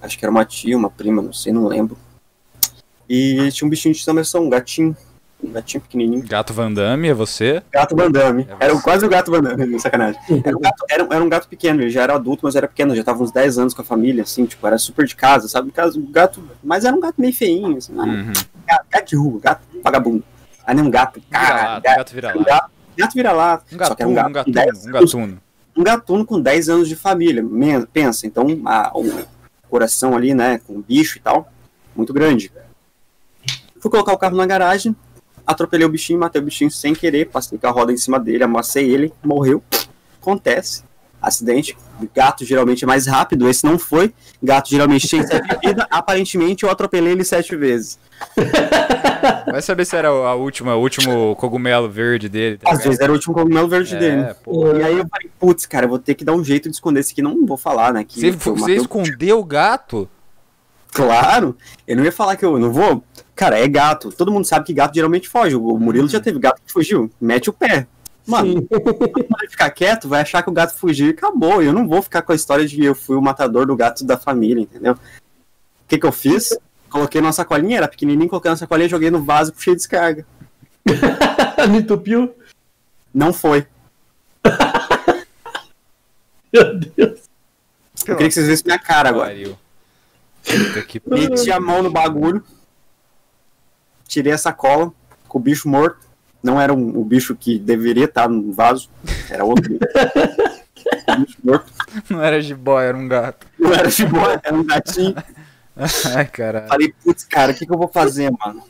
Acho 0.00 0.18
que 0.18 0.24
era 0.24 0.32
uma 0.32 0.46
tia, 0.46 0.78
uma 0.78 0.88
prima, 0.88 1.20
não 1.20 1.34
sei, 1.34 1.52
não 1.52 1.66
lembro. 1.66 1.98
E 3.06 3.50
tinha 3.52 3.66
um 3.66 3.70
bichinho 3.70 3.92
de 3.92 3.98
estimação, 3.98 4.44
um 4.44 4.48
gatinho. 4.48 4.96
Um 5.42 5.52
gatinho 5.52 5.80
pequenininho. 5.80 6.26
Gato 6.26 6.52
Van 6.52 6.72
Damme, 6.72 7.08
é 7.08 7.14
você? 7.14 7.62
Gato 7.72 7.94
Van 7.94 8.10
Damme. 8.10 8.46
É 8.60 8.64
Era 8.66 8.80
quase 8.80 9.06
o 9.06 9.08
gato 9.08 9.30
Van 9.30 9.40
Damme, 9.40 9.78
sacanagem. 9.80 10.20
Era 10.44 10.56
um, 10.56 10.60
gato, 10.60 10.84
era, 10.90 11.02
era 11.10 11.24
um 11.24 11.28
gato 11.28 11.48
pequeno, 11.48 11.80
ele 11.80 11.90
já 11.90 12.02
era 12.02 12.14
adulto, 12.14 12.40
mas 12.44 12.56
era 12.56 12.66
pequeno, 12.66 12.94
já 12.94 13.04
tava 13.04 13.22
uns 13.22 13.30
10 13.30 13.58
anos 13.58 13.72
com 13.74 13.82
a 13.82 13.84
família, 13.84 14.24
assim, 14.24 14.46
tipo, 14.46 14.66
era 14.66 14.76
super 14.78 15.06
de 15.06 15.14
casa, 15.14 15.46
sabe? 15.48 15.70
Caso, 15.70 16.00
gato, 16.10 16.42
mas 16.62 16.84
era 16.84 16.94
um 16.96 17.00
gato 17.00 17.20
meio 17.20 17.32
feinho, 17.32 17.76
assim, 17.76 17.92
Uhum. 17.94 18.32
gato, 18.66 18.86
gato 18.90 19.08
de 19.08 19.16
rua, 19.16 19.40
gato 19.40 19.60
vagabundo. 19.82 20.24
Aí 20.66 20.74
nem 20.74 20.84
um 20.84 20.90
gato, 20.90 21.22
cara, 21.30 21.46
Vira-lata, 21.54 21.80
gato, 21.80 21.96
gato 21.98 22.12
vira 22.14 22.28
um 22.34 22.38
lá. 22.40 22.44
gato, 22.44 22.70
gato 22.96 23.14
vira 23.14 23.32
lá. 23.32 23.62
Um 23.72 23.74
era 23.74 23.74
um 23.74 23.78
gatuno, 23.78 24.10
um 24.10 24.14
gato 24.14 24.26
com 24.26 24.32
gatuno, 24.32 24.54
10 24.54 24.86
um 24.86 24.90
gatuno. 24.90 25.40
um 25.76 25.82
gatuno 25.84 26.26
com 26.26 26.40
10 26.40 26.68
anos 26.68 26.88
de 26.88 26.96
família, 26.96 27.44
pensa, 27.92 28.26
então 28.26 28.44
a- 28.66 28.90
o 28.92 29.08
coração 29.70 30.16
ali, 30.16 30.34
né, 30.34 30.58
com 30.66 30.80
bicho 30.82 31.16
e 31.18 31.20
tal, 31.20 31.48
muito 31.94 32.12
grande. 32.12 32.50
Fui 33.80 33.90
colocar 33.90 34.12
o 34.12 34.18
carro 34.18 34.36
na 34.36 34.44
garagem, 34.44 34.94
atropelei 35.48 35.86
o 35.86 35.88
bichinho, 35.88 36.20
matei 36.20 36.42
o 36.42 36.44
bichinho 36.44 36.70
sem 36.70 36.94
querer, 36.94 37.30
passei 37.30 37.58
com 37.58 37.66
a 37.66 37.70
roda 37.70 37.90
em 37.90 37.96
cima 37.96 38.20
dele, 38.20 38.44
amassei 38.44 38.90
ele, 38.90 39.12
morreu. 39.24 39.62
Acontece. 40.20 40.84
Acidente. 41.20 41.76
Gato 42.14 42.44
geralmente 42.44 42.84
é 42.84 42.86
mais 42.86 43.06
rápido, 43.06 43.48
esse 43.48 43.64
não 43.64 43.78
foi. 43.78 44.14
Gato 44.40 44.68
geralmente 44.68 45.08
tem 45.08 45.26
sete 45.26 45.48
vidas. 45.64 45.86
Aparentemente 45.90 46.64
eu 46.64 46.70
atropelei 46.70 47.12
ele 47.12 47.24
sete 47.24 47.56
vezes. 47.56 47.98
Vai 49.46 49.62
saber 49.62 49.84
se 49.84 49.96
era 49.96 50.08
a 50.08 50.34
última, 50.34 50.76
o 50.76 50.80
último 50.80 51.34
cogumelo 51.36 51.88
verde 51.88 52.28
dele. 52.28 52.58
tá 52.58 52.70
Às 52.70 52.84
vezes 52.84 53.00
era 53.00 53.10
o 53.10 53.14
último 53.14 53.34
cogumelo 53.34 53.68
verde 53.68 53.96
dele. 53.96 54.22
É, 54.22 54.34
pô. 54.34 54.76
E 54.76 54.82
aí 54.82 54.98
eu 54.98 55.08
falei, 55.08 55.30
putz, 55.40 55.66
cara, 55.66 55.86
eu 55.86 55.90
vou 55.90 55.98
ter 55.98 56.14
que 56.14 56.24
dar 56.24 56.34
um 56.34 56.44
jeito 56.44 56.68
de 56.68 56.74
esconder 56.74 57.00
esse 57.00 57.12
aqui. 57.12 57.22
Não 57.22 57.46
vou 57.46 57.56
falar, 57.56 57.92
né? 57.92 58.04
Que 58.04 58.20
Você, 58.20 58.30
você 58.30 58.76
escondeu 58.76 59.40
o 59.40 59.44
gato? 59.44 60.08
Claro, 60.92 61.56
eu 61.86 61.96
não 61.96 62.04
ia 62.04 62.12
falar 62.12 62.36
que 62.36 62.44
eu 62.44 62.58
não 62.58 62.72
vou. 62.72 63.02
Cara, 63.34 63.58
é 63.58 63.68
gato. 63.68 64.10
Todo 64.10 64.32
mundo 64.32 64.44
sabe 64.44 64.66
que 64.66 64.72
gato 64.72 64.94
geralmente 64.94 65.28
foge. 65.28 65.54
O 65.54 65.78
Murilo 65.78 66.08
já 66.08 66.20
teve 66.20 66.38
gato 66.38 66.60
que 66.64 66.72
fugiu. 66.72 67.10
Mete 67.20 67.50
o 67.50 67.52
pé. 67.52 67.86
Mano, 68.26 68.66
vai 69.30 69.48
ficar 69.48 69.70
quieto, 69.70 70.08
vai 70.08 70.20
achar 70.20 70.42
que 70.42 70.50
o 70.50 70.52
gato 70.52 70.74
fugiu 70.74 71.06
e 71.06 71.10
acabou. 71.10 71.62
Eu 71.62 71.72
não 71.72 71.88
vou 71.88 72.02
ficar 72.02 72.22
com 72.22 72.32
a 72.32 72.34
história 72.34 72.66
de 72.66 72.76
que 72.76 72.84
eu 72.84 72.94
fui 72.94 73.16
o 73.16 73.22
matador 73.22 73.66
do 73.66 73.76
gato 73.76 74.04
da 74.04 74.16
família, 74.16 74.62
entendeu? 74.62 74.94
O 74.94 75.88
que 75.88 75.98
que 75.98 76.04
eu 76.04 76.12
fiz? 76.12 76.58
Coloquei 76.90 77.20
numa 77.20 77.32
sacolinha, 77.32 77.78
era 77.78 77.88
pequenininho, 77.88 78.28
coloquei 78.28 78.50
na 78.50 78.56
sacolinha, 78.56 78.88
joguei 78.88 79.10
no 79.10 79.22
vaso, 79.22 79.52
puxei 79.52 79.74
descarga. 79.74 80.26
Me 81.70 81.78
entupiu? 81.78 82.34
Não 83.14 83.32
foi. 83.32 83.66
Meu 86.52 86.78
Deus. 86.78 87.28
Eu 88.06 88.16
queria 88.16 88.28
que 88.28 88.34
vocês 88.34 88.46
vissem 88.46 88.66
minha 88.66 88.78
cara 88.78 89.10
agora. 89.10 89.28
Pariu. 89.28 89.58
Que. 90.86 91.02
Meti 91.06 91.50
a 91.52 91.60
mão 91.60 91.82
no 91.82 91.90
bagulho, 91.90 92.42
tirei 94.06 94.32
a 94.32 94.38
sacola 94.38 94.92
com 95.28 95.38
o 95.38 95.40
bicho 95.40 95.68
morto. 95.68 96.06
Não 96.42 96.60
era 96.60 96.72
um- 96.72 96.96
o 96.98 97.04
bicho 97.04 97.34
que 97.36 97.58
deveria 97.58 98.04
estar 98.06 98.28
no 98.28 98.52
vaso, 98.52 98.88
era 99.28 99.44
outro. 99.44 99.78
Bicho 101.18 101.36
morto. 101.42 101.70
Não 102.08 102.22
era 102.22 102.40
jiboia, 102.40 102.86
era 102.88 102.96
um 102.96 103.08
gato. 103.08 103.46
Não 103.58 103.72
era 103.74 103.88
de 103.88 104.06
boa, 104.06 104.40
era 104.42 104.54
um 104.54 104.64
gatinho. 104.64 105.14
Ai, 106.14 106.26
caralho. 106.26 106.68
Falei, 106.68 106.94
putz, 107.04 107.24
cara, 107.24 107.52
o 107.52 107.54
que, 107.54 107.66
que 107.66 107.72
eu 107.72 107.76
vou 107.78 107.88
fazer, 107.88 108.30
mano? 108.30 108.62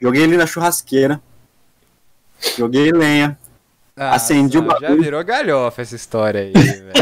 Joguei 0.00 0.22
ele 0.22 0.36
na 0.36 0.46
churrasqueira. 0.46 1.20
Joguei 2.56 2.92
lenha. 2.92 3.36
Ah, 3.96 4.14
acendi 4.14 4.58
o 4.58 4.62
só, 4.62 4.68
Já 4.68 4.80
bagulho. 4.80 5.02
virou 5.02 5.24
galhofa 5.24 5.82
essa 5.82 5.96
história 5.96 6.40
aí, 6.42 6.52
velho. 6.52 6.92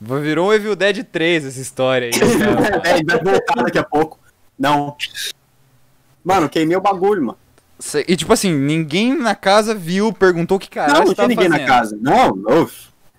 Virou 0.00 0.48
um 0.48 0.52
Evil 0.52 0.76
Dead 0.76 1.04
3 1.04 1.46
essa 1.46 1.60
história 1.60 2.08
aí. 2.08 2.12
cara. 2.12 2.82
É, 2.86 3.02
vai 3.02 3.22
voltar 3.22 3.62
daqui 3.62 3.78
a 3.78 3.84
pouco. 3.84 4.18
Não. 4.58 4.96
Mano, 6.24 6.48
queimei 6.48 6.76
o 6.76 6.80
bagulho, 6.80 7.22
mano. 7.22 7.38
E 8.08 8.16
tipo 8.16 8.32
assim, 8.32 8.52
ninguém 8.52 9.14
na 9.16 9.34
casa 9.34 9.74
viu, 9.74 10.12
perguntou 10.12 10.56
o 10.56 10.60
que 10.60 10.70
caralho 10.70 10.94
não, 10.94 11.04
não 11.06 11.14
tinha 11.14 11.16
tava 11.16 11.28
ninguém 11.28 11.48
fazendo. 11.48 11.60
na 11.60 11.66
casa. 11.66 11.98
Não, 12.00 12.36
não. 12.36 12.70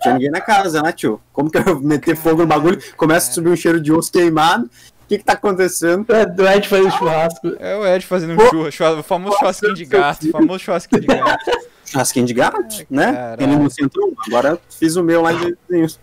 tinha 0.02 0.14
ninguém 0.16 0.32
na 0.32 0.42
casa, 0.42 0.82
né, 0.82 0.92
tio? 0.92 1.22
Como 1.32 1.50
que 1.50 1.58
eu 1.58 1.64
vou 1.64 1.82
meter 1.82 2.16
fogo 2.16 2.42
no 2.42 2.48
bagulho? 2.48 2.82
Começa 2.96 3.30
a 3.30 3.34
subir 3.34 3.50
um 3.50 3.56
cheiro 3.56 3.80
de 3.80 3.92
osso 3.92 4.12
queimado. 4.12 4.66
O 4.66 5.08
que 5.08 5.20
que 5.20 5.24
tá 5.24 5.34
acontecendo? 5.34 6.06
É, 6.14 6.26
do 6.26 6.46
Ed 6.48 6.68
fazendo 6.68 6.92
churrasco. 6.92 7.56
É 7.60 7.76
o 7.78 7.88
Ed 7.88 8.06
fazendo 8.06 8.34
um 8.34 8.50
churras, 8.50 8.74
churras, 8.74 9.00
o 9.00 9.04
famoso 9.04 9.38
churrasquinho 9.38 9.74
de 9.74 9.86
gato, 9.86 10.28
o 10.28 10.32
famoso 10.32 10.60
churrasquinho 10.60 11.02
de 11.02 11.08
gato. 11.08 11.52
Churrasquinho 11.86 12.26
de 12.26 12.34
gato, 12.34 12.86
né? 12.90 13.14
caralho. 13.14 13.44
Ele 13.44 13.56
no 13.56 13.70
centro, 13.70 14.14
agora 14.28 14.60
fiz 14.70 14.96
o 14.98 15.04
meu 15.04 15.22
lá 15.22 15.32
em 15.32 15.56
desenhos. 15.70 16.00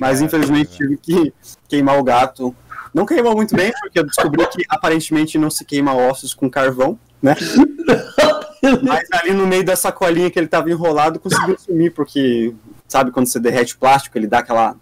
Mas 0.00 0.20
infelizmente 0.20 0.76
tive 0.76 0.96
que 0.96 1.32
queimar 1.68 1.98
o 1.98 2.04
gato. 2.04 2.54
Não 2.94 3.04
queimou 3.04 3.34
muito 3.34 3.54
bem, 3.54 3.72
porque 3.80 3.98
eu 3.98 4.04
descobri 4.04 4.46
que 4.46 4.64
aparentemente 4.68 5.38
não 5.38 5.50
se 5.50 5.64
queima 5.64 5.94
ossos 5.94 6.34
com 6.34 6.48
carvão, 6.48 6.98
né? 7.22 7.36
Mas 8.82 9.08
ali 9.12 9.32
no 9.32 9.46
meio 9.46 9.64
da 9.64 9.76
sacolinha 9.76 10.30
que 10.30 10.38
ele 10.38 10.48
tava 10.48 10.70
enrolado, 10.70 11.20
conseguiu 11.20 11.56
sumir, 11.58 11.92
porque 11.92 12.54
sabe 12.86 13.10
quando 13.10 13.26
você 13.26 13.38
derrete 13.38 13.74
o 13.74 13.78
plástico, 13.78 14.18
ele 14.18 14.26
dá 14.26 14.38
aquela, 14.38 14.76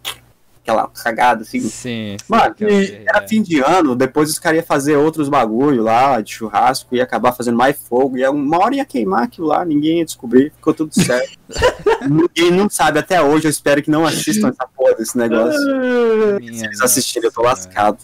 aquela 0.62 0.88
cagada 0.88 1.42
assim. 1.42 1.60
Sim, 1.60 1.68
sim, 1.68 2.16
Mano, 2.28 2.54
sei, 2.58 3.02
era 3.06 3.22
é. 3.22 3.28
fim 3.28 3.42
de 3.42 3.60
ano, 3.60 3.94
depois 3.94 4.30
os 4.30 4.38
caras 4.38 4.58
iam 4.58 4.66
fazer 4.66 4.96
outros 4.96 5.28
bagulho 5.28 5.82
lá, 5.82 6.20
de 6.20 6.32
churrasco, 6.32 6.94
ia 6.94 7.02
acabar 7.02 7.32
fazendo 7.32 7.56
mais 7.56 7.76
fogo, 7.76 8.16
e 8.16 8.26
uma 8.26 8.58
hora 8.58 8.76
ia 8.76 8.84
queimar 8.84 9.24
aquilo 9.24 9.48
lá, 9.48 9.64
ninguém 9.64 9.98
ia 9.98 10.04
descobrir, 10.04 10.52
ficou 10.56 10.72
tudo 10.72 10.94
certo. 10.94 11.38
ninguém 12.08 12.50
não 12.50 12.68
sabe 12.70 12.98
até 12.98 13.20
hoje, 13.20 13.46
eu 13.46 13.50
espero 13.50 13.82
que 13.82 13.90
não 13.90 14.06
assistam 14.06 14.48
essa 14.48 14.66
desse 14.96 15.16
negócio. 15.16 15.58
Se 15.60 16.64
eles 16.64 16.80
assistirem, 16.80 17.28
eu 17.28 17.32
tô 17.32 17.42
lascado. 17.42 17.98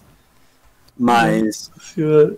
Mas 0.98 1.70
Senhora. 1.94 2.34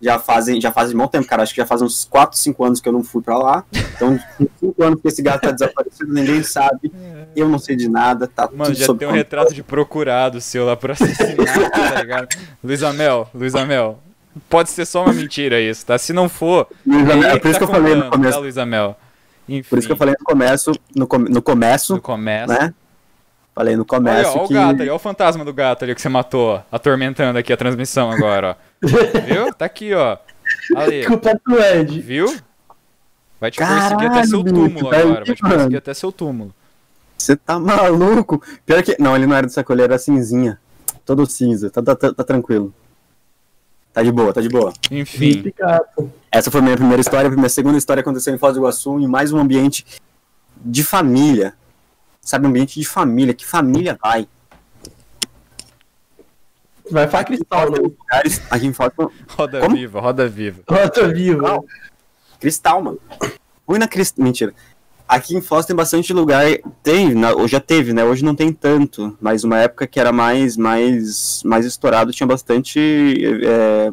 já 0.00 0.18
fazem, 0.18 0.60
já 0.60 0.70
fazem 0.72 0.96
bom 0.96 1.06
tempo, 1.06 1.26
cara. 1.26 1.42
Acho 1.42 1.52
que 1.52 1.60
já 1.60 1.66
faz 1.66 1.82
uns 1.82 2.04
4, 2.04 2.38
5 2.38 2.64
anos 2.64 2.80
que 2.80 2.88
eu 2.88 2.92
não 2.92 3.02
fui 3.02 3.22
pra 3.22 3.36
lá. 3.36 3.64
Então, 3.96 4.18
5 4.60 4.82
anos 4.82 5.00
que 5.00 5.08
esse 5.08 5.20
gato 5.22 5.42
tá 5.42 5.50
desaparecido, 5.50 6.12
ninguém 6.12 6.42
sabe. 6.42 6.92
Eu 7.34 7.48
não 7.48 7.58
sei 7.58 7.76
de 7.76 7.88
nada, 7.88 8.26
tá 8.28 8.48
Mano, 8.52 8.66
tudo 8.66 8.74
já 8.78 8.86
sob 8.86 8.98
tem 9.00 9.08
um 9.08 9.10
controle. 9.10 9.18
retrato 9.24 9.54
de 9.54 9.62
procurado 9.62 10.40
seu 10.40 10.64
lá 10.64 10.76
por 10.76 10.92
assassinato, 10.92 11.36
tá 11.72 12.00
ligado? 12.00 12.28
Luiz 12.62 12.82
Amel, 12.82 13.28
Luiz 13.34 13.54
Amel. 13.54 13.98
Pode 14.48 14.70
ser 14.70 14.86
só 14.86 15.04
uma 15.04 15.12
mentira 15.12 15.60
isso, 15.60 15.84
tá? 15.84 15.98
Se 15.98 16.12
não 16.12 16.26
for, 16.28 16.66
Luiz 16.86 17.06
é 17.08 17.12
Amel, 17.12 17.30
ele 17.32 17.40
por 17.40 17.50
isso 17.50 17.60
tá 17.60 17.66
que 17.66 17.70
eu 17.70 17.74
falei 17.74 17.94
no 17.94 18.02
contando, 18.04 18.12
começo. 18.12 18.34
Tá, 18.34 18.40
Luiz 18.40 18.58
Amel? 18.58 18.96
Enfim, 19.48 19.68
Por 19.68 19.78
isso 19.78 19.88
que 19.88 19.92
eu 19.92 19.96
falei 19.96 20.14
no 20.18 20.24
começo, 20.24 20.72
no, 20.94 21.06
com- 21.06 21.18
no 21.18 21.42
começo, 21.42 21.94
no 21.96 22.00
começo. 22.00 22.52
né? 22.52 22.72
Falei 23.54 23.76
no 23.76 23.82
Olha, 23.82 23.86
começo 23.88 24.30
ó, 24.30 24.40
ó 24.40 24.44
o 24.44 24.48
que. 24.48 24.54
gato 24.54 24.80
ali, 24.80 24.90
ó 24.90 24.96
o 24.96 24.98
fantasma 24.98 25.44
do 25.44 25.52
gato 25.52 25.84
ali 25.84 25.94
que 25.94 26.00
você 26.00 26.08
matou, 26.08 26.62
atormentando 26.72 27.38
aqui 27.38 27.52
a 27.52 27.56
transmissão 27.56 28.10
agora, 28.10 28.56
ó. 28.82 28.86
Viu? 29.26 29.52
Tá 29.52 29.66
aqui, 29.66 29.92
ó. 29.92 30.16
Ali, 30.76 31.04
Culpa 31.06 31.30
é 31.30 31.34
do 31.46 31.60
Ed. 31.62 32.00
viu? 32.00 32.34
Vai 33.40 33.50
te 33.50 33.58
Caralho, 33.58 33.96
perseguir 33.98 34.10
até 34.10 34.26
seu 34.26 34.44
túmulo 34.44 34.90
tá 34.90 34.98
agora, 34.98 35.14
vai 35.24 35.24
te 35.24 35.42
perseguir 35.42 35.58
mano. 35.58 35.78
até 35.78 35.94
seu 35.94 36.12
túmulo. 36.12 36.54
Você 37.18 37.36
tá 37.36 37.58
maluco? 37.58 38.42
Pior 38.66 38.82
que. 38.82 38.96
Não, 38.98 39.14
ele 39.16 39.26
não 39.26 39.36
era 39.36 39.46
de 39.46 39.52
sacolher, 39.52 39.84
era 39.84 39.98
cinzinha. 39.98 40.58
Todo 41.04 41.26
cinza. 41.26 41.70
Tá, 41.70 41.82
tá, 41.82 41.94
tá, 41.96 42.12
tá 42.12 42.24
tranquilo. 42.24 42.72
Tá 43.92 44.02
de 44.02 44.10
boa, 44.12 44.32
tá 44.32 44.40
de 44.40 44.48
boa. 44.48 44.72
Enfim. 44.90 45.52
Essa 46.30 46.50
foi 46.50 46.60
a 46.60 46.64
minha 46.64 46.76
primeira 46.76 47.00
história. 47.00 47.28
A 47.28 47.30
minha 47.32 47.48
segunda 47.48 47.76
história 47.78 48.00
aconteceu 48.00 48.34
em 48.34 48.38
Foz 48.38 48.54
do 48.54 48.60
Iguaçu, 48.60 48.98
em 48.98 49.06
mais 49.06 49.32
um 49.32 49.38
ambiente 49.38 49.84
de 50.56 50.82
família. 50.82 51.54
Sabe, 52.24 52.46
um 52.46 52.50
ambiente 52.50 52.78
de 52.78 52.86
família. 52.86 53.34
Que 53.34 53.44
família 53.44 53.98
vai? 54.00 54.28
Vai 56.90 57.08
falar 57.08 57.24
cristal, 57.24 57.70
Tem 57.72 57.82
né? 57.82 57.88
lugares 57.88 58.42
aqui 58.50 58.66
em 58.66 58.72
Foz. 58.72 58.90
roda 59.28 59.60
Como? 59.60 59.74
viva, 59.76 60.00
roda 60.00 60.28
viva. 60.28 60.62
Rota 60.68 61.08
viva. 61.12 61.42
Não. 61.42 61.64
Cristal, 62.38 62.82
mano. 62.82 62.98
Fui 63.66 63.78
na 63.78 63.88
Cristal. 63.88 64.24
Mentira. 64.24 64.54
Aqui 65.08 65.34
em 65.36 65.40
Foz 65.40 65.66
tem 65.66 65.74
bastante 65.74 66.12
lugar. 66.12 66.44
Tem, 66.82 67.12
na- 67.14 67.32
ou 67.32 67.48
já 67.48 67.60
teve, 67.60 67.92
né? 67.92 68.04
Hoje 68.04 68.24
não 68.24 68.34
tem 68.34 68.52
tanto. 68.52 69.16
Mas 69.20 69.42
uma 69.42 69.58
época 69.58 69.86
que 69.86 69.98
era 69.98 70.12
mais, 70.12 70.56
mais, 70.56 71.42
mais 71.44 71.64
estourado, 71.66 72.12
tinha 72.12 72.26
bastante 72.26 72.78
é, 73.44 73.90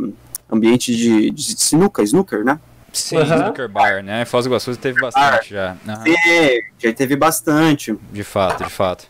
ambiente 0.52 0.96
de, 0.96 1.32
de 1.32 1.60
sinuca, 1.60 2.04
snooker, 2.04 2.44
né? 2.44 2.60
Sim, 2.94 3.18
Aham. 3.18 3.36
Snooker 3.36 3.68
Bar, 3.70 4.04
né? 4.04 4.26
Foz 4.26 4.46
do 4.46 4.50
Iguaçu 4.50 4.76
teve 4.78 5.00
bastante 5.00 5.52
já. 5.52 5.76
Aham, 5.88 6.04
É, 6.08 6.60
já 6.78 6.94
teve 6.94 7.16
bastante. 7.16 7.96
De 8.12 8.24
fato, 8.24 8.64
de 8.64 8.70
fato. 8.70 9.08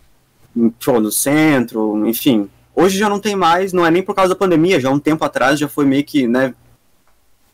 tipo, 0.79 0.99
no 0.99 1.11
centro, 1.11 2.07
enfim. 2.07 2.49
Hoje 2.75 2.97
já 2.97 3.09
não 3.09 3.19
tem 3.19 3.35
mais, 3.35 3.73
não 3.73 3.85
é 3.85 3.91
nem 3.91 4.01
por 4.03 4.15
causa 4.15 4.29
da 4.33 4.39
pandemia, 4.39 4.79
já 4.79 4.89
há 4.89 4.91
um 4.91 4.99
tempo 4.99 5.23
atrás 5.25 5.59
já 5.59 5.67
foi 5.67 5.85
meio 5.85 6.03
que, 6.03 6.27
né, 6.27 6.53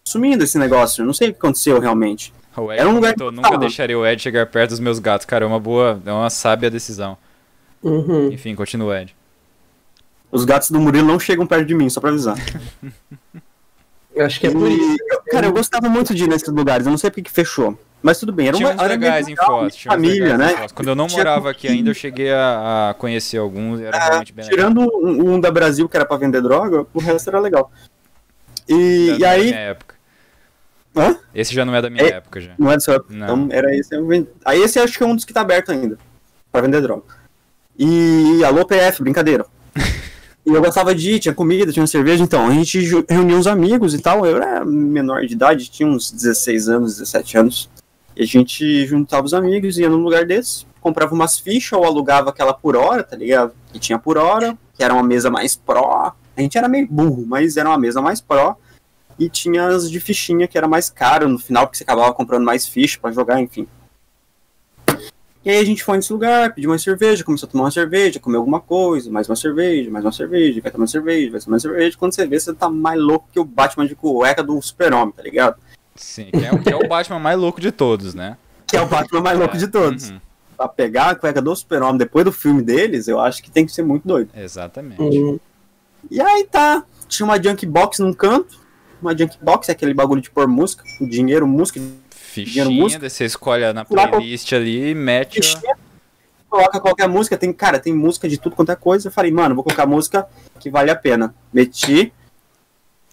sumindo 0.08 0.44
esse 0.44 0.58
negócio. 0.58 1.02
Eu 1.02 1.06
não 1.06 1.14
sei 1.14 1.30
o 1.30 1.32
que 1.34 1.40
aconteceu 1.40 1.80
realmente. 1.80 2.34
O 2.56 2.72
Ed 2.72 2.80
Era 2.80 2.90
um 2.90 2.94
lugar 2.96 3.14
comentou, 3.14 3.30
que 3.30 3.36
nunca 3.36 3.50
tava. 3.50 3.60
deixaria 3.60 3.98
o 4.00 4.06
Ed 4.06 4.22
chegar 4.22 4.46
perto 4.46 4.70
dos 4.70 4.80
meus 4.80 4.98
gatos. 5.00 5.26
Cara, 5.26 5.44
é 5.44 5.48
uma 5.48 5.60
boa, 5.60 6.00
é 6.06 6.12
uma 6.12 6.30
sábia 6.30 6.70
decisão. 6.72 7.18
Uhum. 7.84 8.32
Enfim, 8.32 8.56
continua, 8.56 9.02
Ed. 9.02 9.16
Os 10.32 10.46
gatos 10.46 10.70
do 10.72 10.80
Murilo 10.80 11.08
não 11.08 11.20
chegam 11.20 11.46
perto 11.46 11.66
de 11.66 11.76
mim, 11.76 11.90
só 11.90 12.00
pra 12.00 12.10
avisar. 12.12 12.36
Eu 14.16 14.26
Acho 14.26 14.40
que 14.40 14.48
é 14.48 14.52
por 14.52 14.70
isso. 14.72 14.96
eu- 15.12 15.24
cara, 15.36 15.48
eu 15.48 15.54
gostava 15.54 15.90
muito 15.90 16.14
de 16.16 16.24
ir 16.24 16.28
nesses 16.28 16.48
lugares, 16.50 16.86
eu 16.86 16.92
não 16.92 16.98
sei 16.98 17.10
porque 17.10 17.24
que 17.24 17.32
fechou. 17.32 17.78
Mas 18.02 18.20
tudo 18.20 18.32
bem, 18.32 18.48
era 18.50 18.58
Tinha 18.58 18.70
uma 18.72 18.84
legais 18.86 19.26
meio 19.26 19.36
em 19.36 19.40
legal, 19.40 19.60
Foz, 19.62 19.76
tinha 19.76 19.92
família, 19.92 20.38
né? 20.38 20.50
Foz. 20.50 20.72
Quando 20.72 20.88
eu 20.90 20.96
não 20.96 21.08
Tinha 21.08 21.18
morava 21.18 21.50
aqui 21.50 21.68
ainda, 21.68 21.90
eu 21.90 21.94
cheguei 21.94 22.32
a, 22.32 22.90
a 22.92 22.94
conhecer 22.94 23.38
alguns, 23.38 23.82
era 23.82 23.98
realmente 23.98 24.32
bem 24.32 24.46
legal. 24.48 24.70
Tirando 24.72 24.82
um, 24.82 25.34
um 25.34 25.40
da 25.40 25.50
Brasil 25.50 25.90
que 25.90 25.98
era 25.98 26.06
pra 26.06 26.16
vender 26.18 26.42
droga, 26.42 26.86
o 26.94 27.00
resto 27.00 27.30
era 27.30 27.40
legal. 27.40 27.72
E, 28.70 29.08
Já 29.08 29.14
e 29.14 29.16
é 29.16 29.18
da 29.18 29.30
aí. 29.32 29.44
minha 29.46 29.60
época. 29.60 29.96
Hã? 30.96 31.18
Esse 31.34 31.54
já 31.54 31.66
não 31.66 31.76
é 31.76 31.82
da 31.82 31.90
minha 31.90 32.04
É- 32.04 32.10
época 32.12 32.40
já. 32.40 32.52
Não 32.58 32.72
é 32.72 32.78
do 32.78 32.84
seu. 32.84 33.04
Não. 33.10 33.26
Então, 33.46 33.48
era 33.52 33.76
esse. 33.76 33.90
Aí 34.46 34.62
esse 34.62 34.80
acho 34.80 34.98
que 34.98 35.04
é 35.04 35.08
um 35.08 35.16
dos 35.16 35.26
que 35.26 35.34
tá 35.34 35.42
aberto 35.42 35.72
ainda. 35.72 35.98
Pra 36.52 36.62
vender 36.62 36.82
droga. 36.82 37.04
E 37.78 38.42
alô 38.46 38.66
PF, 38.66 39.02
brincadeira. 39.04 39.46
e 40.46 40.54
eu 40.54 40.62
gostava 40.62 40.94
de 40.94 41.14
ir, 41.14 41.20
tinha 41.20 41.34
comida, 41.34 41.72
tinha 41.72 41.88
cerveja, 41.88 42.24
então 42.24 42.48
a 42.48 42.54
gente 42.54 42.80
reunia 43.10 43.36
uns 43.36 43.48
amigos 43.48 43.96
e 43.96 44.00
tal. 44.00 44.26
Eu 44.26 44.38
era 44.38 44.64
menor 44.64 45.26
de 45.26 45.34
idade, 45.34 45.72
tinha 45.72 45.90
uns 45.90 46.12
16 46.12 46.70
anos, 46.70 46.98
17 46.98 47.38
anos. 47.38 47.70
E 48.16 48.22
a 48.24 48.26
gente 48.28 48.86
juntava 48.86 49.26
os 49.26 49.34
amigos, 49.34 49.80
ia 49.80 49.90
num 49.90 50.04
lugar 50.04 50.24
desse, 50.26 50.66
comprava 50.80 51.16
umas 51.16 51.40
fichas 51.40 51.78
ou 51.78 51.84
alugava 51.84 52.30
aquela 52.30 52.54
por 52.54 52.76
hora, 52.76 53.04
tá 53.04 53.16
ligado? 53.16 53.54
Que 53.74 53.80
tinha 53.80 53.98
por 53.98 54.18
hora, 54.18 54.56
que 54.76 54.84
era 54.84 54.94
uma 54.94 55.04
mesa 55.04 55.32
mais 55.32 55.56
pró. 55.56 56.14
A 56.38 56.42
gente 56.42 56.58
era 56.58 56.68
meio 56.68 56.88
burro, 56.88 57.26
mas 57.26 57.58
era 57.58 57.68
uma 57.68 57.78
mesa 57.78 58.00
mais 58.00 58.22
pró. 58.22 58.56
E 59.18 59.28
tinha 59.30 59.68
as 59.68 59.90
de 59.90 60.00
fichinha 60.00 60.48
que 60.48 60.58
era 60.58 60.68
mais 60.68 60.92
caro 60.92 61.28
no 61.28 61.40
final, 61.40 61.66
porque 61.66 61.78
você 61.78 61.84
acabava 61.84 62.14
comprando 62.14 62.44
mais 62.44 62.68
ficha 62.68 63.00
pra 63.02 63.12
jogar, 63.12 63.42
enfim. 63.42 63.66
E 65.46 65.50
aí 65.52 65.60
a 65.60 65.64
gente 65.64 65.84
foi 65.84 65.96
nesse 65.98 66.12
lugar, 66.12 66.54
pediu 66.56 66.72
uma 66.72 66.78
cerveja, 66.80 67.24
começou 67.24 67.48
a 67.48 67.52
tomar 67.52 67.66
uma 67.66 67.72
cerveja, 67.72 68.20
comer 68.20 68.38
alguma 68.38 68.60
coisa, 68.60 69.12
mais 69.12 69.30
uma 69.30 69.36
cerveja, 69.36 69.92
mais 69.92 70.04
uma 70.04 70.12
cerveja, 70.12 70.60
vai 70.60 70.72
tomar 70.72 70.88
cerveja, 70.88 71.32
vai 71.32 71.40
tomar 71.40 71.54
uma 71.56 71.60
cerveja. 71.60 71.96
Quando 72.00 72.16
você 72.16 72.26
vê, 72.26 72.40
você 72.40 72.52
tá 72.54 72.68
mais 72.68 73.00
louco 73.00 73.30
que 73.32 73.40
o 73.40 73.46
Batman 73.46 73.86
de 73.86 73.94
cueca 73.96 74.42
do 74.44 74.60
super-homem, 74.60 75.14
tá 75.16 75.22
ligado? 75.22 75.58
Sim, 75.96 76.30
que 76.32 76.44
é, 76.44 76.52
o- 76.52 76.60
que 76.64 76.70
é 76.72 76.76
o 76.76 76.88
Batman 76.88 77.20
mais 77.20 77.38
louco 77.38 77.62
de 77.62 77.72
todos, 77.72 78.16
né? 78.16 78.38
Que 78.66 78.76
é 78.76 78.82
o 78.82 78.88
Batman 78.88 79.22
mais 79.22 79.38
louco 79.38 79.56
de 79.56 79.68
todos. 79.68 80.10
Uhum, 80.10 80.20
Pra 80.58 80.68
pegar 80.68 81.10
a 81.12 81.16
cueca 81.16 81.42
do 81.42 81.56
super-homem 81.56 81.98
depois 81.98 82.26
do 82.26 82.32
filme 82.32 82.64
deles, 82.64 83.08
eu 83.08 83.20
acho 83.20 83.44
que 83.44 83.52
tem 83.52 83.66
que 83.68 83.72
ser 83.72 83.84
muito 83.84 84.08
doido. 84.08 84.30
exatamente. 84.36 85.00
Uhum. 85.02 85.40
E 86.10 86.20
aí 86.20 86.44
tá, 86.50 86.84
tinha 87.08 87.26
uma 87.26 87.42
junk 87.42 87.66
box 87.68 88.00
num 88.00 88.14
canto, 88.14 88.58
uma 89.02 89.16
junk 89.16 89.38
box 89.42 89.70
é 89.70 89.74
aquele 89.74 89.94
bagulho 89.94 90.22
de 90.22 90.32
pôr 90.32 90.48
música, 90.48 90.84
dinheiro, 91.02 91.46
música, 91.48 91.80
Fichinha, 92.44 92.66
música. 92.70 93.10
você 93.10 93.26
escolhe 93.26 93.72
na 93.72 93.86
playlist 93.86 94.52
ali 94.54 94.90
e 94.90 94.96
mete. 94.96 95.36
fichinha, 95.42 95.76
coloca 96.50 96.80
qualquer 96.80 97.08
música, 97.08 97.38
tem, 97.38 97.54
cara, 97.54 97.80
tem 97.80 97.94
música 97.94 98.28
de 98.28 98.38
tudo 98.38 98.56
quanto 98.56 98.72
é 98.72 98.76
coisa. 98.76 99.08
Eu 99.08 99.12
falei, 99.12 99.32
mano, 99.32 99.56
vou 99.56 99.64
colocar 99.64 99.86
música 99.86 100.28
que 100.60 100.70
vale 100.70 100.90
a 100.92 100.96
pena. 100.96 101.34
Meti 101.54 102.12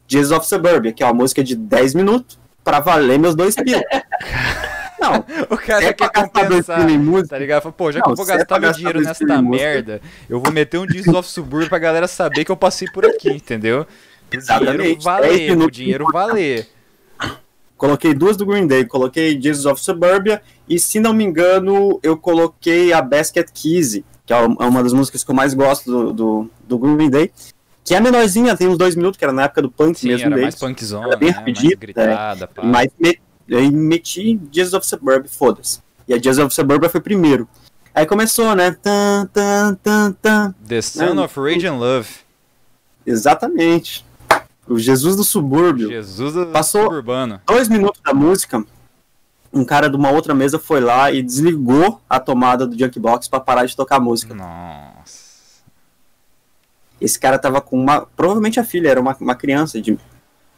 Jesus 0.08 0.32
of 0.32 0.46
Suburbia, 0.46 0.92
que 0.92 1.02
é 1.02 1.06
uma 1.06 1.14
música 1.14 1.42
de 1.42 1.56
10 1.56 1.94
minutos, 1.94 2.38
pra 2.62 2.80
valer 2.80 3.18
meus 3.18 3.34
dois 3.34 3.54
pila. 3.54 3.82
Não, 5.00 5.16
O 5.50 5.56
cara 5.56 5.84
é 5.86 5.92
quer 5.92 6.08
compensar. 6.12 6.88
música, 6.98 7.28
Tá 7.30 7.38
ligado? 7.38 7.72
Pô, 7.72 7.90
já 7.90 8.00
que 8.00 8.06
Não, 8.06 8.12
eu 8.12 8.16
vou 8.16 8.24
é 8.24 8.28
gastar 8.28 8.46
pra 8.46 8.60
meu 8.60 8.72
dinheiro 8.72 9.00
nessa 9.00 9.24
música- 9.24 9.42
merda, 9.42 10.00
eu 10.30 10.38
vou 10.38 10.52
meter 10.52 10.78
um 10.78 10.88
Jesus 10.88 11.12
of 11.16 11.28
Suburbia 11.28 11.68
pra 11.68 11.78
galera 11.80 12.06
saber 12.06 12.44
que 12.44 12.52
eu 12.52 12.56
passei 12.56 12.86
por 12.88 13.04
aqui, 13.04 13.28
entendeu? 13.30 13.84
Exatamente, 14.30 14.70
dinheiro 14.76 14.92
10 14.94 15.04
valer, 15.04 15.50
minutos 15.50 15.76
dinheiro 15.76 16.06
valer. 16.12 16.68
Coloquei 17.82 18.14
duas 18.14 18.36
do 18.36 18.46
Green 18.46 18.64
Day, 18.64 18.84
coloquei 18.84 19.40
Jesus 19.40 19.66
of 19.66 19.82
Suburbia, 19.82 20.40
e 20.68 20.78
se 20.78 21.00
não 21.00 21.12
me 21.12 21.24
engano, 21.24 21.98
eu 22.00 22.16
coloquei 22.16 22.92
a 22.92 23.02
Basket 23.02 23.48
Keys, 23.52 24.04
que 24.24 24.32
é 24.32 24.36
uma 24.36 24.84
das 24.84 24.92
músicas 24.92 25.24
que 25.24 25.30
eu 25.32 25.34
mais 25.34 25.52
gosto 25.52 25.90
do, 25.90 26.12
do, 26.12 26.50
do 26.68 26.78
Green 26.78 27.10
Day, 27.10 27.32
que 27.84 27.92
é 27.92 27.98
menorzinha, 27.98 28.56
tem 28.56 28.68
uns 28.68 28.78
dois 28.78 28.94
minutos, 28.94 29.18
que 29.18 29.24
era 29.24 29.32
na 29.32 29.42
época 29.42 29.62
do 29.62 29.68
punk 29.68 29.98
Sim, 29.98 30.06
mesmo 30.06 30.26
era 30.26 30.36
deles. 30.36 30.42
mais 30.44 30.54
punkzona, 30.54 31.08
Era 31.08 31.16
bem 31.16 31.30
né? 31.30 31.34
mais 31.34 31.46
rapidinho, 31.48 31.76
gritada, 31.76 32.46
pá. 32.46 32.62
Mas 32.62 32.88
me, 32.96 33.18
aí 33.50 33.68
meti 33.68 34.40
Jesus 34.52 34.74
of 34.74 34.86
Suburbia, 34.86 35.28
foda-se. 35.28 35.80
E 36.06 36.14
a 36.14 36.18
Jesus 36.18 36.38
of 36.38 36.54
Suburbia 36.54 36.88
foi 36.88 37.00
primeiro. 37.00 37.48
Aí 37.92 38.06
começou, 38.06 38.54
né? 38.54 38.76
Tan, 38.80 39.28
tan, 39.32 39.74
tan, 39.82 40.12
tan. 40.22 40.54
The 40.68 40.80
Son 40.82 41.14
Não, 41.14 41.24
of 41.24 41.40
Rage 41.40 41.66
and 41.66 41.78
Love. 41.80 42.08
Exatamente. 43.04 44.04
O 44.66 44.78
Jesus 44.78 45.16
do 45.16 45.24
subúrbio. 45.24 45.88
Jesus 45.88 46.34
do 46.34 46.46
Passou- 46.46 46.84
suburbano. 46.84 47.40
Dois 47.46 47.68
minutos 47.68 48.00
da 48.04 48.14
música, 48.14 48.64
um 49.52 49.64
cara 49.64 49.88
de 49.90 49.96
uma 49.96 50.10
outra 50.10 50.34
mesa 50.34 50.58
foi 50.58 50.80
lá 50.80 51.10
e 51.10 51.22
desligou 51.22 52.00
a 52.08 52.20
tomada 52.20 52.66
do 52.66 52.78
Junkbox 52.78 53.28
pra 53.28 53.40
parar 53.40 53.66
de 53.66 53.76
tocar 53.76 53.98
música. 54.00 54.34
Nossa. 54.34 55.32
Esse 57.00 57.18
cara 57.18 57.38
tava 57.38 57.60
com 57.60 57.78
uma. 57.80 58.06
Provavelmente 58.16 58.60
a 58.60 58.64
filha 58.64 58.88
era 58.88 59.00
uma, 59.00 59.16
uma 59.20 59.34
criança 59.34 59.80
de 59.80 59.98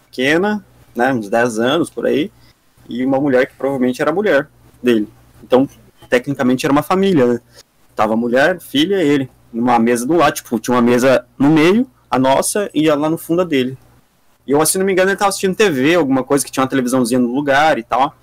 pequena, 0.06 0.64
né? 0.94 1.12
Uns 1.12 1.28
10 1.28 1.58
anos 1.58 1.88
por 1.88 2.04
aí. 2.06 2.30
E 2.88 3.04
uma 3.04 3.18
mulher 3.18 3.46
que 3.46 3.54
provavelmente 3.56 4.02
era 4.02 4.10
a 4.10 4.14
mulher 4.14 4.48
dele. 4.82 5.08
Então, 5.42 5.66
tecnicamente 6.10 6.66
era 6.66 6.72
uma 6.72 6.82
família, 6.82 7.26
né? 7.26 7.40
Tava 7.96 8.12
a 8.12 8.16
mulher, 8.16 8.60
filha 8.60 9.02
e 9.02 9.08
ele. 9.08 9.30
Numa 9.50 9.78
mesa 9.78 10.06
do 10.06 10.14
lado, 10.14 10.34
tipo, 10.34 10.58
tinha 10.58 10.74
uma 10.74 10.82
mesa 10.82 11.24
no 11.38 11.48
meio, 11.48 11.88
a 12.10 12.18
nossa, 12.18 12.68
e 12.74 12.90
lá 12.90 13.08
no 13.08 13.16
fundo 13.16 13.40
a 13.40 13.44
dele. 13.44 13.78
E 14.46 14.52
eu, 14.52 14.64
se 14.66 14.78
não 14.78 14.84
me 14.84 14.92
engano, 14.92 15.10
ele 15.10 15.16
tava 15.16 15.30
assistindo 15.30 15.56
TV, 15.56 15.94
alguma 15.94 16.22
coisa 16.22 16.44
que 16.44 16.52
tinha 16.52 16.62
uma 16.62 16.68
televisãozinha 16.68 17.18
no 17.18 17.32
lugar 17.34 17.78
e 17.78 17.82
tal. 17.82 18.14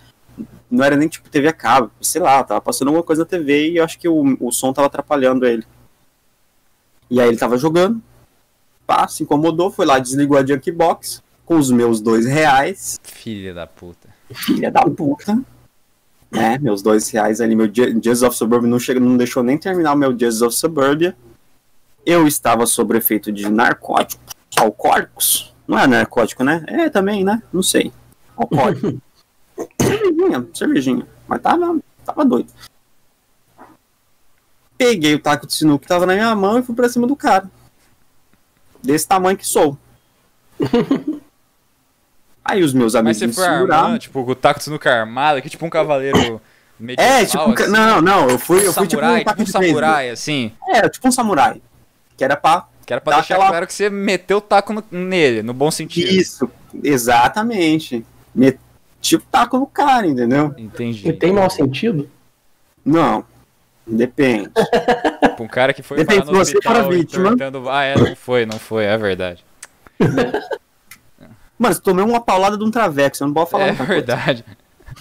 Não 0.70 0.84
era 0.84 0.96
nem 0.96 1.08
tipo 1.08 1.30
TV 1.30 1.48
a 1.50 1.54
cabo, 1.54 1.92
sei 2.00 2.22
lá, 2.22 2.44
tava 2.44 2.62
passando 2.62 2.90
alguma 2.90 3.04
coisa 3.04 3.24
na 3.24 3.26
TV 3.26 3.72
e 3.72 3.78
eu 3.78 3.84
acho 3.84 4.00
que 4.00 4.08
o, 4.08 4.38
o 4.40 4.52
som 4.52 4.72
tava 4.72 4.88
atrapalhando 4.88 5.46
ele. 5.46 5.66
E 7.10 7.20
aí 7.20 7.28
ele 7.28 7.38
tava 7.38 7.58
jogando, 7.58 8.02
pá, 8.88 9.08
se 9.08 9.24
incomodou, 9.24 9.70
foi 9.70 9.86
lá, 9.86 10.00
desligou 10.00 10.38
a 10.38 10.46
Junkbox 10.46 11.22
com 11.46 11.58
os 11.58 11.70
meus 11.70 12.00
dois 12.00 12.26
reais. 12.26 13.00
Filha 13.04 13.54
da 13.54 13.68
puta. 13.68 14.08
Filha 14.34 14.72
da 14.72 14.84
puta. 14.84 15.44
É, 16.32 16.58
meus 16.58 16.82
dois 16.82 17.10
reais 17.10 17.42
ali, 17.42 17.56
meu 17.56 17.70
Jesus 17.74 18.24
of 18.24 18.38
Suburbia 18.38 18.70
não, 18.70 18.80
chega, 18.80 19.00
não 19.02 19.18
deixou 19.18 19.44
nem 19.44 19.58
terminar 19.58 19.94
o 19.94 19.98
meu 19.98 20.18
Jesus 20.18 20.42
of 20.42 20.56
Suburbia. 20.56 21.16
Eu 22.06 22.26
estava 22.26 22.66
sob 22.66 22.98
efeito 22.98 23.32
de 23.32 23.50
narcóticos, 23.50 24.34
alcoólicos. 24.58 25.51
Não 25.68 25.78
é 25.80 25.88
narcótico, 25.88 26.44
né? 26.44 26.64
É 26.68 26.90
também, 26.90 27.24
né? 27.24 27.42
Não 27.54 27.64
sei. 27.64 27.92
Alcoólico. 28.36 29.00
cervejinha, 29.82 30.48
cervejinha. 30.54 31.08
Mas 31.28 31.42
tava, 31.42 31.80
tava 32.06 32.26
doido. 32.26 32.52
Peguei 34.78 35.14
o 35.14 35.20
taco 35.20 35.46
de 35.46 35.54
sinuca 35.54 35.84
que 35.84 35.88
tava 35.88 36.06
na 36.06 36.14
minha 36.14 36.36
mão 36.36 36.58
e 36.58 36.64
fui 36.64 36.74
pra 36.76 36.90
cima 36.90 37.06
do 37.08 37.16
cara. 37.16 37.50
Desse 38.84 39.08
tamanho 39.08 39.38
que 39.38 39.46
sou. 39.48 39.78
Aí 42.44 42.64
os 42.64 42.74
meus 42.74 42.94
Mas 42.96 43.00
amigos 43.02 43.18
você 43.18 43.28
me 43.28 43.34
foi 43.34 43.44
seguraram. 43.44 43.84
armando, 43.84 44.00
tipo, 44.00 44.26
com 44.26 44.32
o 44.32 44.36
taco 44.36 44.58
de 44.60 44.64
sinuca 44.64 44.92
armado, 44.92 45.42
que 45.42 45.50
tipo 45.50 45.64
um 45.66 45.70
cavaleiro 45.70 46.42
medieval, 46.80 47.14
É, 47.14 47.26
tipo, 47.26 47.44
um 47.44 47.54
assim. 47.54 47.68
não, 47.68 48.02
não, 48.02 48.28
eu 48.30 48.40
fui, 48.40 48.66
eu 48.66 48.74
fui 48.74 48.88
tipo 48.88 49.00
samurai, 49.00 49.22
um 49.22 49.24
tipo 49.26 49.30
um 49.42 49.44
de 49.46 49.52
beisebol. 49.52 49.68
samurai, 49.82 50.10
assim. 50.10 50.52
É, 50.70 50.90
tipo 50.90 51.08
um 51.08 51.12
samurai. 51.12 51.62
Que 52.18 52.24
era 52.24 52.36
pra. 52.36 52.68
Que 52.86 52.94
era 52.94 53.02
pra 53.02 53.16
deixar 53.18 53.36
aquela- 53.36 53.50
claro 53.50 53.68
que 53.68 53.74
você 53.74 53.90
meteu 53.90 54.38
o 54.38 54.42
taco 54.42 54.74
no- 54.74 54.84
nele, 54.92 55.42
no 55.44 55.54
bom 55.54 55.70
sentido. 55.72 56.10
Isso, 56.10 56.50
exatamente. 56.84 58.06
Meti 58.34 59.16
o 59.16 59.20
taco 59.20 59.58
no 59.58 59.66
cara, 59.68 60.08
entendeu? 60.08 60.54
Entendi. 60.58 61.08
E 61.08 61.14
tem 61.14 61.32
mau 61.32 61.50
sentido? 61.50 62.10
Não. 62.84 63.24
Depende. 63.86 64.50
Pra 65.36 65.44
um 65.44 65.48
cara 65.48 65.74
que 65.74 65.82
foi 65.84 65.98
Depende 65.98 66.22
parar 66.22 66.32
no 66.32 66.38
você 66.38 66.52
hospital 66.58 66.76
for 66.76 66.86
a 66.86 66.90
vítima. 66.90 67.24
entortando- 67.30 67.70
Ah, 67.70 67.84
é, 67.84 67.96
não 67.98 68.16
foi, 68.16 68.46
não 68.46 68.60
foi, 68.60 68.86
é 68.86 68.98
verdade. 68.98 69.44
Mano, 71.58 71.76
você 71.76 71.82
tomei 71.82 72.04
uma 72.04 72.20
paulada 72.22 72.58
de 72.58 72.64
um 72.64 72.72
traveco, 72.72 73.16
você 73.16 73.24
não 73.24 73.34
pode 73.34 73.50
falar 73.52 73.68
é 73.68 73.70
outra 73.72 73.86
coisa. 73.86 74.44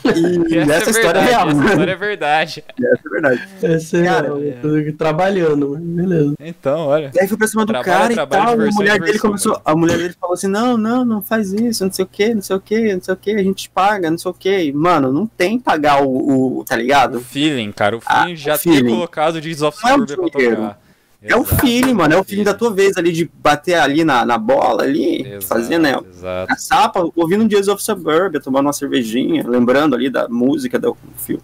Verdade. 0.05 0.41
E 0.51 0.59
Essa, 0.59 0.73
essa, 0.73 0.89
é 0.89 0.91
história 0.93 1.19
é 1.19 1.25
verdade, 1.25 1.29
real. 1.31 1.49
essa 1.49 1.65
história 1.71 1.93
é 1.93 1.97
verdade. 1.97 2.65
Essa 2.79 3.07
é 3.07 3.11
verdade. 3.11 3.49
Esse 3.63 3.97
é, 3.97 4.05
Cara, 4.05 4.27
eu 4.29 4.57
tô 4.91 4.97
trabalhando, 4.97 5.77
beleza. 5.79 6.35
Então, 6.41 6.87
olha. 6.87 7.11
E 7.15 7.21
aí 7.21 7.29
fui 7.29 7.37
pra 7.37 7.47
cima 7.47 7.65
do 7.65 7.73
Trabalho, 7.73 8.15
cara 8.15 8.15
trabalho, 8.15 8.43
e 8.43 8.45
tal. 8.45 8.49
e 8.49 8.53
a 8.53 8.57
diversão, 8.57 8.77
mulher 8.83 9.01
dele 9.01 9.19
começou. 9.19 9.53
mano. 9.53 9.63
A 9.65 9.77
mulher 9.77 9.99
dele 9.99 10.15
falou 10.21 10.35
assim: 10.35 10.47
não, 10.49 10.77
não, 10.77 11.05
não 11.05 11.23
faz 11.23 11.53
isso, 11.53 11.85
não 11.85 11.93
sei 11.93 12.05
o 12.05 12.09
que, 12.09 12.35
não 12.35 12.43
sei 12.43 12.57
o 12.57 12.61
que, 12.61 12.95
não 12.95 13.03
sei 13.03 13.15
o 13.15 13.17
que, 13.17 13.31
a 13.33 13.43
gente 13.43 13.71
paga, 13.71 14.11
não 14.11 14.19
sei 14.19 14.31
o 14.31 14.35
que. 14.35 14.73
Mano, 14.73 15.13
não 15.13 15.27
tem 15.27 15.59
pagar 15.59 16.03
o, 16.03 16.59
o- 16.61 16.65
tá 16.65 16.75
O 16.75 16.79
ligado? 16.79 17.21
feeling, 17.21 17.73
cara, 17.73 17.97
o 17.97 18.01
Ah, 18.07 18.21
feeling 18.23 18.35
o 18.35 18.37
já 18.37 18.59
feeling. 18.59 18.85
ter 18.85 18.91
colocado 18.91 19.37
o 19.37 19.41
Jesus 19.43 19.63
of 19.63 19.79
Não 19.83 19.91
é 19.91 19.95
o 19.95 19.99
Suburbia 20.09 20.31
pra 20.31 20.51
tocar. 20.57 20.80
É 21.23 21.37
o 21.37 21.45
feeling, 21.45 21.93
mano. 21.93 22.15
É 22.15 22.19
o 22.19 22.25
feeling 22.25 22.45
da 22.45 22.55
tua 22.55 22.73
vez 22.73 22.97
ali 22.97 23.13
de 23.13 23.31
bater 23.43 23.75
ali 23.75 24.05
na, 24.05 24.25
na 24.25 24.39
bola 24.39 24.83
ali, 24.85 25.21
Exato, 25.27 25.47
fazer, 25.47 25.79
né? 25.79 25.95
Exato. 26.11 26.53
A 26.53 26.57
sapa, 26.57 27.11
ouvindo 27.15 27.45
um 27.45 27.49
Jazz 27.49 27.69
of 27.69 27.83
Suburbia, 27.83 28.41
tomando 28.41 28.67
uma 28.67 28.73
cervejinha, 28.73 29.47
lembrando 29.47 29.95
ali 29.95 30.09
da 30.09 30.27
música 30.29 30.79
do 30.79 30.97
filme. 31.17 31.43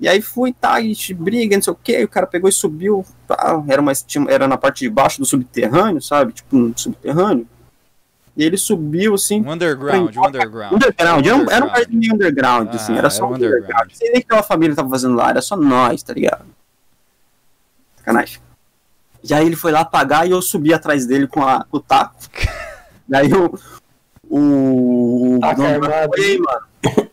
E 0.00 0.08
aí 0.08 0.20
fui, 0.20 0.52
tá, 0.52 0.80
e 0.80 0.94
te 0.94 1.14
briga, 1.14 1.56
não 1.56 1.62
sei 1.62 1.72
o 1.72 1.76
que, 1.76 2.02
o 2.04 2.08
cara 2.08 2.26
pegou 2.26 2.50
e 2.50 2.52
subiu, 2.52 3.02
tá, 3.26 3.62
era, 3.66 3.80
uma, 3.80 3.92
era 4.28 4.46
na 4.46 4.58
parte 4.58 4.80
de 4.80 4.90
baixo 4.90 5.18
do 5.20 5.24
subterrâneo, 5.24 6.02
sabe? 6.02 6.32
Tipo 6.34 6.56
um 6.56 6.72
subterrâneo. 6.76 7.46
E 8.36 8.44
ele 8.44 8.58
subiu 8.58 9.14
assim. 9.14 9.40
Um 9.40 9.52
underground, 9.52 10.14
um 10.14 10.26
underground. 10.26 10.72
Underground, 10.74 11.26
era 11.26 11.36
um, 11.36 11.40
era 11.40 11.40
um 11.40 11.40
Underground. 11.44 11.70
parque 11.72 11.96
meio 11.96 12.12
underground, 12.14 12.68
Ah, 12.70 12.74
assim, 12.76 12.92
era 12.92 12.98
era 13.02 13.10
só 13.10 13.24
um 13.24 13.30
um 13.30 13.34
underground. 13.36 13.62
underground. 13.62 13.88
Não 13.88 13.94
sei 13.96 14.08
nem 14.10 14.18
o 14.18 14.20
que 14.20 14.26
aquela 14.26 14.42
família 14.42 14.76
tava 14.76 14.90
fazendo 14.90 15.14
lá, 15.14 15.30
era 15.30 15.40
só 15.40 15.56
nós, 15.56 16.02
tá 16.02 16.12
ligado? 16.12 16.44
Sacanagem. 17.98 18.38
E 19.24 19.34
aí 19.34 19.44
ele 19.46 19.56
foi 19.56 19.72
lá 19.72 19.84
pagar 19.84 20.26
e 20.26 20.30
eu 20.30 20.40
subi 20.42 20.72
atrás 20.72 21.06
dele 21.06 21.26
com, 21.26 21.42
a, 21.42 21.64
com 21.64 21.76
o 21.78 21.80
taco. 21.80 22.16
E 23.08 23.14
aí 23.14 23.30
o. 23.32 23.56
O. 24.28 25.38
Bar 25.38 25.54
falou, 25.56 26.10
"Ei, 26.18 26.38
mano. 26.40 27.08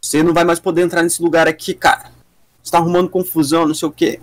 Você 0.00 0.22
não 0.22 0.32
vai 0.32 0.44
mais 0.44 0.60
poder 0.60 0.82
entrar 0.82 1.02
nesse 1.02 1.20
lugar 1.22 1.48
aqui, 1.48 1.74
cara. 1.74 2.10
Você 2.62 2.70
tá 2.70 2.78
arrumando 2.78 3.10
confusão, 3.10 3.66
não 3.66 3.74
sei 3.74 3.88
o 3.88 3.92
quê. 3.92 4.20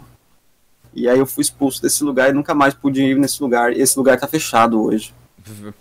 E 0.93 1.09
aí 1.09 1.19
eu 1.19 1.25
fui 1.25 1.41
expulso 1.41 1.81
desse 1.81 2.03
lugar 2.03 2.29
e 2.29 2.33
nunca 2.33 2.55
mais 2.55 2.73
pude 2.73 3.01
ir 3.03 3.17
nesse 3.17 3.41
lugar. 3.43 3.73
E 3.73 3.81
esse 3.81 3.97
lugar 3.97 4.17
tá 4.17 4.27
fechado 4.27 4.81
hoje. 4.81 5.13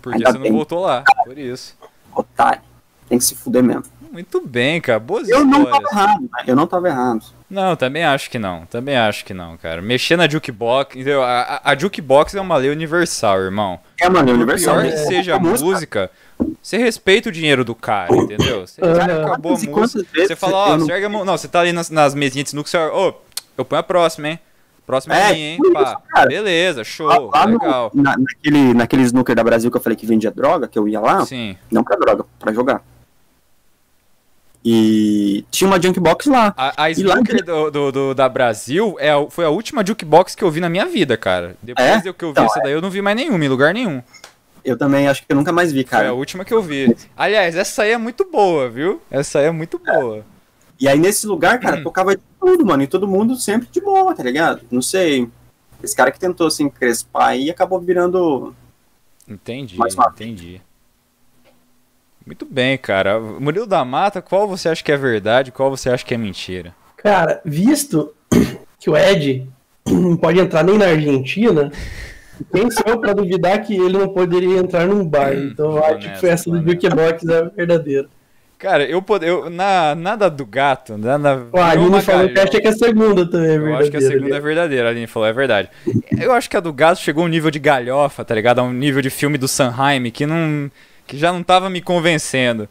Porque 0.03 0.17
Ainda 0.19 0.31
você 0.33 0.39
não 0.39 0.43
bem. 0.43 0.53
voltou 0.53 0.81
lá, 0.81 1.05
por 1.25 1.39
isso. 1.39 1.77
Otário. 2.15 2.61
Tem 3.09 3.17
que 3.19 3.25
se 3.25 3.35
fuder 3.35 3.63
mesmo. 3.63 3.85
Muito 4.11 4.41
bem, 4.45 4.81
cara. 4.81 4.99
Boas 4.99 5.29
Eu 5.29 5.45
não 5.45 5.63
histórias. 5.63 5.91
tava 5.91 6.03
errado, 6.03 6.23
né? 6.23 6.45
Eu 6.47 6.57
não 6.57 6.67
tava 6.67 6.89
errado. 6.89 7.25
Não, 7.55 7.77
também 7.77 8.03
acho 8.05 8.29
que 8.31 8.39
não. 8.39 8.67
Também 8.67 8.97
acho 8.97 9.25
que 9.25 9.33
não, 9.33 9.57
cara. 9.57 9.81
Mexer 9.81 10.17
na 10.17 10.29
jukebox. 10.29 10.95
Entendeu? 10.97 11.23
A, 11.23 11.61
a, 11.65 11.71
a 11.73 11.79
jukebox 11.79 12.35
é 12.35 12.41
uma 12.41 12.57
lei 12.57 12.71
universal, 12.71 13.41
irmão. 13.41 13.79
É, 14.01 14.09
mano, 14.09 14.29
é 14.29 14.33
Por 14.33 14.35
universal. 14.35 14.75
pior 14.75 14.85
que 14.91 14.91
né? 14.97 15.05
seja 15.07 15.37
a 15.37 15.39
música. 15.39 16.11
você 16.61 16.77
respeita 16.79 17.29
o 17.29 17.33
dinheiro 17.33 17.65
do 17.65 17.75
cara, 17.75 18.13
entendeu? 18.15 18.67
Você 18.67 18.81
Aham. 18.85 19.25
acabou 19.27 19.53
a 19.53 19.59
música. 19.59 20.07
Você 20.27 20.35
fala, 20.35 20.57
ó, 20.57 20.69
eu 20.73 20.79
não- 20.79 20.91
ergue 20.91 21.07
a 21.07 21.09
mão. 21.09 21.25
Não, 21.25 21.37
você 21.39 21.47
tá 21.47 21.61
ali 21.61 21.73
nas, 21.73 21.89
nas 21.91 22.13
mesinhas 22.15 22.45
de 22.45 22.51
sinuca, 22.51 22.69
você 22.69 22.77
ô, 22.77 23.15
eu 23.57 23.65
ponho 23.65 23.79
a 23.81 23.85
próxima, 23.85 24.29
hein? 24.31 24.41
Próxima 24.85 25.17
é, 25.17 25.31
É, 25.31 25.33
minha, 25.33 25.47
hein? 25.55 25.59
Pá. 25.73 25.99
isso. 26.19 26.29
Beleza, 26.29 26.85
show, 26.85 27.07
Lá, 27.07 27.19
lá 27.19 27.47
no- 27.47 27.59
legal. 27.59 27.91
na, 27.95 28.17
naquele, 28.19 28.75
naquele 28.75 29.03
snooker 29.05 29.35
da 29.35 29.43
Brasil 29.43 29.71
que 29.71 29.77
eu 29.77 29.81
falei 29.81 29.97
que 29.97 30.05
vendia 30.05 30.31
droga, 30.31 30.69
que 30.69 30.79
eu 30.79 30.87
ia 30.87 31.01
lá, 31.01 31.25
Sim. 31.25 31.57
não 31.71 31.83
pra 31.83 31.97
droga, 31.97 32.25
pra 32.39 32.53
jogar. 32.53 32.83
E 34.65 35.45
tinha 35.51 35.69
uma 35.69 35.81
junkbox 35.81 36.27
lá. 36.27 36.55
A, 36.57 36.85
a 36.85 36.91
E 36.91 37.03
lá 37.03 37.17
do, 37.17 37.71
do- 37.71 37.93
do- 37.93 38.15
da 38.15 38.29
Brasil 38.29 38.97
é, 38.99 39.11
foi 39.29 39.45
a 39.45 39.51
última 39.51 39.85
jukebox 39.87 40.35
que 40.35 40.43
eu 40.43 40.51
vi 40.51 40.59
na 40.61 40.71
minha 40.71 40.87
vida, 40.87 41.17
cara. 41.19 41.55
Depois 41.63 41.87
É? 41.87 42.01
do 42.01 42.15
que 42.15 42.25
eu 42.25 42.29
vi 42.29 42.33
Então, 42.33 42.47
essa 42.47 42.61
daí, 42.61 42.73
eu 42.73 42.81
não 42.81 42.89
vi 42.89 43.03
mais 43.03 43.15
nenhuma, 43.17 43.45
em 43.45 43.49
lugar 43.49 43.75
nenhum. 43.75 44.03
Eu 44.65 44.79
também 44.79 45.07
acho 45.07 45.21
que 45.21 45.27
eu 45.31 45.37
nunca 45.37 45.53
mais 45.53 45.71
vi, 45.71 45.85
Foi 45.87 45.99
a 45.99 46.01
cara. 46.03 46.15
última 46.15 46.43
que 46.47 46.55
eu 46.55 46.63
vi. 46.63 46.97
Aliás, 47.15 47.55
essa 47.55 47.83
aí 47.83 47.91
é 47.91 47.99
muito 47.99 48.25
boa, 48.31 48.71
viu? 48.71 49.03
Essa 49.11 49.41
aí 49.41 49.45
é 49.47 49.51
muito 49.51 49.79
boa. 49.79 50.25
E 50.81 50.89
aí 50.89 50.99
nesse 50.99 51.27
lugar, 51.27 51.61
cara, 51.61 51.77
Hum. 51.77 51.83
tocava 51.85 52.17
de 52.17 52.23
tudo, 52.41 52.65
mano. 52.65 52.83
E 52.83 52.87
todo 52.87 53.07
mundo 53.07 53.37
sempre 53.37 53.69
de 53.71 53.81
boa, 53.83 54.15
tá 54.15 54.23
ligado? 54.23 54.63
Não 54.71 54.81
sei. 54.81 55.29
Esse 55.83 55.95
cara 55.95 56.11
que 56.11 56.19
tentou 56.19 56.47
assim 56.47 56.71
crespar 56.71 57.29
aí 57.29 57.51
acabou 57.51 57.79
virando. 57.79 58.55
Entendi, 59.29 59.77
entendi. 60.15 60.63
Muito 62.27 62.47
bem, 62.47 62.79
cara. 62.79 63.21
Murilo 63.21 63.67
da 63.67 63.85
Mata, 63.85 64.23
qual 64.23 64.49
você 64.49 64.69
acha 64.69 64.83
que 64.83 64.91
é 64.93 64.97
verdade, 64.97 65.53
qual 65.53 65.71
você 65.71 65.91
acha 65.91 66.05
que 66.05 66.15
é 66.15 66.19
mentira? 66.19 66.75
Cara, 66.97 67.41
visto 67.45 68.13
que 68.81 68.89
o 68.89 68.97
Ed 68.97 69.47
não 69.87 70.17
pode 70.17 70.41
entrar 70.41 70.63
nem 70.65 70.79
na 70.79 70.87
Argentina, 70.87 71.71
quem 72.53 72.71
sou 72.71 72.85
eu 72.87 72.99
pra 72.99 73.13
duvidar 73.13 73.63
que 73.63 73.75
ele 73.77 73.99
não 73.99 74.09
poderia 74.09 74.59
entrar 74.59 74.87
num 74.87 75.07
bar? 75.07 75.35
Então 75.35 75.77
eu 75.77 75.85
acho 75.85 76.11
que 76.11 76.19
foi 76.19 76.31
essa 76.31 76.51
do 76.51 76.63
Jukebox 76.63 77.25
é 77.29 77.43
verdadeira. 77.51 78.09
Cara, 78.57 78.85
eu, 78.85 79.03
pod- 79.03 79.27
eu 79.27 79.51
na 79.51 79.95
nada 79.95 80.31
do 80.31 80.47
gato, 80.47 80.97
nada. 80.97 81.43
Ó, 81.53 81.61
a 81.61 81.71
virou 81.71 81.85
Aline 81.87 82.01
falou 82.01 82.29
que 82.31 82.41
acha 82.41 82.61
que 82.61 82.69
a 82.69 82.73
segunda 82.73 83.29
também 83.29 83.51
é 83.51 83.57
Eu 83.57 83.61
verdadeira. 83.65 83.79
acho 83.83 83.91
que 83.91 83.97
a 83.99 84.01
segunda 84.01 84.31
né? 84.31 84.37
é 84.37 84.41
verdadeira, 84.41 84.87
a 84.89 84.91
Aline 84.91 85.07
falou, 85.07 85.29
é 85.29 85.33
verdade. 85.35 85.69
Eu 86.19 86.33
acho 86.33 86.49
que 86.49 86.57
a 86.57 86.61
do 86.61 86.73
gato 86.73 86.99
chegou 87.01 87.25
a 87.25 87.27
um 87.27 87.29
nível 87.29 87.51
de 87.51 87.59
galhofa, 87.59 88.25
tá 88.25 88.35
ligado? 88.35 88.61
A 88.61 88.63
um 88.63 88.73
nível 88.73 89.03
de 89.03 89.11
filme 89.11 89.37
do 89.37 89.47
Sanheim 89.47 90.11
que 90.11 90.25
não. 90.25 90.71
Que 91.07 91.17
já 91.19 91.33
não 91.33 91.43
tava 91.43 91.69
me 91.71 91.81
convencendo. 91.83 92.69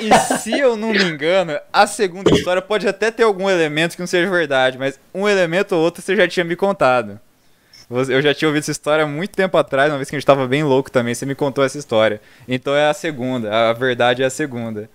E 0.00 0.38
se 0.38 0.58
eu 0.58 0.76
não 0.76 0.90
me 0.92 1.02
engano, 1.04 1.58
a 1.72 1.86
segunda 1.86 2.30
história 2.34 2.62
pode 2.62 2.88
até 2.88 3.10
ter 3.10 3.24
algum 3.24 3.48
elemento 3.50 3.94
que 3.94 4.00
não 4.00 4.06
seja 4.06 4.30
verdade, 4.30 4.78
mas 4.78 4.98
um 5.14 5.28
elemento 5.28 5.74
ou 5.76 5.82
outro 5.82 6.00
você 6.02 6.16
já 6.16 6.26
tinha 6.26 6.44
me 6.44 6.56
contado. 6.56 7.20
Eu 7.90 8.22
já 8.22 8.32
tinha 8.32 8.48
ouvido 8.48 8.62
essa 8.62 8.70
história 8.70 9.04
há 9.04 9.06
muito 9.06 9.32
tempo 9.32 9.58
atrás, 9.58 9.90
uma 9.90 9.98
vez 9.98 10.08
que 10.08 10.14
a 10.16 10.18
gente 10.18 10.26
tava 10.26 10.46
bem 10.46 10.62
louco 10.62 10.90
também, 10.90 11.12
você 11.14 11.26
me 11.26 11.34
contou 11.34 11.62
essa 11.64 11.76
história. 11.76 12.20
Então 12.48 12.74
é 12.74 12.88
a 12.88 12.94
segunda, 12.94 13.68
a 13.68 13.72
verdade 13.72 14.22
é 14.22 14.26
a 14.26 14.30
segunda. 14.30 14.88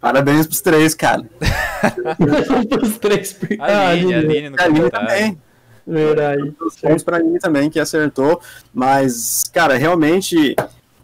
Parabéns 0.00 0.46
pros 0.46 0.60
três, 0.60 0.94
cara. 0.94 1.22
Os 2.82 2.98
três 2.98 3.32
per- 3.32 3.56
A 3.60 3.64
Ah, 3.64 3.88
Aline, 3.90 4.14
a 4.14 4.18
Aline, 4.18 4.32
Aline 4.36 4.50
no 4.50 4.56
A 4.60 4.62
Aline 4.64 4.78
comentário. 4.78 5.08
também. 5.08 5.38
Verdade. 5.86 6.54
Os 6.60 6.76
pontos 6.76 7.04
pra 7.04 7.20
mim 7.20 7.38
também, 7.38 7.70
que 7.70 7.78
acertou. 7.78 8.40
Mas, 8.74 9.44
cara, 9.52 9.76
realmente 9.76 10.56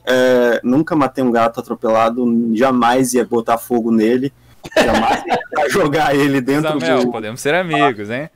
é, 0.04 0.60
nunca 0.64 0.96
matei 0.96 1.22
um 1.22 1.30
gato 1.30 1.60
atropelado, 1.60 2.26
jamais 2.54 3.14
ia 3.14 3.24
botar 3.24 3.58
fogo 3.58 3.92
nele, 3.92 4.32
jamais 4.76 5.22
ia 5.24 5.68
jogar 5.70 6.14
ele 6.14 6.40
dentro 6.40 6.80
Samel, 6.80 7.04
do. 7.04 7.12
podemos 7.12 7.40
ser 7.40 7.54
amigos, 7.54 8.10
hein? 8.10 8.28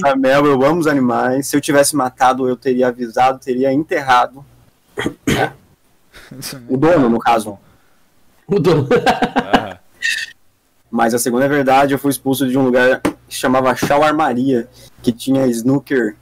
Samel, 0.00 0.46
eu 0.46 0.64
amo 0.64 0.80
os 0.80 0.86
animais. 0.86 1.48
Se 1.48 1.56
eu 1.56 1.60
tivesse 1.60 1.96
matado, 1.96 2.48
eu 2.48 2.56
teria 2.56 2.88
avisado, 2.88 3.38
teria 3.38 3.72
enterrado. 3.72 4.44
O 6.68 6.76
dono, 6.76 7.08
no 7.08 7.18
caso. 7.18 7.58
O 8.46 8.58
dono. 8.58 8.88
Ah, 9.36 9.78
Mas 10.90 11.12
a 11.12 11.18
segunda 11.18 11.44
é 11.44 11.48
verdade, 11.48 11.92
eu 11.92 11.98
fui 11.98 12.10
expulso 12.10 12.48
de 12.48 12.56
um 12.56 12.62
lugar 12.64 13.00
que 13.00 13.10
se 13.28 13.38
chamava 13.40 13.74
Shawarmaria, 13.76 14.68
que 15.04 15.12
tinha 15.12 15.46
snooker, 15.46 16.16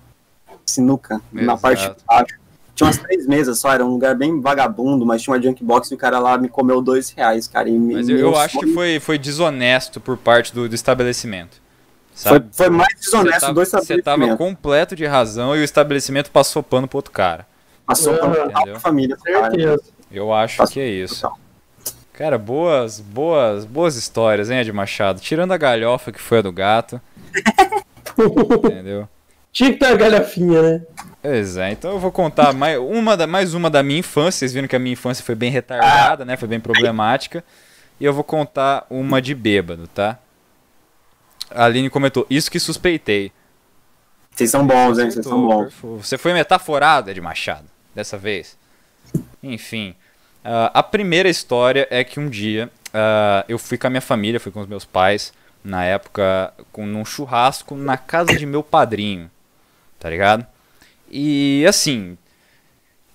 sinuca, 0.66 1.20
na 1.32 1.42
Exato. 1.54 1.60
parte 1.62 1.88
de 1.88 1.94
baixo. 2.06 2.42
Tinha 2.74 2.86
umas 2.86 2.98
três 2.98 3.26
mesas 3.26 3.58
só, 3.58 3.72
era 3.72 3.84
um 3.84 3.90
lugar 3.90 4.14
bem 4.16 4.40
vagabundo, 4.40 5.04
mas 5.06 5.22
tinha 5.22 5.34
uma 5.34 5.42
junkbox 5.42 5.90
e 5.90 5.94
o 5.94 5.98
cara 5.98 6.18
lá 6.18 6.36
me 6.38 6.48
comeu 6.48 6.80
dois 6.82 7.10
reais, 7.10 7.46
cara. 7.46 7.68
E 7.68 7.72
me- 7.78 7.94
Mas 7.94 8.08
eu, 8.08 8.16
eu 8.18 8.36
acho 8.36 8.58
que 8.58 8.66
foi, 8.74 8.98
foi 8.98 9.18
desonesto 9.18 10.00
por 10.00 10.16
parte 10.16 10.54
do, 10.54 10.68
do 10.68 10.74
estabelecimento. 10.74 11.60
foi, 12.14 12.32
Sabe? 12.32 12.48
foi 12.52 12.70
mais 12.70 12.88
Você 12.96 13.04
desonesto 13.04 13.40
tava, 13.40 13.52
do 13.52 13.60
você 13.64 13.70
tava 13.72 13.84
estabelecimento. 13.98 14.38
completo 14.38 14.96
de 14.96 15.04
razão 15.06 15.54
e 15.54 15.60
o 15.60 15.64
estabelecimento 15.64 16.30
passou 16.30 16.62
pano 16.62 16.88
pro 16.88 16.98
outro 16.98 17.12
cara. 17.12 17.46
Passou 17.86 18.14
pra 18.16 18.28
Entendeu? 18.28 18.46
matar 18.52 18.76
a 18.76 18.80
família, 18.80 19.16
cara. 19.22 19.50
Certeza. 19.50 19.82
Eu 20.10 20.32
acho 20.32 20.56
Passou 20.56 20.72
que 20.74 20.80
é 20.80 20.88
isso. 20.88 21.20
total. 21.22 21.38
Cara, 22.14 22.38
boas, 22.38 23.00
boas, 23.00 23.64
boas 23.64 23.96
histórias, 23.96 24.50
hein, 24.50 24.58
Ed 24.60 24.72
Machado? 24.72 25.20
Tirando 25.20 25.52
a 25.52 25.56
galhofa 25.58 26.10
que 26.12 26.20
foi 26.20 26.38
a 26.38 26.42
do 26.42 26.52
gato. 26.52 27.00
entendeu? 28.18 29.08
Tinha 29.52 29.72
que 29.72 29.78
ter 29.78 29.86
a 29.86 29.94
galhofinha, 29.94 30.62
né? 30.62 30.82
Pois 31.20 31.56
é, 31.56 31.72
então 31.72 31.92
eu 31.92 31.98
vou 31.98 32.10
contar 32.10 32.54
mais 32.54 32.78
uma, 32.78 33.16
da, 33.16 33.26
mais 33.26 33.52
uma 33.54 33.68
da 33.68 33.82
minha 33.82 34.00
infância. 34.00 34.38
Vocês 34.38 34.52
viram 34.52 34.66
que 34.66 34.74
a 34.74 34.78
minha 34.78 34.94
infância 34.94 35.24
foi 35.24 35.34
bem 35.34 35.50
retardada, 35.50 36.24
né? 36.24 36.36
Foi 36.36 36.48
bem 36.48 36.58
problemática. 36.58 37.44
E 38.00 38.04
eu 38.04 38.12
vou 38.12 38.24
contar 38.24 38.86
uma 38.88 39.20
de 39.20 39.34
bêbado, 39.34 39.86
tá? 39.86 40.18
A 41.50 41.66
Aline 41.66 41.90
comentou, 41.90 42.26
isso 42.30 42.50
que 42.50 42.58
suspeitei. 42.58 43.30
Vocês 44.30 44.50
são 44.50 44.66
bons, 44.66 44.98
hein? 44.98 45.10
Vocês 45.10 45.26
são 45.26 45.46
bons. 45.46 45.74
Você 45.82 46.16
foi 46.16 46.32
metaforado, 46.32 47.10
Ed 47.10 47.20
Machado, 47.20 47.66
dessa 47.94 48.16
vez. 48.16 48.56
Enfim, 49.42 49.94
ah, 50.42 50.70
a 50.72 50.82
primeira 50.82 51.28
história 51.28 51.86
é 51.90 52.02
que 52.02 52.18
um 52.18 52.28
dia 52.28 52.70
ah, 52.94 53.44
eu 53.48 53.58
fui 53.58 53.76
com 53.76 53.86
a 53.86 53.90
minha 53.90 54.00
família, 54.00 54.40
fui 54.40 54.50
com 54.50 54.60
os 54.60 54.66
meus 54.66 54.84
pais, 54.84 55.32
na 55.64 55.84
época, 55.84 56.52
com, 56.72 56.86
num 56.86 57.04
churrasco 57.04 57.74
na 57.76 57.96
casa 57.96 58.36
de 58.36 58.46
meu 58.46 58.62
padrinho, 58.62 59.30
tá 60.00 60.10
ligado? 60.10 60.46
E 61.10 61.64
assim, 61.68 62.18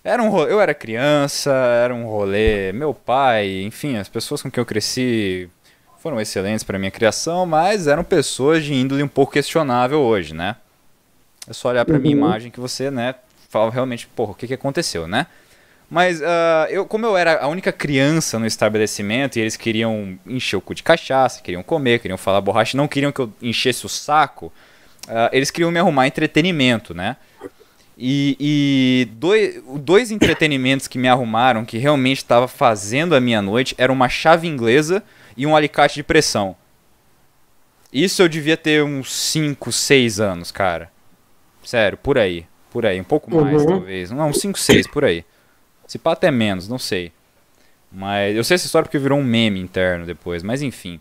era 0.03 0.21
um 0.23 0.29
ro- 0.29 0.45
eu 0.47 0.61
era 0.61 0.73
criança, 0.73 1.51
era 1.51 1.93
um 1.93 2.05
rolê, 2.05 2.71
meu 2.71 2.93
pai, 2.93 3.61
enfim, 3.63 3.97
as 3.97 4.07
pessoas 4.07 4.41
com 4.41 4.49
quem 4.49 4.61
eu 4.61 4.65
cresci 4.65 5.49
foram 5.99 6.21
excelentes 6.21 6.63
para 6.63 6.79
minha 6.79 6.91
criação, 6.91 7.45
mas 7.45 7.87
eram 7.87 8.03
pessoas 8.03 8.63
de 8.63 8.73
índole 8.73 9.03
um 9.03 9.07
pouco 9.07 9.33
questionável 9.33 9.99
hoje, 9.99 10.33
né? 10.33 10.55
É 11.49 11.53
só 11.53 11.69
olhar 11.69 11.85
pra 11.85 11.99
minha 11.99 12.11
Uhum. 12.13 12.19
imagem 12.19 12.51
que 12.51 12.59
você, 12.59 12.91
né, 12.91 13.15
fala 13.49 13.71
realmente, 13.71 14.07
porra, 14.07 14.31
o 14.31 14.35
que 14.35 14.47
que 14.47 14.53
aconteceu, 14.53 15.07
né? 15.07 15.27
Mas 15.89 16.21
ah, 16.21 16.67
eu, 16.69 16.85
como 16.85 17.05
eu 17.05 17.15
era 17.15 17.39
a 17.41 17.47
única 17.47 17.71
criança 17.71 18.37
no 18.37 18.45
estabelecimento 18.45 19.37
e 19.37 19.41
eles 19.41 19.55
queriam 19.55 20.19
encher 20.25 20.57
o 20.57 20.61
cu 20.61 20.75
de 20.75 20.83
cachaça, 20.83 21.41
queriam 21.41 21.63
comer, 21.63 21.99
queriam 21.99 22.17
falar 22.17 22.41
borracha, 22.41 22.75
não 22.75 22.87
queriam 22.87 23.11
que 23.11 23.19
eu 23.21 23.31
enchesse 23.41 23.85
o 23.85 23.89
saco, 23.89 24.51
ah, 25.07 25.29
eles 25.31 25.49
queriam 25.49 25.71
me 25.71 25.79
arrumar 25.79 26.05
entretenimento, 26.07 26.93
né? 26.93 27.15
E, 27.97 28.37
e 28.39 29.07
dois, 29.13 29.59
dois 29.79 30.11
entretenimentos 30.11 30.87
que 30.87 30.99
me 30.99 31.07
arrumaram, 31.07 31.65
que 31.65 31.77
realmente 31.79 32.17
estava 32.17 32.47
fazendo 32.47 33.15
a 33.15 33.19
minha 33.19 33.41
noite, 33.41 33.73
era 33.77 33.91
uma 33.91 34.07
chave 34.07 34.47
inglesa 34.47 35.01
e 35.35 35.47
um 35.47 35.55
alicate 35.55 35.95
de 35.95 36.03
pressão. 36.03 36.55
Isso 37.91 38.21
eu 38.21 38.27
devia 38.29 38.57
ter 38.57 38.83
uns 38.83 39.11
5, 39.15 39.71
6 39.71 40.19
anos, 40.19 40.51
cara. 40.51 40.91
Sério, 41.63 41.97
por 41.97 42.17
aí. 42.19 42.45
Por 42.69 42.85
aí, 42.85 42.99
um 42.99 43.03
pouco 43.03 43.33
mais, 43.33 43.61
Uhum. 43.61 43.67
talvez. 43.67 44.11
Não, 44.11 44.29
uns 44.29 44.39
5, 44.39 44.59
6, 44.59 44.85
por 44.87 45.03
aí. 45.05 45.23
Se 45.87 45.97
pá 45.97 46.11
até 46.11 46.29
menos, 46.29 46.67
não 46.67 46.77
sei. 46.77 47.11
Mas 47.91 48.35
eu 48.35 48.43
sei 48.43 48.55
essa 48.55 48.65
história 48.65 48.85
porque 48.85 48.99
virou 48.99 49.17
um 49.17 49.23
meme 49.23 49.59
interno 49.59 50.05
depois, 50.05 50.43
mas 50.43 50.61
enfim. 50.61 50.99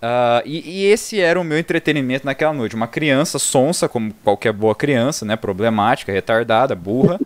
Ah, 0.00 0.42
e, 0.46 0.82
e 0.82 0.84
esse 0.86 1.20
era 1.20 1.38
o 1.40 1.44
meu 1.44 1.58
entretenimento 1.58 2.24
naquela 2.24 2.52
noite. 2.52 2.74
Uma 2.76 2.86
criança 2.88 3.38
sonsa, 3.38 3.88
como 3.88 4.14
qualquer 4.24 4.52
boa 4.52 4.74
criança, 4.74 5.24
né? 5.24 5.36
Problemática, 5.36 6.12
retardada, 6.12 6.74
burra. 6.74 7.18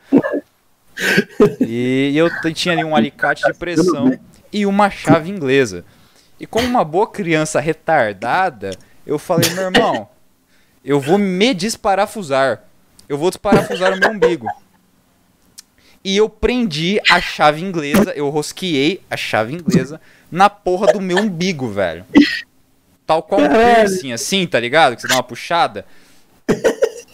E, 1.61 2.13
eu 2.17 2.31
t- 2.41 2.53
tinha 2.53 2.73
ali 2.75 2.83
um 2.85 2.97
alicate 2.97 3.45
de 3.45 3.53
pressão 3.53 4.19
e 4.53 4.65
uma 4.65 4.89
chave 4.89 5.31
inglesa. 5.31 5.85
E 6.41 6.47
como 6.47 6.67
uma 6.67 6.85
boa 6.85 7.07
criança 7.07 7.61
retardada, 7.61 8.71
eu 9.07 9.19
falei, 9.19 9.51
meu 9.51 9.65
irmão, 9.65 10.09
eu 10.85 11.01
vou 11.01 11.19
me 11.19 11.53
desparafusar. 11.55 12.65
Eu 13.09 13.19
vou 13.19 13.31
desparafusar 13.31 13.93
o 13.93 14.01
meu 14.01 14.11
umbigo. 14.11 14.49
E 16.05 16.17
eu 16.17 16.29
prendi 16.29 17.01
a 17.11 17.19
chave 17.19 17.63
inglesa, 17.63 18.13
eu 18.15 18.29
rosqueei 18.29 19.01
a 19.11 19.17
chave 19.17 19.55
inglesa 19.55 19.99
na 20.31 20.51
porra 20.51 20.93
do 20.93 21.01
meu 21.01 21.17
umbigo, 21.17 21.69
velho. 21.69 22.05
Tal 23.07 23.23
qual 23.23 23.41
um 23.41 23.49
piercing, 23.49 24.13
assim, 24.13 24.47
tá 24.47 24.61
ligado? 24.61 24.97
Que 24.97 25.03
você 25.03 25.09
dá 25.09 25.15
uma 25.15 25.23
puxada. 25.23 25.87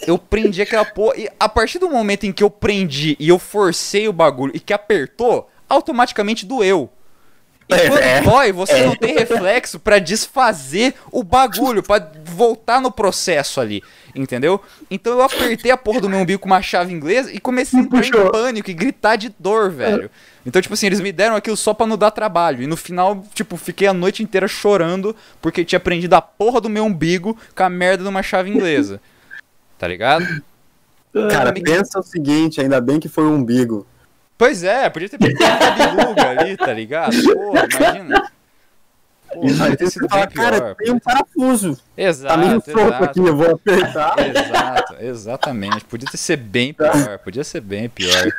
Eu 0.06 0.18
prendi 0.18 0.60
aquela 0.60 0.84
porra. 0.84 1.16
E 1.16 1.28
a 1.38 1.48
partir 1.48 1.78
do 1.78 1.88
momento 1.88 2.24
em 2.24 2.32
que 2.32 2.42
eu 2.42 2.50
prendi 2.50 3.16
e 3.20 3.28
eu 3.28 3.38
forcei 3.38 4.08
o 4.08 4.12
bagulho 4.12 4.52
e 4.54 4.60
que 4.60 4.72
apertou, 4.72 5.48
automaticamente 5.68 6.44
doeu. 6.44 6.90
E 7.70 7.74
É, 7.74 7.88
quando 7.88 8.02
é. 8.02 8.20
dói, 8.20 8.52
você 8.52 8.84
não 8.84 8.96
tem 8.96 9.14
reflexo 9.14 9.78
pra 9.78 9.98
desfazer 9.98 10.94
o 11.12 11.22
bagulho, 11.22 11.82
pra 11.82 12.04
voltar 12.24 12.80
no 12.80 12.90
processo 12.90 13.60
ali, 13.60 13.82
entendeu? 14.14 14.60
Então 14.90 15.12
eu 15.12 15.22
apertei 15.22 15.70
a 15.70 15.76
porra 15.76 16.00
do 16.00 16.08
meu 16.08 16.18
umbigo 16.18 16.40
com 16.40 16.46
uma 16.46 16.60
chave 16.60 16.92
inglesa 16.92 17.32
e 17.32 17.38
comecei 17.38 17.78
a 17.78 17.82
entrar 17.82 18.04
em 18.04 18.30
pânico 18.30 18.70
e 18.70 18.74
gritar 18.74 19.14
de 19.16 19.32
dor, 19.38 19.70
velho. 19.70 20.10
Então, 20.44 20.60
tipo 20.60 20.74
assim, 20.74 20.86
eles 20.86 21.00
me 21.00 21.12
deram 21.12 21.36
aquilo 21.36 21.56
só 21.56 21.72
pra 21.72 21.86
não 21.86 21.96
dar 21.96 22.10
trabalho. 22.10 22.62
E 22.62 22.66
no 22.66 22.76
final, 22.76 23.24
tipo, 23.34 23.56
fiquei 23.56 23.86
a 23.86 23.92
noite 23.94 24.22
inteira 24.22 24.48
chorando 24.48 25.14
porque 25.40 25.64
tinha 25.64 25.78
prendido 25.78 26.14
a 26.14 26.20
porra 26.20 26.60
do 26.60 26.68
meu 26.68 26.84
umbigo 26.84 27.38
com 27.54 27.62
a 27.62 27.68
merda 27.68 28.02
de 28.02 28.08
uma 28.08 28.22
chave 28.22 28.50
inglesa. 28.50 29.00
Tá 29.78 29.86
ligado? 29.86 30.24
Cara, 31.30 31.52
pensa 31.52 31.98
o 31.98 32.02
seguinte, 32.02 32.60
ainda 32.60 32.80
bem 32.80 32.98
que 32.98 33.08
foi 33.08 33.24
um 33.24 33.34
umbigo. 33.34 33.86
Pois 34.40 34.64
é, 34.64 34.88
podia 34.88 35.06
ter 35.06 35.18
pegado 35.18 35.62
uma 35.62 36.02
biluga 36.02 36.28
ali, 36.30 36.56
tá 36.56 36.72
ligado? 36.72 37.12
Porra, 37.22 37.68
imagina. 37.78 38.30
Pô, 39.34 39.42
ter 39.76 39.90
sido 39.90 40.08
bem 40.08 40.28
cara, 40.30 40.56
pior. 40.56 40.74
tem 40.76 40.92
um 40.94 40.98
parafuso. 40.98 41.78
Exato, 41.94 42.34
Tá 42.34 42.40
meio 42.40 42.62
exato. 42.66 43.04
aqui, 43.04 43.18
eu 43.20 43.36
vou 43.36 43.50
apertar. 43.54 44.14
Exato, 44.18 44.96
exatamente. 44.98 45.84
Podia 45.84 46.08
ter 46.10 46.16
ser 46.16 46.38
bem 46.38 46.72
pior, 46.72 47.18
podia 47.18 47.44
ser 47.44 47.60
bem 47.60 47.86
pior. 47.90 48.32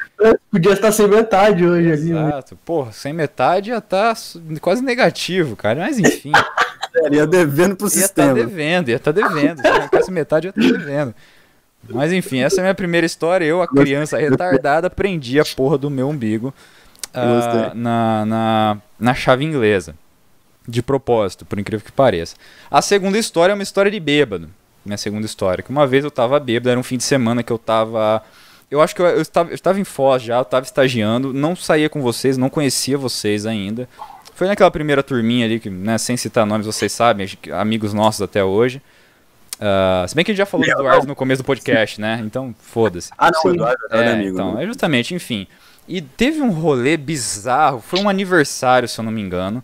Podia 0.52 0.74
estar 0.74 0.92
sem 0.92 1.08
metade 1.08 1.64
hoje 1.68 1.92
ali, 1.92 2.14
né? 2.14 2.28
Exato. 2.30 2.56
Porra, 2.66 2.92
sem 2.92 3.14
metade 3.14 3.70
ia 3.70 3.78
estar 3.78 4.18
quase 4.60 4.82
negativo, 4.82 5.56
cara. 5.56 5.82
Mas 5.82 6.00
enfim, 6.00 6.32
Sério, 6.92 7.14
ia 7.22 7.28
devendo 7.28 7.76
pro 7.76 7.86
ia 7.86 7.90
estar 7.90 8.02
sistema. 8.08 8.34
devendo, 8.34 8.90
ia 8.90 8.96
estar 8.96 9.12
devendo. 9.12 9.62
Se 9.62 9.68
arrancasse 9.68 10.12
metade, 10.12 10.48
ia 10.48 10.50
estar 10.50 10.62
devendo. 10.78 11.14
Mas 11.90 12.12
enfim, 12.14 12.40
essa 12.40 12.58
é 12.58 12.60
a 12.60 12.64
minha 12.64 12.76
primeira 12.76 13.06
história. 13.06 13.46
Eu, 13.46 13.62
a 13.62 13.68
criança 13.68 14.18
retardada, 14.18 14.90
prendi 14.90 15.40
a 15.40 15.46
porra 15.46 15.78
do 15.78 15.90
meu 15.90 16.10
umbigo 16.10 16.54
Gostei. 17.14 17.74
na, 17.74 18.26
na, 18.26 18.78
na 19.00 19.14
chave 19.14 19.44
inglesa. 19.44 19.96
De 20.68 20.84
propósito, 20.84 21.44
por 21.44 21.58
incrível 21.58 21.84
que 21.84 21.92
pareça. 21.92 22.36
A 22.70 22.82
segunda 22.84 23.18
história 23.18 23.52
é 23.52 23.56
uma 23.56 23.64
história 23.64 23.90
de 23.90 24.00
bêbado. 24.00 24.48
Minha 24.86 24.98
segunda 24.98 25.26
história. 25.26 25.64
Que 25.64 25.72
uma 25.72 25.88
vez 25.88 26.04
eu 26.04 26.12
tava 26.12 26.40
bêbado, 26.40 26.70
era 26.70 26.80
um 26.80 26.84
fim 26.84 26.98
de 26.98 27.04
semana 27.04 27.42
que 27.42 27.52
eu 27.52 27.58
tava. 27.58 28.22
Eu 28.70 28.80
acho 28.80 28.96
que 28.96 29.02
eu, 29.02 29.08
eu, 29.08 29.22
estava, 29.22 29.50
eu 29.50 29.56
estava 29.56 29.80
em 29.80 29.84
Foz 29.84 30.22
já, 30.22 30.38
eu 30.38 30.44
estava 30.44 30.64
estagiando, 30.64 31.34
não 31.34 31.56
saía 31.56 31.90
com 31.90 32.02
vocês, 32.02 32.38
não 32.38 32.50
conhecia 32.50 32.98
vocês 32.98 33.46
ainda. 33.46 33.90
Foi 34.36 34.48
naquela 34.48 34.72
primeira 34.72 35.04
turminha 35.04 35.46
ali, 35.46 35.60
que, 35.60 35.70
né, 35.70 35.98
sem 35.98 36.16
citar 36.16 36.46
nomes, 36.46 36.66
vocês 36.66 36.92
sabem, 36.92 37.28
amigos 37.52 37.94
nossos 37.94 38.22
até 38.22 38.44
hoje. 38.44 38.82
Uh, 39.62 40.08
se 40.08 40.16
bem 40.16 40.26
que 40.26 40.32
a 40.32 40.34
gente 40.34 40.40
já 40.40 40.46
falou 40.46 40.66
do 40.66 40.72
Eduardo 40.72 41.06
no 41.06 41.16
começo 41.16 41.44
do 41.44 41.46
podcast, 41.46 42.02
né? 42.02 42.20
Então, 42.26 42.56
foda-se. 42.60 43.12
Ah, 43.16 43.30
não, 43.32 43.52
o 43.52 43.54
Eduardo 43.54 43.78
é, 43.92 43.98
É, 44.06 44.12
amigo. 44.14 44.30
então, 44.34 44.56
né? 44.56 44.64
é 44.64 44.66
justamente, 44.66 45.14
enfim. 45.14 45.46
E 45.88 46.02
teve 46.02 46.42
um 46.42 46.50
rolê 46.50 46.98
bizarro, 46.98 47.80
foi 47.80 48.00
um 48.00 48.10
aniversário, 48.10 48.88
se 48.88 49.00
eu 49.00 49.04
não 49.04 49.12
me 49.12 49.22
engano. 49.22 49.64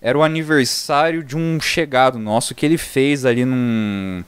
Era 0.00 0.16
o 0.16 0.22
aniversário 0.22 1.24
de 1.24 1.36
um 1.36 1.58
chegado 1.60 2.18
nosso 2.18 2.54
que 2.54 2.64
ele 2.64 2.78
fez 2.78 3.24
ali 3.24 3.44
num. 3.44 4.22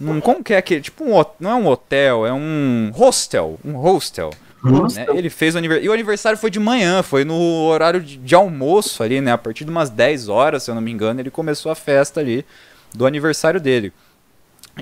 num 0.00 0.20
como 0.20 0.42
que 0.42 0.54
é 0.54 0.56
aquele? 0.58 0.80
Tipo 0.80 1.04
um. 1.04 1.22
Não 1.40 1.50
é 1.50 1.54
um 1.54 1.66
hotel, 1.66 2.24
é 2.24 2.32
um 2.32 2.90
hostel. 2.94 3.58
Um 3.64 3.72
hostel. 3.72 4.30
né? 4.62 5.06
Ele 5.14 5.28
fez 5.28 5.54
o 5.54 5.58
aniversário. 5.58 5.84
E 5.86 5.88
o 5.88 5.92
aniversário 5.92 6.38
foi 6.38 6.50
de 6.50 6.60
manhã, 6.60 7.02
foi 7.02 7.24
no 7.24 7.36
horário 7.64 8.00
de, 8.00 8.16
de 8.16 8.34
almoço 8.34 9.02
ali, 9.02 9.20
né? 9.20 9.32
A 9.32 9.38
partir 9.38 9.64
de 9.64 9.70
umas 9.70 9.90
10 9.90 10.28
horas, 10.28 10.62
se 10.62 10.70
eu 10.70 10.74
não 10.74 10.82
me 10.82 10.92
engano, 10.92 11.20
ele 11.20 11.30
começou 11.30 11.70
a 11.72 11.74
festa 11.74 12.20
ali 12.20 12.46
do 12.94 13.04
aniversário 13.04 13.60
dele. 13.60 13.92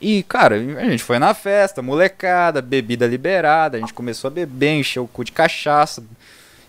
E, 0.02 0.22
cara, 0.24 0.56
a 0.56 0.84
gente 0.84 1.02
foi 1.02 1.18
na 1.18 1.34
festa, 1.34 1.80
molecada, 1.80 2.60
bebida 2.60 3.06
liberada, 3.06 3.76
a 3.76 3.80
gente 3.80 3.94
começou 3.94 4.28
a 4.28 4.30
beber, 4.30 4.74
encher 4.74 5.00
o 5.00 5.06
cu 5.06 5.24
de 5.24 5.32
cachaça. 5.32 6.02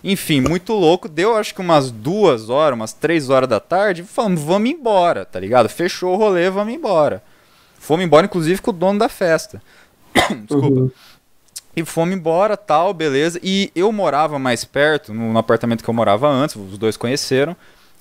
Enfim, 0.02 0.40
muito 0.40 0.72
louco. 0.72 1.08
Deu 1.08 1.36
acho 1.36 1.54
que 1.54 1.60
umas 1.60 1.90
duas 1.90 2.48
horas, 2.48 2.78
umas 2.78 2.92
três 2.92 3.28
horas 3.28 3.48
da 3.48 3.58
tarde. 3.58 4.04
Falamos, 4.04 4.40
vamos 4.40 4.70
embora, 4.70 5.24
tá 5.24 5.40
ligado? 5.40 5.68
Fechou 5.68 6.14
o 6.14 6.16
rolê, 6.16 6.48
vamos 6.48 6.72
embora. 6.72 7.22
Fomos 7.78 8.04
embora, 8.04 8.26
inclusive, 8.26 8.60
com 8.60 8.70
o 8.70 8.74
dono 8.74 8.98
da 8.98 9.08
festa. 9.08 9.60
Desculpa. 10.46 10.80
Uhum. 10.80 10.90
E 11.74 11.84
fomos 11.84 12.14
embora, 12.14 12.56
tal, 12.56 12.94
beleza. 12.94 13.38
E 13.42 13.70
eu 13.74 13.92
morava 13.92 14.38
mais 14.38 14.64
perto, 14.64 15.12
no, 15.12 15.32
no 15.32 15.38
apartamento 15.38 15.84
que 15.84 15.90
eu 15.90 15.94
morava 15.94 16.28
antes, 16.28 16.56
os 16.56 16.78
dois 16.78 16.96
conheceram. 16.96 17.56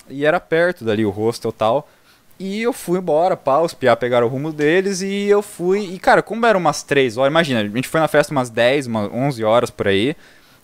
E 0.09 0.25
era 0.25 0.39
perto 0.39 0.85
dali 0.85 1.05
o 1.05 1.09
hostel 1.09 1.51
tal. 1.51 1.89
E 2.37 2.61
eu 2.61 2.73
fui 2.73 2.99
embora, 2.99 3.37
pá, 3.37 3.59
os 3.59 3.73
piá 3.73 3.95
pegaram 3.95 4.27
o 4.27 4.29
rumo 4.29 4.51
deles 4.51 5.01
e 5.01 5.25
eu 5.27 5.41
fui. 5.41 5.93
E, 5.93 5.99
cara, 5.99 6.21
como 6.21 6.45
eram 6.45 6.59
umas 6.59 6.83
3 6.83 7.17
horas, 7.17 7.31
imagina, 7.31 7.61
a 7.61 7.63
gente 7.67 7.87
foi 7.87 7.99
na 8.01 8.07
festa 8.09 8.33
umas 8.33 8.49
10, 8.49 8.87
umas 8.87 9.09
11 9.11 9.43
horas 9.43 9.69
por 9.69 9.87
aí. 9.87 10.15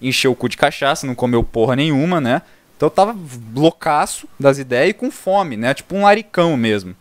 Encheu 0.02 0.32
o 0.32 0.36
cu 0.36 0.50
de 0.50 0.58
cachaça, 0.58 1.08
não 1.08 1.16
comeu 1.16 1.44
porra 1.44 1.76
nenhuma, 1.76 2.20
né? 2.20 2.42
Então 2.76 2.88
eu 2.88 2.92
tava 2.92 3.16
loucaço 3.56 4.28
das 4.40 4.58
ideias 4.58 4.90
e 4.90 4.94
com 4.94 5.10
fome, 5.12 5.56
né? 5.56 5.74
Tipo 5.74 5.96
um 5.96 6.04
laricão 6.04 6.58
mesmo. 6.58 6.96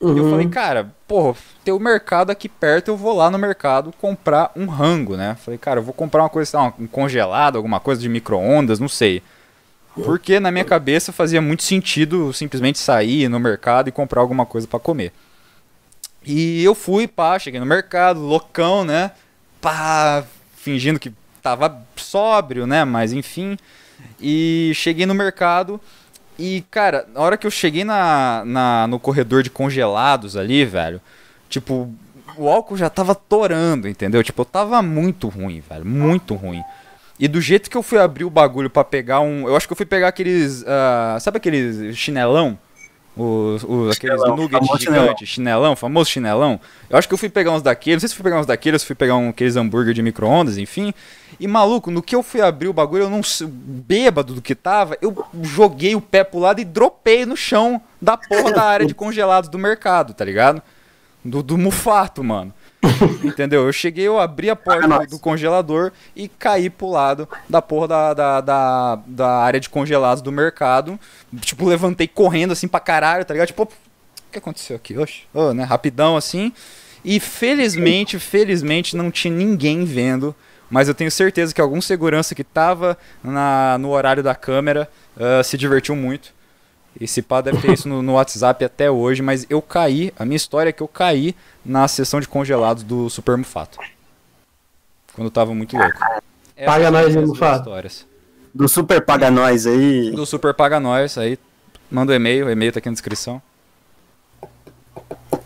E 0.00 0.04
eu 0.04 0.24
Uhum. 0.24 0.30
falei, 0.30 0.46
cara, 0.48 0.92
porra, 1.06 1.36
tem 1.64 1.72
o 1.72 1.78
mercado 1.80 2.30
aqui 2.30 2.48
perto, 2.48 2.88
eu 2.88 2.96
vou 2.96 3.16
lá 3.16 3.30
no 3.30 3.38
mercado 3.38 3.92
comprar 4.00 4.50
um 4.54 4.66
rango, 4.66 5.16
né? 5.16 5.36
Falei, 5.44 5.58
cara, 5.58 5.80
eu 5.80 5.84
vou 5.84 5.94
comprar 5.94 6.22
uma 6.22 6.28
coisa, 6.28 6.50
sei 6.50 6.58
lá, 6.60 6.72
um 6.78 6.86
congelado, 6.86 7.56
alguma 7.56 7.80
coisa 7.80 8.00
de 8.00 8.08
micro-ondas, 8.08 8.78
não 8.78 8.88
sei. 8.88 9.22
Porque 10.04 10.40
na 10.40 10.50
minha 10.50 10.64
cabeça 10.64 11.12
fazia 11.12 11.40
muito 11.40 11.62
sentido 11.62 12.32
simplesmente 12.32 12.78
sair 12.78 13.28
no 13.28 13.38
mercado 13.38 13.88
e 13.88 13.92
comprar 13.92 14.20
alguma 14.20 14.46
coisa 14.46 14.66
pra 14.66 14.78
comer. 14.78 15.12
E 16.24 16.62
eu 16.62 16.74
fui, 16.74 17.06
pá, 17.06 17.38
cheguei 17.38 17.60
no 17.60 17.66
mercado, 17.66 18.20
loucão, 18.20 18.84
né? 18.84 19.12
Pá, 19.60 20.24
fingindo 20.56 20.98
que 20.98 21.12
tava 21.42 21.82
sóbrio, 21.96 22.66
né? 22.66 22.84
Mas 22.84 23.12
enfim. 23.12 23.56
E 24.20 24.72
cheguei 24.74 25.06
no 25.06 25.14
mercado 25.14 25.80
e, 26.38 26.64
cara, 26.70 27.04
na 27.12 27.20
hora 27.20 27.36
que 27.36 27.46
eu 27.46 27.50
cheguei 27.50 27.82
na, 27.82 28.44
na, 28.46 28.86
no 28.86 29.00
corredor 29.00 29.42
de 29.42 29.50
congelados 29.50 30.36
ali, 30.36 30.64
velho, 30.64 31.00
tipo, 31.48 31.92
o 32.36 32.48
álcool 32.48 32.76
já 32.76 32.88
tava 32.88 33.12
torando, 33.12 33.88
entendeu? 33.88 34.22
Tipo, 34.22 34.42
eu 34.42 34.46
tava 34.46 34.80
muito 34.80 35.28
ruim, 35.28 35.60
velho, 35.68 35.84
muito 35.84 36.36
ruim. 36.36 36.62
E 37.18 37.26
do 37.26 37.40
jeito 37.40 37.68
que 37.68 37.76
eu 37.76 37.82
fui 37.82 37.98
abrir 37.98 38.24
o 38.24 38.30
bagulho 38.30 38.70
pra 38.70 38.84
pegar 38.84 39.20
um. 39.20 39.46
Eu 39.48 39.56
acho 39.56 39.66
que 39.66 39.72
eu 39.72 39.76
fui 39.76 39.86
pegar 39.86 40.08
aqueles. 40.08 40.64
ah, 40.66 41.18
sabe 41.20 41.38
aqueles 41.38 41.96
chinelão? 41.96 42.58
Os, 43.16 43.64
os, 43.64 43.96
aqueles 43.96 44.20
Chinelão, 44.20 44.36
nuggets 44.36 44.80
gigantes, 44.80 45.28
chinelão, 45.28 45.74
famoso 45.74 46.08
chinelão. 46.08 46.60
Eu 46.88 46.96
acho 46.96 47.08
que 47.08 47.14
eu 47.14 47.18
fui 47.18 47.28
pegar 47.28 47.50
uns 47.50 47.62
daqueles, 47.62 47.96
não 47.96 48.00
sei 48.00 48.10
se 48.10 48.14
fui 48.14 48.22
pegar 48.22 48.38
uns 48.38 48.46
daqueles, 48.46 48.84
fui 48.84 48.94
pegar 48.94 49.16
um, 49.16 49.30
aqueles 49.30 49.56
hambúrguer 49.56 49.92
de 49.92 50.00
micro-ondas, 50.00 50.56
enfim. 50.56 50.94
E 51.40 51.48
maluco, 51.48 51.90
no 51.90 52.00
que 52.00 52.14
eu 52.14 52.22
fui 52.22 52.40
abrir 52.40 52.68
o 52.68 52.72
bagulho, 52.72 53.04
eu 53.04 53.10
não 53.10 53.20
bêbado 53.44 54.34
do 54.34 54.40
que 54.40 54.54
tava, 54.54 54.96
eu 55.02 55.26
joguei 55.42 55.96
o 55.96 56.00
pé 56.00 56.22
pro 56.22 56.38
lado 56.38 56.60
e 56.60 56.64
dropei 56.64 57.26
no 57.26 57.36
chão 57.36 57.82
da 58.00 58.16
porra 58.16 58.52
da 58.52 58.62
área 58.62 58.86
de 58.86 58.94
congelados 58.94 59.50
do 59.50 59.58
mercado, 59.58 60.14
tá 60.14 60.24
ligado? 60.24 60.62
Do, 61.24 61.42
do 61.42 61.58
mufato, 61.58 62.22
mano. 62.22 62.52
Entendeu? 63.24 63.66
Eu 63.66 63.72
cheguei, 63.72 64.06
eu 64.06 64.18
abri 64.18 64.48
a 64.48 64.56
porta 64.56 64.86
do, 64.86 65.06
do 65.06 65.18
congelador 65.18 65.92
e 66.14 66.28
caí 66.28 66.70
pro 66.70 66.88
lado 66.88 67.28
da 67.48 67.60
porra 67.60 67.88
da, 67.88 68.14
da, 68.14 68.40
da, 68.40 68.98
da 69.06 69.28
área 69.38 69.60
de 69.60 69.68
congelados 69.68 70.22
do 70.22 70.30
mercado. 70.30 70.98
Tipo, 71.40 71.66
levantei 71.66 72.06
correndo 72.06 72.52
assim 72.52 72.68
pra 72.68 72.80
caralho, 72.80 73.24
tá 73.24 73.34
ligado? 73.34 73.48
Tipo, 73.48 73.64
o 73.64 73.68
que 74.30 74.38
aconteceu 74.38 74.76
aqui? 74.76 74.96
Oxe, 74.96 75.22
Ô, 75.34 75.52
né? 75.52 75.64
Rapidão 75.64 76.16
assim. 76.16 76.52
E 77.04 77.18
felizmente, 77.18 78.18
felizmente 78.18 78.96
não 78.96 79.10
tinha 79.10 79.34
ninguém 79.34 79.84
vendo. 79.84 80.34
Mas 80.70 80.86
eu 80.86 80.94
tenho 80.94 81.10
certeza 81.10 81.54
que 81.54 81.60
algum 81.60 81.80
segurança 81.80 82.34
que 82.34 82.44
tava 82.44 82.96
na, 83.24 83.78
no 83.78 83.90
horário 83.90 84.22
da 84.22 84.34
câmera 84.34 84.88
ah, 85.18 85.42
se 85.42 85.56
divertiu 85.56 85.96
muito. 85.96 86.32
Esse 87.00 87.22
pá 87.22 87.40
deve 87.40 87.60
ter 87.60 87.72
isso 87.72 87.88
no, 87.88 88.02
no 88.02 88.14
WhatsApp 88.14 88.64
até 88.64 88.90
hoje, 88.90 89.22
mas 89.22 89.46
eu 89.48 89.62
caí, 89.62 90.12
a 90.18 90.24
minha 90.24 90.36
história 90.36 90.70
é 90.70 90.72
que 90.72 90.82
eu 90.82 90.88
caí 90.88 91.34
na 91.64 91.86
sessão 91.86 92.20
de 92.20 92.26
congelados 92.26 92.82
do 92.82 93.08
Super 93.08 93.36
Mufato. 93.36 93.78
Quando 95.14 95.26
eu 95.26 95.30
tava 95.30 95.54
muito 95.54 95.76
louco. 95.76 95.98
Essas 96.56 96.66
Paga 96.66 96.84
são 96.84 96.92
nós, 96.92 97.16
Mufato? 97.28 97.58
histórias. 97.60 98.06
Do 98.52 98.68
Super 98.68 99.04
Paga 99.04 99.30
Nós 99.30 99.66
aí. 99.66 100.10
Do 100.10 100.26
Super 100.26 100.52
Paga 100.54 100.80
Nós, 100.80 101.16
aí 101.16 101.38
manda 101.88 102.12
o 102.12 102.14
e-mail, 102.14 102.46
o 102.46 102.50
e-mail 102.50 102.72
tá 102.72 102.80
aqui 102.80 102.88
na 102.88 102.94
descrição. 102.94 103.40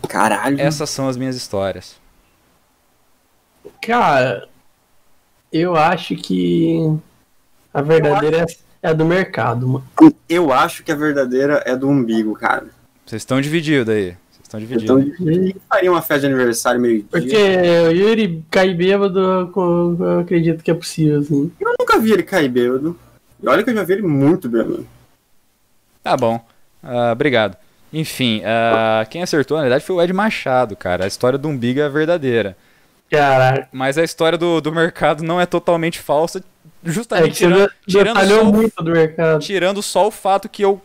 Caralho. 0.09 0.59
Essas 0.59 0.89
são 0.89 1.07
as 1.07 1.17
minhas 1.17 1.35
histórias. 1.35 1.95
Cara, 3.81 4.47
eu 5.51 5.75
acho 5.75 6.15
que 6.15 6.97
a 7.73 7.81
verdadeira 7.81 8.37
é 8.41 8.45
é 8.83 8.89
a 8.89 8.93
do 8.93 9.05
mercado, 9.05 9.67
mano. 9.67 9.85
Eu 10.29 10.51
acho 10.51 10.83
que 10.83 10.91
a 10.91 10.95
verdadeira 10.95 11.63
é 11.65 11.75
do 11.75 11.87
umbigo, 11.89 12.33
cara. 12.35 12.65
Vocês 13.05 13.21
estão 13.21 13.39
divididos 13.41 13.93
aí. 13.93 14.15
Vocês 14.29 14.43
estão 14.43 14.59
Então, 14.59 14.99
divididos. 14.99 15.55
eu 15.55 15.61
faria 15.69 15.89
uma 15.91 16.01
festa 16.01 16.27
de 16.27 16.33
aniversário 16.33 16.79
meio-dia. 16.81 17.07
Porque 17.09 17.35
o 17.87 17.91
Yuri 17.91 18.43
cair 18.51 18.75
bêbado, 18.75 19.19
eu 19.19 20.19
acredito 20.19 20.63
que 20.63 20.69
é 20.69 20.73
possível, 20.73 21.19
assim. 21.21 21.51
Eu 21.59 21.73
nunca 21.79 21.97
vi 21.99 22.11
ele 22.11 22.23
cair 22.23 22.49
bêbado. 22.49 22.99
E 23.41 23.47
olha 23.47 23.63
que 23.63 23.69
eu 23.69 23.73
já 23.75 23.83
vi 23.83 23.93
ele 23.93 24.01
muito 24.03 24.47
bêbado. 24.49 24.85
Tá 26.03 26.15
bom. 26.17 26.39
Ah, 26.83 27.11
obrigado. 27.13 27.55
Enfim, 27.91 28.41
ah, 28.45 29.05
quem 29.09 29.23
acertou, 29.23 29.55
na 29.57 29.63
verdade, 29.63 29.85
foi 29.85 29.95
o 29.95 30.01
Ed 30.01 30.11
Machado, 30.11 30.75
cara. 30.75 31.05
A 31.05 31.07
história 31.07 31.37
do 31.37 31.47
umbigo 31.47 31.79
é 31.79 31.87
verdadeira. 31.89 32.57
Caraca. 33.09 33.69
Mas 33.71 33.97
a 33.97 34.03
história 34.03 34.37
do, 34.37 34.59
do 34.59 34.71
mercado 34.73 35.23
não 35.23 35.39
é 35.39 35.45
totalmente 35.45 35.99
falsa, 35.99 36.43
justamente 36.83 37.37
você 37.37 37.45
tirando, 37.47 37.71
tirando, 37.87 38.15
detalhou 38.15 38.39
só, 38.41 38.49
o- 38.49 38.53
muito 38.53 38.83
do 38.83 38.91
mercado. 38.91 39.39
tirando 39.41 39.81
só 39.81 40.07
o 40.07 40.11
fato 40.11 40.49
que 40.49 40.63
eu. 40.63 40.81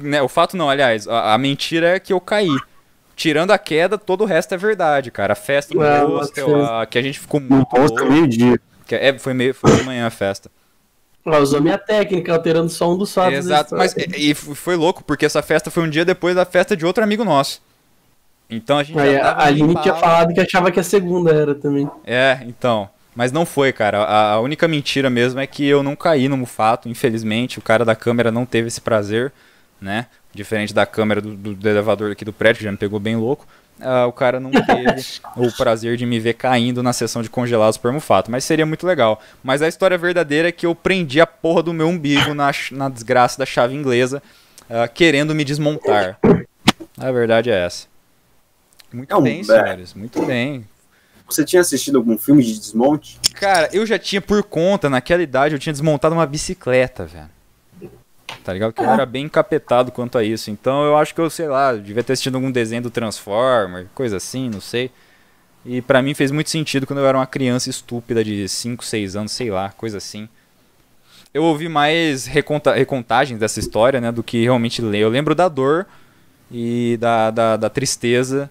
Né, 0.00 0.20
o 0.20 0.28
fato 0.28 0.56
não, 0.56 0.68
aliás, 0.68 1.06
a, 1.06 1.34
a 1.34 1.38
mentira 1.38 1.96
é 1.96 2.00
que 2.00 2.12
eu 2.12 2.20
caí. 2.20 2.50
Tirando 3.14 3.50
a 3.50 3.58
queda, 3.58 3.98
todo 3.98 4.22
o 4.22 4.24
resto 4.26 4.54
é 4.54 4.56
verdade, 4.56 5.10
cara. 5.10 5.32
A 5.32 5.36
festa 5.36 5.74
no 5.74 5.82
Ah, 5.82 6.00
hostel, 6.04 6.64
a- 6.64 6.86
que 6.86 6.98
a 6.98 7.02
gente 7.02 7.18
ficou 7.18 7.40
muito 7.40 7.76
louco. 7.76 8.04
meio-dia. 8.06 8.60
que 8.86 8.94
é, 8.94 9.18
foi, 9.18 9.34
meio, 9.34 9.52
foi 9.54 9.76
de 9.76 9.82
manhã 9.82 10.06
a 10.06 10.10
festa. 10.10 10.50
Ela 11.26 11.40
usou 11.40 11.60
minha 11.60 11.76
técnica, 11.76 12.32
alterando 12.32 12.70
só 12.70 12.90
um 12.90 12.96
dos 12.96 13.12
fatos. 13.12 13.34
Exato, 13.34 13.74
mas 13.76 13.94
e, 13.96 14.30
e 14.30 14.34
foi 14.34 14.76
louco, 14.76 15.04
porque 15.04 15.26
essa 15.26 15.42
festa 15.42 15.70
foi 15.70 15.82
um 15.82 15.90
dia 15.90 16.04
depois 16.04 16.34
da 16.34 16.44
festa 16.46 16.74
de 16.76 16.86
outro 16.86 17.04
amigo 17.04 17.22
nosso. 17.24 17.60
Então 18.48 18.78
a 18.78 18.82
gente 18.82 18.98
Aí, 18.98 19.12
já 19.12 19.30
a 19.32 19.44
Aline 19.46 19.74
tinha 19.82 19.94
falado 19.94 20.32
que 20.32 20.40
achava 20.40 20.70
que 20.72 20.80
a 20.80 20.82
segunda 20.82 21.30
era 21.32 21.54
também. 21.54 21.90
É, 22.06 22.38
então. 22.46 22.88
Mas 23.18 23.32
não 23.32 23.44
foi, 23.44 23.72
cara. 23.72 23.98
A, 24.04 24.32
a 24.34 24.40
única 24.40 24.68
mentira 24.68 25.10
mesmo 25.10 25.40
é 25.40 25.46
que 25.46 25.66
eu 25.66 25.82
não 25.82 25.96
caí 25.96 26.28
no 26.28 26.36
mufato, 26.36 26.88
infelizmente. 26.88 27.58
O 27.58 27.62
cara 27.62 27.84
da 27.84 27.96
câmera 27.96 28.30
não 28.30 28.46
teve 28.46 28.68
esse 28.68 28.80
prazer, 28.80 29.32
né? 29.80 30.06
Diferente 30.32 30.72
da 30.72 30.86
câmera 30.86 31.20
do, 31.20 31.34
do- 31.34 31.52
do 31.56 31.68
elevador 31.68 32.12
aqui 32.12 32.24
do 32.24 32.32
prédio, 32.32 32.58
que 32.58 32.64
já 32.64 32.70
me 32.70 32.78
pegou 32.78 33.00
bem 33.00 33.16
louco. 33.16 33.44
Ah, 33.80 34.06
o 34.06 34.12
cara 34.12 34.38
não 34.38 34.52
teve 34.52 35.04
o 35.36 35.50
prazer 35.56 35.96
de 35.96 36.06
me 36.06 36.20
ver 36.20 36.34
caindo 36.34 36.80
na 36.80 36.92
sessão 36.92 37.20
de 37.20 37.28
congelados 37.28 37.76
por 37.76 37.90
mufato. 37.92 38.30
Mas 38.30 38.44
seria 38.44 38.64
muito 38.64 38.86
legal. 38.86 39.20
Mas 39.42 39.62
a 39.62 39.66
história 39.68 39.98
verdadeira 39.98 40.46
é 40.46 40.52
que 40.52 40.64
eu 40.66 40.72
prendi 40.76 41.20
a 41.20 41.26
porra 41.26 41.64
do 41.64 41.72
meu 41.72 41.88
umbigo 41.88 42.34
na, 42.34 42.52
na 42.70 42.88
desgraça 42.88 43.36
da 43.36 43.44
chave 43.44 43.74
inglesa, 43.74 44.22
ah, 44.70 44.86
querendo 44.86 45.34
me 45.34 45.42
desmontar. 45.42 46.20
A 46.96 47.10
verdade 47.10 47.50
é 47.50 47.64
essa. 47.66 47.88
Muito 48.92 49.12
É 49.16 49.20
bem, 49.20 49.44
bé. 49.44 49.60
senhores. 49.60 49.92
Muito 49.94 50.24
bem. 50.24 50.64
Você 51.28 51.44
tinha 51.44 51.60
assistido 51.60 51.98
algum 51.98 52.16
filme 52.16 52.42
de 52.42 52.58
desmonte? 52.58 53.20
Cara, 53.34 53.68
eu 53.72 53.84
já 53.84 53.98
tinha 53.98 54.20
por 54.20 54.42
conta, 54.42 54.88
naquela 54.88 55.22
idade, 55.22 55.54
eu 55.54 55.58
tinha 55.58 55.72
desmontado 55.72 56.14
uma 56.14 56.26
bicicleta, 56.26 57.04
velho. 57.04 57.28
Tá 58.42 58.52
ligado? 58.52 58.72
Que 58.72 58.80
eu 58.80 58.88
era 58.88 59.04
bem 59.04 59.26
encapetado 59.26 59.92
quanto 59.92 60.16
a 60.16 60.24
isso. 60.24 60.50
Então 60.50 60.84
eu 60.84 60.96
acho 60.96 61.14
que 61.14 61.20
eu, 61.20 61.28
sei 61.28 61.46
lá, 61.46 61.74
devia 61.74 62.02
ter 62.02 62.14
assistido 62.14 62.36
algum 62.36 62.50
desenho 62.50 62.82
do 62.82 62.90
Transformer, 62.90 63.86
coisa 63.94 64.16
assim, 64.16 64.48
não 64.48 64.60
sei. 64.60 64.90
E 65.66 65.82
pra 65.82 66.00
mim 66.00 66.14
fez 66.14 66.30
muito 66.30 66.48
sentido 66.48 66.86
quando 66.86 67.00
eu 67.00 67.06
era 67.06 67.18
uma 67.18 67.26
criança 67.26 67.68
estúpida 67.68 68.24
de 68.24 68.48
5, 68.48 68.82
6 68.82 69.16
anos, 69.16 69.32
sei 69.32 69.50
lá, 69.50 69.70
coisa 69.76 69.98
assim. 69.98 70.28
Eu 71.34 71.44
ouvi 71.44 71.68
mais 71.68 72.24
reconta 72.24 72.72
recontagens 72.72 73.38
dessa 73.38 73.60
história, 73.60 74.00
né, 74.00 74.10
do 74.10 74.22
que 74.22 74.44
realmente 74.44 74.80
ler. 74.80 75.00
Eu 75.00 75.10
lembro 75.10 75.34
da 75.34 75.46
dor 75.46 75.86
e 76.50 76.96
da, 76.98 77.30
da, 77.30 77.56
da 77.58 77.68
tristeza 77.68 78.50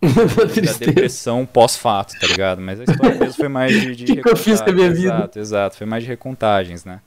da 0.00 0.86
depressão 0.86 1.44
pós-fato, 1.44 2.18
tá 2.20 2.26
ligado? 2.26 2.60
Mas 2.60 2.80
a 2.80 2.84
história 2.84 3.16
mesmo 3.16 3.34
foi 3.34 3.48
mais 3.48 3.72
de, 3.72 3.96
de 3.96 4.04
Que 4.04 4.16
que 4.22 4.28
eu 4.28 4.36
fiz 4.36 4.60
com 4.60 4.70
a 4.70 4.72
minha 4.72 4.90
vida? 4.90 5.14
Exato, 5.14 5.38
exato. 5.38 5.76
Foi 5.76 5.86
mais 5.86 6.02
de 6.04 6.08
recontagens, 6.08 6.84
né? 6.84 7.00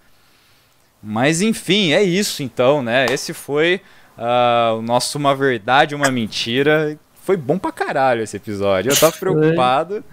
Mas 1.01 1.41
enfim, 1.41 1.93
é 1.93 2.03
isso 2.03 2.43
então, 2.43 2.84
né? 2.84 3.05
Esse 3.09 3.34
foi 3.34 3.81
ah, 4.18 4.76
o 4.77 4.81
nosso 4.81 5.18
Uma 5.18 5.35
Verdade, 5.35 5.95
Uma 5.95 6.11
Mentira. 6.11 6.97
Foi 7.23 7.38
bom 7.38 7.57
pra 7.57 7.72
caralho 7.72 8.22
esse 8.22 8.35
episódio. 8.38 8.91
Eu 8.91 8.99
tava 8.99 9.13
preocupado. 9.13 10.03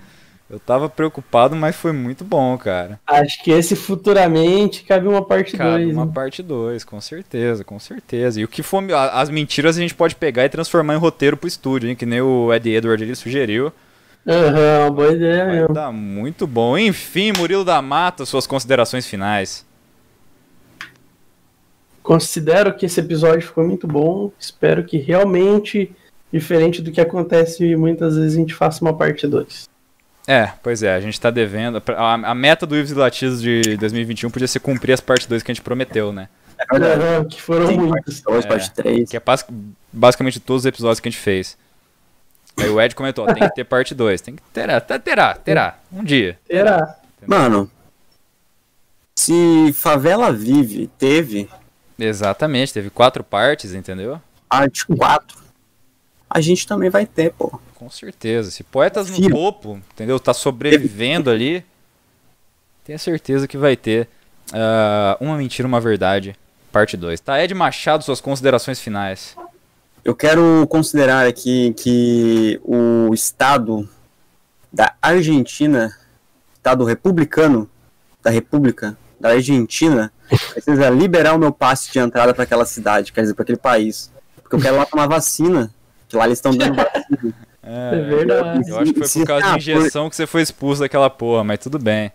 Eu 0.50 0.58
tava 0.58 0.88
preocupado, 0.88 1.54
mas 1.54 1.76
foi 1.76 1.92
muito 1.92 2.24
bom, 2.24 2.56
cara. 2.56 2.98
Acho 3.06 3.42
que 3.44 3.50
esse 3.50 3.76
futuramente 3.76 4.82
cabe 4.82 5.06
uma 5.06 5.22
parte 5.22 5.52
né? 5.52 5.58
Cabe 5.58 5.84
2. 5.84 5.94
uma 5.94 6.06
parte 6.06 6.42
2, 6.42 6.84
com 6.84 7.00
certeza, 7.02 7.62
com 7.62 7.78
certeza. 7.78 8.40
E 8.40 8.44
o 8.44 8.48
que 8.48 8.62
for. 8.62 8.82
As 9.12 9.28
mentiras 9.28 9.76
a 9.76 9.80
gente 9.80 9.94
pode 9.94 10.14
pegar 10.16 10.46
e 10.46 10.48
transformar 10.48 10.94
em 10.94 10.98
roteiro 10.98 11.36
pro 11.36 11.46
estúdio, 11.46 11.90
hein? 11.90 11.96
Que 11.96 12.06
nem 12.06 12.22
o 12.22 12.52
Ed 12.52 12.66
Edward 12.70 13.02
ele 13.04 13.14
sugeriu. 13.14 13.70
Aham, 14.26 14.80
uma 14.86 14.90
boa 14.90 15.12
ideia 15.12 15.44
Vai 15.44 15.54
mesmo. 15.56 15.74
dar 15.74 15.92
muito 15.92 16.46
bom. 16.46 16.78
Enfim, 16.78 17.32
Murilo 17.36 17.64
da 17.64 17.80
Mata, 17.82 18.24
suas 18.26 18.46
considerações 18.46 19.06
finais. 19.06 19.66
considero 22.02 22.74
que 22.74 22.86
esse 22.86 23.00
episódio 23.00 23.46
ficou 23.46 23.66
muito 23.66 23.86
bom. 23.86 24.32
Espero 24.38 24.82
que 24.84 24.96
realmente, 24.96 25.94
diferente 26.32 26.80
do 26.80 26.90
que 26.90 27.00
acontece 27.02 27.76
muitas 27.76 28.16
vezes, 28.16 28.34
a 28.34 28.40
gente 28.40 28.54
faça 28.54 28.82
uma 28.82 28.96
parte 28.96 29.26
2. 29.26 29.67
É, 30.30 30.52
pois 30.62 30.82
é, 30.82 30.94
a 30.94 31.00
gente 31.00 31.18
tá 31.18 31.30
devendo. 31.30 31.82
A, 31.96 32.12
a 32.12 32.34
meta 32.34 32.66
do 32.66 32.76
Ives 32.76 32.90
e 32.90 32.94
Latidos 32.94 33.40
de 33.40 33.78
2021 33.78 34.30
podia 34.30 34.46
ser 34.46 34.60
cumprir 34.60 34.92
as 34.92 35.00
partes 35.00 35.26
2 35.26 35.42
que 35.42 35.50
a 35.50 35.54
gente 35.54 35.62
prometeu, 35.64 36.12
né? 36.12 36.28
É 36.58 36.66
verdade. 36.78 37.02
Aham, 37.02 37.24
que 37.24 37.40
foram 37.40 37.72
muitas. 37.72 38.20
parte 38.20 38.24
2, 38.30 38.44
É. 38.44 38.48
parte 38.48 38.70
3. 38.72 39.10
Que 39.10 39.16
é 39.16 39.20
basic- 39.20 39.50
basicamente 39.90 40.38
todos 40.38 40.62
os 40.62 40.66
episódios 40.66 41.00
que 41.00 41.08
a 41.08 41.10
gente 41.10 41.20
fez. 41.20 41.56
Aí 42.58 42.68
o 42.68 42.78
Ed 42.78 42.94
comentou, 42.94 43.24
ó, 43.26 43.32
tem 43.32 43.48
que 43.48 43.54
ter 43.54 43.64
parte 43.64 43.94
2. 43.94 44.20
Tem 44.20 44.36
que 44.36 44.42
terá, 44.52 44.80
tá- 44.80 44.98
terá, 44.98 45.32
terá. 45.34 45.78
Um 45.90 46.04
dia. 46.04 46.38
Será? 46.46 46.96
Mano, 47.26 47.70
se 49.16 49.72
Favela 49.72 50.32
Vive 50.32 50.88
teve 50.98 51.48
Exatamente, 51.98 52.72
teve 52.74 52.90
quatro 52.90 53.24
partes, 53.24 53.72
entendeu? 53.72 54.20
parte 54.48 54.84
4, 54.86 55.38
a 56.28 56.40
gente 56.40 56.66
também 56.66 56.90
vai 56.90 57.06
ter, 57.06 57.32
pô. 57.32 57.60
Com 57.74 57.88
certeza. 57.88 58.50
Se 58.50 58.62
Poetas 58.62 59.08
no 59.08 59.16
Filho. 59.16 59.30
Topo, 59.30 59.80
entendeu? 59.92 60.18
Tá 60.18 60.34
sobrevivendo 60.34 61.30
ali, 61.30 61.64
tenha 62.84 62.98
certeza 62.98 63.46
que 63.46 63.56
vai 63.56 63.76
ter 63.76 64.08
ah, 64.52 65.16
Uma 65.20 65.36
Mentira, 65.36 65.68
Uma 65.68 65.80
Verdade, 65.80 66.36
parte 66.72 66.96
2. 66.96 67.20
Tá, 67.20 67.42
Ed 67.42 67.54
Machado, 67.54 68.04
suas 68.04 68.20
considerações 68.20 68.80
finais. 68.80 69.36
Eu 70.04 70.14
quero 70.14 70.66
considerar 70.68 71.26
aqui 71.26 71.74
que 71.74 72.60
o 72.64 73.12
Estado 73.12 73.88
da 74.72 74.94
Argentina, 75.02 75.94
Estado 76.54 76.84
republicano 76.84 77.68
da 78.22 78.30
República 78.30 78.96
da 79.20 79.30
Argentina, 79.30 80.12
precisa 80.52 80.88
liberar 80.90 81.34
o 81.34 81.38
meu 81.38 81.52
passe 81.52 81.90
de 81.92 81.98
entrada 81.98 82.32
para 82.32 82.44
aquela 82.44 82.64
cidade, 82.64 83.12
quer 83.12 83.22
dizer, 83.22 83.34
para 83.34 83.42
aquele 83.42 83.58
país. 83.58 84.10
Porque 84.42 84.56
eu 84.56 84.60
quero 84.60 84.76
lá 84.76 84.86
tomar 84.86 85.06
vacina, 85.08 85.70
que 86.08 86.16
lá 86.16 86.26
eles 86.26 86.38
estão 86.38 86.56
dando 86.56 86.74
vacina. 86.76 87.34
É 87.62 88.02
verdade. 88.02 88.70
Eu 88.70 88.78
acho 88.78 88.92
que 88.94 89.06
foi 89.06 89.20
por 89.20 89.26
causa 89.26 89.50
de 89.50 89.56
injeção 89.58 90.08
que 90.08 90.16
você 90.16 90.26
foi 90.26 90.42
expulso 90.42 90.80
daquela 90.80 91.10
porra, 91.10 91.44
mas 91.44 91.58
tudo 91.58 91.78
bem. 91.78 92.10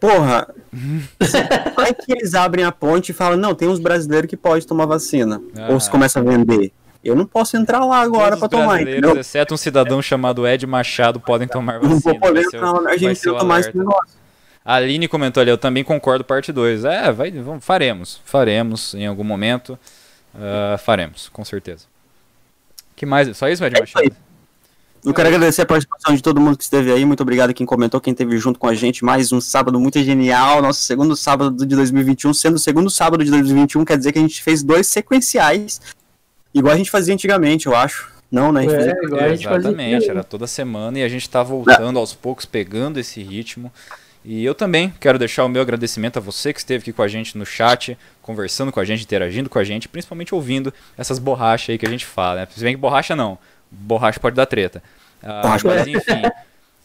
Porra, 0.00 0.48
vai 1.76 1.92
que 1.92 2.10
eles 2.10 2.34
abrem 2.34 2.64
a 2.64 2.72
ponte 2.72 3.10
e 3.10 3.12
falam, 3.12 3.36
não, 3.36 3.54
tem 3.54 3.68
uns 3.68 3.78
brasileiros 3.78 4.30
que 4.30 4.36
podem 4.36 4.66
tomar 4.66 4.86
vacina. 4.86 5.42
Ah. 5.54 5.68
Ou 5.70 5.78
se 5.78 5.90
começa 5.90 6.20
a 6.20 6.22
vender. 6.22 6.72
Eu 7.04 7.14
não 7.14 7.26
posso 7.26 7.56
entrar 7.56 7.84
lá 7.84 8.00
agora 8.00 8.36
para 8.36 8.48
tomar, 8.48 8.80
entendeu? 8.80 9.18
exceto 9.18 9.54
um 9.54 9.56
cidadão 9.56 10.00
chamado 10.00 10.46
Ed 10.46 10.66
Machado, 10.66 11.20
podem 11.20 11.46
tomar 11.46 11.76
Eu 11.76 11.82
não 11.82 11.96
vacina. 11.96 12.12
vou 12.12 12.20
poder 12.20 12.44
entrar 12.44 12.72
lá 12.72 12.80
na 12.80 12.90
Argentina 12.90 13.38
tomar 13.38 13.60
esse 13.60 13.76
negócio. 13.76 14.20
A 14.64 14.74
Aline 14.74 15.08
comentou 15.08 15.40
ali, 15.40 15.50
eu 15.50 15.58
também 15.58 15.82
concordo, 15.82 16.24
parte 16.24 16.52
2. 16.52 16.84
É, 16.84 17.12
vai, 17.12 17.30
vamos, 17.30 17.64
faremos. 17.64 18.20
Faremos 18.24 18.94
em 18.94 19.06
algum 19.06 19.24
momento. 19.24 19.78
Ah, 20.34 20.78
faremos, 20.78 21.28
com 21.28 21.44
certeza. 21.44 21.84
que 22.96 23.06
mais? 23.06 23.34
Só 23.36 23.48
isso, 23.48 23.64
Ed 23.64 23.76
É. 23.76 23.80
Machado? 23.80 24.14
Eu 25.02 25.14
quero 25.14 25.28
agradecer 25.28 25.62
a 25.62 25.66
participação 25.66 26.14
de 26.14 26.22
todo 26.22 26.38
mundo 26.38 26.58
que 26.58 26.62
esteve 26.64 26.92
aí. 26.92 27.02
Muito 27.06 27.22
obrigado 27.22 27.48
a 27.48 27.54
quem 27.54 27.64
comentou, 27.64 27.98
quem 27.98 28.12
esteve 28.12 28.36
junto 28.36 28.58
com 28.58 28.66
a 28.68 28.74
gente. 28.74 29.02
Mais 29.02 29.32
um 29.32 29.40
sábado 29.40 29.80
muito 29.80 29.98
genial. 30.02 30.60
Nosso 30.60 30.82
segundo 30.82 31.16
sábado 31.16 31.64
de 31.66 31.74
2021. 31.74 32.34
Sendo 32.34 32.56
o 32.56 32.58
segundo 32.58 32.90
sábado 32.90 33.24
de 33.24 33.30
2021, 33.30 33.82
quer 33.86 33.96
dizer 33.96 34.12
que 34.12 34.18
a 34.18 34.22
gente 34.22 34.42
fez 34.42 34.62
dois 34.62 34.86
sequenciais. 34.86 35.80
Igual 36.52 36.74
a 36.74 36.76
gente 36.76 36.90
fazia 36.90 37.14
antigamente, 37.14 37.66
eu 37.66 37.74
acho. 37.74 38.12
Não, 38.30 38.52
né? 38.52 38.60
A 38.60 38.62
gente 38.64 38.74
É, 38.74 38.78
fazia- 38.78 38.92
igual 39.04 39.20
a 39.24 39.28
gente 39.30 39.44
fazia 39.44 39.58
Exatamente, 39.70 39.96
aqui. 40.02 40.10
era 40.10 40.22
toda 40.22 40.46
semana 40.46 40.98
e 40.98 41.02
a 41.02 41.08
gente 41.08 41.30
tá 41.30 41.42
voltando 41.42 41.98
aos 41.98 42.12
poucos, 42.12 42.44
pegando 42.44 43.00
esse 43.00 43.22
ritmo. 43.22 43.72
E 44.24 44.44
eu 44.44 44.54
também 44.54 44.92
quero 45.00 45.18
deixar 45.18 45.44
o 45.44 45.48
meu 45.48 45.62
agradecimento 45.62 46.18
a 46.18 46.20
você 46.20 46.52
que 46.52 46.58
esteve 46.58 46.82
aqui 46.82 46.92
com 46.92 47.02
a 47.02 47.08
gente 47.08 47.38
no 47.38 47.46
chat, 47.46 47.96
conversando 48.20 48.70
com 48.70 48.78
a 48.78 48.84
gente, 48.84 49.02
interagindo 49.02 49.48
com 49.48 49.58
a 49.58 49.64
gente, 49.64 49.88
principalmente 49.88 50.34
ouvindo 50.34 50.72
essas 50.96 51.18
borrachas 51.18 51.70
aí 51.70 51.78
que 51.78 51.86
a 51.86 51.90
gente 51.90 52.04
fala, 52.04 52.40
né? 52.40 52.48
Se 52.54 52.60
bem 52.60 52.74
que 52.74 52.80
borracha 52.80 53.16
não, 53.16 53.38
borracha 53.70 54.20
pode 54.20 54.36
dar 54.36 54.46
treta. 54.46 54.82
Ah, 55.22 55.56
mas 55.64 55.86
enfim, 55.86 56.22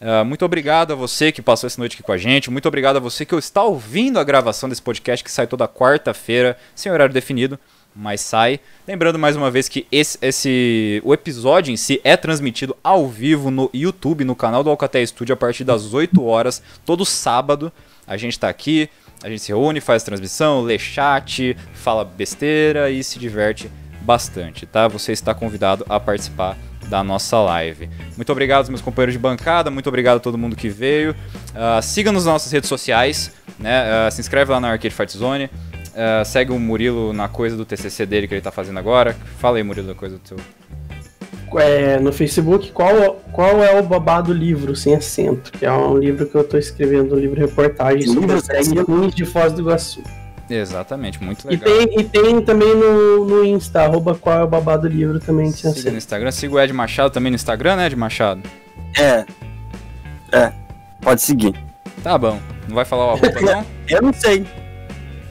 ah, 0.00 0.24
muito 0.24 0.44
obrigado 0.44 0.92
a 0.92 0.96
você 0.96 1.30
que 1.30 1.42
passou 1.42 1.66
essa 1.66 1.80
noite 1.80 1.94
aqui 1.94 2.02
com 2.02 2.12
a 2.12 2.18
gente, 2.18 2.50
muito 2.50 2.66
obrigado 2.66 2.96
a 2.96 3.00
você 3.00 3.26
que 3.26 3.34
está 3.34 3.62
ouvindo 3.62 4.18
a 4.18 4.24
gravação 4.24 4.68
desse 4.68 4.82
podcast 4.82 5.22
que 5.22 5.30
sai 5.30 5.46
toda 5.46 5.68
quarta-feira, 5.68 6.56
sem 6.74 6.90
horário 6.90 7.12
definido 7.12 7.58
mas 7.96 8.20
sai. 8.20 8.60
Lembrando 8.86 9.18
mais 9.18 9.34
uma 9.34 9.50
vez 9.50 9.68
que 9.68 9.86
esse, 9.90 10.18
esse 10.20 11.00
o 11.02 11.14
episódio 11.14 11.72
em 11.72 11.76
si 11.76 12.00
é 12.04 12.16
transmitido 12.16 12.76
ao 12.84 13.08
vivo 13.08 13.50
no 13.50 13.70
YouTube, 13.72 14.24
no 14.24 14.36
canal 14.36 14.62
do 14.62 14.68
Alcatel 14.68 15.06
Studio, 15.06 15.32
a 15.32 15.36
partir 15.36 15.64
das 15.64 15.94
8 15.94 16.22
horas, 16.22 16.62
todo 16.84 17.06
sábado. 17.06 17.72
A 18.06 18.16
gente 18.16 18.38
tá 18.38 18.48
aqui, 18.48 18.88
a 19.24 19.28
gente 19.28 19.40
se 19.40 19.48
reúne, 19.48 19.80
faz 19.80 20.02
transmissão, 20.02 20.60
lê 20.62 20.78
chat, 20.78 21.56
fala 21.74 22.04
besteira 22.04 22.90
e 22.90 23.02
se 23.02 23.18
diverte 23.18 23.70
bastante, 24.02 24.66
tá? 24.66 24.86
Você 24.86 25.12
está 25.12 25.34
convidado 25.34 25.84
a 25.88 25.98
participar 25.98 26.56
da 26.88 27.02
nossa 27.02 27.38
live. 27.40 27.88
Muito 28.14 28.30
obrigado 28.30 28.58
aos 28.58 28.68
meus 28.68 28.80
companheiros 28.80 29.14
de 29.14 29.18
bancada, 29.18 29.70
muito 29.70 29.88
obrigado 29.88 30.18
a 30.18 30.20
todo 30.20 30.38
mundo 30.38 30.54
que 30.54 30.68
veio. 30.68 31.16
Ah, 31.54 31.80
Siga-nos 31.82 32.24
nas 32.24 32.34
nossas 32.34 32.52
redes 32.52 32.68
sociais, 32.68 33.32
né? 33.58 34.06
Ah, 34.06 34.10
se 34.10 34.20
inscreve 34.20 34.52
lá 34.52 34.60
na 34.60 34.70
Arcade 34.70 34.94
Fight 34.94 35.16
Zone. 35.16 35.50
Ah, 35.96 36.22
segue 36.24 36.52
o 36.52 36.58
Murilo 36.58 37.12
na 37.12 37.26
coisa 37.28 37.56
do 37.56 37.64
TCC 37.64 38.04
dele 38.04 38.28
que 38.28 38.34
ele 38.34 38.40
tá 38.42 38.50
fazendo 38.52 38.78
agora. 38.78 39.16
Fala 39.38 39.56
aí, 39.56 39.62
Murilo, 39.62 39.88
da 39.88 39.94
coisa 39.94 40.18
do 40.18 40.28
seu. 40.28 40.36
É, 41.58 41.98
no 42.00 42.12
Facebook, 42.12 42.70
qual, 42.72 43.14
qual 43.32 43.62
é 43.64 43.78
o 43.80 43.82
babado 43.82 44.32
livro 44.32 44.76
sem 44.76 44.94
acento? 44.94 45.50
Que 45.52 45.64
é 45.64 45.72
um 45.72 45.96
livro 45.96 46.26
que 46.26 46.34
eu 46.34 46.44
tô 46.44 46.58
escrevendo, 46.58 47.14
um 47.14 47.18
livro 47.18 47.40
reportagem 47.40 48.02
sobre 48.02 48.20
Livro 48.20 48.36
as 48.36 48.44
sem 48.44 48.56
acento? 48.58 48.82
ruins 48.92 49.14
de 49.14 49.24
Foz 49.24 49.52
do 49.52 49.60
Iguaçu. 49.62 50.02
Exatamente, 50.50 51.22
muito 51.22 51.46
E 51.46 51.56
legal. 51.56 51.76
tem, 51.86 52.00
e 52.00 52.04
tem 52.04 52.40
também 52.42 52.74
no, 52.74 53.24
no 53.24 53.44
Insta, 53.44 53.82
arroba 53.82 54.14
qual 54.14 54.40
é 54.40 54.44
o 54.44 54.46
babado 54.46 54.86
livro 54.86 55.18
também 55.18 55.46
sem 55.50 55.70
Siga 55.70 55.72
no 55.72 55.78
acento. 55.80 55.96
Instagram. 55.96 56.30
Siga 56.30 56.54
o 56.54 56.60
Ed 56.60 56.72
Machado 56.72 57.10
também 57.10 57.30
no 57.30 57.36
Instagram, 57.36 57.76
né, 57.76 57.86
Ed 57.86 57.96
Machado? 57.96 58.42
É. 58.98 59.24
É. 60.32 60.52
Pode 61.00 61.22
seguir. 61.22 61.54
Tá 62.02 62.18
bom. 62.18 62.38
Não 62.68 62.74
vai 62.74 62.84
falar 62.84 63.06
o 63.06 63.10
arroba, 63.10 63.40
não? 63.40 63.64
Eu 63.88 64.02
não 64.02 64.12
sei. 64.12 64.44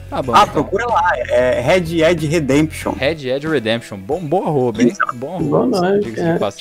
Tá 0.08 0.22
bom. 0.22 0.32
Ah, 0.34 0.42
então. 0.42 0.52
procura 0.62 0.86
lá. 0.86 1.12
É 1.28 1.60
Red 1.60 2.00
Ed 2.02 2.26
Redemption. 2.26 2.92
Red 2.92 3.26
Ed 3.28 3.46
Redemption. 3.48 3.98
Bom, 3.98 4.20
bom 4.20 4.46
arroba, 4.46 4.82
hein? 4.82 4.92
Bom 5.14 5.36
arroba. 5.36 6.00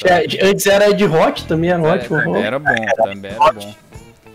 é. 0.05 0.47
Antes 0.49 0.65
era 0.65 0.89
Ed 0.89 1.03
Hot, 1.05 1.45
também 1.45 1.69
era 1.69 1.81
É, 1.81 1.88
ótimo. 1.93 2.17
também 2.22 2.41
era 2.43 2.59
bom, 2.59 2.76
também 3.03 3.31
era 3.31 3.51
bom. 3.53 3.73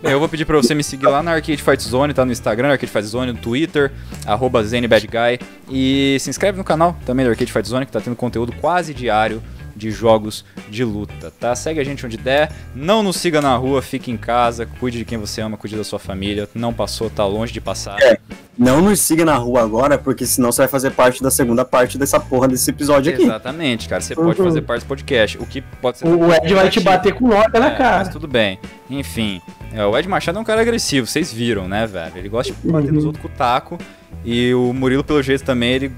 Bem, 0.02 0.12
eu 0.12 0.18
vou 0.18 0.28
pedir 0.30 0.46
pra 0.46 0.56
você 0.56 0.74
me 0.74 0.82
seguir 0.82 1.06
lá 1.08 1.22
na 1.22 1.32
Arcade 1.32 1.62
Fight 1.62 1.82
Zone, 1.82 2.14
tá 2.14 2.24
no 2.24 2.32
Instagram, 2.32 2.70
Arcade 2.70 2.90
Fight 2.90 3.06
Zone, 3.06 3.32
no 3.32 3.38
Twitter, 3.38 3.92
arroba 4.24 4.62
ZenBadGuy. 4.62 5.38
E 5.68 6.16
se 6.20 6.30
inscreve 6.30 6.56
no 6.56 6.64
canal 6.64 6.96
também 7.04 7.26
do 7.26 7.30
Arcade 7.30 7.52
Fight 7.52 7.68
Zone, 7.68 7.84
que 7.84 7.92
tá 7.92 8.00
tendo 8.00 8.16
conteúdo 8.16 8.50
quase 8.62 8.94
diário 8.94 9.42
de 9.80 9.90
jogos 9.90 10.44
de 10.68 10.84
luta, 10.84 11.32
tá? 11.40 11.54
Segue 11.56 11.80
a 11.80 11.84
gente 11.84 12.04
onde 12.04 12.16
der, 12.18 12.52
não 12.74 13.02
nos 13.02 13.16
siga 13.16 13.40
na 13.40 13.56
rua, 13.56 13.80
fique 13.80 14.10
em 14.10 14.16
casa, 14.16 14.66
cuide 14.78 14.98
de 14.98 15.04
quem 15.06 15.16
você 15.18 15.40
ama, 15.40 15.56
cuide 15.56 15.74
da 15.76 15.82
sua 15.82 15.98
família. 15.98 16.48
Não 16.54 16.72
passou, 16.72 17.08
tá 17.08 17.24
longe 17.26 17.52
de 17.52 17.60
passar. 17.60 17.96
É. 18.02 18.18
Não 18.58 18.82
nos 18.82 19.00
siga 19.00 19.24
na 19.24 19.36
rua 19.36 19.62
agora, 19.62 19.96
porque 19.96 20.26
senão 20.26 20.52
você 20.52 20.62
vai 20.62 20.68
fazer 20.68 20.90
parte 20.90 21.22
da 21.22 21.30
segunda 21.30 21.64
parte 21.64 21.96
dessa 21.96 22.20
porra 22.20 22.46
desse 22.46 22.68
episódio 22.70 23.10
aqui. 23.12 23.22
Exatamente, 23.22 23.88
cara. 23.88 24.02
Você 24.02 24.14
pode 24.14 24.38
Uhum. 24.38 24.46
fazer 24.48 24.60
parte 24.62 24.82
do 24.84 24.88
podcast, 24.88 25.38
o 25.38 25.46
que 25.46 25.62
pode 25.62 25.96
ser. 25.98 26.06
O 26.06 26.30
Ed 26.32 26.52
vai 26.54 26.68
te 26.68 26.78
bater 26.80 27.14
com 27.14 27.26
nota 27.28 27.58
na 27.58 27.68
É, 27.68 27.76
cara. 27.76 27.98
Mas 28.00 28.08
tudo 28.10 28.28
bem. 28.28 28.58
Enfim, 28.90 29.40
é, 29.72 29.82
o 29.86 29.96
Ed 29.96 30.06
Machado 30.06 30.36
é 30.36 30.40
um 30.42 30.44
cara 30.44 30.60
agressivo, 30.60 31.06
vocês 31.06 31.32
viram, 31.32 31.66
né, 31.66 31.86
velho? 31.86 32.12
Ele 32.16 32.28
gosta 32.28 32.52
de 32.52 32.70
bater 32.70 32.88
Uhum. 32.88 32.94
nos 32.96 33.04
outros 33.06 33.22
com 33.22 33.28
o 33.28 33.32
taco. 33.32 33.78
E 34.24 34.52
o 34.52 34.74
Murilo, 34.74 35.02
pelo 35.02 35.22
jeito, 35.22 35.42
também, 35.44 35.70
ele. 35.72 35.92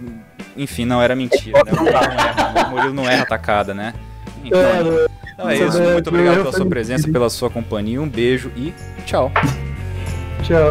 Enfim, 0.56 0.84
não 0.84 1.00
era 1.02 1.14
mentira, 1.14 1.62
né? 1.64 1.72
O 1.72 1.76
Murilo 1.76 1.84
não 1.84 2.12
erra, 2.18 2.66
o 2.66 2.70
Murilo 2.70 2.94
não 2.94 3.08
erra 3.08 3.22
atacada, 3.22 3.74
né? 3.74 3.94
É, 4.44 5.08
então 5.32 5.48
é 5.48 5.56
isso 5.56 5.80
Muito 5.80 6.08
obrigado 6.08 6.36
pela 6.38 6.52
sua 6.52 6.66
presença, 6.66 7.10
pela 7.10 7.30
sua 7.30 7.50
companhia. 7.50 8.00
Um 8.00 8.08
beijo 8.08 8.50
e 8.56 8.74
tchau. 9.06 9.30
Tchau. 10.42 10.70